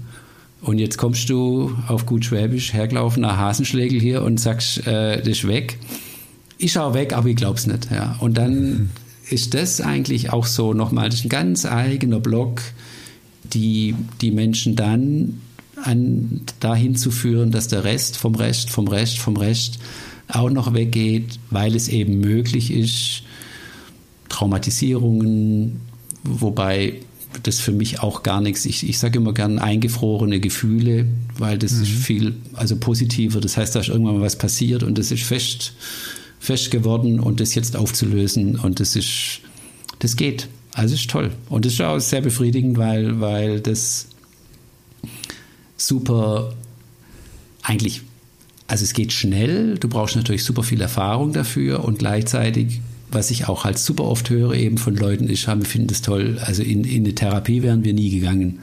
Und 0.61 0.77
jetzt 0.77 0.97
kommst 0.97 1.29
du 1.29 1.73
auf 1.87 2.05
gut 2.05 2.25
Schwäbisch 2.25 2.73
hergelaufener 2.73 3.37
Hasenschlägel 3.37 3.99
hier 3.99 4.23
und 4.23 4.39
sagst, 4.39 4.85
äh, 4.85 5.17
das 5.17 5.27
ist 5.27 5.47
weg. 5.47 5.77
Ich 6.57 6.73
schaue 6.73 6.93
weg, 6.93 7.13
aber 7.13 7.29
ich 7.29 7.37
glaub's 7.37 7.65
nicht. 7.65 7.89
Ja. 7.91 8.17
Und 8.19 8.37
dann 8.37 8.89
ist 9.29 9.53
das 9.53 9.79
eigentlich 9.79 10.31
auch 10.33 10.45
so 10.45 10.73
nochmal, 10.73 11.09
das 11.09 11.19
ist 11.19 11.25
ein 11.25 11.29
ganz 11.29 11.65
eigener 11.65 12.19
Block, 12.19 12.61
die, 13.43 13.95
die 14.21 14.31
Menschen 14.31 14.75
dann 14.75 15.41
an, 15.83 16.41
dahin 16.59 16.95
zu 16.95 17.11
führen, 17.11 17.51
dass 17.51 17.67
der 17.67 17.83
Rest 17.83 18.17
vom 18.17 18.35
Rest, 18.35 18.69
vom 18.69 18.87
Rest, 18.87 19.17
vom 19.17 19.37
Rest 19.37 19.79
auch 20.27 20.49
noch 20.49 20.73
weggeht, 20.73 21.39
weil 21.49 21.75
es 21.75 21.87
eben 21.87 22.19
möglich 22.19 22.71
ist, 22.71 23.23
Traumatisierungen, 24.27 25.79
wobei 26.23 26.95
das 27.43 27.59
für 27.59 27.71
mich 27.71 28.01
auch 28.01 28.23
gar 28.23 28.41
nichts, 28.41 28.65
ich, 28.65 28.87
ich 28.87 28.97
sage 28.97 29.19
immer 29.19 29.33
gern 29.33 29.59
eingefrorene 29.59 30.39
Gefühle, 30.39 31.05
weil 31.37 31.57
das 31.57 31.71
ist 31.73 31.87
viel, 31.87 32.35
also 32.53 32.75
positiver, 32.75 33.39
das 33.39 33.57
heißt, 33.57 33.75
da 33.75 33.79
ist 33.81 33.89
irgendwann 33.89 34.15
mal 34.15 34.23
was 34.23 34.37
passiert 34.37 34.83
und 34.83 34.97
das 34.97 35.11
ist 35.11 35.23
fest, 35.23 35.73
fest 36.39 36.71
geworden 36.71 37.19
und 37.19 37.39
das 37.39 37.55
jetzt 37.55 37.75
aufzulösen 37.75 38.57
und 38.57 38.79
das 38.79 38.95
ist, 38.95 39.41
das 39.99 40.15
geht. 40.15 40.47
Also 40.73 40.95
ist 40.95 41.09
toll. 41.09 41.31
Und 41.49 41.65
das 41.65 41.73
ist 41.73 41.81
auch 41.81 41.99
sehr 41.99 42.21
befriedigend, 42.21 42.77
weil, 42.77 43.19
weil 43.19 43.59
das 43.59 44.07
super 45.77 46.53
eigentlich, 47.63 48.01
also 48.67 48.83
es 48.83 48.93
geht 48.93 49.11
schnell, 49.11 49.77
du 49.77 49.87
brauchst 49.87 50.15
natürlich 50.15 50.43
super 50.43 50.63
viel 50.63 50.81
Erfahrung 50.81 51.33
dafür 51.33 51.83
und 51.83 51.99
gleichzeitig, 51.99 52.81
was 53.11 53.31
ich 53.31 53.47
auch 53.47 53.63
halt 53.63 53.77
super 53.77 54.05
oft 54.05 54.29
höre, 54.29 54.53
eben 54.53 54.77
von 54.77 54.95
Leuten, 54.95 55.29
ich 55.29 55.47
habe, 55.47 55.65
finde 55.65 55.87
das 55.87 56.01
toll, 56.01 56.39
also 56.43 56.63
in, 56.63 56.83
in 56.83 57.03
eine 57.03 57.15
Therapie 57.15 57.63
wären 57.63 57.83
wir 57.83 57.93
nie 57.93 58.09
gegangen. 58.09 58.59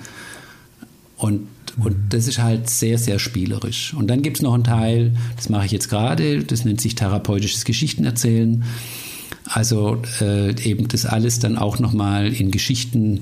Und, 1.17 1.47
und 1.79 1.97
das 2.11 2.29
ist 2.29 2.39
halt 2.39 2.69
sehr, 2.69 2.99
sehr 2.99 3.19
spielerisch. 3.19 3.95
Und 3.95 4.09
dann 4.09 4.23
gibt 4.23 4.37
es 4.37 4.43
noch 4.43 4.55
einen 4.55 4.65
Teil, 4.65 5.17
das 5.37 5.49
mache 5.49 5.67
ich 5.67 5.73
jetzt 5.73 5.89
gerade, 5.89 6.45
das 6.45 6.65
nennt 6.65 6.81
sich 6.81 6.95
therapeutisches 6.95 7.65
Geschichtenerzählen. 7.65 8.65
Also 9.49 10.03
äh, 10.21 10.61
eben 10.63 10.89
das 10.89 11.07
alles 11.07 11.39
dann 11.39 11.57
auch 11.57 11.79
nochmal 11.79 12.33
in 12.33 12.51
Geschichten 12.51 13.21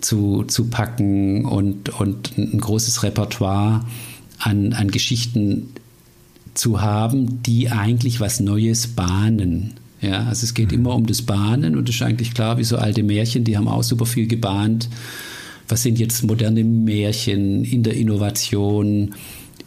zu, 0.00 0.44
zu 0.44 0.66
packen 0.66 1.44
und, 1.44 2.00
und 2.00 2.36
ein 2.36 2.58
großes 2.58 3.02
Repertoire 3.02 3.84
an, 4.38 4.72
an 4.72 4.90
Geschichten 4.90 5.70
zu 6.54 6.80
haben, 6.80 7.42
die 7.42 7.70
eigentlich 7.70 8.20
was 8.20 8.40
Neues 8.40 8.88
bahnen. 8.88 9.74
Ja, 10.00 10.24
also 10.24 10.44
es 10.44 10.54
geht 10.54 10.72
immer 10.72 10.94
um 10.94 11.06
das 11.06 11.22
Bahnen 11.22 11.76
und 11.76 11.88
es 11.88 11.96
ist 11.96 12.02
eigentlich 12.02 12.34
klar, 12.34 12.58
wie 12.58 12.64
so 12.64 12.76
alte 12.76 13.02
Märchen, 13.02 13.44
die 13.44 13.56
haben 13.56 13.68
auch 13.68 13.82
super 13.82 14.06
viel 14.06 14.26
gebahnt. 14.26 14.88
Was 15.68 15.82
sind 15.82 15.98
jetzt 15.98 16.22
moderne 16.22 16.62
Märchen 16.64 17.64
in 17.64 17.82
der 17.82 17.94
Innovation, 17.94 19.14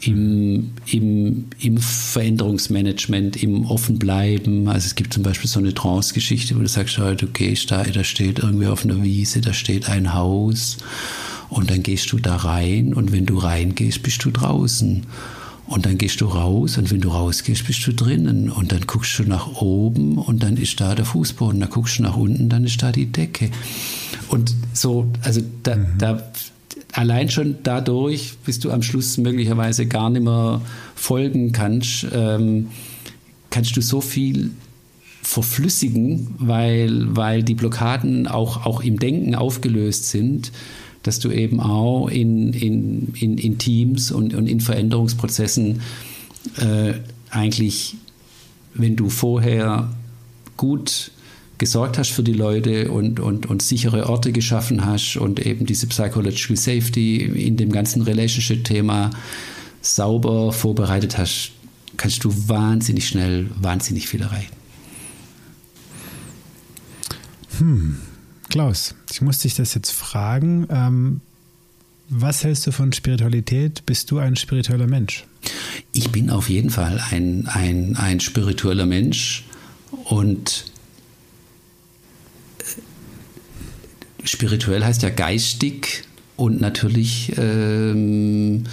im, 0.02 0.72
im, 0.90 1.46
im 1.60 1.78
Veränderungsmanagement, 1.78 3.42
im 3.44 3.66
Offenbleiben. 3.66 4.68
Also 4.70 4.88
es 4.88 4.96
gibt 4.96 5.14
zum 5.14 5.24
Beispiel 5.24 5.50
so 5.50 5.60
eine 5.60 5.74
Trance-Geschichte, 5.74 6.56
wo 6.56 6.60
du 6.60 6.68
sagst, 6.68 6.98
halt, 6.98 7.24
okay, 7.24 7.58
da, 7.68 7.84
da 7.84 8.04
steht 8.04 8.40
irgendwie 8.40 8.68
auf 8.68 8.86
einer 8.86 9.04
Wiese, 9.04 9.42
da 9.42 9.54
steht 9.54 9.90
ein 9.90 10.14
Haus 10.14 10.78
und 11.50 11.70
dann 11.70 11.84
gehst 11.84 12.12
du 12.12 12.20
da 12.20 12.38
rein 12.38 12.94
und 12.94 13.12
wenn 13.12 13.26
du 13.26 13.38
reingehst, 13.38 14.02
bist 14.04 14.24
du 14.24 14.32
draußen. 14.32 15.06
Und 15.70 15.86
dann 15.86 16.00
gehst 16.00 16.20
du 16.20 16.26
raus 16.26 16.80
und 16.80 16.90
wenn 16.90 17.00
du 17.00 17.10
rausgehst, 17.10 17.68
bist 17.68 17.86
du 17.86 17.94
drinnen. 17.94 18.50
Und 18.50 18.72
dann 18.72 18.88
guckst 18.88 19.20
du 19.20 19.24
nach 19.24 19.62
oben 19.62 20.18
und 20.18 20.42
dann 20.42 20.58
ist 20.58 20.82
da 20.82 20.96
der 20.96 21.06
Fußboden. 21.06 21.60
Dann 21.60 21.70
guckst 21.70 22.00
du 22.00 22.04
nach 22.04 22.18
unten, 22.18 22.50
dann 22.50 22.64
ist 22.64 22.82
da 22.82 22.92
die 22.92 23.06
Decke. 23.06 23.52
Und 24.30 24.56
so, 24.74 25.12
also 25.22 25.42
da, 25.62 25.76
mhm. 25.76 25.86
da 26.00 26.24
allein 26.94 27.30
schon 27.30 27.58
dadurch, 27.62 28.34
bis 28.44 28.60
du 28.60 28.72
am 28.72 28.82
Schluss 28.82 29.18
möglicherweise 29.20 29.86
gar 29.86 30.10
nicht 30.10 30.24
mehr 30.24 30.60
folgen 30.96 31.52
kannst, 31.52 32.08
ähm, 32.12 32.70
kannst 33.52 33.78
du 33.78 33.82
so 33.82 34.02
viel 34.02 34.50
verflüssigen, 35.22 36.34
weil, 36.40 37.16
weil 37.16 37.44
die 37.44 37.54
Blockaden 37.54 38.28
auch, 38.28 38.66
auch 38.66 38.82
im 38.82 38.98
Denken 38.98 39.36
aufgelöst 39.36 40.10
sind, 40.10 40.52
dass 41.10 41.18
du 41.18 41.32
eben 41.32 41.60
auch 41.60 42.08
in, 42.08 42.54
in, 42.54 43.16
in, 43.16 43.40
in 43.40 43.58
Teams 43.58 44.12
und, 44.12 44.36
und 44.36 44.46
in 44.46 44.60
Veränderungsprozessen 44.60 45.82
äh, 46.58 46.94
eigentlich, 47.32 47.96
wenn 48.76 48.96
du 48.96 49.10
vorher 49.10 49.92
gut 50.56 51.10
gesorgt 51.58 51.98
hast 51.98 52.12
für 52.12 52.22
die 52.22 52.34
Leute 52.34 52.92
und, 52.92 53.20
und, 53.20 53.48
und 53.48 53.64
sichere 53.64 54.08
Orte 54.08 54.32
geschaffen 54.32 54.86
hast 54.86 55.18
und 55.18 55.44
eben 55.44 55.66
diese 55.66 55.88
Psychological 55.88 56.56
Safety 56.56 57.24
in 57.24 57.58
dem 57.58 57.72
ganzen 57.72 58.04
Relationship-Thema 58.04 59.10
sauber 59.82 60.54
vorbereitet 60.54 61.18
hast, 61.18 61.54
kannst 61.98 62.24
du 62.24 62.32
wahnsinnig 62.48 63.08
schnell, 63.08 63.50
wahnsinnig 63.60 64.08
viel 64.08 64.22
erreichen. 64.22 64.54
Hm. 67.58 67.98
Klaus, 68.50 68.96
ich 69.12 69.22
muss 69.22 69.40
dich 69.40 69.54
das 69.56 69.76
jetzt 69.76 69.92
fragen. 69.92 70.68
Ähm, 70.72 71.22
Was 72.10 72.44
hältst 72.44 72.66
du 72.66 72.72
von 72.72 72.92
Spiritualität? 72.92 73.86
Bist 73.86 74.10
du 74.10 74.18
ein 74.18 74.36
spiritueller 74.36 74.88
Mensch? 74.88 75.26
Ich 75.94 76.10
bin 76.12 76.32
auf 76.32 76.50
jeden 76.50 76.72
Fall 76.72 77.00
ein, 77.12 77.48
ein, 77.48 77.96
ein 77.96 78.20
spiritueller 78.20 78.88
Mensch 78.88 79.46
und 80.06 80.66
äh, 82.62 84.26
spirituell 84.28 84.84
heißt 84.84 85.04
ja 85.04 85.12
geistig 85.12 86.06
und 86.36 86.60
natürlich 86.60 87.34
ähm, 87.38 88.64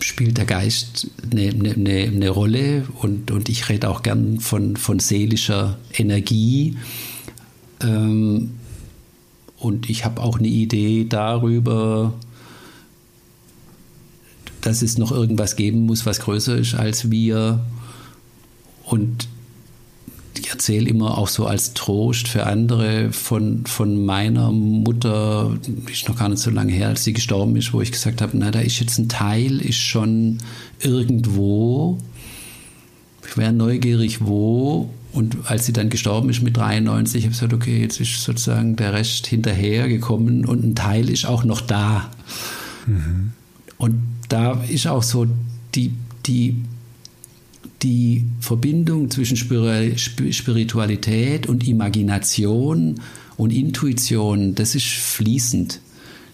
spielt 0.00 0.36
der 0.36 0.44
Geist 0.44 1.10
eine, 1.32 1.48
eine, 1.48 1.94
eine, 2.08 2.28
Rolle 2.28 2.86
und, 3.00 3.30
und 3.30 3.48
ich 3.48 3.70
rede 3.70 3.88
auch 3.88 4.02
gern 4.02 4.40
von, 4.40 4.76
von 4.76 4.98
seelischer 4.98 5.78
Energie. 5.94 6.76
Ähm, 7.80 8.50
und 9.64 9.88
ich 9.88 10.04
habe 10.04 10.20
auch 10.20 10.38
eine 10.38 10.48
Idee 10.48 11.06
darüber, 11.08 12.12
dass 14.60 14.82
es 14.82 14.98
noch 14.98 15.10
irgendwas 15.10 15.56
geben 15.56 15.86
muss, 15.86 16.04
was 16.04 16.20
größer 16.20 16.56
ist 16.56 16.74
als 16.74 17.10
wir. 17.10 17.64
Und 18.84 19.26
ich 20.38 20.50
erzähle 20.50 20.88
immer 20.90 21.16
auch 21.16 21.28
so 21.28 21.46
als 21.46 21.72
Trost 21.72 22.28
für 22.28 22.44
andere 22.44 23.10
von, 23.12 23.64
von 23.64 24.04
meiner 24.04 24.52
Mutter, 24.52 25.56
ist 25.90 26.08
noch 26.08 26.18
gar 26.18 26.28
nicht 26.28 26.42
so 26.42 26.50
lange 26.50 26.72
her, 26.72 26.88
als 26.88 27.04
sie 27.04 27.14
gestorben 27.14 27.56
ist, 27.56 27.72
wo 27.72 27.80
ich 27.80 27.90
gesagt 27.90 28.20
habe, 28.20 28.36
na, 28.36 28.50
da 28.50 28.60
ist 28.60 28.80
jetzt 28.80 28.98
ein 28.98 29.08
Teil, 29.08 29.60
ist 29.60 29.78
schon 29.78 30.38
irgendwo. 30.80 31.98
Ich 33.26 33.38
wäre 33.38 33.52
neugierig, 33.52 34.26
wo. 34.26 34.90
Und 35.14 35.36
als 35.44 35.64
sie 35.64 35.72
dann 35.72 35.90
gestorben 35.90 36.28
ist 36.28 36.42
mit 36.42 36.56
93, 36.56 37.22
habe 37.22 37.32
ich 37.32 37.38
gesagt, 37.38 37.54
okay, 37.54 37.80
jetzt 37.80 38.00
ist 38.00 38.24
sozusagen 38.24 38.74
der 38.74 38.92
Rest 38.92 39.28
hinterhergekommen 39.28 40.44
und 40.44 40.64
ein 40.64 40.74
Teil 40.74 41.08
ist 41.08 41.24
auch 41.24 41.44
noch 41.44 41.60
da. 41.60 42.10
Mhm. 42.86 43.30
Und 43.78 44.02
da 44.28 44.60
ist 44.68 44.88
auch 44.88 45.04
so 45.04 45.28
die, 45.76 45.92
die, 46.26 46.56
die 47.84 48.24
Verbindung 48.40 49.08
zwischen 49.08 49.36
Spiritualität 49.36 51.46
und 51.46 51.68
Imagination 51.68 53.00
und 53.36 53.52
Intuition, 53.52 54.56
das 54.56 54.74
ist 54.74 54.86
fließend. 54.86 55.80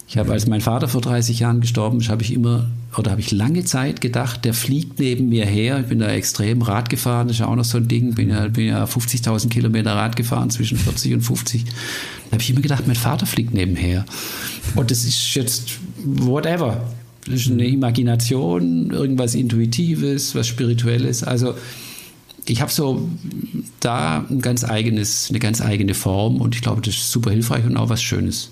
Ich 0.09 0.17
habe, 0.17 0.33
als 0.33 0.47
mein 0.47 0.63
Vater 0.63 0.89
vor 0.89 1.03
30 1.03 1.41
Jahren 1.41 1.61
gestorben 1.61 2.01
ist, 2.01 2.09
habe 2.09 2.23
ich 2.23 2.33
immer 2.33 2.71
oder 2.97 3.13
habe 3.13 3.21
ich 3.21 3.31
lange 3.31 3.65
Zeit 3.65 4.01
gedacht, 4.01 4.45
der 4.45 4.53
fliegt 4.53 4.99
neben 4.99 5.29
mir 5.29 5.47
her. 5.47 5.81
Ich 5.81 5.87
bin 5.87 6.01
da 6.01 6.09
extrem 6.09 6.63
Rad 6.63 6.91
gefahren, 6.91 7.29
das 7.29 7.37
ist 7.37 7.41
ja 7.41 7.47
auch 7.47 7.55
noch 7.55 7.65
so 7.65 7.79
ein 7.79 7.87
Ding. 7.87 8.15
Bin 8.15 8.31
ja, 8.31 8.49
bin 8.49 8.67
ja 8.67 8.85
50.000 8.85 9.49
Kilometer 9.49 9.95
Rad 9.95 10.17
gefahren, 10.17 10.51
zwischen 10.51 10.77
40 10.77 11.15
und 11.15 11.21
50. 11.21 11.65
Da 11.65 12.33
habe 12.33 12.43
ich 12.43 12.51
immer 12.51 12.61
gedacht, 12.61 12.87
mein 12.87 12.97
Vater 12.97 13.27
fliegt 13.27 13.55
nebenher. 13.55 14.05
Und 14.75 14.91
das 14.91 15.05
ist 15.05 15.35
jetzt 15.35 15.79
whatever. 16.05 16.85
Das 17.27 17.35
ist 17.43 17.51
eine 17.51 17.67
Imagination, 17.67 18.91
irgendwas 18.91 19.35
Intuitives, 19.35 20.35
was 20.35 20.49
Spirituelles. 20.49 21.23
Also 21.23 21.55
ich 22.47 22.61
habe 22.61 22.73
so 22.73 23.09
da 23.79 24.27
ein 24.29 24.41
ganz 24.41 24.65
eigenes, 24.65 25.29
eine 25.31 25.39
ganz 25.39 25.61
eigene 25.61 25.95
Form 25.95 26.41
und 26.41 26.57
ich 26.57 26.63
glaube, 26.63 26.81
das 26.81 26.95
ist 26.95 27.13
super 27.13 27.31
hilfreich 27.31 27.65
und 27.65 27.77
auch 27.77 27.89
was 27.89 28.03
Schönes. 28.03 28.51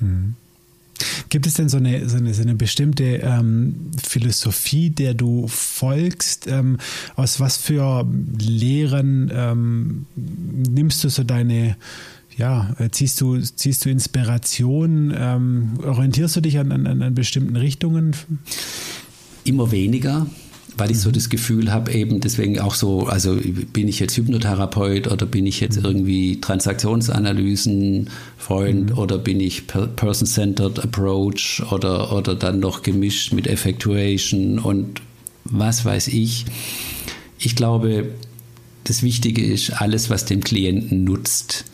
Mhm. 0.00 0.34
Gibt 1.28 1.46
es 1.46 1.54
denn 1.54 1.68
so 1.68 1.76
eine, 1.76 2.08
so 2.08 2.16
eine, 2.16 2.32
so 2.34 2.42
eine 2.42 2.54
bestimmte 2.54 3.04
ähm, 3.16 3.90
Philosophie, 4.02 4.90
der 4.90 5.14
du 5.14 5.48
folgst? 5.48 6.46
Ähm, 6.46 6.78
aus 7.16 7.40
was 7.40 7.56
für 7.56 8.06
Lehren 8.38 9.30
ähm, 9.34 10.06
nimmst 10.14 11.04
du 11.04 11.08
so 11.08 11.24
deine 11.24 11.76
ja, 12.36 12.74
äh, 12.78 12.90
ziehst 12.90 13.20
du, 13.20 13.40
ziehst 13.40 13.84
du 13.84 13.90
Inspiration? 13.90 15.14
Ähm, 15.16 15.78
orientierst 15.82 16.36
du 16.36 16.40
dich 16.42 16.58
an, 16.58 16.70
an, 16.70 16.86
an 17.02 17.14
bestimmten 17.14 17.56
Richtungen? 17.56 18.14
Immer 19.44 19.70
weniger 19.70 20.26
weil 20.76 20.90
ich 20.90 21.00
so 21.00 21.08
mhm. 21.08 21.14
das 21.14 21.28
Gefühl 21.28 21.72
habe, 21.72 21.92
eben 21.92 22.20
deswegen 22.20 22.60
auch 22.60 22.74
so, 22.74 23.06
also 23.06 23.38
bin 23.72 23.88
ich 23.88 23.98
jetzt 23.98 24.16
Hypnotherapeut 24.16 25.10
oder 25.10 25.26
bin 25.26 25.46
ich 25.46 25.60
jetzt 25.60 25.78
mhm. 25.78 25.84
irgendwie 25.84 26.40
Transaktionsanalysen 26.40 28.10
Freund 28.36 28.90
mhm. 28.90 28.98
oder 28.98 29.18
bin 29.18 29.40
ich 29.40 29.66
Person-Centered 29.66 30.80
Approach 30.80 31.62
oder, 31.70 32.12
oder 32.12 32.34
dann 32.34 32.60
noch 32.60 32.82
gemischt 32.82 33.32
mit 33.32 33.46
Effectuation 33.46 34.58
und 34.58 35.00
was 35.44 35.84
weiß 35.84 36.08
ich. 36.08 36.44
Ich 37.38 37.56
glaube, 37.56 38.10
das 38.84 39.02
Wichtige 39.02 39.44
ist, 39.44 39.70
alles, 39.80 40.10
was 40.10 40.24
dem 40.24 40.42
Klienten 40.42 41.04
nutzt 41.04 41.64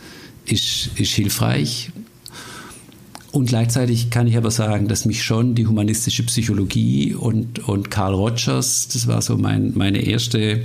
ist, 0.47 0.91
ist 0.97 1.13
hilfreich. 1.13 1.91
Und 3.33 3.47
gleichzeitig 3.47 4.11
kann 4.11 4.27
ich 4.27 4.37
aber 4.37 4.51
sagen, 4.51 4.89
dass 4.89 5.07
mich 5.07 5.23
schon 5.25 5.55
die 5.55 5.67
humanistische 5.67 6.23
Psychologie 6.25 7.15
und, 7.15 7.67
und 7.67 7.91
Carl 7.91 8.13
Rogers, 8.13 8.89
das 8.89 9.07
war 9.07 9.23
so 9.23 9.39
mein, 9.39 9.73
meine 9.75 10.03
erste, 10.03 10.63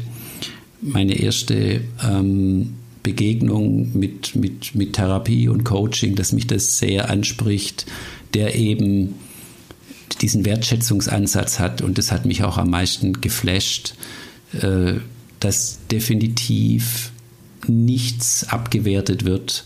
meine 0.82 1.18
erste 1.18 1.80
ähm, 2.04 2.74
Begegnung 3.04 3.98
mit, 3.98 4.36
mit, 4.36 4.76
mit 4.76 4.94
Therapie 4.94 5.48
und 5.48 5.64
Coaching, 5.64 6.16
dass 6.16 6.34
mich 6.34 6.46
das 6.46 6.78
sehr 6.78 7.10
anspricht, 7.10 7.86
der 8.34 8.56
eben 8.56 9.16
diesen 10.22 10.44
Wertschätzungsansatz 10.44 11.60
hat. 11.60 11.82
Und 11.82 11.98
das 11.98 12.12
hat 12.12 12.26
mich 12.26 12.44
auch 12.44 12.58
am 12.58 12.70
meisten 12.70 13.22
geflasht, 13.22 13.94
äh, 14.62 14.96
dass 15.40 15.80
definitiv 15.90 17.14
nichts 17.66 18.46
abgewertet 18.50 19.24
wird. 19.24 19.66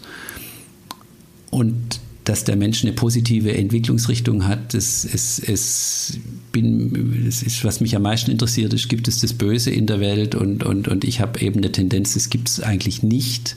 Und 1.49 1.99
dass 2.23 2.43
der 2.43 2.55
Mensch 2.55 2.83
eine 2.83 2.93
positive 2.93 3.55
Entwicklungsrichtung 3.55 4.47
hat, 4.47 4.73
das, 4.73 5.05
es, 5.05 5.39
es, 5.39 6.19
bin, 6.51 7.23
das 7.25 7.41
ist, 7.41 7.63
was 7.63 7.81
mich 7.81 7.95
am 7.95 8.03
meisten 8.03 8.29
interessiert 8.29 8.73
ist, 8.73 8.89
gibt 8.89 9.07
es 9.07 9.19
das 9.19 9.33
Böse 9.33 9.71
in 9.71 9.87
der 9.87 9.99
Welt 9.99 10.35
und, 10.35 10.63
und, 10.63 10.87
und 10.87 11.03
ich 11.03 11.19
habe 11.19 11.39
eben 11.41 11.57
eine 11.57 11.71
Tendenz, 11.71 12.13
das 12.13 12.29
gibt 12.29 12.49
es 12.49 12.61
eigentlich 12.61 13.01
nicht, 13.01 13.55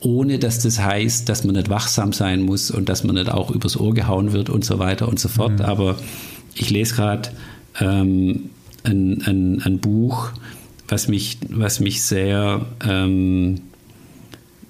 ohne 0.00 0.38
dass 0.38 0.60
das 0.60 0.80
heißt, 0.80 1.28
dass 1.28 1.44
man 1.44 1.56
nicht 1.56 1.68
wachsam 1.68 2.12
sein 2.12 2.42
muss 2.42 2.70
und 2.70 2.88
dass 2.88 3.04
man 3.04 3.16
nicht 3.16 3.30
auch 3.30 3.50
übers 3.50 3.78
Ohr 3.78 3.92
gehauen 3.94 4.32
wird 4.32 4.50
und 4.50 4.64
so 4.64 4.78
weiter 4.78 5.08
und 5.08 5.18
so 5.18 5.28
fort. 5.28 5.58
Mhm. 5.58 5.64
Aber 5.64 5.98
ich 6.54 6.70
lese 6.70 6.94
gerade 6.94 7.30
ähm, 7.80 8.50
ein, 8.82 9.22
ein, 9.22 9.62
ein 9.62 9.78
Buch, 9.78 10.30
was 10.88 11.08
mich, 11.08 11.38
was 11.48 11.80
mich 11.80 12.02
sehr, 12.02 12.66
ähm, 12.86 13.60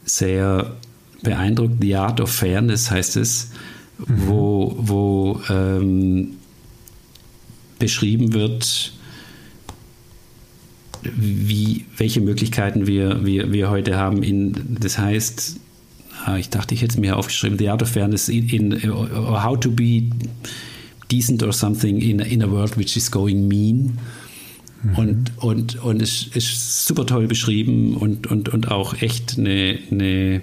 sehr 0.04 0.76
beeindruckt. 1.24 1.74
The 1.80 1.96
Art 1.96 2.20
of 2.20 2.30
Fairness 2.30 2.90
heißt 2.90 3.16
es, 3.16 3.50
mhm. 3.98 4.26
wo, 4.26 4.76
wo 4.78 5.40
ähm, 5.48 6.36
beschrieben 7.78 8.32
wird, 8.32 8.92
wie, 11.02 11.84
welche 11.96 12.20
Möglichkeiten 12.20 12.86
wir, 12.86 13.24
wir, 13.24 13.52
wir 13.52 13.70
heute 13.70 13.96
haben. 13.96 14.22
In, 14.22 14.76
das 14.80 14.98
heißt, 14.98 15.60
ah, 16.24 16.36
ich 16.36 16.48
dachte, 16.48 16.74
ich 16.74 16.82
hätte 16.82 16.92
es 16.92 16.98
mir 16.98 17.16
aufgeschrieben, 17.16 17.58
The 17.58 17.68
Art 17.68 17.82
of 17.82 17.90
Fairness 17.90 18.28
in, 18.28 18.48
in 18.48 18.90
how 18.92 19.58
to 19.58 19.70
be 19.70 20.04
decent 21.10 21.42
or 21.42 21.52
something 21.52 22.00
in, 22.00 22.20
in 22.20 22.42
a 22.42 22.50
world 22.50 22.76
which 22.76 22.96
is 22.96 23.10
going 23.10 23.46
mean. 23.48 23.98
Mhm. 24.82 24.94
Und, 24.96 25.32
und, 25.38 25.82
und 25.82 26.02
es 26.02 26.28
ist 26.34 26.86
super 26.86 27.06
toll 27.06 27.26
beschrieben 27.26 27.96
und, 27.96 28.26
und, 28.26 28.48
und 28.48 28.70
auch 28.70 29.00
echt 29.00 29.38
eine, 29.38 29.78
eine, 29.90 30.42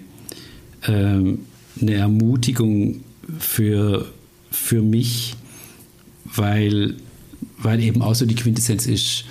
ähm, 0.87 1.39
eine 1.79 1.93
Ermutigung 1.93 3.01
für, 3.39 4.11
für 4.51 4.81
mich, 4.81 5.35
weil, 6.25 6.95
weil 7.57 7.81
eben 7.81 8.01
auch 8.01 8.15
so 8.15 8.25
die 8.25 8.35
Quintessenz 8.35 8.85
ist, 8.85 9.25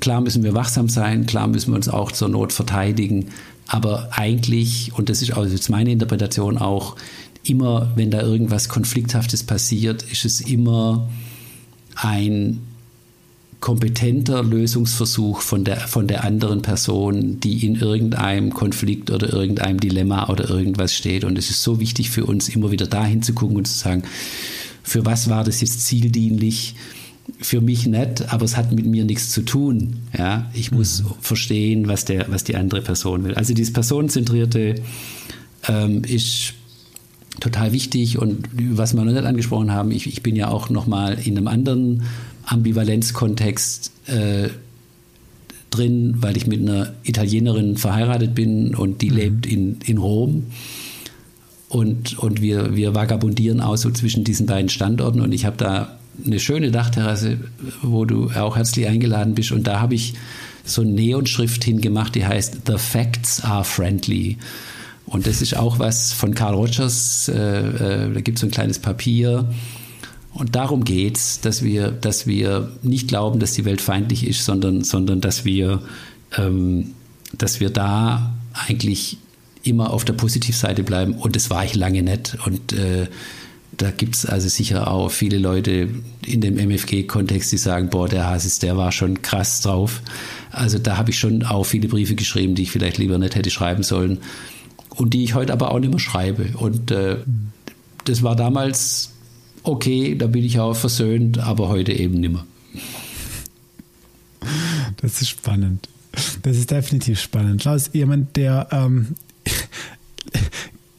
klar 0.00 0.20
müssen 0.20 0.42
wir 0.42 0.54
wachsam 0.54 0.88
sein, 0.88 1.26
klar 1.26 1.46
müssen 1.46 1.72
wir 1.72 1.76
uns 1.76 1.88
auch 1.88 2.12
zur 2.12 2.28
Not 2.28 2.52
verteidigen, 2.52 3.26
aber 3.66 4.08
eigentlich, 4.12 4.92
und 4.94 5.08
das 5.08 5.22
ist 5.22 5.36
auch 5.36 5.44
jetzt 5.44 5.68
meine 5.68 5.92
Interpretation 5.92 6.58
auch, 6.58 6.96
immer, 7.44 7.92
wenn 7.94 8.10
da 8.10 8.20
irgendwas 8.20 8.68
Konflikthaftes 8.68 9.44
passiert, 9.44 10.02
ist 10.02 10.24
es 10.24 10.40
immer 10.40 11.08
ein 11.94 12.60
kompetenter 13.60 14.42
Lösungsversuch 14.42 15.40
von 15.40 15.64
der, 15.64 15.78
von 15.78 16.06
der 16.06 16.24
anderen 16.24 16.62
Person, 16.62 17.40
die 17.40 17.66
in 17.66 17.74
irgendeinem 17.74 18.54
Konflikt 18.54 19.10
oder 19.10 19.32
irgendeinem 19.32 19.80
Dilemma 19.80 20.28
oder 20.28 20.48
irgendwas 20.48 20.94
steht. 20.94 21.24
Und 21.24 21.36
es 21.36 21.50
ist 21.50 21.62
so 21.62 21.80
wichtig 21.80 22.10
für 22.10 22.24
uns, 22.24 22.48
immer 22.48 22.70
wieder 22.70 22.86
dahin 22.86 23.22
zu 23.22 23.32
gucken 23.32 23.56
und 23.56 23.66
zu 23.66 23.76
sagen, 23.76 24.04
für 24.82 25.04
was 25.04 25.28
war 25.28 25.44
das 25.44 25.60
jetzt 25.60 25.86
zieldienlich? 25.86 26.76
Für 27.40 27.60
mich 27.60 27.86
nicht, 27.86 28.32
aber 28.32 28.46
es 28.46 28.56
hat 28.56 28.72
mit 28.72 28.86
mir 28.86 29.04
nichts 29.04 29.28
zu 29.28 29.42
tun. 29.42 29.98
Ja, 30.16 30.50
ich 30.54 30.72
muss 30.72 31.02
mhm. 31.02 31.08
verstehen, 31.20 31.88
was, 31.88 32.06
der, 32.06 32.26
was 32.30 32.44
die 32.44 32.56
andere 32.56 32.80
Person 32.80 33.24
will. 33.24 33.34
Also 33.34 33.52
dieses 33.52 33.72
Personenzentrierte 33.72 34.76
ähm, 35.68 36.04
ist 36.04 36.54
total 37.40 37.72
wichtig 37.72 38.18
und 38.18 38.48
was 38.52 38.94
wir 38.94 39.04
noch 39.04 39.12
nicht 39.12 39.24
angesprochen 39.24 39.72
haben, 39.72 39.90
ich, 39.90 40.06
ich 40.06 40.22
bin 40.22 40.36
ja 40.36 40.48
auch 40.48 40.70
noch 40.70 40.86
mal 40.86 41.18
in 41.22 41.36
einem 41.36 41.48
anderen 41.48 42.04
Ambivalenzkontext 42.48 43.92
äh, 44.06 44.48
drin, 45.70 46.16
weil 46.20 46.36
ich 46.36 46.46
mit 46.46 46.60
einer 46.60 46.94
Italienerin 47.04 47.76
verheiratet 47.76 48.34
bin 48.34 48.74
und 48.74 49.02
die 49.02 49.10
mhm. 49.10 49.16
lebt 49.16 49.46
in, 49.46 49.78
in 49.84 49.98
Rom. 49.98 50.46
und, 51.68 52.18
und 52.18 52.40
wir, 52.40 52.74
wir 52.74 52.94
vagabundieren 52.94 53.60
auch 53.60 53.76
so 53.76 53.90
zwischen 53.90 54.24
diesen 54.24 54.46
beiden 54.46 54.68
Standorten 54.68 55.20
und 55.20 55.32
ich 55.32 55.44
habe 55.44 55.56
da 55.56 55.98
eine 56.24 56.40
schöne 56.40 56.70
Dachterrasse, 56.70 57.38
wo 57.82 58.04
du 58.04 58.30
auch 58.30 58.56
herzlich 58.56 58.86
eingeladen 58.86 59.34
bist 59.34 59.52
und 59.52 59.66
da 59.66 59.80
habe 59.80 59.94
ich 59.94 60.14
so 60.64 60.82
eine 60.82 60.90
Neonschrift 60.90 61.64
hingemacht, 61.64 62.14
die 62.14 62.26
heißt 62.26 62.62
The 62.66 62.76
Facts 62.76 63.42
are 63.42 63.64
Friendly. 63.64 64.36
Und 65.06 65.26
das 65.26 65.40
ist 65.40 65.56
auch 65.56 65.78
was 65.78 66.12
von 66.12 66.34
Carl 66.34 66.54
Rogers, 66.54 67.28
äh, 67.28 68.04
äh, 68.04 68.12
da 68.12 68.20
gibt 68.20 68.36
es 68.36 68.40
so 68.40 68.46
ein 68.46 68.50
kleines 68.50 68.78
Papier. 68.78 69.48
Und 70.34 70.54
darum 70.56 70.84
geht 70.84 71.16
es, 71.16 71.40
dass 71.40 71.62
wir, 71.62 71.90
dass 71.90 72.26
wir 72.26 72.70
nicht 72.82 73.08
glauben, 73.08 73.40
dass 73.40 73.54
die 73.54 73.64
Welt 73.64 73.80
feindlich 73.80 74.26
ist, 74.26 74.44
sondern, 74.44 74.84
sondern 74.84 75.20
dass, 75.20 75.44
wir, 75.44 75.82
ähm, 76.36 76.94
dass 77.32 77.60
wir 77.60 77.70
da 77.70 78.34
eigentlich 78.52 79.18
immer 79.62 79.90
auf 79.92 80.04
der 80.04 80.12
Positivseite 80.12 80.82
bleiben. 80.82 81.14
Und 81.14 81.34
das 81.36 81.50
war 81.50 81.64
ich 81.64 81.74
lange 81.74 82.02
nicht. 82.02 82.36
Und 82.44 82.72
äh, 82.72 83.08
da 83.76 83.90
gibt 83.90 84.16
es 84.16 84.26
also 84.26 84.48
sicher 84.48 84.90
auch 84.90 85.10
viele 85.10 85.38
Leute 85.38 85.88
in 86.26 86.40
dem 86.40 86.56
MFG-Kontext, 86.56 87.52
die 87.52 87.58
sagen, 87.58 87.90
boah, 87.90 88.08
der 88.08 88.26
Hasis, 88.26 88.58
der 88.58 88.76
war 88.76 88.92
schon 88.92 89.22
krass 89.22 89.60
drauf. 89.60 90.02
Also 90.50 90.78
da 90.78 90.96
habe 90.96 91.10
ich 91.10 91.18
schon 91.18 91.42
auch 91.44 91.64
viele 91.64 91.88
Briefe 91.88 92.14
geschrieben, 92.14 92.54
die 92.54 92.62
ich 92.62 92.70
vielleicht 92.70 92.98
lieber 92.98 93.18
nicht 93.18 93.34
hätte 93.34 93.50
schreiben 93.50 93.82
sollen 93.82 94.18
und 94.90 95.14
die 95.14 95.24
ich 95.24 95.34
heute 95.34 95.52
aber 95.52 95.70
auch 95.70 95.78
nicht 95.78 95.90
mehr 95.90 96.00
schreibe. 96.00 96.56
Und 96.56 96.90
äh, 96.90 97.18
das 98.04 98.22
war 98.22 98.34
damals 98.34 99.12
okay, 99.68 100.14
da 100.16 100.26
bin 100.26 100.44
ich 100.44 100.58
auch 100.58 100.74
versöhnt, 100.74 101.38
aber 101.38 101.68
heute 101.68 101.92
eben 101.92 102.14
nimmer. 102.14 102.46
Das 105.00 105.20
ist 105.20 105.28
spannend. 105.28 105.88
Das 106.42 106.56
ist 106.56 106.70
definitiv 106.70 107.20
spannend. 107.20 107.60
Klaus, 107.60 107.90
jemand, 107.92 108.36
der 108.36 108.68
ähm, 108.72 109.14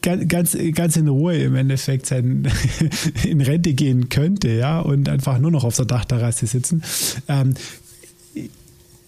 ganz, 0.02 0.56
ganz 0.74 0.96
in 0.96 1.08
Ruhe 1.08 1.36
im 1.36 1.56
Endeffekt 1.56 2.06
sein, 2.06 2.50
in 3.24 3.40
Rente 3.40 3.74
gehen 3.74 4.08
könnte, 4.08 4.50
ja, 4.50 4.80
und 4.80 5.08
einfach 5.08 5.38
nur 5.38 5.50
noch 5.50 5.64
auf 5.64 5.76
der 5.76 5.84
Dachterrasse 5.84 6.46
sitzen. 6.46 6.82
Ähm, 7.28 7.54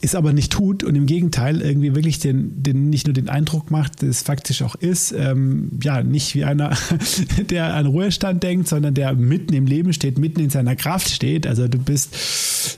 es 0.02 0.16
aber 0.16 0.32
nicht 0.32 0.52
tut 0.52 0.82
und 0.82 0.96
im 0.96 1.06
Gegenteil 1.06 1.62
irgendwie 1.62 1.94
wirklich 1.94 2.18
den, 2.18 2.62
den 2.62 2.90
nicht 2.90 3.06
nur 3.06 3.14
den 3.14 3.28
Eindruck 3.28 3.70
macht, 3.70 4.02
das 4.02 4.22
faktisch 4.22 4.62
auch 4.62 4.74
ist, 4.74 5.12
ähm, 5.12 5.78
ja, 5.82 6.02
nicht 6.02 6.34
wie 6.34 6.44
einer, 6.44 6.76
der 7.50 7.74
an 7.74 7.86
Ruhestand 7.86 8.42
denkt, 8.42 8.68
sondern 8.68 8.94
der 8.94 9.14
mitten 9.14 9.54
im 9.54 9.66
Leben 9.66 9.92
steht, 9.92 10.18
mitten 10.18 10.40
in 10.40 10.50
seiner 10.50 10.74
Kraft 10.74 11.08
steht. 11.08 11.46
Also 11.46 11.68
du 11.68 11.78
bist, 11.78 12.16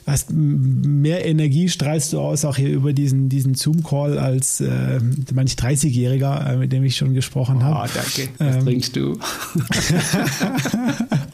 hast 0.05 0.31
mehr 0.31 1.25
Energie, 1.25 1.67
strahlst 1.67 2.13
du 2.13 2.19
aus, 2.19 2.45
auch 2.45 2.57
hier 2.57 2.69
über 2.69 2.93
diesen, 2.93 3.27
diesen 3.27 3.55
Zoom-Call 3.55 4.19
als 4.19 4.61
äh, 4.61 4.99
manch 5.33 5.53
30-Jähriger, 5.53 6.53
äh, 6.53 6.57
mit 6.57 6.71
dem 6.71 6.83
ich 6.83 6.95
schon 6.95 7.15
gesprochen 7.15 7.63
habe. 7.63 7.89
Oh, 7.89 7.93
danke. 7.93 8.29
Was 8.37 8.57
ähm, 8.57 8.65
trinkst 8.65 8.95
du? 8.95 9.13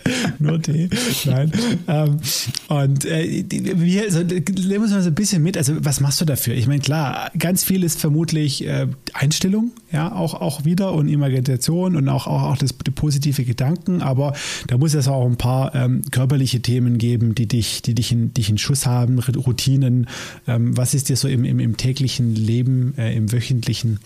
nur 0.39 0.61
Tee. 0.61 0.89
Nein. 1.25 1.51
Ähm, 1.87 2.19
und 2.67 3.05
äh, 3.05 3.45
wir, 3.49 4.03
also, 4.03 4.19
nehmen 4.21 4.83
uns 4.83 4.91
mal 4.91 5.01
so 5.01 5.09
ein 5.09 5.15
bisschen 5.15 5.43
mit. 5.43 5.57
Also 5.57 5.73
was 5.79 5.99
machst 5.99 6.21
du 6.21 6.25
dafür? 6.25 6.53
Ich 6.55 6.67
meine, 6.67 6.81
klar, 6.81 7.31
ganz 7.37 7.63
viel 7.63 7.83
ist 7.83 7.99
vermutlich 7.99 8.65
äh, 8.65 8.87
Einstellung, 9.13 9.71
ja, 9.91 10.11
auch, 10.13 10.33
auch 10.33 10.65
wieder 10.65 10.93
und 10.93 11.07
Imagination 11.07 11.95
und 11.95 12.07
auch, 12.09 12.27
auch, 12.27 12.43
auch 12.43 12.57
das, 12.57 12.75
die 12.85 12.91
positive 12.91 13.43
Gedanken, 13.43 14.01
aber 14.01 14.33
da 14.67 14.77
muss 14.77 14.93
es 14.93 15.07
auch 15.07 15.25
ein 15.25 15.37
paar 15.37 15.75
ähm, 15.75 16.01
körperliche 16.11 16.61
Themen 16.61 16.97
geben, 16.97 17.35
die 17.35 17.47
dich, 17.47 17.81
die 17.81 17.95
dich 17.95 18.11
in, 18.11 18.33
dich 18.33 18.49
in 18.49 18.57
Schuss 18.57 18.85
haben, 18.85 19.19
Routinen. 19.19 20.07
Ähm, 20.47 20.75
was 20.77 20.93
ist 20.93 21.09
dir 21.09 21.15
so 21.15 21.27
im, 21.27 21.43
im, 21.43 21.59
im 21.59 21.77
täglichen 21.77 22.35
Leben, 22.35 22.93
äh, 22.97 23.15
im 23.15 23.31
wöchentlichen 23.31 23.99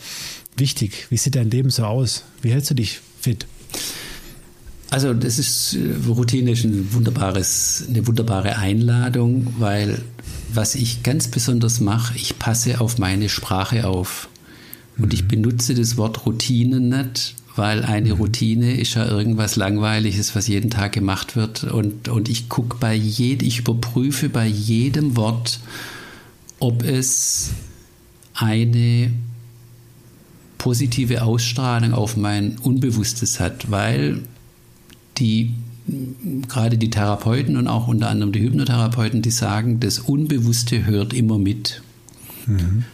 wichtig? 0.57 1.07
Wie 1.09 1.17
sieht 1.17 1.35
dein 1.35 1.49
Leben 1.49 1.69
so 1.69 1.85
aus? 1.85 2.23
Wie 2.41 2.51
hältst 2.51 2.69
du 2.71 2.75
dich 2.75 2.99
fit? 3.19 3.45
Also 4.95 5.13
das 5.13 5.39
ist 5.39 5.73
äh, 5.73 6.07
Routine 6.07 6.51
ist 6.51 6.63
ein 6.63 6.93
wunderbares, 6.93 7.83
eine 7.89 8.07
wunderbare 8.07 8.55
Einladung, 8.55 9.53
weil 9.59 10.01
was 10.53 10.73
ich 10.73 11.03
ganz 11.03 11.27
besonders 11.27 11.81
mache, 11.81 12.15
ich 12.15 12.39
passe 12.39 12.79
auf 12.79 12.97
meine 12.97 13.27
Sprache 13.27 13.87
auf. 13.87 14.29
Und 14.97 15.13
ich 15.13 15.23
mhm. 15.23 15.27
benutze 15.27 15.75
das 15.75 15.97
Wort 15.97 16.25
Routine 16.25 16.79
nicht, 16.79 17.35
weil 17.57 17.83
eine 17.83 18.13
mhm. 18.13 18.21
Routine 18.21 18.79
ist 18.79 18.93
ja 18.93 19.05
irgendwas 19.05 19.57
Langweiliges, 19.57 20.33
was 20.33 20.47
jeden 20.47 20.69
Tag 20.69 20.93
gemacht 20.93 21.35
wird. 21.35 21.65
Und, 21.65 22.07
und 22.07 22.29
ich 22.29 22.47
gucke 22.47 22.77
bei 22.79 22.93
jedem, 22.93 23.45
ich 23.45 23.59
überprüfe 23.59 24.29
bei 24.29 24.47
jedem 24.47 25.17
Wort, 25.17 25.59
ob 26.59 26.85
es 26.85 27.49
eine 28.33 29.11
positive 30.57 31.21
Ausstrahlung 31.23 31.93
auf 31.93 32.15
mein 32.15 32.57
Unbewusstes 32.59 33.41
hat, 33.41 33.69
weil 33.69 34.21
die 35.17 35.53
gerade 36.47 36.77
die 36.77 36.89
Therapeuten 36.89 37.57
und 37.57 37.67
auch 37.67 37.87
unter 37.87 38.09
anderem 38.09 38.31
die 38.31 38.41
Hypnotherapeuten, 38.41 39.21
die 39.21 39.31
sagen, 39.31 39.79
das 39.79 39.99
Unbewusste 39.99 40.85
hört 40.85 41.13
immer 41.13 41.37
mit. 41.37 41.81
Mhm. 42.47 42.85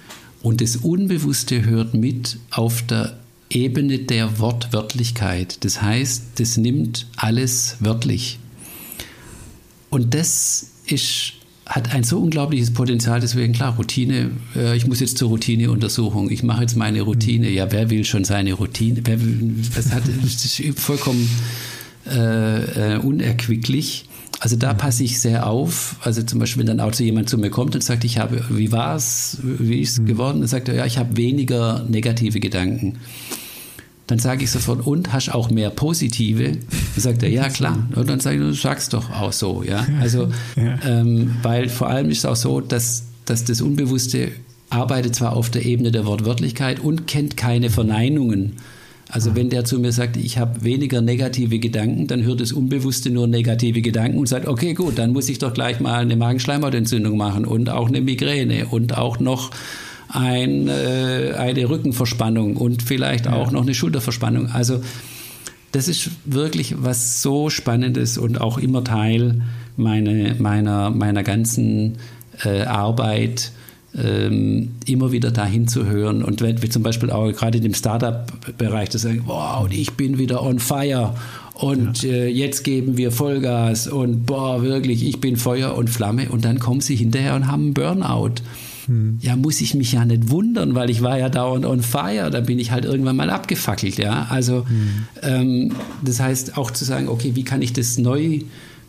Und 0.42 0.62
das 0.62 0.76
Unbewusste 0.78 1.64
hört 1.66 1.94
mit 1.94 2.38
auf 2.50 2.82
der 2.82 3.18
Ebene 3.50 4.00
der 4.00 4.40
Wortwörtlichkeit. 4.40 5.64
Das 5.64 5.82
heißt, 5.82 6.24
das 6.36 6.58
nimmt 6.58 7.08
alles 7.16 7.78
wörtlich. 7.80 8.40
Und 9.90 10.14
das 10.14 10.72
ist, 10.86 11.34
hat 11.66 11.94
ein 11.94 12.04
so 12.04 12.20
unglaubliches 12.20 12.74
Potenzial, 12.74 13.20
deswegen 13.20 13.54
klar, 13.54 13.76
Routine, 13.76 14.32
äh, 14.56 14.76
ich 14.76 14.88
muss 14.88 15.00
jetzt 15.00 15.18
zur 15.18 15.30
Routineuntersuchung, 15.30 16.30
ich 16.30 16.44
mache 16.44 16.62
jetzt 16.62 16.76
meine 16.76 17.02
Routine. 17.02 17.50
Mhm. 17.50 17.54
Ja, 17.54 17.72
wer 17.72 17.90
will 17.90 18.04
schon 18.04 18.24
seine 18.24 18.54
Routine? 18.54 19.02
Wer 19.04 19.18
das, 19.76 19.92
hat, 19.94 20.04
das 20.08 20.60
ist 20.60 20.80
vollkommen 20.80 21.30
äh, 22.10 22.96
äh, 22.96 22.98
unerquicklich. 22.98 24.06
Also 24.40 24.56
da 24.56 24.74
passe 24.74 25.04
ich 25.04 25.22
sehr 25.22 25.46
auf. 25.48 25.98
Also 26.02 26.24
zum 26.24 26.40
Beispiel, 26.40 26.62
wenn 26.62 26.78
dann 26.78 26.80
auch 26.80 26.94
so 26.94 27.04
jemand 27.04 27.30
zu 27.30 27.38
mir 27.38 27.52
kommt 27.52 27.76
und 27.76 27.84
sagt, 27.84 28.04
ich 28.04 28.18
habe, 28.18 28.44
wie 28.50 28.72
war 28.72 28.96
es, 28.96 29.38
wie 29.44 29.82
ist 29.82 29.92
es 29.94 30.00
mhm. 30.00 30.06
geworden? 30.08 30.40
Dann 30.40 30.48
sagt 30.48 30.68
er, 30.68 30.76
ja, 30.76 30.86
ich 30.86 30.98
habe 30.98 31.16
weniger 31.16 31.86
negative 31.88 32.40
Gedanken. 32.40 32.98
Dann 34.08 34.20
sage 34.20 34.44
ich 34.44 34.52
sofort, 34.52 34.86
und 34.86 35.14
hast 35.14 35.30
auch 35.30 35.52
mehr 35.52 35.70
positive? 35.70 36.54
Dann 36.54 36.58
sagt 36.98 37.24
er, 37.24 37.30
ja 37.30 37.50
klar. 37.50 37.88
Und 37.96 38.10
dann 38.10 38.20
sage 38.20 38.38
ich, 38.38 38.42
du 38.42 38.54
sagst 38.54 38.94
doch 38.94 39.12
auch 39.12 39.32
so, 39.32 39.64
ja. 39.64 39.86
Also, 40.02 40.30
ja. 40.56 40.80
Ähm, 40.86 41.36
weil 41.44 41.70
vor 41.70 41.88
allem 41.88 42.10
ist 42.10 42.20
es 42.20 42.26
auch 42.26 42.36
so, 42.36 42.62
dass, 42.62 43.04
dass 43.26 43.46
das 43.46 43.62
Unbewusste 43.62 44.32
arbeitet 44.72 45.16
zwar 45.16 45.34
auf 45.34 45.50
der 45.50 45.66
Ebene 45.66 45.92
der 45.92 46.06
Wortwörtlichkeit 46.06 46.80
und 46.80 47.06
kennt 47.06 47.38
keine 47.38 47.70
Verneinungen. 47.70 48.58
Also 49.12 49.36
wenn 49.36 49.50
der 49.50 49.66
zu 49.66 49.78
mir 49.78 49.92
sagt, 49.92 50.16
ich 50.16 50.38
habe 50.38 50.64
weniger 50.64 51.02
negative 51.02 51.60
Gedanken, 51.60 52.08
dann 52.08 52.24
hört 52.24 52.40
das 52.40 52.54
Unbewusste 52.54 53.10
nur 53.10 53.28
negative 53.28 53.82
Gedanken 53.82 54.18
und 54.18 54.28
sagt, 54.28 54.48
okay, 54.48 54.74
gut, 54.74 54.98
dann 54.98 55.12
muss 55.12 55.28
ich 55.28 55.38
doch 55.38 55.54
gleich 55.54 55.82
mal 55.82 56.00
eine 56.00 56.16
Magenschleimhautentzündung 56.16 57.18
machen 57.18 57.44
und 57.44 57.70
auch 57.70 57.90
eine 57.90 58.00
Migräne 58.00 58.68
und 58.68 58.98
auch 58.98 59.20
noch 59.20 59.52
ein, 60.08 60.70
äh, 60.70 61.34
eine 61.38 61.70
Rückenverspannung 61.70 62.56
und 62.56 62.84
vielleicht 62.84 63.28
auch 63.28 63.48
ja. 63.48 63.52
noch 63.52 63.64
eine 63.64 63.74
Schulterverspannung. 63.74 64.48
Also 64.48 64.82
das 65.74 65.90
ist 65.90 66.10
wirklich 66.24 66.76
was 66.82 67.22
so 67.22 67.50
Spannendes 67.50 68.18
und 68.18 68.40
auch 68.40 68.58
immer 68.58 68.84
Teil 68.86 69.42
meine, 69.76 70.36
meiner, 70.40 70.90
meiner 70.90 71.24
ganzen 71.24 71.98
äh, 72.46 72.62
Arbeit 72.62 73.52
ähm, 73.98 74.70
immer 74.86 75.12
wieder 75.12 75.32
dahin 75.32 75.68
zu 75.68 75.86
hören 75.86 76.24
und 76.24 76.42
wenn 76.42 76.62
wir 76.62 76.70
zum 76.70 76.84
Beispiel 76.84 77.10
auch 77.10 77.32
gerade 77.32 77.58
in 77.58 77.64
dem 77.64 77.74
Startup-Bereich 77.74 78.90
das 78.90 79.02
sagen, 79.02 79.24
wow, 79.26 79.68
ich 79.70 79.94
bin 79.94 80.18
wieder 80.18 80.44
on 80.44 80.60
fire 80.60 81.14
und 81.54 82.04
ja. 82.04 82.12
äh, 82.12 82.28
jetzt 82.28 82.64
geben 82.64 82.98
wir 82.98 83.12
Vollgas 83.12 83.88
und 83.88 84.26
boah, 84.26 84.64
wirklich, 84.64 85.06
ich 85.06 85.20
bin 85.20 85.36
Feuer 85.36 85.76
und 85.76 85.90
Flamme 85.90 86.30
und 86.30 86.46
dann 86.46 86.60
kommen 86.60 86.82
sie 86.82 86.96
hinterher 86.96 87.36
und 87.36 87.48
haben 87.48 87.66
einen 87.66 87.74
Burnout. 87.74 88.36
Hm. 88.88 89.20
Ja, 89.22 89.36
muss 89.36 89.62
ich 89.62 89.76
mich 89.76 89.92
ja 89.92 90.06
nicht 90.06 90.30
wundern, 90.30 90.74
weil 90.74 90.90
ich 90.90 91.02
war 91.02 91.20
ja 91.20 91.30
dauernd 91.30 91.66
on 91.66 91.82
fire, 91.82 92.32
da 92.32 92.40
bin 92.40 92.58
ich 92.58 92.72
halt 92.72 92.86
irgendwann 92.86 93.16
mal 93.16 93.30
abgefackelt, 93.30 93.98
ja. 93.98 94.28
Also 94.30 94.66
hm. 94.68 95.08
ähm, 95.22 95.72
das 96.04 96.20
heißt 96.20 96.58
auch 96.58 96.72
zu 96.72 96.86
sagen, 96.86 97.10
okay, 97.10 97.32
wie 97.36 97.44
kann 97.44 97.62
ich 97.62 97.74
das 97.74 97.98
neu 97.98 98.40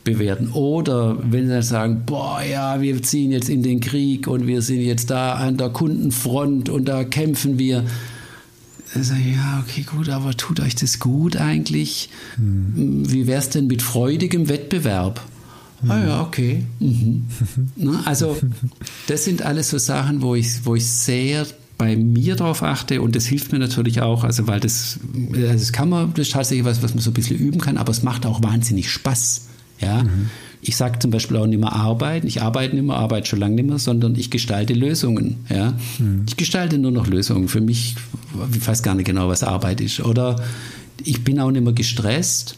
bewerten. 0.04 0.50
Oder 0.52 1.18
wenn 1.22 1.48
sie 1.48 1.62
sagen, 1.62 2.02
boah, 2.06 2.40
ja, 2.42 2.80
wir 2.80 3.02
ziehen 3.02 3.30
jetzt 3.30 3.48
in 3.48 3.62
den 3.62 3.80
Krieg 3.80 4.26
und 4.26 4.46
wir 4.46 4.62
sind 4.62 4.80
jetzt 4.80 5.10
da 5.10 5.34
an 5.34 5.56
der 5.56 5.70
Kundenfront 5.70 6.68
und 6.68 6.86
da 6.86 7.04
kämpfen 7.04 7.58
wir. 7.58 7.84
Dann 8.94 9.04
sage 9.04 9.20
ich, 9.20 9.36
ja, 9.36 9.64
okay, 9.66 9.82
gut, 9.82 10.08
aber 10.08 10.36
tut 10.36 10.60
euch 10.60 10.74
das 10.74 10.98
gut 10.98 11.36
eigentlich? 11.36 12.10
Hm. 12.36 13.10
Wie 13.10 13.26
wäre 13.26 13.40
es 13.40 13.48
denn 13.48 13.66
mit 13.66 13.80
freudigem 13.80 14.48
Wettbewerb? 14.48 15.22
Hm. 15.80 15.90
Ah 15.90 16.04
ja, 16.04 16.20
okay. 16.22 16.64
Mhm. 16.78 17.24
Na, 17.76 18.02
also 18.04 18.36
das 19.06 19.24
sind 19.24 19.42
alles 19.42 19.70
so 19.70 19.78
Sachen, 19.78 20.20
wo 20.20 20.34
ich, 20.34 20.66
wo 20.66 20.74
ich 20.74 20.86
sehr 20.86 21.46
bei 21.78 21.96
mir 21.96 22.36
darauf 22.36 22.62
achte 22.62 23.00
und 23.02 23.16
das 23.16 23.26
hilft 23.26 23.50
mir 23.50 23.58
natürlich 23.58 24.02
auch, 24.02 24.24
also 24.24 24.46
weil 24.46 24.60
das, 24.60 25.00
das 25.32 25.72
kann 25.72 25.88
man, 25.88 26.12
das 26.14 26.28
ist 26.28 26.32
tatsächlich 26.34 26.64
was, 26.64 26.82
was 26.82 26.94
man 26.94 27.02
so 27.02 27.10
ein 27.10 27.14
bisschen 27.14 27.38
üben 27.38 27.60
kann, 27.60 27.76
aber 27.76 27.90
es 27.90 28.02
macht 28.02 28.26
auch 28.26 28.42
wahnsinnig 28.42 28.90
Spaß. 28.90 29.48
Ja? 29.82 30.04
Mhm. 30.04 30.30
Ich 30.60 30.76
sage 30.76 31.00
zum 31.00 31.10
Beispiel 31.10 31.36
auch 31.36 31.46
nicht 31.46 31.58
mehr 31.58 31.72
arbeiten. 31.72 32.26
Ich 32.26 32.40
arbeite 32.40 32.76
nicht 32.76 32.84
mehr, 32.84 32.96
arbeite 32.96 33.26
schon 33.26 33.40
lange 33.40 33.56
nicht 33.56 33.68
mehr, 33.68 33.78
sondern 33.78 34.14
ich 34.14 34.30
gestalte 34.30 34.74
Lösungen. 34.74 35.44
Ja? 35.48 35.74
Mhm. 35.98 36.24
Ich 36.28 36.36
gestalte 36.36 36.78
nur 36.78 36.92
noch 36.92 37.08
Lösungen. 37.08 37.48
Für 37.48 37.60
mich, 37.60 37.96
ich 38.54 38.66
weiß 38.66 38.82
gar 38.82 38.94
nicht 38.94 39.06
genau, 39.06 39.28
was 39.28 39.42
Arbeit 39.42 39.80
ist. 39.80 40.00
Oder 40.00 40.36
ich 41.02 41.24
bin 41.24 41.40
auch 41.40 41.50
nicht 41.50 41.64
mehr 41.64 41.72
gestresst, 41.72 42.56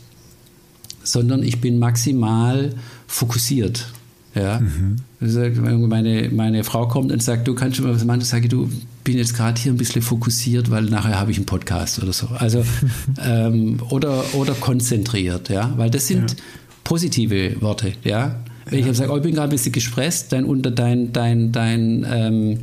sondern 1.02 1.42
ich 1.42 1.60
bin 1.60 1.78
maximal 1.78 2.74
fokussiert. 3.06 3.86
Ja. 4.34 4.60
Mhm. 4.60 5.88
Meine, 5.88 6.28
meine 6.30 6.64
Frau 6.64 6.88
kommt 6.88 7.12
und 7.12 7.22
sagt, 7.22 7.46
du 7.46 7.54
kannst 7.54 7.76
schon 7.76 7.86
mal 7.86 7.94
was 7.94 8.04
machen. 8.04 8.20
Ich 8.20 8.28
sage, 8.28 8.48
du 8.48 8.68
bin 9.04 9.16
jetzt 9.16 9.34
gerade 9.34 9.60
hier 9.60 9.72
ein 9.72 9.76
bisschen 9.76 10.02
fokussiert, 10.02 10.70
weil 10.70 10.84
nachher 10.84 11.20
habe 11.20 11.30
ich 11.30 11.36
einen 11.36 11.46
Podcast 11.46 12.02
oder 12.02 12.12
so. 12.12 12.26
Also 12.38 12.64
ähm, 13.24 13.78
oder, 13.90 14.24
oder 14.34 14.54
konzentriert, 14.54 15.50
ja, 15.50 15.72
weil 15.76 15.90
das 15.90 16.08
sind 16.08 16.32
ja. 16.32 16.36
Positive 16.84 17.60
Worte, 17.60 17.92
ja. 18.04 18.40
Wenn 18.66 18.84
ja. 18.84 18.90
ich 18.90 18.96
sage, 18.96 19.12
oh, 19.12 19.16
ich 19.16 19.22
bin 19.22 19.34
gerade 19.34 19.48
ein 19.48 19.50
bisschen 19.50 19.72
gestresst, 19.72 20.32
dein, 20.32 20.44
unter 20.44 20.70
dein, 20.70 21.12
dein, 21.12 21.52
dein 21.52 22.06
ähm, 22.08 22.58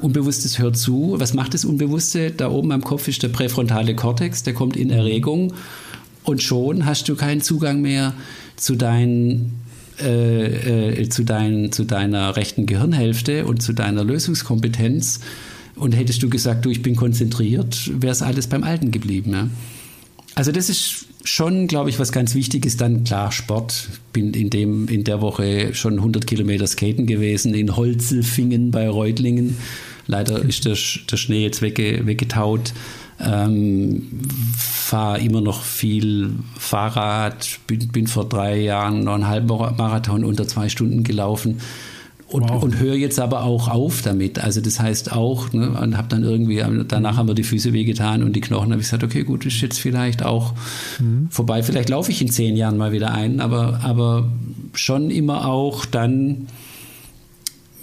Unbewusstes 0.00 0.58
hört 0.58 0.76
zu. 0.76 1.14
Was 1.18 1.34
macht 1.34 1.54
das 1.54 1.64
Unbewusste? 1.64 2.30
Da 2.30 2.50
oben 2.50 2.70
am 2.72 2.82
Kopf 2.82 3.08
ist 3.08 3.22
der 3.22 3.28
präfrontale 3.28 3.94
Kortex, 3.96 4.42
der 4.42 4.52
kommt 4.54 4.76
in 4.76 4.90
Erregung 4.90 5.54
und 6.22 6.42
schon 6.42 6.84
hast 6.84 7.08
du 7.08 7.16
keinen 7.16 7.40
Zugang 7.40 7.80
mehr 7.80 8.12
zu 8.56 8.76
deinen 8.76 9.62
äh, 9.98 11.00
äh, 11.00 11.08
zu, 11.08 11.24
dein, 11.24 11.72
zu 11.72 11.84
deiner 11.84 12.36
rechten 12.36 12.66
Gehirnhälfte 12.66 13.46
und 13.46 13.62
zu 13.62 13.72
deiner 13.72 14.04
Lösungskompetenz. 14.04 15.20
Und 15.74 15.92
hättest 15.92 16.22
du 16.22 16.28
gesagt, 16.28 16.64
du, 16.66 16.70
ich 16.70 16.82
bin 16.82 16.96
konzentriert, 16.96 17.90
wäre 17.94 18.12
es 18.12 18.22
alles 18.22 18.46
beim 18.46 18.62
Alten 18.62 18.90
geblieben. 18.90 19.32
Ja? 19.32 19.48
Also 20.34 20.52
das 20.52 20.68
ist 20.68 21.06
schon, 21.26 21.66
glaube 21.66 21.90
ich, 21.90 21.98
was 21.98 22.12
ganz 22.12 22.34
wichtig 22.34 22.64
ist. 22.64 22.80
Dann 22.80 23.04
klar 23.04 23.32
Sport. 23.32 23.88
Bin 24.12 24.32
in 24.32 24.50
dem 24.50 24.88
in 24.88 25.04
der 25.04 25.20
Woche 25.20 25.74
schon 25.74 25.94
100 25.94 26.26
Kilometer 26.26 26.66
Skaten 26.66 27.06
gewesen 27.06 27.54
in 27.54 27.76
Holzelfingen 27.76 28.70
bei 28.70 28.88
Reutlingen. 28.88 29.56
Leider 30.06 30.40
ist 30.40 30.64
der, 30.64 30.76
der 31.10 31.16
Schnee 31.16 31.42
jetzt 31.42 31.62
wegge, 31.62 32.06
weggetaut. 32.06 32.72
Ähm, 33.18 34.20
fahre 34.56 35.20
immer 35.20 35.40
noch 35.40 35.62
viel 35.62 36.34
Fahrrad. 36.58 37.58
Bin, 37.66 37.88
bin 37.88 38.06
vor 38.06 38.28
drei 38.28 38.60
Jahren 38.60 39.04
noch 39.04 39.14
einen 39.14 39.26
halben 39.26 39.48
Marathon 39.48 40.24
unter 40.24 40.46
zwei 40.46 40.68
Stunden 40.68 41.02
gelaufen. 41.02 41.60
Und, 42.28 42.50
wow. 42.50 42.60
und 42.60 42.80
höre 42.80 42.96
jetzt 42.96 43.20
aber 43.20 43.44
auch 43.44 43.68
auf 43.68 44.02
damit. 44.02 44.40
Also 44.40 44.60
das 44.60 44.80
heißt 44.80 45.12
auch, 45.12 45.52
ne, 45.52 45.70
und 45.70 45.96
habe 45.96 46.08
dann 46.08 46.24
irgendwie, 46.24 46.60
danach 46.88 47.16
haben 47.16 47.28
wir 47.28 47.36
die 47.36 47.44
Füße 47.44 47.72
wehgetan 47.72 48.24
und 48.24 48.34
die 48.34 48.40
Knochen, 48.40 48.72
habe 48.72 48.80
ich 48.80 48.88
gesagt, 48.88 49.04
okay, 49.04 49.22
gut, 49.22 49.46
ist 49.46 49.60
jetzt 49.60 49.78
vielleicht 49.78 50.24
auch 50.24 50.54
mhm. 50.98 51.28
vorbei. 51.30 51.62
Vielleicht 51.62 51.88
laufe 51.88 52.10
ich 52.10 52.20
in 52.20 52.28
zehn 52.28 52.56
Jahren 52.56 52.78
mal 52.78 52.90
wieder 52.90 53.12
ein, 53.12 53.40
aber, 53.40 53.80
aber 53.84 54.28
schon 54.72 55.10
immer 55.10 55.46
auch 55.46 55.84
dann 55.84 56.48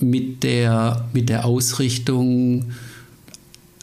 mit 0.02 0.44
der, 0.44 1.06
mit 1.14 1.30
der 1.30 1.46
Ausrichtung, 1.46 2.66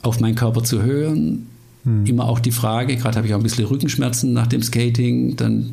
auf 0.03 0.21
meinen 0.21 0.35
Körper 0.35 0.63
zu 0.63 0.83
hören, 0.83 1.47
hm. 1.85 2.05
Immer 2.05 2.29
auch 2.29 2.41
die 2.41 2.51
Frage, 2.51 2.97
gerade 2.97 3.17
habe 3.17 3.27
ich 3.27 3.35
auch 3.35 3.39
ein 3.39 3.43
bisschen 3.43 3.65
Rückenschmerzen 3.65 4.33
nach 4.33 4.47
dem 4.47 4.63
Skating, 4.63 5.37
dann 5.37 5.73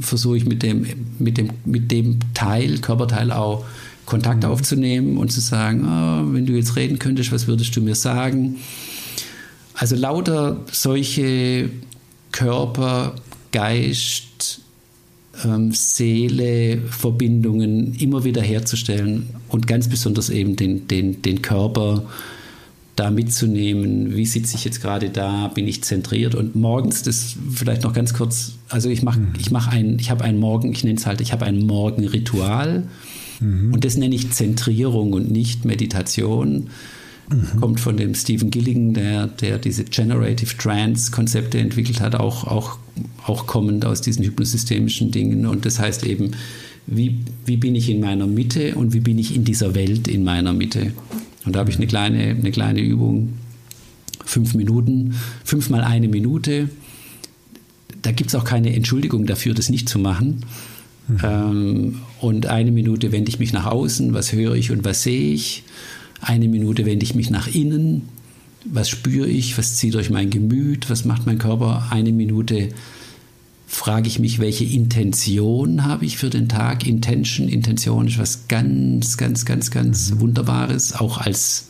versuche 0.00 0.36
ich 0.36 0.46
mit 0.46 0.62
dem, 0.62 0.86
mit, 1.18 1.38
dem, 1.38 1.50
mit 1.64 1.90
dem 1.90 2.18
Teil, 2.34 2.78
Körperteil 2.78 3.32
auch 3.32 3.64
Kontakt 4.10 4.42
mhm. 4.42 4.50
aufzunehmen 4.50 5.16
und 5.18 5.30
zu 5.30 5.40
sagen, 5.40 5.84
oh, 5.84 6.34
wenn 6.34 6.44
du 6.44 6.52
jetzt 6.52 6.74
reden 6.74 6.98
könntest, 6.98 7.30
was 7.30 7.46
würdest 7.46 7.74
du 7.76 7.80
mir 7.80 7.94
sagen? 7.94 8.56
Also 9.74 9.94
lauter 9.94 10.60
solche 10.72 11.70
Körper, 12.32 13.14
Geist, 13.52 14.60
ähm, 15.44 15.70
Seele, 15.72 16.82
Verbindungen 16.88 17.94
immer 17.94 18.24
wieder 18.24 18.42
herzustellen 18.42 19.30
und 19.48 19.68
ganz 19.68 19.88
besonders 19.88 20.28
eben 20.28 20.56
den, 20.56 20.88
den, 20.88 21.22
den 21.22 21.40
Körper 21.40 22.02
da 22.96 23.10
mitzunehmen, 23.10 24.16
wie 24.16 24.26
sitze 24.26 24.56
ich 24.56 24.64
jetzt 24.64 24.82
gerade 24.82 25.08
da, 25.10 25.48
bin 25.48 25.68
ich 25.68 25.82
zentriert 25.84 26.34
und 26.34 26.56
morgens, 26.56 27.04
das 27.04 27.36
vielleicht 27.54 27.82
noch 27.82 27.92
ganz 27.92 28.12
kurz, 28.12 28.54
also 28.68 28.90
ich 28.90 29.02
mache, 29.02 29.20
mhm. 29.20 29.32
ich 29.38 29.52
mache 29.52 29.70
ein, 29.70 29.98
ich 30.00 30.10
habe 30.10 30.24
ein 30.24 30.36
Morgen, 30.38 30.72
ich 30.72 30.82
nenne 30.82 30.98
es 30.98 31.06
halt, 31.06 31.20
ich 31.20 31.32
habe 31.32 31.46
ein 31.46 31.64
Morgenritual, 31.64 32.88
Mhm. 33.40 33.74
Und 33.74 33.84
das 33.84 33.96
nenne 33.96 34.14
ich 34.14 34.30
Zentrierung 34.30 35.12
und 35.12 35.30
nicht 35.30 35.64
Meditation. 35.64 36.68
Mhm. 37.30 37.60
Kommt 37.60 37.80
von 37.80 37.96
dem 37.96 38.14
Stephen 38.14 38.50
Gilligan, 38.50 38.94
der, 38.94 39.26
der 39.26 39.58
diese 39.58 39.84
Generative 39.84 40.56
Trance-Konzepte 40.56 41.58
entwickelt 41.58 42.00
hat, 42.00 42.14
auch, 42.14 42.44
auch, 42.44 42.78
auch 43.24 43.46
kommend 43.46 43.84
aus 43.84 44.00
diesen 44.00 44.24
hypnosystemischen 44.24 45.10
Dingen. 45.10 45.46
Und 45.46 45.64
das 45.64 45.78
heißt 45.78 46.04
eben, 46.04 46.32
wie, 46.86 47.20
wie 47.46 47.56
bin 47.56 47.74
ich 47.74 47.88
in 47.88 48.00
meiner 48.00 48.26
Mitte 48.26 48.74
und 48.74 48.92
wie 48.92 49.00
bin 49.00 49.18
ich 49.18 49.34
in 49.34 49.44
dieser 49.44 49.74
Welt 49.74 50.08
in 50.08 50.24
meiner 50.24 50.52
Mitte. 50.52 50.92
Und 51.44 51.54
da 51.54 51.60
habe 51.60 51.70
ich 51.70 51.76
eine 51.76 51.86
kleine, 51.86 52.30
eine 52.30 52.50
kleine 52.50 52.80
Übung, 52.80 53.34
fünf 54.24 54.54
Minuten, 54.54 55.14
fünfmal 55.44 55.82
eine 55.82 56.08
Minute. 56.08 56.68
Da 58.02 58.12
gibt 58.12 58.30
es 58.30 58.34
auch 58.34 58.44
keine 58.44 58.74
Entschuldigung 58.74 59.26
dafür, 59.26 59.54
das 59.54 59.68
nicht 59.68 59.88
zu 59.88 59.98
machen. 59.98 60.44
Mhm. 61.10 61.18
Ähm, 61.22 62.02
und 62.20 62.46
eine 62.46 62.70
Minute 62.70 63.12
wende 63.12 63.30
ich 63.30 63.38
mich 63.38 63.52
nach 63.52 63.66
außen, 63.66 64.14
was 64.14 64.32
höre 64.32 64.54
ich 64.54 64.70
und 64.70 64.84
was 64.84 65.02
sehe 65.02 65.32
ich. 65.32 65.64
Eine 66.20 66.48
Minute 66.48 66.84
wende 66.84 67.04
ich 67.04 67.14
mich 67.14 67.30
nach 67.30 67.46
innen, 67.46 68.08
was 68.64 68.88
spüre 68.88 69.26
ich, 69.26 69.56
was 69.56 69.76
zieht 69.76 69.94
durch 69.94 70.10
mein 70.10 70.30
Gemüt, 70.30 70.90
was 70.90 71.04
macht 71.04 71.26
mein 71.26 71.38
Körper. 71.38 71.88
Eine 71.90 72.12
Minute 72.12 72.68
frage 73.66 74.08
ich 74.08 74.18
mich, 74.18 74.38
welche 74.38 74.64
Intention 74.64 75.84
habe 75.84 76.04
ich 76.04 76.18
für 76.18 76.28
den 76.28 76.48
Tag. 76.48 76.86
Intention, 76.86 77.48
Intention 77.48 78.08
ist 78.08 78.18
was 78.18 78.48
ganz, 78.48 79.16
ganz, 79.16 79.44
ganz, 79.46 79.70
ganz 79.70 80.10
mhm. 80.10 80.20
Wunderbares, 80.20 80.94
auch 80.94 81.18
als 81.18 81.68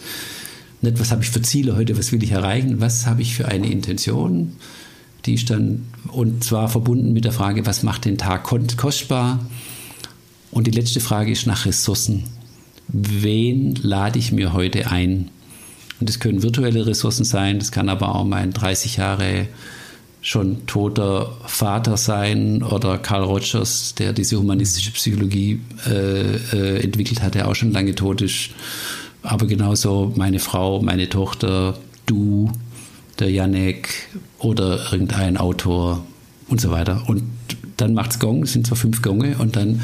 nicht, 0.82 0.98
was 0.98 1.10
habe 1.12 1.22
ich 1.22 1.30
für 1.30 1.42
Ziele 1.42 1.76
heute, 1.76 1.98
was 1.98 2.10
will 2.10 2.22
ich 2.22 2.32
erreichen, 2.32 2.80
was 2.80 3.06
habe 3.06 3.22
ich 3.22 3.34
für 3.34 3.46
eine 3.46 3.70
Intention. 3.70 4.52
Die 5.26 5.34
ist 5.34 5.50
dann, 5.50 5.86
und 6.08 6.42
zwar 6.44 6.68
verbunden 6.68 7.12
mit 7.12 7.24
der 7.24 7.32
Frage, 7.32 7.66
was 7.66 7.82
macht 7.82 8.04
den 8.04 8.18
Tag 8.18 8.44
kostbar? 8.76 9.40
Und 10.50 10.66
die 10.66 10.72
letzte 10.72 11.00
Frage 11.00 11.30
ist 11.30 11.46
nach 11.46 11.66
Ressourcen. 11.66 12.24
Wen 12.88 13.76
lade 13.76 14.18
ich 14.18 14.32
mir 14.32 14.52
heute 14.52 14.90
ein? 14.90 15.30
Und 16.00 16.08
das 16.08 16.18
können 16.18 16.42
virtuelle 16.42 16.86
Ressourcen 16.86 17.24
sein, 17.24 17.58
das 17.58 17.72
kann 17.72 17.88
aber 17.88 18.14
auch 18.14 18.24
mein 18.24 18.52
30 18.52 18.96
Jahre 18.96 19.48
schon 20.22 20.66
toter 20.66 21.36
Vater 21.46 21.96
sein 21.96 22.62
oder 22.62 22.98
Carl 22.98 23.24
Rogers, 23.24 23.94
der 23.94 24.12
diese 24.12 24.38
humanistische 24.38 24.90
Psychologie 24.92 25.60
äh, 25.86 26.36
äh, 26.52 26.82
entwickelt 26.82 27.22
hat, 27.22 27.34
der 27.34 27.48
auch 27.48 27.54
schon 27.54 27.72
lange 27.72 27.94
tot 27.94 28.20
ist. 28.20 28.50
Aber 29.22 29.46
genauso 29.46 30.12
meine 30.16 30.38
Frau, 30.38 30.82
meine 30.82 31.08
Tochter, 31.08 31.78
du, 32.06 32.50
der 33.20 33.30
Janek 33.30 34.08
oder 34.38 34.92
irgendein 34.92 35.36
Autor 35.36 36.04
und 36.48 36.60
so 36.60 36.70
weiter. 36.70 37.04
Und 37.06 37.22
dann 37.76 37.94
macht 37.94 38.12
es 38.12 38.18
Gong, 38.18 38.42
es 38.42 38.52
sind 38.52 38.66
zwar 38.66 38.76
fünf 38.76 39.02
Gonge 39.02 39.36
und 39.38 39.56
dann 39.56 39.82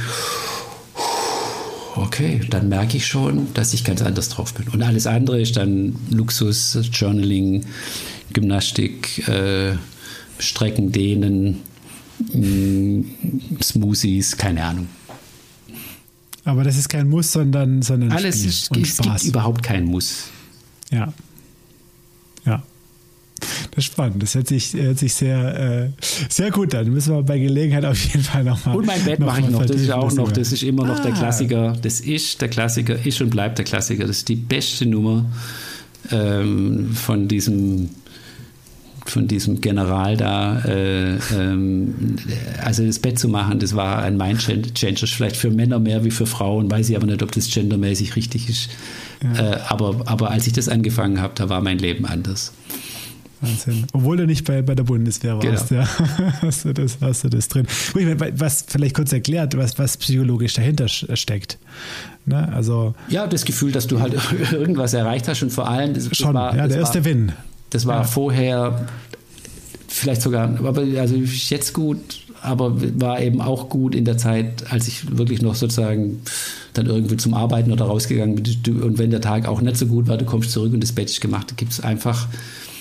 okay, 1.96 2.40
dann 2.50 2.68
merke 2.68 2.96
ich 2.96 3.06
schon, 3.06 3.52
dass 3.54 3.72
ich 3.72 3.84
ganz 3.84 4.02
anders 4.02 4.28
drauf 4.28 4.54
bin. 4.54 4.68
Und 4.68 4.82
alles 4.82 5.06
andere 5.06 5.40
ist 5.40 5.56
dann 5.56 5.96
Luxus, 6.10 6.78
Journaling, 6.92 7.64
Gymnastik, 8.32 9.26
äh, 9.28 9.76
Strecken, 10.38 10.92
Dehnen, 10.92 11.62
mm, 12.32 13.02
Smoothies, 13.62 14.36
keine 14.36 14.64
Ahnung. 14.64 14.88
Aber 16.44 16.62
das 16.62 16.76
ist 16.76 16.88
kein 16.88 17.08
Muss, 17.08 17.32
sondern, 17.32 17.82
sondern 17.82 18.12
Alles 18.12 18.36
Spiel 18.36 18.48
ist, 18.50 18.70
und 18.70 18.82
es 18.82 18.88
Spaß. 18.96 19.22
gibt 19.22 19.34
überhaupt 19.34 19.62
kein 19.62 19.84
Muss. 19.84 20.24
Ja. 20.90 21.12
Ja. 22.44 22.62
Das 23.70 23.78
ist 23.78 23.84
spannend. 23.84 24.22
Das 24.22 24.34
hört 24.34 24.48
sich, 24.48 24.72
hört 24.74 24.98
sich 24.98 25.14
sehr, 25.14 25.84
äh, 25.84 26.02
sehr 26.28 26.50
gut 26.50 26.74
an. 26.74 26.90
Müssen 26.90 27.14
wir 27.14 27.22
bei 27.22 27.38
Gelegenheit 27.38 27.84
auf 27.84 28.02
jeden 28.04 28.22
Fall 28.22 28.44
nochmal. 28.44 28.76
Und 28.76 28.86
mein 28.86 29.04
Bett 29.04 29.20
mache 29.20 29.40
ich 29.40 29.48
noch. 29.48 29.64
Das 29.64 29.76
ist 29.76 29.90
auch 29.90 30.12
noch, 30.12 30.32
das 30.32 30.52
ist 30.52 30.62
immer 30.62 30.86
noch 30.86 30.98
ah. 30.98 31.02
der 31.02 31.12
Klassiker. 31.12 31.76
Das 31.82 32.00
ist 32.00 32.40
der 32.40 32.48
Klassiker, 32.48 32.96
ist 33.04 33.20
und 33.20 33.30
bleibt 33.30 33.58
der 33.58 33.64
Klassiker. 33.64 34.06
Das 34.06 34.18
ist 34.18 34.28
die 34.28 34.36
beste 34.36 34.86
Nummer 34.86 35.26
ähm, 36.10 36.92
von 36.94 37.28
diesem 37.28 37.90
von 39.08 39.28
diesem 39.28 39.60
General 39.60 40.16
da, 40.16 40.60
äh, 40.64 41.16
ähm, 41.32 42.16
also 42.60 42.84
das 42.84 42.98
Bett 42.98 43.18
zu 43.18 43.28
machen, 43.28 43.60
das 43.60 43.76
war 43.76 44.02
ein 44.02 44.16
Mind-Changer, 44.16 45.06
vielleicht 45.06 45.36
für 45.36 45.50
Männer 45.50 45.78
mehr 45.78 46.04
wie 46.04 46.10
für 46.10 46.26
Frauen, 46.26 46.68
weiß 46.70 46.90
ich 46.90 46.96
aber 46.96 47.06
nicht, 47.06 47.22
ob 47.22 47.30
das 47.30 47.48
gendermäßig 47.48 48.16
richtig 48.16 48.48
ist. 48.48 48.68
Ja. 49.22 49.52
Äh, 49.52 49.60
aber, 49.68 50.02
aber 50.06 50.30
als 50.30 50.46
ich 50.46 50.52
das 50.52 50.68
angefangen 50.68 51.20
habe, 51.20 51.34
da 51.36 51.48
war 51.48 51.60
mein 51.60 51.78
Leben 51.78 52.04
anders. 52.04 52.52
Wahnsinn. 53.40 53.86
Obwohl 53.92 54.16
du 54.16 54.26
nicht 54.26 54.46
bei, 54.46 54.62
bei 54.62 54.74
der 54.74 54.84
Bundeswehr 54.84 55.36
warst, 55.36 55.68
genau. 55.68 55.82
ja. 55.82 55.88
hast, 56.42 56.64
du 56.64 56.72
das, 56.72 56.98
hast 57.00 57.24
du 57.24 57.28
das 57.28 57.48
drin. 57.48 57.66
Was 58.36 58.64
vielleicht 58.68 58.94
kurz 58.94 59.12
erklärt, 59.12 59.56
was, 59.56 59.78
was 59.78 59.96
psychologisch 59.96 60.54
dahinter 60.54 60.88
steckt. 60.88 61.58
Ne? 62.24 62.48
Also, 62.52 62.94
ja, 63.08 63.26
das 63.26 63.44
Gefühl, 63.44 63.72
dass 63.72 63.86
du 63.86 64.00
halt 64.00 64.14
irgendwas 64.52 64.94
erreicht 64.94 65.28
hast 65.28 65.42
und 65.42 65.50
vor 65.50 65.68
allem. 65.68 65.94
Das, 65.94 66.08
schon, 66.16 66.34
war, 66.34 66.56
ja, 66.56 66.66
der 66.66 66.78
erste 66.78 67.04
Win. 67.04 67.32
Das 67.70 67.86
war 67.86 67.98
ja. 67.98 68.04
vorher 68.04 68.86
vielleicht 69.88 70.22
sogar, 70.22 70.58
aber 70.64 70.82
also 70.98 71.16
jetzt 71.16 71.72
gut, 71.72 71.98
aber 72.42 72.74
war 73.00 73.20
eben 73.20 73.40
auch 73.40 73.68
gut 73.68 73.94
in 73.94 74.04
der 74.04 74.18
Zeit, 74.18 74.70
als 74.70 74.88
ich 74.88 75.16
wirklich 75.16 75.42
noch 75.42 75.54
sozusagen 75.54 76.22
dann 76.74 76.86
irgendwie 76.86 77.16
zum 77.16 77.34
Arbeiten 77.34 77.72
oder 77.72 77.86
rausgegangen 77.86 78.36
bin. 78.36 78.82
Und 78.82 78.98
wenn 78.98 79.10
der 79.10 79.20
Tag 79.20 79.46
auch 79.48 79.60
nicht 79.60 79.76
so 79.76 79.86
gut 79.86 80.06
war, 80.06 80.16
du 80.16 80.24
kommst 80.24 80.52
zurück 80.52 80.72
und 80.72 80.82
das 80.82 80.92
Badge 80.92 81.20
gemacht, 81.20 81.56
gibt 81.56 81.72
es 81.72 81.80
einfach 81.80 82.28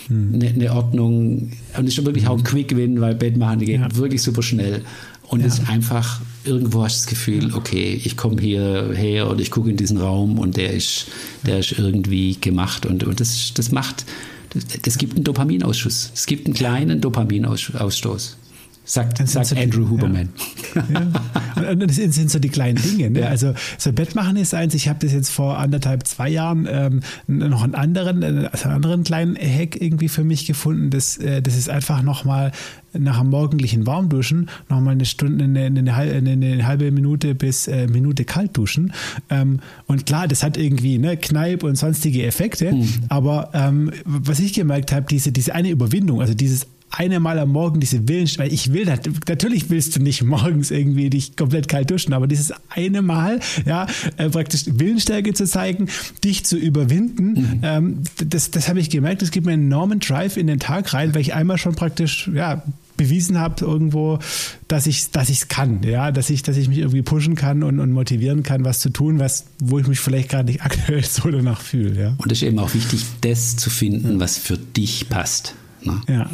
eine, 0.10 0.48
eine 0.48 0.74
Ordnung. 0.74 1.52
Und 1.78 1.88
es 1.88 1.98
ist 1.98 2.06
wirklich 2.06 2.28
auch 2.28 2.38
ein 2.38 2.44
Quick-Win, 2.44 3.02
weil 3.02 3.16
Bettmachen 3.16 3.60
geht 3.60 3.80
Ja. 3.80 3.96
wirklich 3.96 4.22
super 4.22 4.44
schnell. 4.44 4.82
Und 5.28 5.40
Ja. 5.42 5.48
es 5.48 5.60
ist 5.60 5.70
einfach, 5.70 6.22
irgendwo 6.44 6.84
hast 6.84 6.98
du 6.98 7.00
das 7.06 7.08
Gefühl, 7.08 7.54
okay, 7.56 8.00
ich 8.04 8.16
komme 8.16 8.40
hier 8.42 8.92
her 8.94 9.28
und 9.30 9.42
ich 9.42 9.50
gucke 9.52 9.70
in 9.70 9.78
diesen 9.78 9.98
Raum 9.98 10.38
und 10.38 10.56
der 10.58 10.72
ist, 10.74 11.08
der 11.46 11.60
ist 11.60 11.72
irgendwie 11.78 12.38
gemacht. 12.40 12.86
Und, 12.86 13.04
und 13.04 13.20
das, 13.20 13.52
das 13.56 13.72
macht, 13.72 14.06
das, 14.54 14.66
das 14.84 14.98
gibt 15.00 15.16
einen 15.16 15.24
Dopaminausschuss. 15.24 16.12
Es 16.14 16.26
gibt 16.28 16.46
einen 16.46 16.54
kleinen 16.56 17.02
Dopaminausstoß. 17.02 18.38
Sagt, 18.86 19.18
sagt 19.28 19.48
so 19.48 19.56
die- 19.56 19.62
Andrew 19.64 19.90
Huberman. 19.90 20.30
Ja. 20.76 21.72
Und 21.72 21.80
das 21.82 21.96
sind 21.96 22.30
so 22.30 22.38
die 22.40 22.50
kleinen 22.50 22.78
Dinge. 22.82 23.10
Ne? 23.10 23.22
Ja. 23.22 23.28
Also 23.28 23.54
so 23.78 23.92
Bettmachen 23.92 24.36
ist 24.38 24.54
eins. 24.54 24.74
Ich 24.76 24.88
habe 24.88 25.00
das 25.02 25.12
jetzt 25.14 25.30
vor 25.30 25.58
anderthalb, 25.58 26.06
zwei 26.06 26.30
Jahren 26.30 26.68
ähm, 26.70 27.00
noch 27.28 27.64
einen 27.64 27.76
anderen, 27.76 28.22
äh, 28.22 28.50
also 28.52 28.66
einen 28.66 28.76
anderen 28.76 29.04
kleinen 29.04 29.36
Hack 29.38 29.82
irgendwie 29.82 30.08
für 30.10 30.24
mich 30.24 30.46
gefunden. 30.46 30.90
Das, 30.92 31.18
äh, 31.18 31.42
das 31.42 31.58
ist 31.58 31.70
einfach 31.70 32.02
nochmal 32.04 32.52
nach 32.98 33.20
dem 33.20 33.30
morgendlichen 33.30 33.86
Warmduschen 33.88 34.50
nochmal 34.70 34.94
eine 34.94 35.06
Stunde, 35.06 35.44
eine, 35.46 35.66
eine, 35.66 35.96
halbe- 35.96 36.16
eine, 36.16 36.32
eine 36.32 36.66
halbe 36.68 36.92
Minute 36.92 37.36
bis 37.36 37.68
äh, 37.68 37.88
Minute 37.88 38.24
kalt 38.24 38.56
duschen. 38.56 38.94
Ähm, 39.30 39.60
und 39.88 40.06
klar, 40.06 40.28
das 40.28 40.44
hat 40.44 40.56
irgendwie 40.58 40.98
ne, 40.98 41.18
Kneipp 41.18 41.64
und 41.64 41.76
sonstige 41.76 42.24
Effekte. 42.26 42.74
Aber 43.10 43.50
ähm, 43.54 43.92
was 44.06 44.40
ich 44.40 44.54
gemerkt 44.54 44.92
habe, 44.92 45.08
diese, 45.10 45.32
diese 45.32 45.56
eine 45.56 45.70
Überwindung, 45.70 46.22
also 46.22 46.34
dieses 46.34 46.68
eine 46.98 47.20
Mal 47.20 47.40
am 47.40 47.52
Morgen 47.52 47.80
diese 47.80 48.08
Willen, 48.08 48.30
weil 48.38 48.52
ich 48.54 48.74
will 48.74 48.86
das, 48.86 49.00
natürlich 49.28 49.70
willst 49.70 49.96
du 49.96 50.02
nicht 50.02 50.24
morgens 50.24 50.72
irgendwie 50.72 51.10
dich 51.10 51.36
komplett 51.36 51.68
kalt 51.68 51.92
duschen, 51.92 52.14
aber 52.14 52.28
dieses 52.28 52.54
eine 52.70 53.02
Mal, 53.02 53.40
ja, 53.66 53.88
äh, 54.18 54.30
praktisch 54.30 54.64
Willensstärke 54.68 55.34
zu 55.34 55.46
zeigen, 55.46 55.88
dich 56.24 56.46
zu 56.46 56.58
überwinden, 56.58 57.62
ähm, 57.64 58.04
das, 58.26 58.52
das 58.52 58.70
habe 58.70 58.80
ich 58.80 58.90
gemerkt, 58.90 59.22
das 59.22 59.32
gibt 59.32 59.46
mir 59.46 59.54
einen 59.54 59.66
enormen 59.66 60.00
Drive 60.00 60.38
in 60.38 60.48
den 60.48 60.60
Tag 60.60 60.94
rein, 60.94 61.14
weil 61.14 61.22
ich 61.22 61.34
einmal 61.34 61.58
schon 61.58 61.76
praktisch, 61.76 62.30
ja, 62.34 62.64
bewiesen 62.98 63.40
habe 63.40 63.66
irgendwo, 63.66 64.20
dass 64.68 64.88
ich 64.88 65.12
dass 65.12 65.30
ich 65.30 65.42
es 65.42 65.48
kann, 65.48 65.84
ja, 65.84 66.12
dass 66.12 66.30
ich 66.30 66.44
dass 66.44 66.58
ich 66.58 66.68
mich 66.68 66.78
irgendwie 66.78 67.02
pushen 67.02 67.36
kann 67.36 67.64
und, 67.64 67.80
und 67.80 67.92
motivieren 67.92 68.44
kann, 68.44 68.64
was 68.64 68.80
zu 68.80 68.90
tun, 68.90 69.20
was 69.20 69.48
wo 69.60 69.80
ich 69.80 69.88
mich 69.88 70.00
vielleicht 70.00 70.30
gerade 70.30 70.52
nicht 70.52 70.62
aktuell 70.66 71.04
so 71.04 71.30
danach 71.30 71.62
fühle, 71.62 72.00
ja. 72.00 72.16
Und 72.18 72.32
es 72.32 72.42
ist 72.42 72.48
eben 72.48 72.60
auch 72.60 72.74
wichtig, 72.74 73.04
das 73.22 73.58
zu 73.58 73.70
finden, 73.70 74.20
was 74.20 74.38
für 74.38 74.58
dich 74.58 75.10
passt. 75.10 75.56
Ne? 75.84 76.02
Ja. 76.08 76.30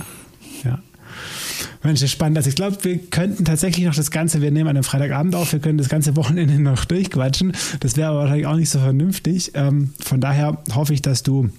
Mensch, 1.83 1.99
das 1.99 2.07
ist 2.07 2.11
spannend. 2.11 2.37
Also 2.37 2.49
ich 2.49 2.55
glaube, 2.55 2.77
wir 2.83 2.97
könnten 2.97 3.45
tatsächlich 3.45 3.85
noch 3.85 3.95
das 3.95 4.11
Ganze, 4.11 4.41
wir 4.41 4.51
nehmen 4.51 4.69
an 4.69 4.77
einem 4.77 4.83
Freitagabend 4.83 5.35
auf, 5.35 5.51
wir 5.51 5.59
können 5.59 5.77
das 5.77 5.89
ganze 5.89 6.15
Wochenende 6.15 6.59
noch 6.59 6.85
durchquatschen. 6.85 7.53
Das 7.79 7.97
wäre 7.97 8.09
aber 8.09 8.19
wahrscheinlich 8.19 8.47
auch 8.47 8.55
nicht 8.55 8.69
so 8.69 8.79
vernünftig. 8.79 9.51
Ähm, 9.55 9.93
von 9.99 10.21
daher 10.21 10.57
hoffe 10.73 10.93
ich, 10.93 11.01
dass 11.01 11.23
du, 11.23 11.49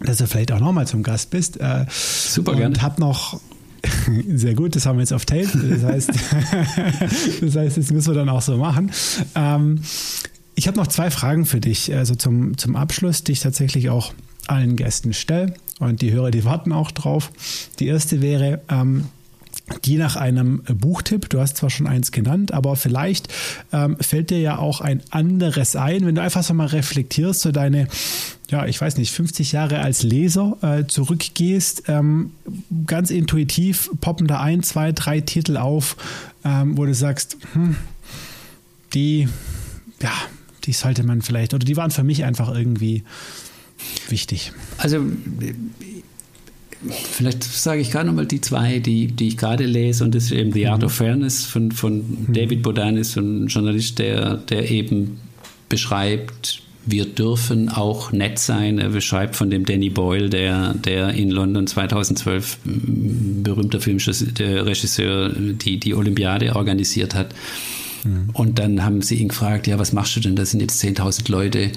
dass 0.00 0.18
du 0.18 0.26
vielleicht 0.26 0.52
auch 0.52 0.60
nochmal 0.60 0.86
zum 0.86 1.02
Gast 1.02 1.30
bist. 1.30 1.60
Äh, 1.60 1.86
Super 1.90 2.52
und 2.52 2.58
gerne. 2.58 2.82
hab 2.82 2.98
noch 2.98 3.40
sehr 4.34 4.54
gut, 4.54 4.76
das 4.76 4.86
haben 4.86 4.96
wir 4.96 5.02
jetzt 5.02 5.12
auf 5.12 5.24
Tape. 5.24 5.48
Das 5.52 5.84
heißt, 5.84 6.10
das 7.40 7.56
heißt, 7.56 7.76
das 7.78 7.90
müssen 7.90 8.08
wir 8.08 8.14
dann 8.14 8.28
auch 8.28 8.42
so 8.42 8.56
machen. 8.56 8.90
Ähm, 9.34 9.80
ich 10.54 10.66
habe 10.66 10.76
noch 10.76 10.88
zwei 10.88 11.10
Fragen 11.10 11.46
für 11.46 11.60
dich, 11.60 11.94
also 11.94 12.14
zum, 12.14 12.58
zum 12.58 12.76
Abschluss, 12.76 13.24
die 13.24 13.32
ich 13.32 13.40
tatsächlich 13.40 13.88
auch 13.88 14.12
allen 14.46 14.76
Gästen 14.76 15.14
stelle. 15.14 15.54
Und 15.78 16.02
die 16.02 16.12
Hörer, 16.12 16.30
die 16.30 16.44
warten 16.44 16.72
auch 16.72 16.90
drauf. 16.90 17.30
Die 17.78 17.86
erste 17.86 18.20
wäre, 18.20 18.60
ähm, 18.68 19.06
die 19.84 19.96
nach 19.96 20.16
einem 20.16 20.62
Buchtipp. 20.64 21.28
Du 21.28 21.40
hast 21.40 21.56
zwar 21.56 21.70
schon 21.70 21.86
eins 21.86 22.12
genannt, 22.12 22.52
aber 22.52 22.76
vielleicht 22.76 23.28
ähm, 23.72 23.96
fällt 24.00 24.30
dir 24.30 24.40
ja 24.40 24.58
auch 24.58 24.80
ein 24.80 25.02
anderes 25.10 25.76
ein, 25.76 26.06
wenn 26.06 26.14
du 26.14 26.22
einfach 26.22 26.42
so 26.42 26.54
mal 26.54 26.66
reflektierst, 26.66 27.40
so 27.40 27.52
deine, 27.52 27.88
ja, 28.50 28.66
ich 28.66 28.80
weiß 28.80 28.96
nicht, 28.96 29.12
50 29.12 29.52
Jahre 29.52 29.80
als 29.80 30.02
Leser 30.02 30.56
äh, 30.62 30.86
zurückgehst, 30.86 31.84
ähm, 31.88 32.32
ganz 32.86 33.10
intuitiv 33.10 33.90
poppen 34.00 34.26
da 34.26 34.40
ein, 34.40 34.62
zwei, 34.62 34.92
drei 34.92 35.20
Titel 35.20 35.56
auf, 35.56 35.96
ähm, 36.44 36.76
wo 36.76 36.84
du 36.84 36.94
sagst, 36.94 37.36
hm, 37.52 37.76
die, 38.94 39.28
ja, 40.02 40.12
die 40.64 40.72
sollte 40.72 41.04
man 41.04 41.22
vielleicht, 41.22 41.54
oder 41.54 41.64
die 41.64 41.76
waren 41.76 41.90
für 41.90 42.04
mich 42.04 42.24
einfach 42.24 42.52
irgendwie 42.54 43.04
wichtig. 44.08 44.52
Also 44.78 45.04
vielleicht 46.88 47.44
sage 47.44 47.80
ich 47.80 47.90
gerade 47.90 48.06
nochmal 48.06 48.26
die 48.26 48.40
zwei, 48.40 48.78
die, 48.78 49.08
die 49.08 49.28
ich 49.28 49.36
gerade 49.36 49.66
lese, 49.66 50.04
und 50.04 50.14
das 50.14 50.24
ist 50.24 50.32
eben 50.32 50.52
The 50.52 50.68
Art 50.68 50.84
of 50.84 50.92
Fairness 50.92 51.44
von, 51.44 51.72
von 51.72 52.26
David 52.28 52.62
Bodanis, 52.62 53.16
ein 53.16 53.48
Journalist, 53.48 53.98
der, 53.98 54.36
der 54.36 54.70
eben 54.70 55.20
beschreibt, 55.68 56.62
wir 56.86 57.04
dürfen 57.04 57.68
auch 57.68 58.10
nett 58.10 58.38
sein. 58.38 58.78
Er 58.78 58.88
beschreibt 58.88 59.36
von 59.36 59.50
dem 59.50 59.66
Danny 59.66 59.90
Boyle, 59.90 60.30
der, 60.30 60.74
der 60.74 61.10
in 61.10 61.30
London 61.30 61.66
2012 61.66 62.58
m, 62.64 63.42
berühmter 63.42 63.80
Filmregisseur 63.80 65.28
die, 65.28 65.78
die 65.78 65.94
Olympiade 65.94 66.56
organisiert 66.56 67.14
hat. 67.14 67.34
Und 68.32 68.58
dann 68.58 68.82
haben 68.84 69.02
sie 69.02 69.16
ihn 69.16 69.28
gefragt, 69.28 69.66
ja, 69.66 69.78
was 69.78 69.92
machst 69.92 70.16
du 70.16 70.20
denn? 70.20 70.36
Das 70.36 70.50
sind 70.52 70.60
jetzt 70.60 70.82
10.000 70.82 71.30
Leute. 71.30 71.70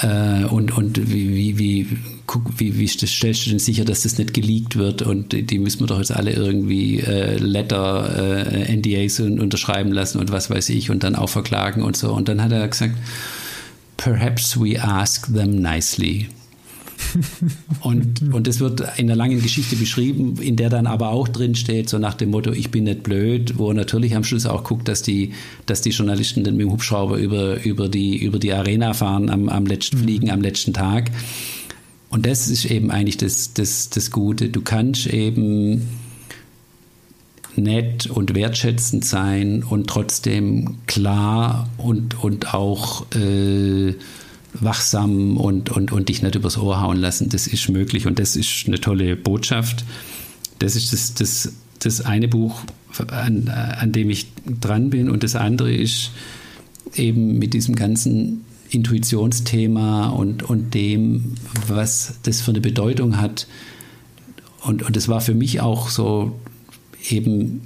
Äh, 0.00 0.44
und 0.44 0.76
und 0.76 1.10
wie, 1.10 1.34
wie, 1.34 1.58
wie, 1.58 1.86
wie, 2.58 2.78
wie 2.78 2.88
stellst 2.88 3.46
du 3.46 3.50
denn 3.50 3.58
sicher, 3.58 3.84
dass 3.84 4.02
das 4.02 4.18
nicht 4.18 4.34
geleakt 4.34 4.76
wird? 4.76 5.02
Und 5.02 5.32
die 5.50 5.58
müssen 5.58 5.80
wir 5.80 5.86
doch 5.86 5.98
jetzt 5.98 6.12
alle 6.12 6.32
irgendwie 6.32 7.00
äh, 7.00 7.36
Letter, 7.38 8.46
äh, 8.52 8.76
NDAs 8.76 9.20
un- 9.20 9.40
unterschreiben 9.40 9.92
lassen 9.92 10.18
und 10.18 10.30
was 10.30 10.50
weiß 10.50 10.68
ich 10.70 10.90
und 10.90 11.04
dann 11.04 11.14
auch 11.14 11.28
verklagen 11.30 11.82
und 11.82 11.96
so. 11.96 12.12
Und 12.12 12.28
dann 12.28 12.42
hat 12.42 12.52
er 12.52 12.66
gesagt, 12.68 12.94
perhaps 13.96 14.58
we 14.60 14.82
ask 14.82 15.32
them 15.32 15.56
nicely. 15.62 16.28
Und, 17.80 18.32
und 18.32 18.46
das 18.46 18.60
wird 18.60 18.80
in 18.96 19.10
einer 19.10 19.16
langen 19.16 19.42
Geschichte 19.42 19.76
beschrieben, 19.76 20.36
in 20.40 20.56
der 20.56 20.70
dann 20.70 20.86
aber 20.86 21.10
auch 21.10 21.28
drin 21.28 21.54
steht, 21.54 21.88
so 21.88 21.98
nach 21.98 22.14
dem 22.14 22.30
Motto, 22.30 22.52
ich 22.52 22.70
bin 22.70 22.84
nicht 22.84 23.02
blöd, 23.02 23.58
wo 23.58 23.68
er 23.68 23.74
natürlich 23.74 24.14
am 24.14 24.24
Schluss 24.24 24.46
auch 24.46 24.64
guckt, 24.64 24.88
dass 24.88 25.02
die, 25.02 25.32
dass 25.66 25.82
die 25.82 25.90
Journalisten 25.90 26.44
dann 26.44 26.56
mit 26.56 26.66
dem 26.66 26.72
Hubschrauber 26.72 27.16
über, 27.16 27.62
über, 27.64 27.88
die, 27.88 28.16
über 28.16 28.38
die 28.38 28.52
Arena 28.52 28.94
fahren, 28.94 29.30
am, 29.30 29.48
am 29.48 29.66
letzten 29.66 29.98
Fliegen, 29.98 30.30
am 30.30 30.40
letzten 30.40 30.72
Tag. 30.72 31.10
Und 32.08 32.26
das 32.26 32.48
ist 32.48 32.66
eben 32.66 32.90
eigentlich 32.90 33.16
das, 33.16 33.54
das, 33.54 33.90
das 33.90 34.10
Gute. 34.10 34.48
Du 34.48 34.60
kannst 34.60 35.06
eben 35.06 35.88
nett 37.56 38.06
und 38.06 38.34
wertschätzend 38.34 39.04
sein 39.04 39.62
und 39.62 39.88
trotzdem 39.88 40.78
klar 40.86 41.68
und, 41.78 42.22
und 42.22 42.54
auch 42.54 43.06
äh, 43.14 43.94
wachsam 44.54 45.36
und, 45.36 45.70
und, 45.70 45.92
und 45.92 46.08
dich 46.08 46.22
nicht 46.22 46.34
übers 46.34 46.58
Ohr 46.58 46.80
hauen 46.80 46.98
lassen. 46.98 47.28
Das 47.28 47.46
ist 47.46 47.68
möglich 47.68 48.06
und 48.06 48.18
das 48.18 48.36
ist 48.36 48.64
eine 48.66 48.80
tolle 48.80 49.16
Botschaft. 49.16 49.84
Das 50.58 50.76
ist 50.76 50.92
das, 50.92 51.14
das, 51.14 51.52
das 51.78 52.00
eine 52.02 52.28
Buch, 52.28 52.62
an, 53.08 53.48
an 53.48 53.92
dem 53.92 54.10
ich 54.10 54.26
dran 54.60 54.90
bin 54.90 55.10
und 55.10 55.22
das 55.22 55.34
andere 55.34 55.72
ist 55.74 56.10
eben 56.94 57.38
mit 57.38 57.54
diesem 57.54 57.74
ganzen 57.74 58.44
Intuitionsthema 58.70 60.08
und, 60.08 60.42
und 60.42 60.74
dem, 60.74 61.34
was 61.66 62.14
das 62.22 62.40
für 62.40 62.50
eine 62.50 62.60
Bedeutung 62.60 63.20
hat. 63.20 63.46
Und, 64.62 64.82
und 64.82 64.96
das 64.96 65.08
war 65.08 65.20
für 65.20 65.34
mich 65.34 65.60
auch 65.60 65.88
so 65.88 66.38
eben 67.08 67.62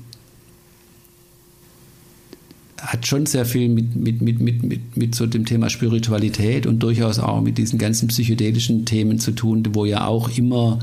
hat 2.87 3.07
schon 3.07 3.27
sehr 3.27 3.45
viel 3.45 3.69
mit, 3.69 3.97
mit, 3.97 4.23
mit, 4.23 4.41
mit, 4.41 4.63
mit, 4.63 4.97
mit 4.97 5.15
so 5.15 5.27
dem 5.27 5.45
Thema 5.45 5.71
Spiritualität 5.71 6.67
und 6.67 6.79
durchaus 6.83 7.19
auch 7.19 7.41
mit 7.41 7.59
diesen 7.59 7.79
ganzen 7.79 8.09
psychedelischen 8.09 8.85
Themen 8.85 9.19
zu 9.19 9.33
tun, 9.33 9.65
wo 9.73 9.85
ja 9.85 10.07
auch 10.07 10.37
immer 10.37 10.79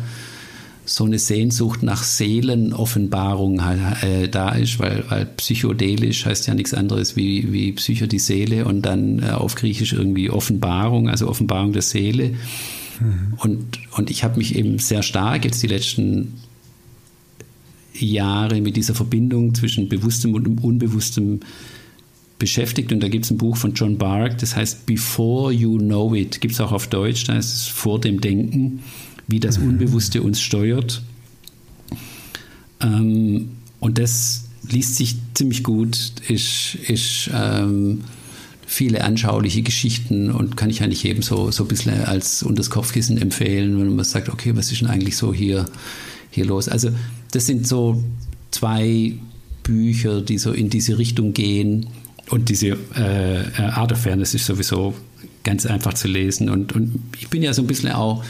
so 0.85 1.05
eine 1.05 1.17
Sehnsucht 1.17 1.81
nach 1.81 2.03
Seelenoffenbarung 2.03 3.61
äh, 4.01 4.27
da 4.27 4.49
ist, 4.49 4.79
weil, 4.79 5.05
weil 5.07 5.25
psychodelisch 5.37 6.25
heißt 6.25 6.45
ja 6.47 6.53
nichts 6.53 6.73
anderes 6.73 7.15
wie, 7.15 7.53
wie 7.53 7.71
Psycho 7.71 8.05
die 8.05 8.19
Seele 8.19 8.65
und 8.65 8.81
dann 8.81 9.19
äh, 9.19 9.29
auf 9.29 9.55
Griechisch 9.55 9.93
irgendwie 9.93 10.29
Offenbarung, 10.29 11.07
also 11.09 11.29
Offenbarung 11.29 11.71
der 11.71 11.83
Seele. 11.83 12.31
Mhm. 12.99 13.33
Und, 13.37 13.79
und 13.91 14.09
ich 14.11 14.25
habe 14.25 14.37
mich 14.37 14.55
eben 14.55 14.77
sehr 14.77 15.03
stark 15.03 15.45
jetzt 15.45 15.63
die 15.63 15.67
letzten 15.67 16.33
Jahre 17.93 18.59
mit 18.59 18.75
dieser 18.75 18.93
Verbindung 18.95 19.55
zwischen 19.55 19.87
Bewusstem 19.87 20.33
und 20.33 20.63
Unbewusstem 20.63 21.39
beschäftigt. 22.43 22.91
Und 22.91 23.01
da 23.01 23.07
gibt 23.07 23.23
es 23.23 23.31
ein 23.31 23.37
Buch 23.37 23.55
von 23.55 23.73
John 23.73 23.97
Bark, 23.97 24.37
das 24.39 24.57
heißt 24.57 24.85
Before 24.85 25.53
You 25.53 25.77
Know 25.77 26.13
It, 26.13 26.41
gibt 26.41 26.53
es 26.53 26.59
auch 26.59 26.73
auf 26.73 26.87
Deutsch, 26.87 27.23
da 27.23 27.37
ist 27.37 27.53
es 27.53 27.67
vor 27.67 28.01
dem 28.01 28.19
Denken, 28.19 28.83
wie 29.29 29.39
das 29.39 29.57
Unbewusste 29.57 30.21
uns 30.21 30.41
steuert. 30.41 31.01
Ähm, 32.81 33.51
und 33.79 33.97
das 33.97 34.49
liest 34.69 34.97
sich 34.97 35.15
ziemlich 35.35 35.63
gut, 35.63 35.97
ist, 36.27 36.75
ist 36.85 37.29
ähm, 37.33 38.01
viele 38.65 39.05
anschauliche 39.05 39.61
Geschichten 39.61 40.29
und 40.29 40.57
kann 40.57 40.69
ich 40.69 40.83
eigentlich 40.83 41.03
jedem 41.03 41.23
so, 41.23 41.49
so 41.49 41.63
ein 41.63 41.69
bisschen 41.69 41.93
als 41.93 42.43
unter 42.43 42.57
das 42.57 42.69
Kopfkissen 42.69 43.17
empfehlen, 43.17 43.79
wenn 43.79 43.95
man 43.95 44.03
sagt, 44.03 44.27
okay, 44.27 44.53
was 44.53 44.69
ist 44.69 44.81
denn 44.81 44.89
eigentlich 44.89 45.15
so 45.15 45.33
hier, 45.33 45.65
hier 46.29 46.43
los? 46.43 46.67
Also 46.67 46.89
das 47.31 47.45
sind 47.45 47.65
so 47.65 48.03
zwei 48.51 49.13
Bücher, 49.63 50.19
die 50.21 50.37
so 50.37 50.51
in 50.51 50.69
diese 50.69 50.97
Richtung 50.97 51.31
gehen. 51.31 51.87
Und 52.29 52.49
diese 52.49 52.77
äh, 52.95 53.61
Art 53.61 53.91
of 53.91 53.99
Fairness 53.99 54.33
ist 54.33 54.45
sowieso 54.45 54.93
ganz 55.43 55.65
einfach 55.65 55.93
zu 55.93 56.07
lesen. 56.07 56.49
Und, 56.49 56.73
und 56.73 56.99
ich 57.19 57.29
bin 57.29 57.43
ja 57.43 57.53
so 57.53 57.61
ein 57.61 57.67
bisschen 57.67 57.91
auch 57.91 58.23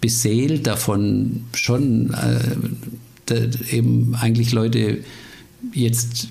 beseelt 0.00 0.66
davon, 0.66 1.44
schon 1.54 2.14
äh, 2.14 3.48
eben 3.70 4.14
eigentlich 4.14 4.52
Leute 4.52 4.98
jetzt 5.72 6.28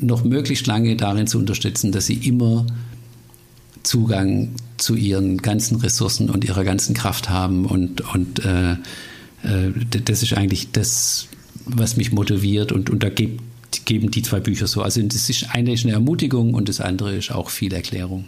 noch 0.00 0.24
möglichst 0.24 0.66
lange 0.66 0.96
darin 0.96 1.26
zu 1.26 1.38
unterstützen, 1.38 1.92
dass 1.92 2.06
sie 2.06 2.14
immer 2.14 2.66
Zugang 3.82 4.50
zu 4.76 4.94
ihren 4.94 5.38
ganzen 5.38 5.76
Ressourcen 5.76 6.30
und 6.30 6.44
ihrer 6.44 6.64
ganzen 6.64 6.94
Kraft 6.94 7.28
haben. 7.30 7.66
Und, 7.66 8.02
und 8.14 8.44
äh, 8.44 8.72
äh, 8.72 9.72
das 10.04 10.22
ist 10.22 10.34
eigentlich 10.34 10.70
das, 10.72 11.28
was 11.64 11.96
mich 11.96 12.12
motiviert. 12.12 12.70
Und, 12.70 12.90
und 12.90 13.02
da 13.02 13.08
gibt, 13.08 13.42
geben 13.84 14.10
die 14.10 14.22
zwei 14.22 14.40
Bücher 14.40 14.66
so. 14.66 14.82
Also 14.82 15.02
das 15.02 15.28
ist 15.30 15.54
eine 15.54 15.72
ist 15.72 15.84
eine 15.84 15.94
Ermutigung 15.94 16.54
und 16.54 16.68
das 16.68 16.80
andere 16.80 17.16
ist 17.16 17.30
auch 17.30 17.50
viel 17.50 17.72
Erklärung. 17.72 18.24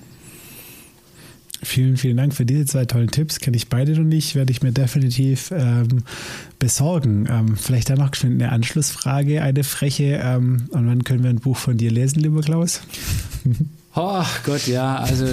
Vielen, 1.62 1.98
vielen 1.98 2.16
Dank 2.16 2.34
für 2.34 2.46
diese 2.46 2.64
zwei 2.64 2.86
tollen 2.86 3.10
Tipps. 3.10 3.38
Kenne 3.38 3.56
ich 3.56 3.68
beide 3.68 3.92
noch 3.92 4.06
nicht, 4.06 4.34
werde 4.34 4.50
ich 4.50 4.62
mir 4.62 4.72
definitiv 4.72 5.52
ähm, 5.54 6.04
besorgen. 6.58 7.28
Ähm, 7.30 7.56
vielleicht 7.56 7.90
dann 7.90 7.98
noch 7.98 8.12
eine 8.22 8.50
Anschlussfrage, 8.50 9.42
eine 9.42 9.62
freche. 9.62 10.20
Ähm, 10.22 10.68
und 10.70 10.86
wann 10.86 11.04
können 11.04 11.22
wir 11.22 11.28
ein 11.28 11.40
Buch 11.40 11.58
von 11.58 11.76
dir 11.76 11.90
lesen, 11.90 12.20
lieber 12.20 12.40
Klaus? 12.40 12.80
Oh 13.94 14.24
Gott, 14.44 14.68
ja, 14.68 14.96
also 14.98 15.26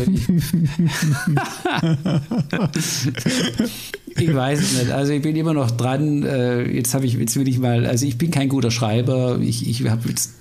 ich, 4.16 4.34
weiß 4.34 4.60
es 4.60 4.80
nicht. 4.80 4.92
Also 4.92 5.14
ich 5.14 5.22
bin 5.22 5.36
immer 5.36 5.54
noch 5.54 5.70
dran. 5.70 6.24
Äh, 6.24 6.64
jetzt 6.72 6.96
habe 6.96 7.06
ich, 7.06 7.14
jetzt 7.14 7.36
will 7.36 7.48
ich 7.48 7.60
mal, 7.60 7.86
also 7.86 8.06
ich 8.06 8.18
bin 8.18 8.32
kein 8.32 8.50
guter 8.50 8.72
Schreiber. 8.72 9.40
Ich, 9.42 9.70
ich 9.70 9.88
habe 9.88 10.10
jetzt 10.10 10.32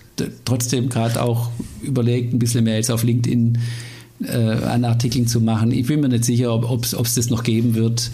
trotzdem 0.46 0.88
gerade 0.88 1.22
auch 1.22 1.50
überlegt, 1.82 2.32
ein 2.32 2.38
bisschen 2.38 2.64
mehr 2.64 2.76
jetzt 2.76 2.90
auf 2.90 3.04
LinkedIn 3.04 3.58
äh, 4.24 4.32
an 4.32 4.84
Artikeln 4.86 5.26
zu 5.26 5.42
machen. 5.42 5.70
Ich 5.72 5.86
bin 5.86 6.00
mir 6.00 6.08
nicht 6.08 6.24
sicher, 6.24 6.54
ob 6.54 6.84
es 6.84 7.14
das 7.14 7.28
noch 7.28 7.42
geben 7.42 7.74
wird. 7.74 8.10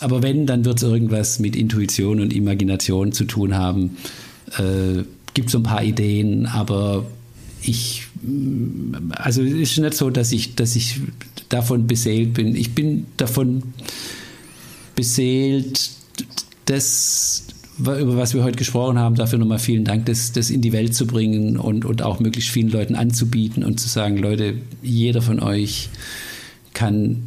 Aber 0.00 0.22
wenn, 0.22 0.44
dann 0.44 0.66
wird 0.66 0.76
es 0.76 0.82
irgendwas 0.82 1.38
mit 1.38 1.56
Intuition 1.56 2.20
und 2.20 2.34
Imagination 2.34 3.12
zu 3.12 3.24
tun 3.24 3.54
haben. 3.54 3.96
Äh, 4.58 5.04
gibt 5.32 5.50
so 5.50 5.58
ein 5.58 5.62
paar 5.62 5.82
Ideen, 5.82 6.46
aber 6.46 7.06
ich, 7.62 8.05
also 9.16 9.42
es 9.42 9.52
ist 9.52 9.78
nicht 9.78 9.94
so, 9.94 10.10
dass 10.10 10.32
ich, 10.32 10.54
dass 10.54 10.76
ich 10.76 11.00
davon 11.48 11.86
beseelt 11.86 12.34
bin. 12.34 12.54
Ich 12.56 12.74
bin 12.74 13.06
davon 13.16 13.62
beseelt, 14.94 15.90
das, 16.64 17.44
über 17.78 18.16
was 18.16 18.34
wir 18.34 18.42
heute 18.42 18.56
gesprochen 18.56 18.98
haben, 18.98 19.14
dafür 19.14 19.38
nochmal 19.38 19.58
vielen 19.58 19.84
Dank, 19.84 20.06
das, 20.06 20.32
das 20.32 20.50
in 20.50 20.60
die 20.60 20.72
Welt 20.72 20.94
zu 20.94 21.06
bringen 21.06 21.56
und, 21.56 21.84
und 21.84 22.02
auch 22.02 22.20
möglichst 22.20 22.50
vielen 22.50 22.70
Leuten 22.70 22.94
anzubieten 22.94 23.62
und 23.62 23.78
zu 23.78 23.88
sagen, 23.88 24.16
Leute, 24.18 24.54
jeder 24.82 25.22
von 25.22 25.40
euch 25.40 25.90
kann 26.74 27.22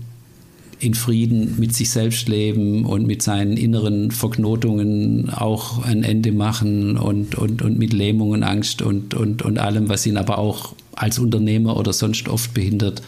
in 0.80 0.94
Frieden 0.94 1.60
mit 1.60 1.76
sich 1.76 1.90
selbst 1.90 2.28
leben 2.30 2.86
und 2.86 3.06
mit 3.06 3.22
seinen 3.22 3.58
inneren 3.58 4.12
Verknotungen 4.12 5.30
auch 5.30 5.84
ein 5.84 6.04
Ende 6.04 6.32
machen 6.32 6.98
und, 6.98 7.36
und, 7.36 7.62
und 7.62 7.78
mit 7.78 7.92
Lähmung 7.92 8.32
und 8.32 8.44
Angst 8.44 8.82
und, 8.82 9.14
und, 9.14 9.42
und 9.42 9.60
allem, 9.60 9.90
was 9.90 10.06
ihn 10.06 10.18
aber 10.18 10.38
auch 10.38 10.74
als 10.94 11.20
Unternehmer 11.20 11.76
oder 11.78 11.92
sonst 11.92 12.30
oft 12.30 12.54
behindert. 12.54 13.02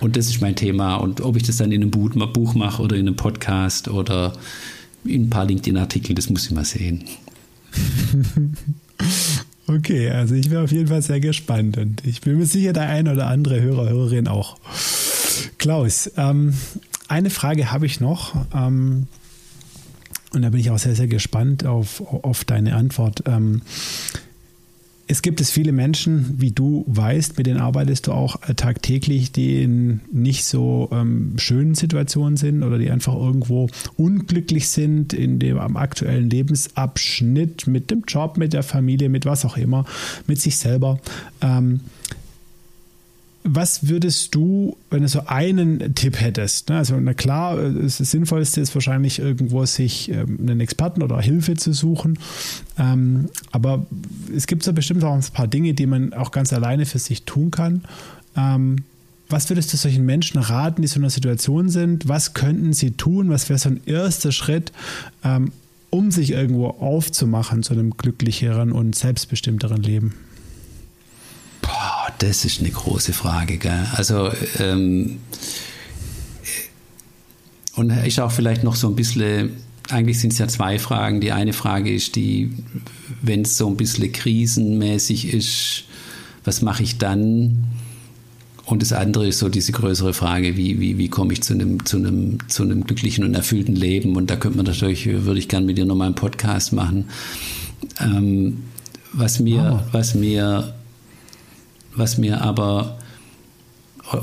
Und 0.00 0.16
das 0.16 0.26
ist 0.26 0.40
mein 0.40 0.56
Thema. 0.56 0.96
Und 0.96 1.20
ob 1.20 1.36
ich 1.36 1.44
das 1.44 1.58
dann 1.58 1.70
in 1.70 1.82
einem 1.82 1.90
Buch 1.90 2.54
mache 2.54 2.82
oder 2.82 2.96
in 2.96 3.06
einem 3.06 3.16
Podcast 3.16 3.88
oder 3.88 4.32
in 5.04 5.24
ein 5.24 5.30
paar 5.30 5.44
LinkedIn-Artikeln, 5.44 6.16
das 6.16 6.30
muss 6.30 6.46
ich 6.46 6.50
mal 6.52 6.64
sehen. 6.64 7.04
Okay, 9.68 10.10
also 10.10 10.34
ich 10.34 10.50
wäre 10.50 10.64
auf 10.64 10.72
jeden 10.72 10.88
Fall 10.88 11.02
sehr 11.02 11.20
gespannt 11.20 11.78
und 11.78 12.04
ich 12.04 12.20
bin 12.20 12.36
mir 12.36 12.46
sicher, 12.46 12.72
der 12.72 12.88
ein 12.88 13.08
oder 13.08 13.28
andere 13.28 13.62
Hörer, 13.62 13.88
Hörerin 13.88 14.26
auch. 14.26 14.58
Klaus, 15.62 16.10
ähm, 16.16 16.54
eine 17.06 17.30
Frage 17.30 17.70
habe 17.70 17.86
ich 17.86 18.00
noch. 18.00 18.34
Ähm, 18.52 19.06
und 20.32 20.42
da 20.42 20.50
bin 20.50 20.58
ich 20.58 20.72
auch 20.72 20.78
sehr, 20.80 20.96
sehr 20.96 21.06
gespannt 21.06 21.64
auf, 21.64 22.00
auf 22.00 22.44
deine 22.44 22.74
Antwort. 22.74 23.22
Ähm, 23.26 23.62
es 25.06 25.22
gibt 25.22 25.40
es 25.40 25.52
viele 25.52 25.70
Menschen, 25.70 26.34
wie 26.40 26.50
du 26.50 26.82
weißt, 26.88 27.38
mit 27.38 27.46
denen 27.46 27.60
arbeitest 27.60 28.08
du 28.08 28.12
auch 28.12 28.40
tagtäglich, 28.56 29.30
die 29.30 29.62
in 29.62 30.00
nicht 30.10 30.46
so 30.46 30.88
ähm, 30.90 31.34
schönen 31.36 31.76
Situationen 31.76 32.36
sind 32.36 32.64
oder 32.64 32.76
die 32.76 32.90
einfach 32.90 33.14
irgendwo 33.14 33.68
unglücklich 33.96 34.68
sind 34.68 35.12
in 35.12 35.38
dem 35.38 35.58
am 35.60 35.76
aktuellen 35.76 36.28
Lebensabschnitt 36.28 37.68
mit 37.68 37.92
dem 37.92 38.02
Job, 38.08 38.36
mit 38.36 38.52
der 38.52 38.64
Familie, 38.64 39.08
mit 39.08 39.26
was 39.26 39.44
auch 39.44 39.56
immer, 39.56 39.84
mit 40.26 40.40
sich 40.40 40.56
selber. 40.56 40.98
Ähm, 41.40 41.82
was 43.44 43.88
würdest 43.88 44.34
du, 44.34 44.76
wenn 44.90 45.02
du 45.02 45.08
so 45.08 45.26
einen 45.26 45.94
Tipp 45.94 46.20
hättest? 46.20 46.68
Ne? 46.68 46.76
Also, 46.76 46.98
na 47.00 47.12
klar, 47.12 47.56
das 47.56 47.98
Sinnvollste 47.98 48.60
ist 48.60 48.74
wahrscheinlich 48.74 49.18
irgendwo 49.18 49.64
sich 49.64 50.10
ähm, 50.10 50.38
einen 50.40 50.60
Experten 50.60 51.02
oder 51.02 51.20
Hilfe 51.20 51.54
zu 51.54 51.72
suchen. 51.72 52.18
Ähm, 52.78 53.28
aber 53.50 53.86
es 54.34 54.46
gibt 54.46 54.62
so 54.62 54.72
bestimmt 54.72 55.02
auch 55.02 55.14
ein 55.14 55.24
paar 55.32 55.48
Dinge, 55.48 55.74
die 55.74 55.86
man 55.86 56.12
auch 56.12 56.30
ganz 56.30 56.52
alleine 56.52 56.86
für 56.86 56.98
sich 56.98 57.24
tun 57.24 57.50
kann. 57.50 57.82
Ähm, 58.36 58.84
was 59.28 59.48
würdest 59.48 59.72
du 59.72 59.76
solchen 59.76 60.04
Menschen 60.04 60.38
raten, 60.40 60.82
die 60.82 60.88
so 60.88 60.96
in 60.96 61.02
einer 61.02 61.10
Situation 61.10 61.68
sind? 61.68 62.06
Was 62.06 62.34
könnten 62.34 62.74
sie 62.74 62.92
tun? 62.92 63.30
Was 63.30 63.48
wäre 63.48 63.58
so 63.58 63.70
ein 63.70 63.80
erster 63.86 64.30
Schritt, 64.30 64.72
um 65.88 66.10
sich 66.10 66.32
irgendwo 66.32 66.66
aufzumachen 66.66 67.62
zu 67.62 67.72
einem 67.72 67.96
glücklicheren 67.96 68.72
und 68.72 68.94
selbstbestimmteren 68.94 69.82
Leben? 69.82 70.12
Das 72.22 72.44
ist 72.44 72.60
eine 72.60 72.70
große 72.70 73.12
Frage. 73.12 73.58
Gell? 73.58 73.86
Also, 73.94 74.30
ähm, 74.58 75.18
und 77.74 77.90
ist 77.90 78.20
auch 78.20 78.30
vielleicht 78.30 78.64
noch 78.64 78.76
so 78.76 78.88
ein 78.88 78.94
bisschen, 78.94 79.56
eigentlich 79.88 80.20
sind 80.20 80.32
es 80.32 80.38
ja 80.38 80.46
zwei 80.48 80.78
Fragen. 80.78 81.20
Die 81.20 81.32
eine 81.32 81.52
Frage 81.52 81.92
ist 81.92 82.16
die, 82.16 82.52
wenn 83.22 83.42
es 83.42 83.56
so 83.56 83.66
ein 83.66 83.76
bisschen 83.76 84.12
krisenmäßig 84.12 85.32
ist, 85.32 85.84
was 86.44 86.62
mache 86.62 86.82
ich 86.82 86.98
dann? 86.98 87.64
Und 88.64 88.82
das 88.82 88.92
andere 88.92 89.26
ist 89.26 89.38
so 89.38 89.48
diese 89.48 89.72
größere 89.72 90.14
Frage, 90.14 90.56
wie, 90.56 90.78
wie, 90.78 90.96
wie 90.98 91.08
komme 91.08 91.32
ich 91.32 91.42
zu 91.42 91.54
einem, 91.54 91.84
zu, 91.84 91.96
einem, 91.96 92.38
zu 92.48 92.62
einem 92.62 92.84
glücklichen 92.84 93.24
und 93.24 93.34
erfüllten 93.34 93.74
Leben? 93.74 94.16
Und 94.16 94.30
da 94.30 94.36
könnte 94.36 94.58
man 94.58 94.66
natürlich, 94.66 95.06
würde 95.06 95.40
ich 95.40 95.48
gerne 95.48 95.66
mit 95.66 95.78
dir 95.78 95.84
nochmal 95.84 96.06
einen 96.06 96.14
Podcast 96.14 96.72
machen. 96.72 97.06
Ähm, 98.00 98.62
was 99.12 99.40
mir, 99.40 99.82
oh. 99.82 99.88
was 99.92 100.14
mir 100.14 100.74
was 101.94 102.18
mir 102.18 102.40
aber 102.40 102.98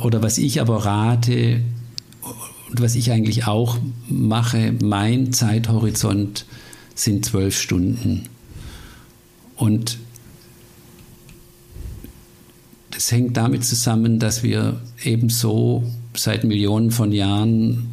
oder 0.03 0.21
was 0.21 0.37
ich 0.37 0.61
aber 0.61 0.85
rate 0.85 1.61
und 2.69 2.81
was 2.81 2.95
ich 2.95 3.11
eigentlich 3.11 3.47
auch 3.47 3.77
mache, 4.07 4.73
mein 4.83 5.33
Zeithorizont 5.33 6.45
sind 6.93 7.25
zwölf 7.25 7.57
Stunden. 7.57 8.25
Und 9.55 9.97
das 12.91 13.11
hängt 13.11 13.37
damit 13.37 13.65
zusammen, 13.65 14.19
dass 14.19 14.43
wir 14.43 14.81
eben 15.03 15.29
so 15.29 15.83
seit 16.13 16.43
Millionen 16.43 16.91
von 16.91 17.11
Jahren 17.11 17.91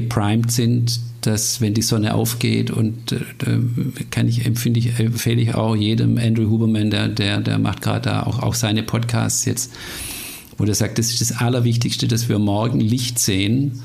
geprimed 0.00 0.50
sind, 0.50 1.00
dass 1.22 1.60
wenn 1.60 1.74
die 1.74 1.82
Sonne 1.82 2.14
aufgeht 2.14 2.70
und 2.70 3.12
äh, 3.12 3.18
kann 4.10 4.28
ich 4.28 4.46
empfinde 4.46 4.78
ich 4.78 4.98
empfehle 4.98 5.40
ich 5.40 5.54
auch 5.54 5.74
jedem 5.74 6.18
Andrew 6.18 6.48
Huberman, 6.50 6.90
der 6.90 7.08
der 7.08 7.40
der 7.40 7.58
macht 7.58 7.82
gerade 7.82 8.02
da 8.02 8.22
auch 8.22 8.40
auch 8.40 8.54
seine 8.54 8.82
Podcasts 8.82 9.44
jetzt, 9.44 9.72
wo 10.58 10.64
der 10.64 10.74
sagt, 10.74 10.98
das 10.98 11.10
ist 11.10 11.20
das 11.20 11.38
Allerwichtigste, 11.38 12.06
dass 12.06 12.28
wir 12.28 12.38
morgen 12.38 12.80
Licht 12.80 13.18
sehen 13.18 13.80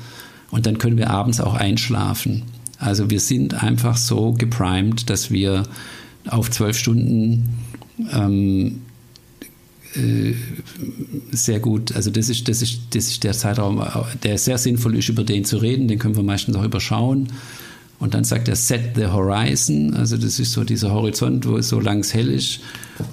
und 0.50 0.66
dann 0.66 0.78
können 0.78 0.98
wir 0.98 1.10
abends 1.10 1.40
auch 1.40 1.54
einschlafen. 1.54 2.42
Also 2.78 3.10
wir 3.10 3.20
sind 3.20 3.62
einfach 3.62 3.96
so 3.96 4.32
geprimed, 4.32 5.08
dass 5.08 5.30
wir 5.30 5.64
auf 6.28 6.50
zwölf 6.50 6.76
Stunden 6.76 7.48
ähm, 8.12 8.82
äh, 9.94 10.34
sehr 11.30 11.60
gut. 11.60 11.94
Also 11.94 12.10
das 12.10 12.28
ist, 12.28 12.48
das, 12.48 12.62
ist, 12.62 12.80
das 12.90 13.08
ist 13.08 13.24
der 13.24 13.32
Zeitraum, 13.32 13.82
der 14.22 14.38
sehr 14.38 14.58
sinnvoll 14.58 14.96
ist, 14.96 15.08
über 15.08 15.24
den 15.24 15.44
zu 15.44 15.58
reden. 15.58 15.88
Den 15.88 15.98
können 15.98 16.16
wir 16.16 16.22
meistens 16.22 16.56
auch 16.56 16.64
überschauen. 16.64 17.28
Und 17.98 18.14
dann 18.14 18.24
sagt 18.24 18.48
er 18.48 18.56
Set 18.56 18.96
the 18.96 19.06
Horizon, 19.06 19.94
also 19.94 20.16
das 20.16 20.40
ist 20.40 20.50
so 20.50 20.64
dieser 20.64 20.90
Horizont, 20.90 21.46
wo 21.46 21.56
es 21.56 21.68
so 21.68 21.78
langs 21.78 22.12
hell 22.12 22.30
ist, 22.30 22.58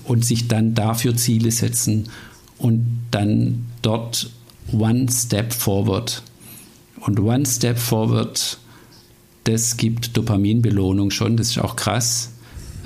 und 0.03 0.26
sich 0.26 0.47
dann 0.47 0.73
dafür 0.73 1.15
Ziele 1.15 1.51
setzen 1.51 2.10
und 2.57 2.85
dann 3.11 3.68
dort 3.84 4.31
One 4.72 5.06
Step 5.11 5.53
Forward. 5.53 6.23
Und 7.01 7.19
One 7.19 7.45
Step 7.45 7.77
Forward, 7.77 8.57
das 9.43 9.77
gibt 9.77 10.18
Dopaminbelohnung 10.18 11.11
schon, 11.11 11.38
das 11.38 11.51
ist 11.51 11.60
auch 11.60 11.76
krass. 11.76 12.31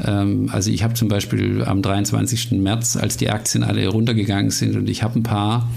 Ähm, 0.05 0.49
also 0.51 0.71
ich 0.71 0.83
habe 0.83 0.93
zum 0.93 1.07
Beispiel 1.07 1.63
am 1.63 1.81
23. 1.81 2.51
März, 2.53 2.95
als 2.95 3.17
die 3.17 3.29
Aktien 3.29 3.63
alle 3.63 3.87
runtergegangen 3.87 4.51
sind 4.51 4.75
und 4.75 4.89
ich 4.89 5.03
habe 5.03 5.19
ein 5.19 5.23
paar, 5.23 5.69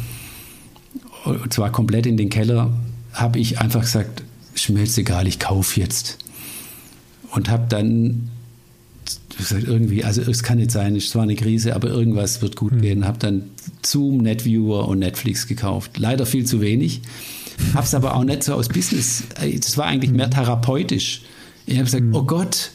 und 1.25 1.53
zwar 1.53 1.71
komplett 1.71 2.07
in 2.07 2.17
den 2.17 2.31
Keller, 2.31 2.73
habe 3.13 3.39
ich 3.39 3.61
einfach 3.61 3.81
gesagt, 3.83 4.23
jetzt 4.55 4.99
egal, 4.99 5.27
ich 5.27 5.39
kaufe 5.39 5.81
jetzt. 5.81 6.19
Und 7.31 7.51
habe 7.51 7.67
dann 7.69 8.31
gesagt, 9.37 9.65
irgendwie, 9.65 10.05
also 10.05 10.23
es 10.23 10.43
kann 10.43 10.59
nicht 10.59 10.71
sein, 10.71 10.97
es 10.97 11.15
war 11.15 11.23
eine 11.23 11.35
Krise, 11.35 11.75
aber 11.75 11.89
irgendwas 11.89 12.43
wird 12.43 12.57
gut 12.57 12.73
mhm. 12.73 12.81
gehen. 12.81 13.07
Habe 13.07 13.19
dann 13.19 13.51
Zoom, 13.85 14.19
NetViewer 14.19 14.89
und 14.89 15.01
Netflix 15.01 15.47
gekauft. 15.47 15.99
Leider 15.99 16.27
viel 16.27 16.45
zu 16.45 16.61
wenig. 16.61 17.03
habe 17.75 17.85
es 17.85 17.95
aber 17.95 18.17
auch 18.17 18.25
nicht 18.25 18.43
so 18.43 18.55
aus 18.55 18.69
Business. 18.69 19.25
Das 19.39 19.77
war 19.77 19.87
eigentlich 19.87 20.13
mehr 20.13 20.31
therapeutisch. 20.31 21.23
Ich 21.67 21.75
habe 21.75 21.85
gesagt, 21.85 22.05
oh 22.13 22.23
Gott, 22.23 22.71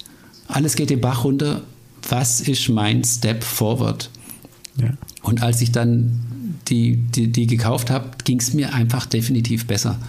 alles 0.52 0.76
geht 0.76 0.90
den 0.90 1.02
Bach 1.02 1.24
runter. 1.24 1.62
Was 2.10 2.42
ist 2.42 2.70
mein 2.70 3.04
Step 3.04 3.44
forward? 3.44 4.10
Ja. 4.78 4.94
Und 5.22 5.44
als 5.44 5.62
ich 5.62 5.72
dann 5.72 6.58
die, 6.68 6.98
die, 6.98 7.32
die 7.32 7.48
gekauft 7.48 7.90
habe, 7.90 8.10
ging 8.24 8.40
es 8.40 8.54
mir 8.54 8.74
einfach 8.74 9.06
definitiv 9.06 9.68
besser. 9.68 10.00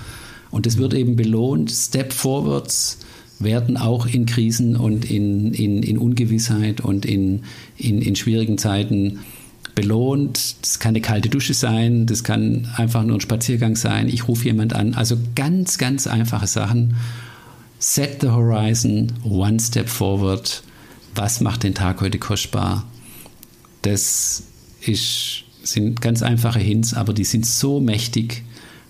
Und 0.51 0.67
es 0.67 0.79
wird 0.79 0.95
eben 0.95 1.17
belohnt, 1.17 1.71
Step 1.71 2.13
Forwards 2.13 2.99
werden 3.39 3.77
auch 3.77 4.07
in 4.07 4.27
Krisen 4.27 4.77
und 4.77 5.11
in, 5.11 5.53
in, 5.53 5.83
in 5.83 5.99
Ungewissheit 5.99 6.81
und 6.81 7.05
in, 7.05 7.43
in, 7.77 8.01
in 8.01 8.15
schwierigen 8.17 8.59
Zeiten 8.59 9.21
belohnt. 9.75 10.57
Das 10.63 10.79
kann 10.79 10.91
eine 10.91 11.01
kalte 11.01 11.29
Dusche 11.29 11.55
sein, 11.55 12.07
das 12.07 12.25
kann 12.25 12.69
einfach 12.77 13.03
nur 13.05 13.17
ein 13.17 13.21
Spaziergang 13.21 13.77
sein. 13.77 14.09
Ich 14.09 14.29
rufe 14.29 14.45
jemand 14.45 14.75
an. 14.75 14.95
Also 14.95 15.17
ganz, 15.35 15.79
ganz 15.79 16.07
einfache 16.07 16.47
Sachen. 16.47 16.97
Set 17.83 18.21
the 18.21 18.29
horizon, 18.29 19.13
one 19.25 19.59
step 19.59 19.89
forward. 19.89 20.63
Was 21.17 21.41
macht 21.41 21.65
den 21.65 21.75
Tag 21.75 22.01
heute 22.01 22.17
kostbar? 22.21 22.87
Das 23.83 24.45
ist, 24.83 25.43
sind 25.65 26.01
ganz 26.01 26.23
einfache 26.23 26.61
Hints, 26.61 26.95
aber 26.95 27.13
die 27.13 27.25
sind 27.25 27.45
so 27.45 27.81
mächtig, 27.81 28.45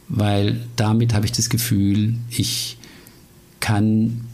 weil 0.08 0.60
damit 0.76 1.14
habe 1.14 1.24
ich 1.24 1.32
das 1.32 1.48
Gefühl, 1.48 2.16
ich 2.28 2.76
kann 3.60 4.26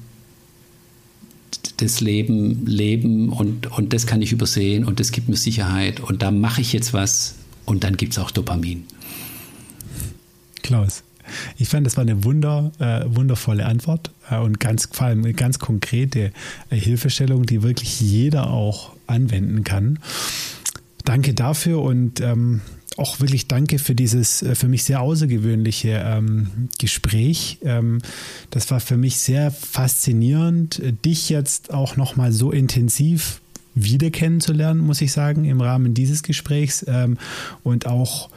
das 1.77 2.01
Leben 2.01 2.67
leben 2.67 3.29
und, 3.29 3.69
und 3.69 3.93
das 3.93 4.09
kann 4.09 4.23
ich 4.23 4.33
übersehen 4.33 4.85
und 4.85 4.99
das 4.99 5.13
gibt 5.13 5.29
mir 5.29 5.37
Sicherheit 5.37 6.01
und 6.01 6.21
da 6.21 6.33
mache 6.33 6.63
ich 6.63 6.73
jetzt 6.73 6.93
was 6.93 7.37
und 7.65 7.85
dann 7.85 7.97
gibt 7.97 8.15
es 8.15 8.19
auch 8.19 8.33
Dopamin. 8.33 8.89
Klaus, 10.65 11.05
ich 11.57 11.69
fand, 11.69 11.87
das 11.87 11.97
war 11.97 12.03
eine 12.03 12.25
wunder, 12.25 12.73
äh, 12.79 13.05
wundervolle 13.07 13.67
Antwort 13.67 14.11
äh, 14.31 14.39
und 14.39 14.61
ganz, 14.61 14.89
vor 14.93 15.07
allem 15.07 15.25
eine 15.25 15.35
ganz 15.35 15.59
konkrete 15.59 16.33
äh, 16.71 16.77
Hilfestellung, 16.77 17.47
die 17.47 17.63
wirklich 17.63 18.01
jeder 18.01 18.51
auch 18.51 18.93
anwenden 19.07 19.65
kann. 19.65 19.99
Danke 21.05 21.35
dafür 21.35 21.81
und 21.83 22.21
ähm, 22.21 22.61
auch 22.99 23.21
wirklich 23.21 23.47
danke 23.47 23.79
für 23.79 23.95
dieses 23.95 24.43
äh, 24.43 24.55
für 24.55 24.69
mich 24.69 24.85
sehr 24.85 25.01
außergewöhnliche 25.01 26.03
ähm, 26.05 26.69
Gespräch. 26.79 27.59
Ähm, 27.63 28.01
das 28.51 28.71
war 28.71 28.81
für 28.81 28.97
mich 28.97 29.19
sehr 29.19 29.51
faszinierend, 29.51 30.81
äh, 30.81 30.93
dich 30.93 31.29
jetzt 31.29 31.73
auch 31.73 31.97
nochmal 31.97 32.33
so 32.33 32.51
intensiv 32.51 33.41
wieder 33.75 34.11
kennenzulernen, 34.11 34.81
muss 34.81 35.01
ich 35.01 35.13
sagen, 35.13 35.45
im 35.45 35.61
Rahmen 35.61 35.95
dieses 35.95 36.23
Gesprächs 36.23 36.85
ähm, 36.89 37.17
und 37.63 37.87
auch 37.87 38.29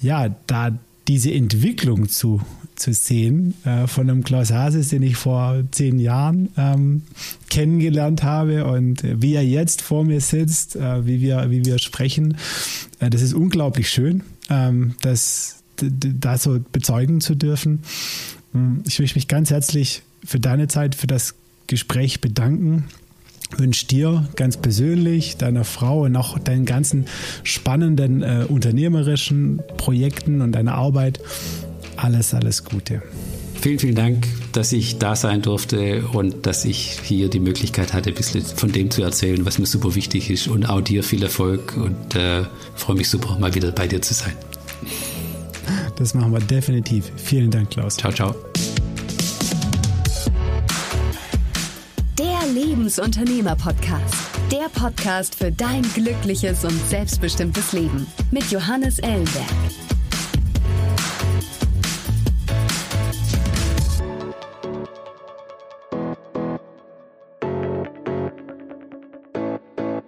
ja, 0.00 0.34
da 0.48 0.76
diese 1.08 1.32
Entwicklung 1.32 2.08
zu, 2.08 2.40
zu 2.76 2.92
sehen 2.92 3.54
äh, 3.64 3.86
von 3.86 4.08
einem 4.08 4.24
Klaus 4.24 4.52
Hases, 4.52 4.88
den 4.88 5.02
ich 5.02 5.16
vor 5.16 5.62
zehn 5.70 5.98
Jahren 5.98 6.50
ähm, 6.56 7.02
kennengelernt 7.50 8.22
habe 8.22 8.64
und 8.66 9.02
wie 9.04 9.34
er 9.34 9.44
jetzt 9.44 9.82
vor 9.82 10.04
mir 10.04 10.20
sitzt, 10.20 10.76
äh, 10.76 11.06
wie, 11.06 11.20
wir, 11.20 11.50
wie 11.50 11.64
wir 11.64 11.78
sprechen. 11.78 12.36
Äh, 13.00 13.10
das 13.10 13.22
ist 13.22 13.34
unglaublich 13.34 13.88
schön, 13.88 14.22
ähm, 14.48 14.94
das, 15.00 15.62
da 15.76 16.38
so 16.38 16.60
bezeugen 16.72 17.20
zu 17.20 17.34
dürfen. 17.34 17.80
Hm, 18.52 18.82
ich 18.86 18.98
möchte 18.98 19.18
mich 19.18 19.28
ganz 19.28 19.50
herzlich 19.50 20.02
für 20.24 20.38
deine 20.38 20.68
Zeit, 20.68 20.94
für 20.94 21.06
das 21.08 21.34
Gespräch 21.66 22.20
bedanken 22.20 22.84
wünsche 23.58 23.86
dir 23.86 24.28
ganz 24.36 24.56
persönlich, 24.56 25.36
deiner 25.36 25.64
Frau 25.64 26.02
und 26.02 26.16
auch 26.16 26.38
deinen 26.38 26.64
ganzen 26.64 27.06
spannenden 27.42 28.22
äh, 28.22 28.44
unternehmerischen 28.48 29.62
Projekten 29.76 30.40
und 30.40 30.52
deiner 30.52 30.74
Arbeit 30.74 31.20
alles, 31.96 32.34
alles 32.34 32.64
Gute. 32.64 33.02
Vielen, 33.60 33.78
vielen 33.78 33.94
Dank, 33.94 34.26
dass 34.52 34.72
ich 34.72 34.98
da 34.98 35.14
sein 35.14 35.40
durfte 35.40 36.02
und 36.12 36.46
dass 36.46 36.64
ich 36.64 36.98
hier 37.04 37.28
die 37.28 37.38
Möglichkeit 37.38 37.92
hatte, 37.92 38.10
ein 38.10 38.16
bisschen 38.16 38.42
von 38.42 38.72
dem 38.72 38.90
zu 38.90 39.02
erzählen, 39.02 39.46
was 39.46 39.60
mir 39.60 39.66
super 39.66 39.94
wichtig 39.94 40.30
ist. 40.30 40.48
Und 40.48 40.66
auch 40.66 40.80
dir 40.80 41.04
viel 41.04 41.22
Erfolg 41.22 41.76
und 41.76 42.16
äh, 42.16 42.42
freue 42.74 42.96
mich 42.96 43.08
super, 43.08 43.38
mal 43.38 43.54
wieder 43.54 43.70
bei 43.70 43.86
dir 43.86 44.02
zu 44.02 44.14
sein. 44.14 44.32
Das 45.94 46.14
machen 46.14 46.32
wir 46.32 46.40
definitiv. 46.40 47.12
Vielen 47.16 47.52
Dank, 47.52 47.70
Klaus. 47.70 47.96
Ciao, 47.96 48.12
ciao. 48.12 48.34
Lebensunternehmer-Podcast. 52.72 54.14
Der 54.50 54.70
Podcast 54.70 55.34
für 55.34 55.52
dein 55.52 55.82
glückliches 55.92 56.64
und 56.64 56.80
selbstbestimmtes 56.88 57.74
Leben 57.74 58.06
mit 58.30 58.50
Johannes 58.50 58.98
Ellenberg. 58.98 59.91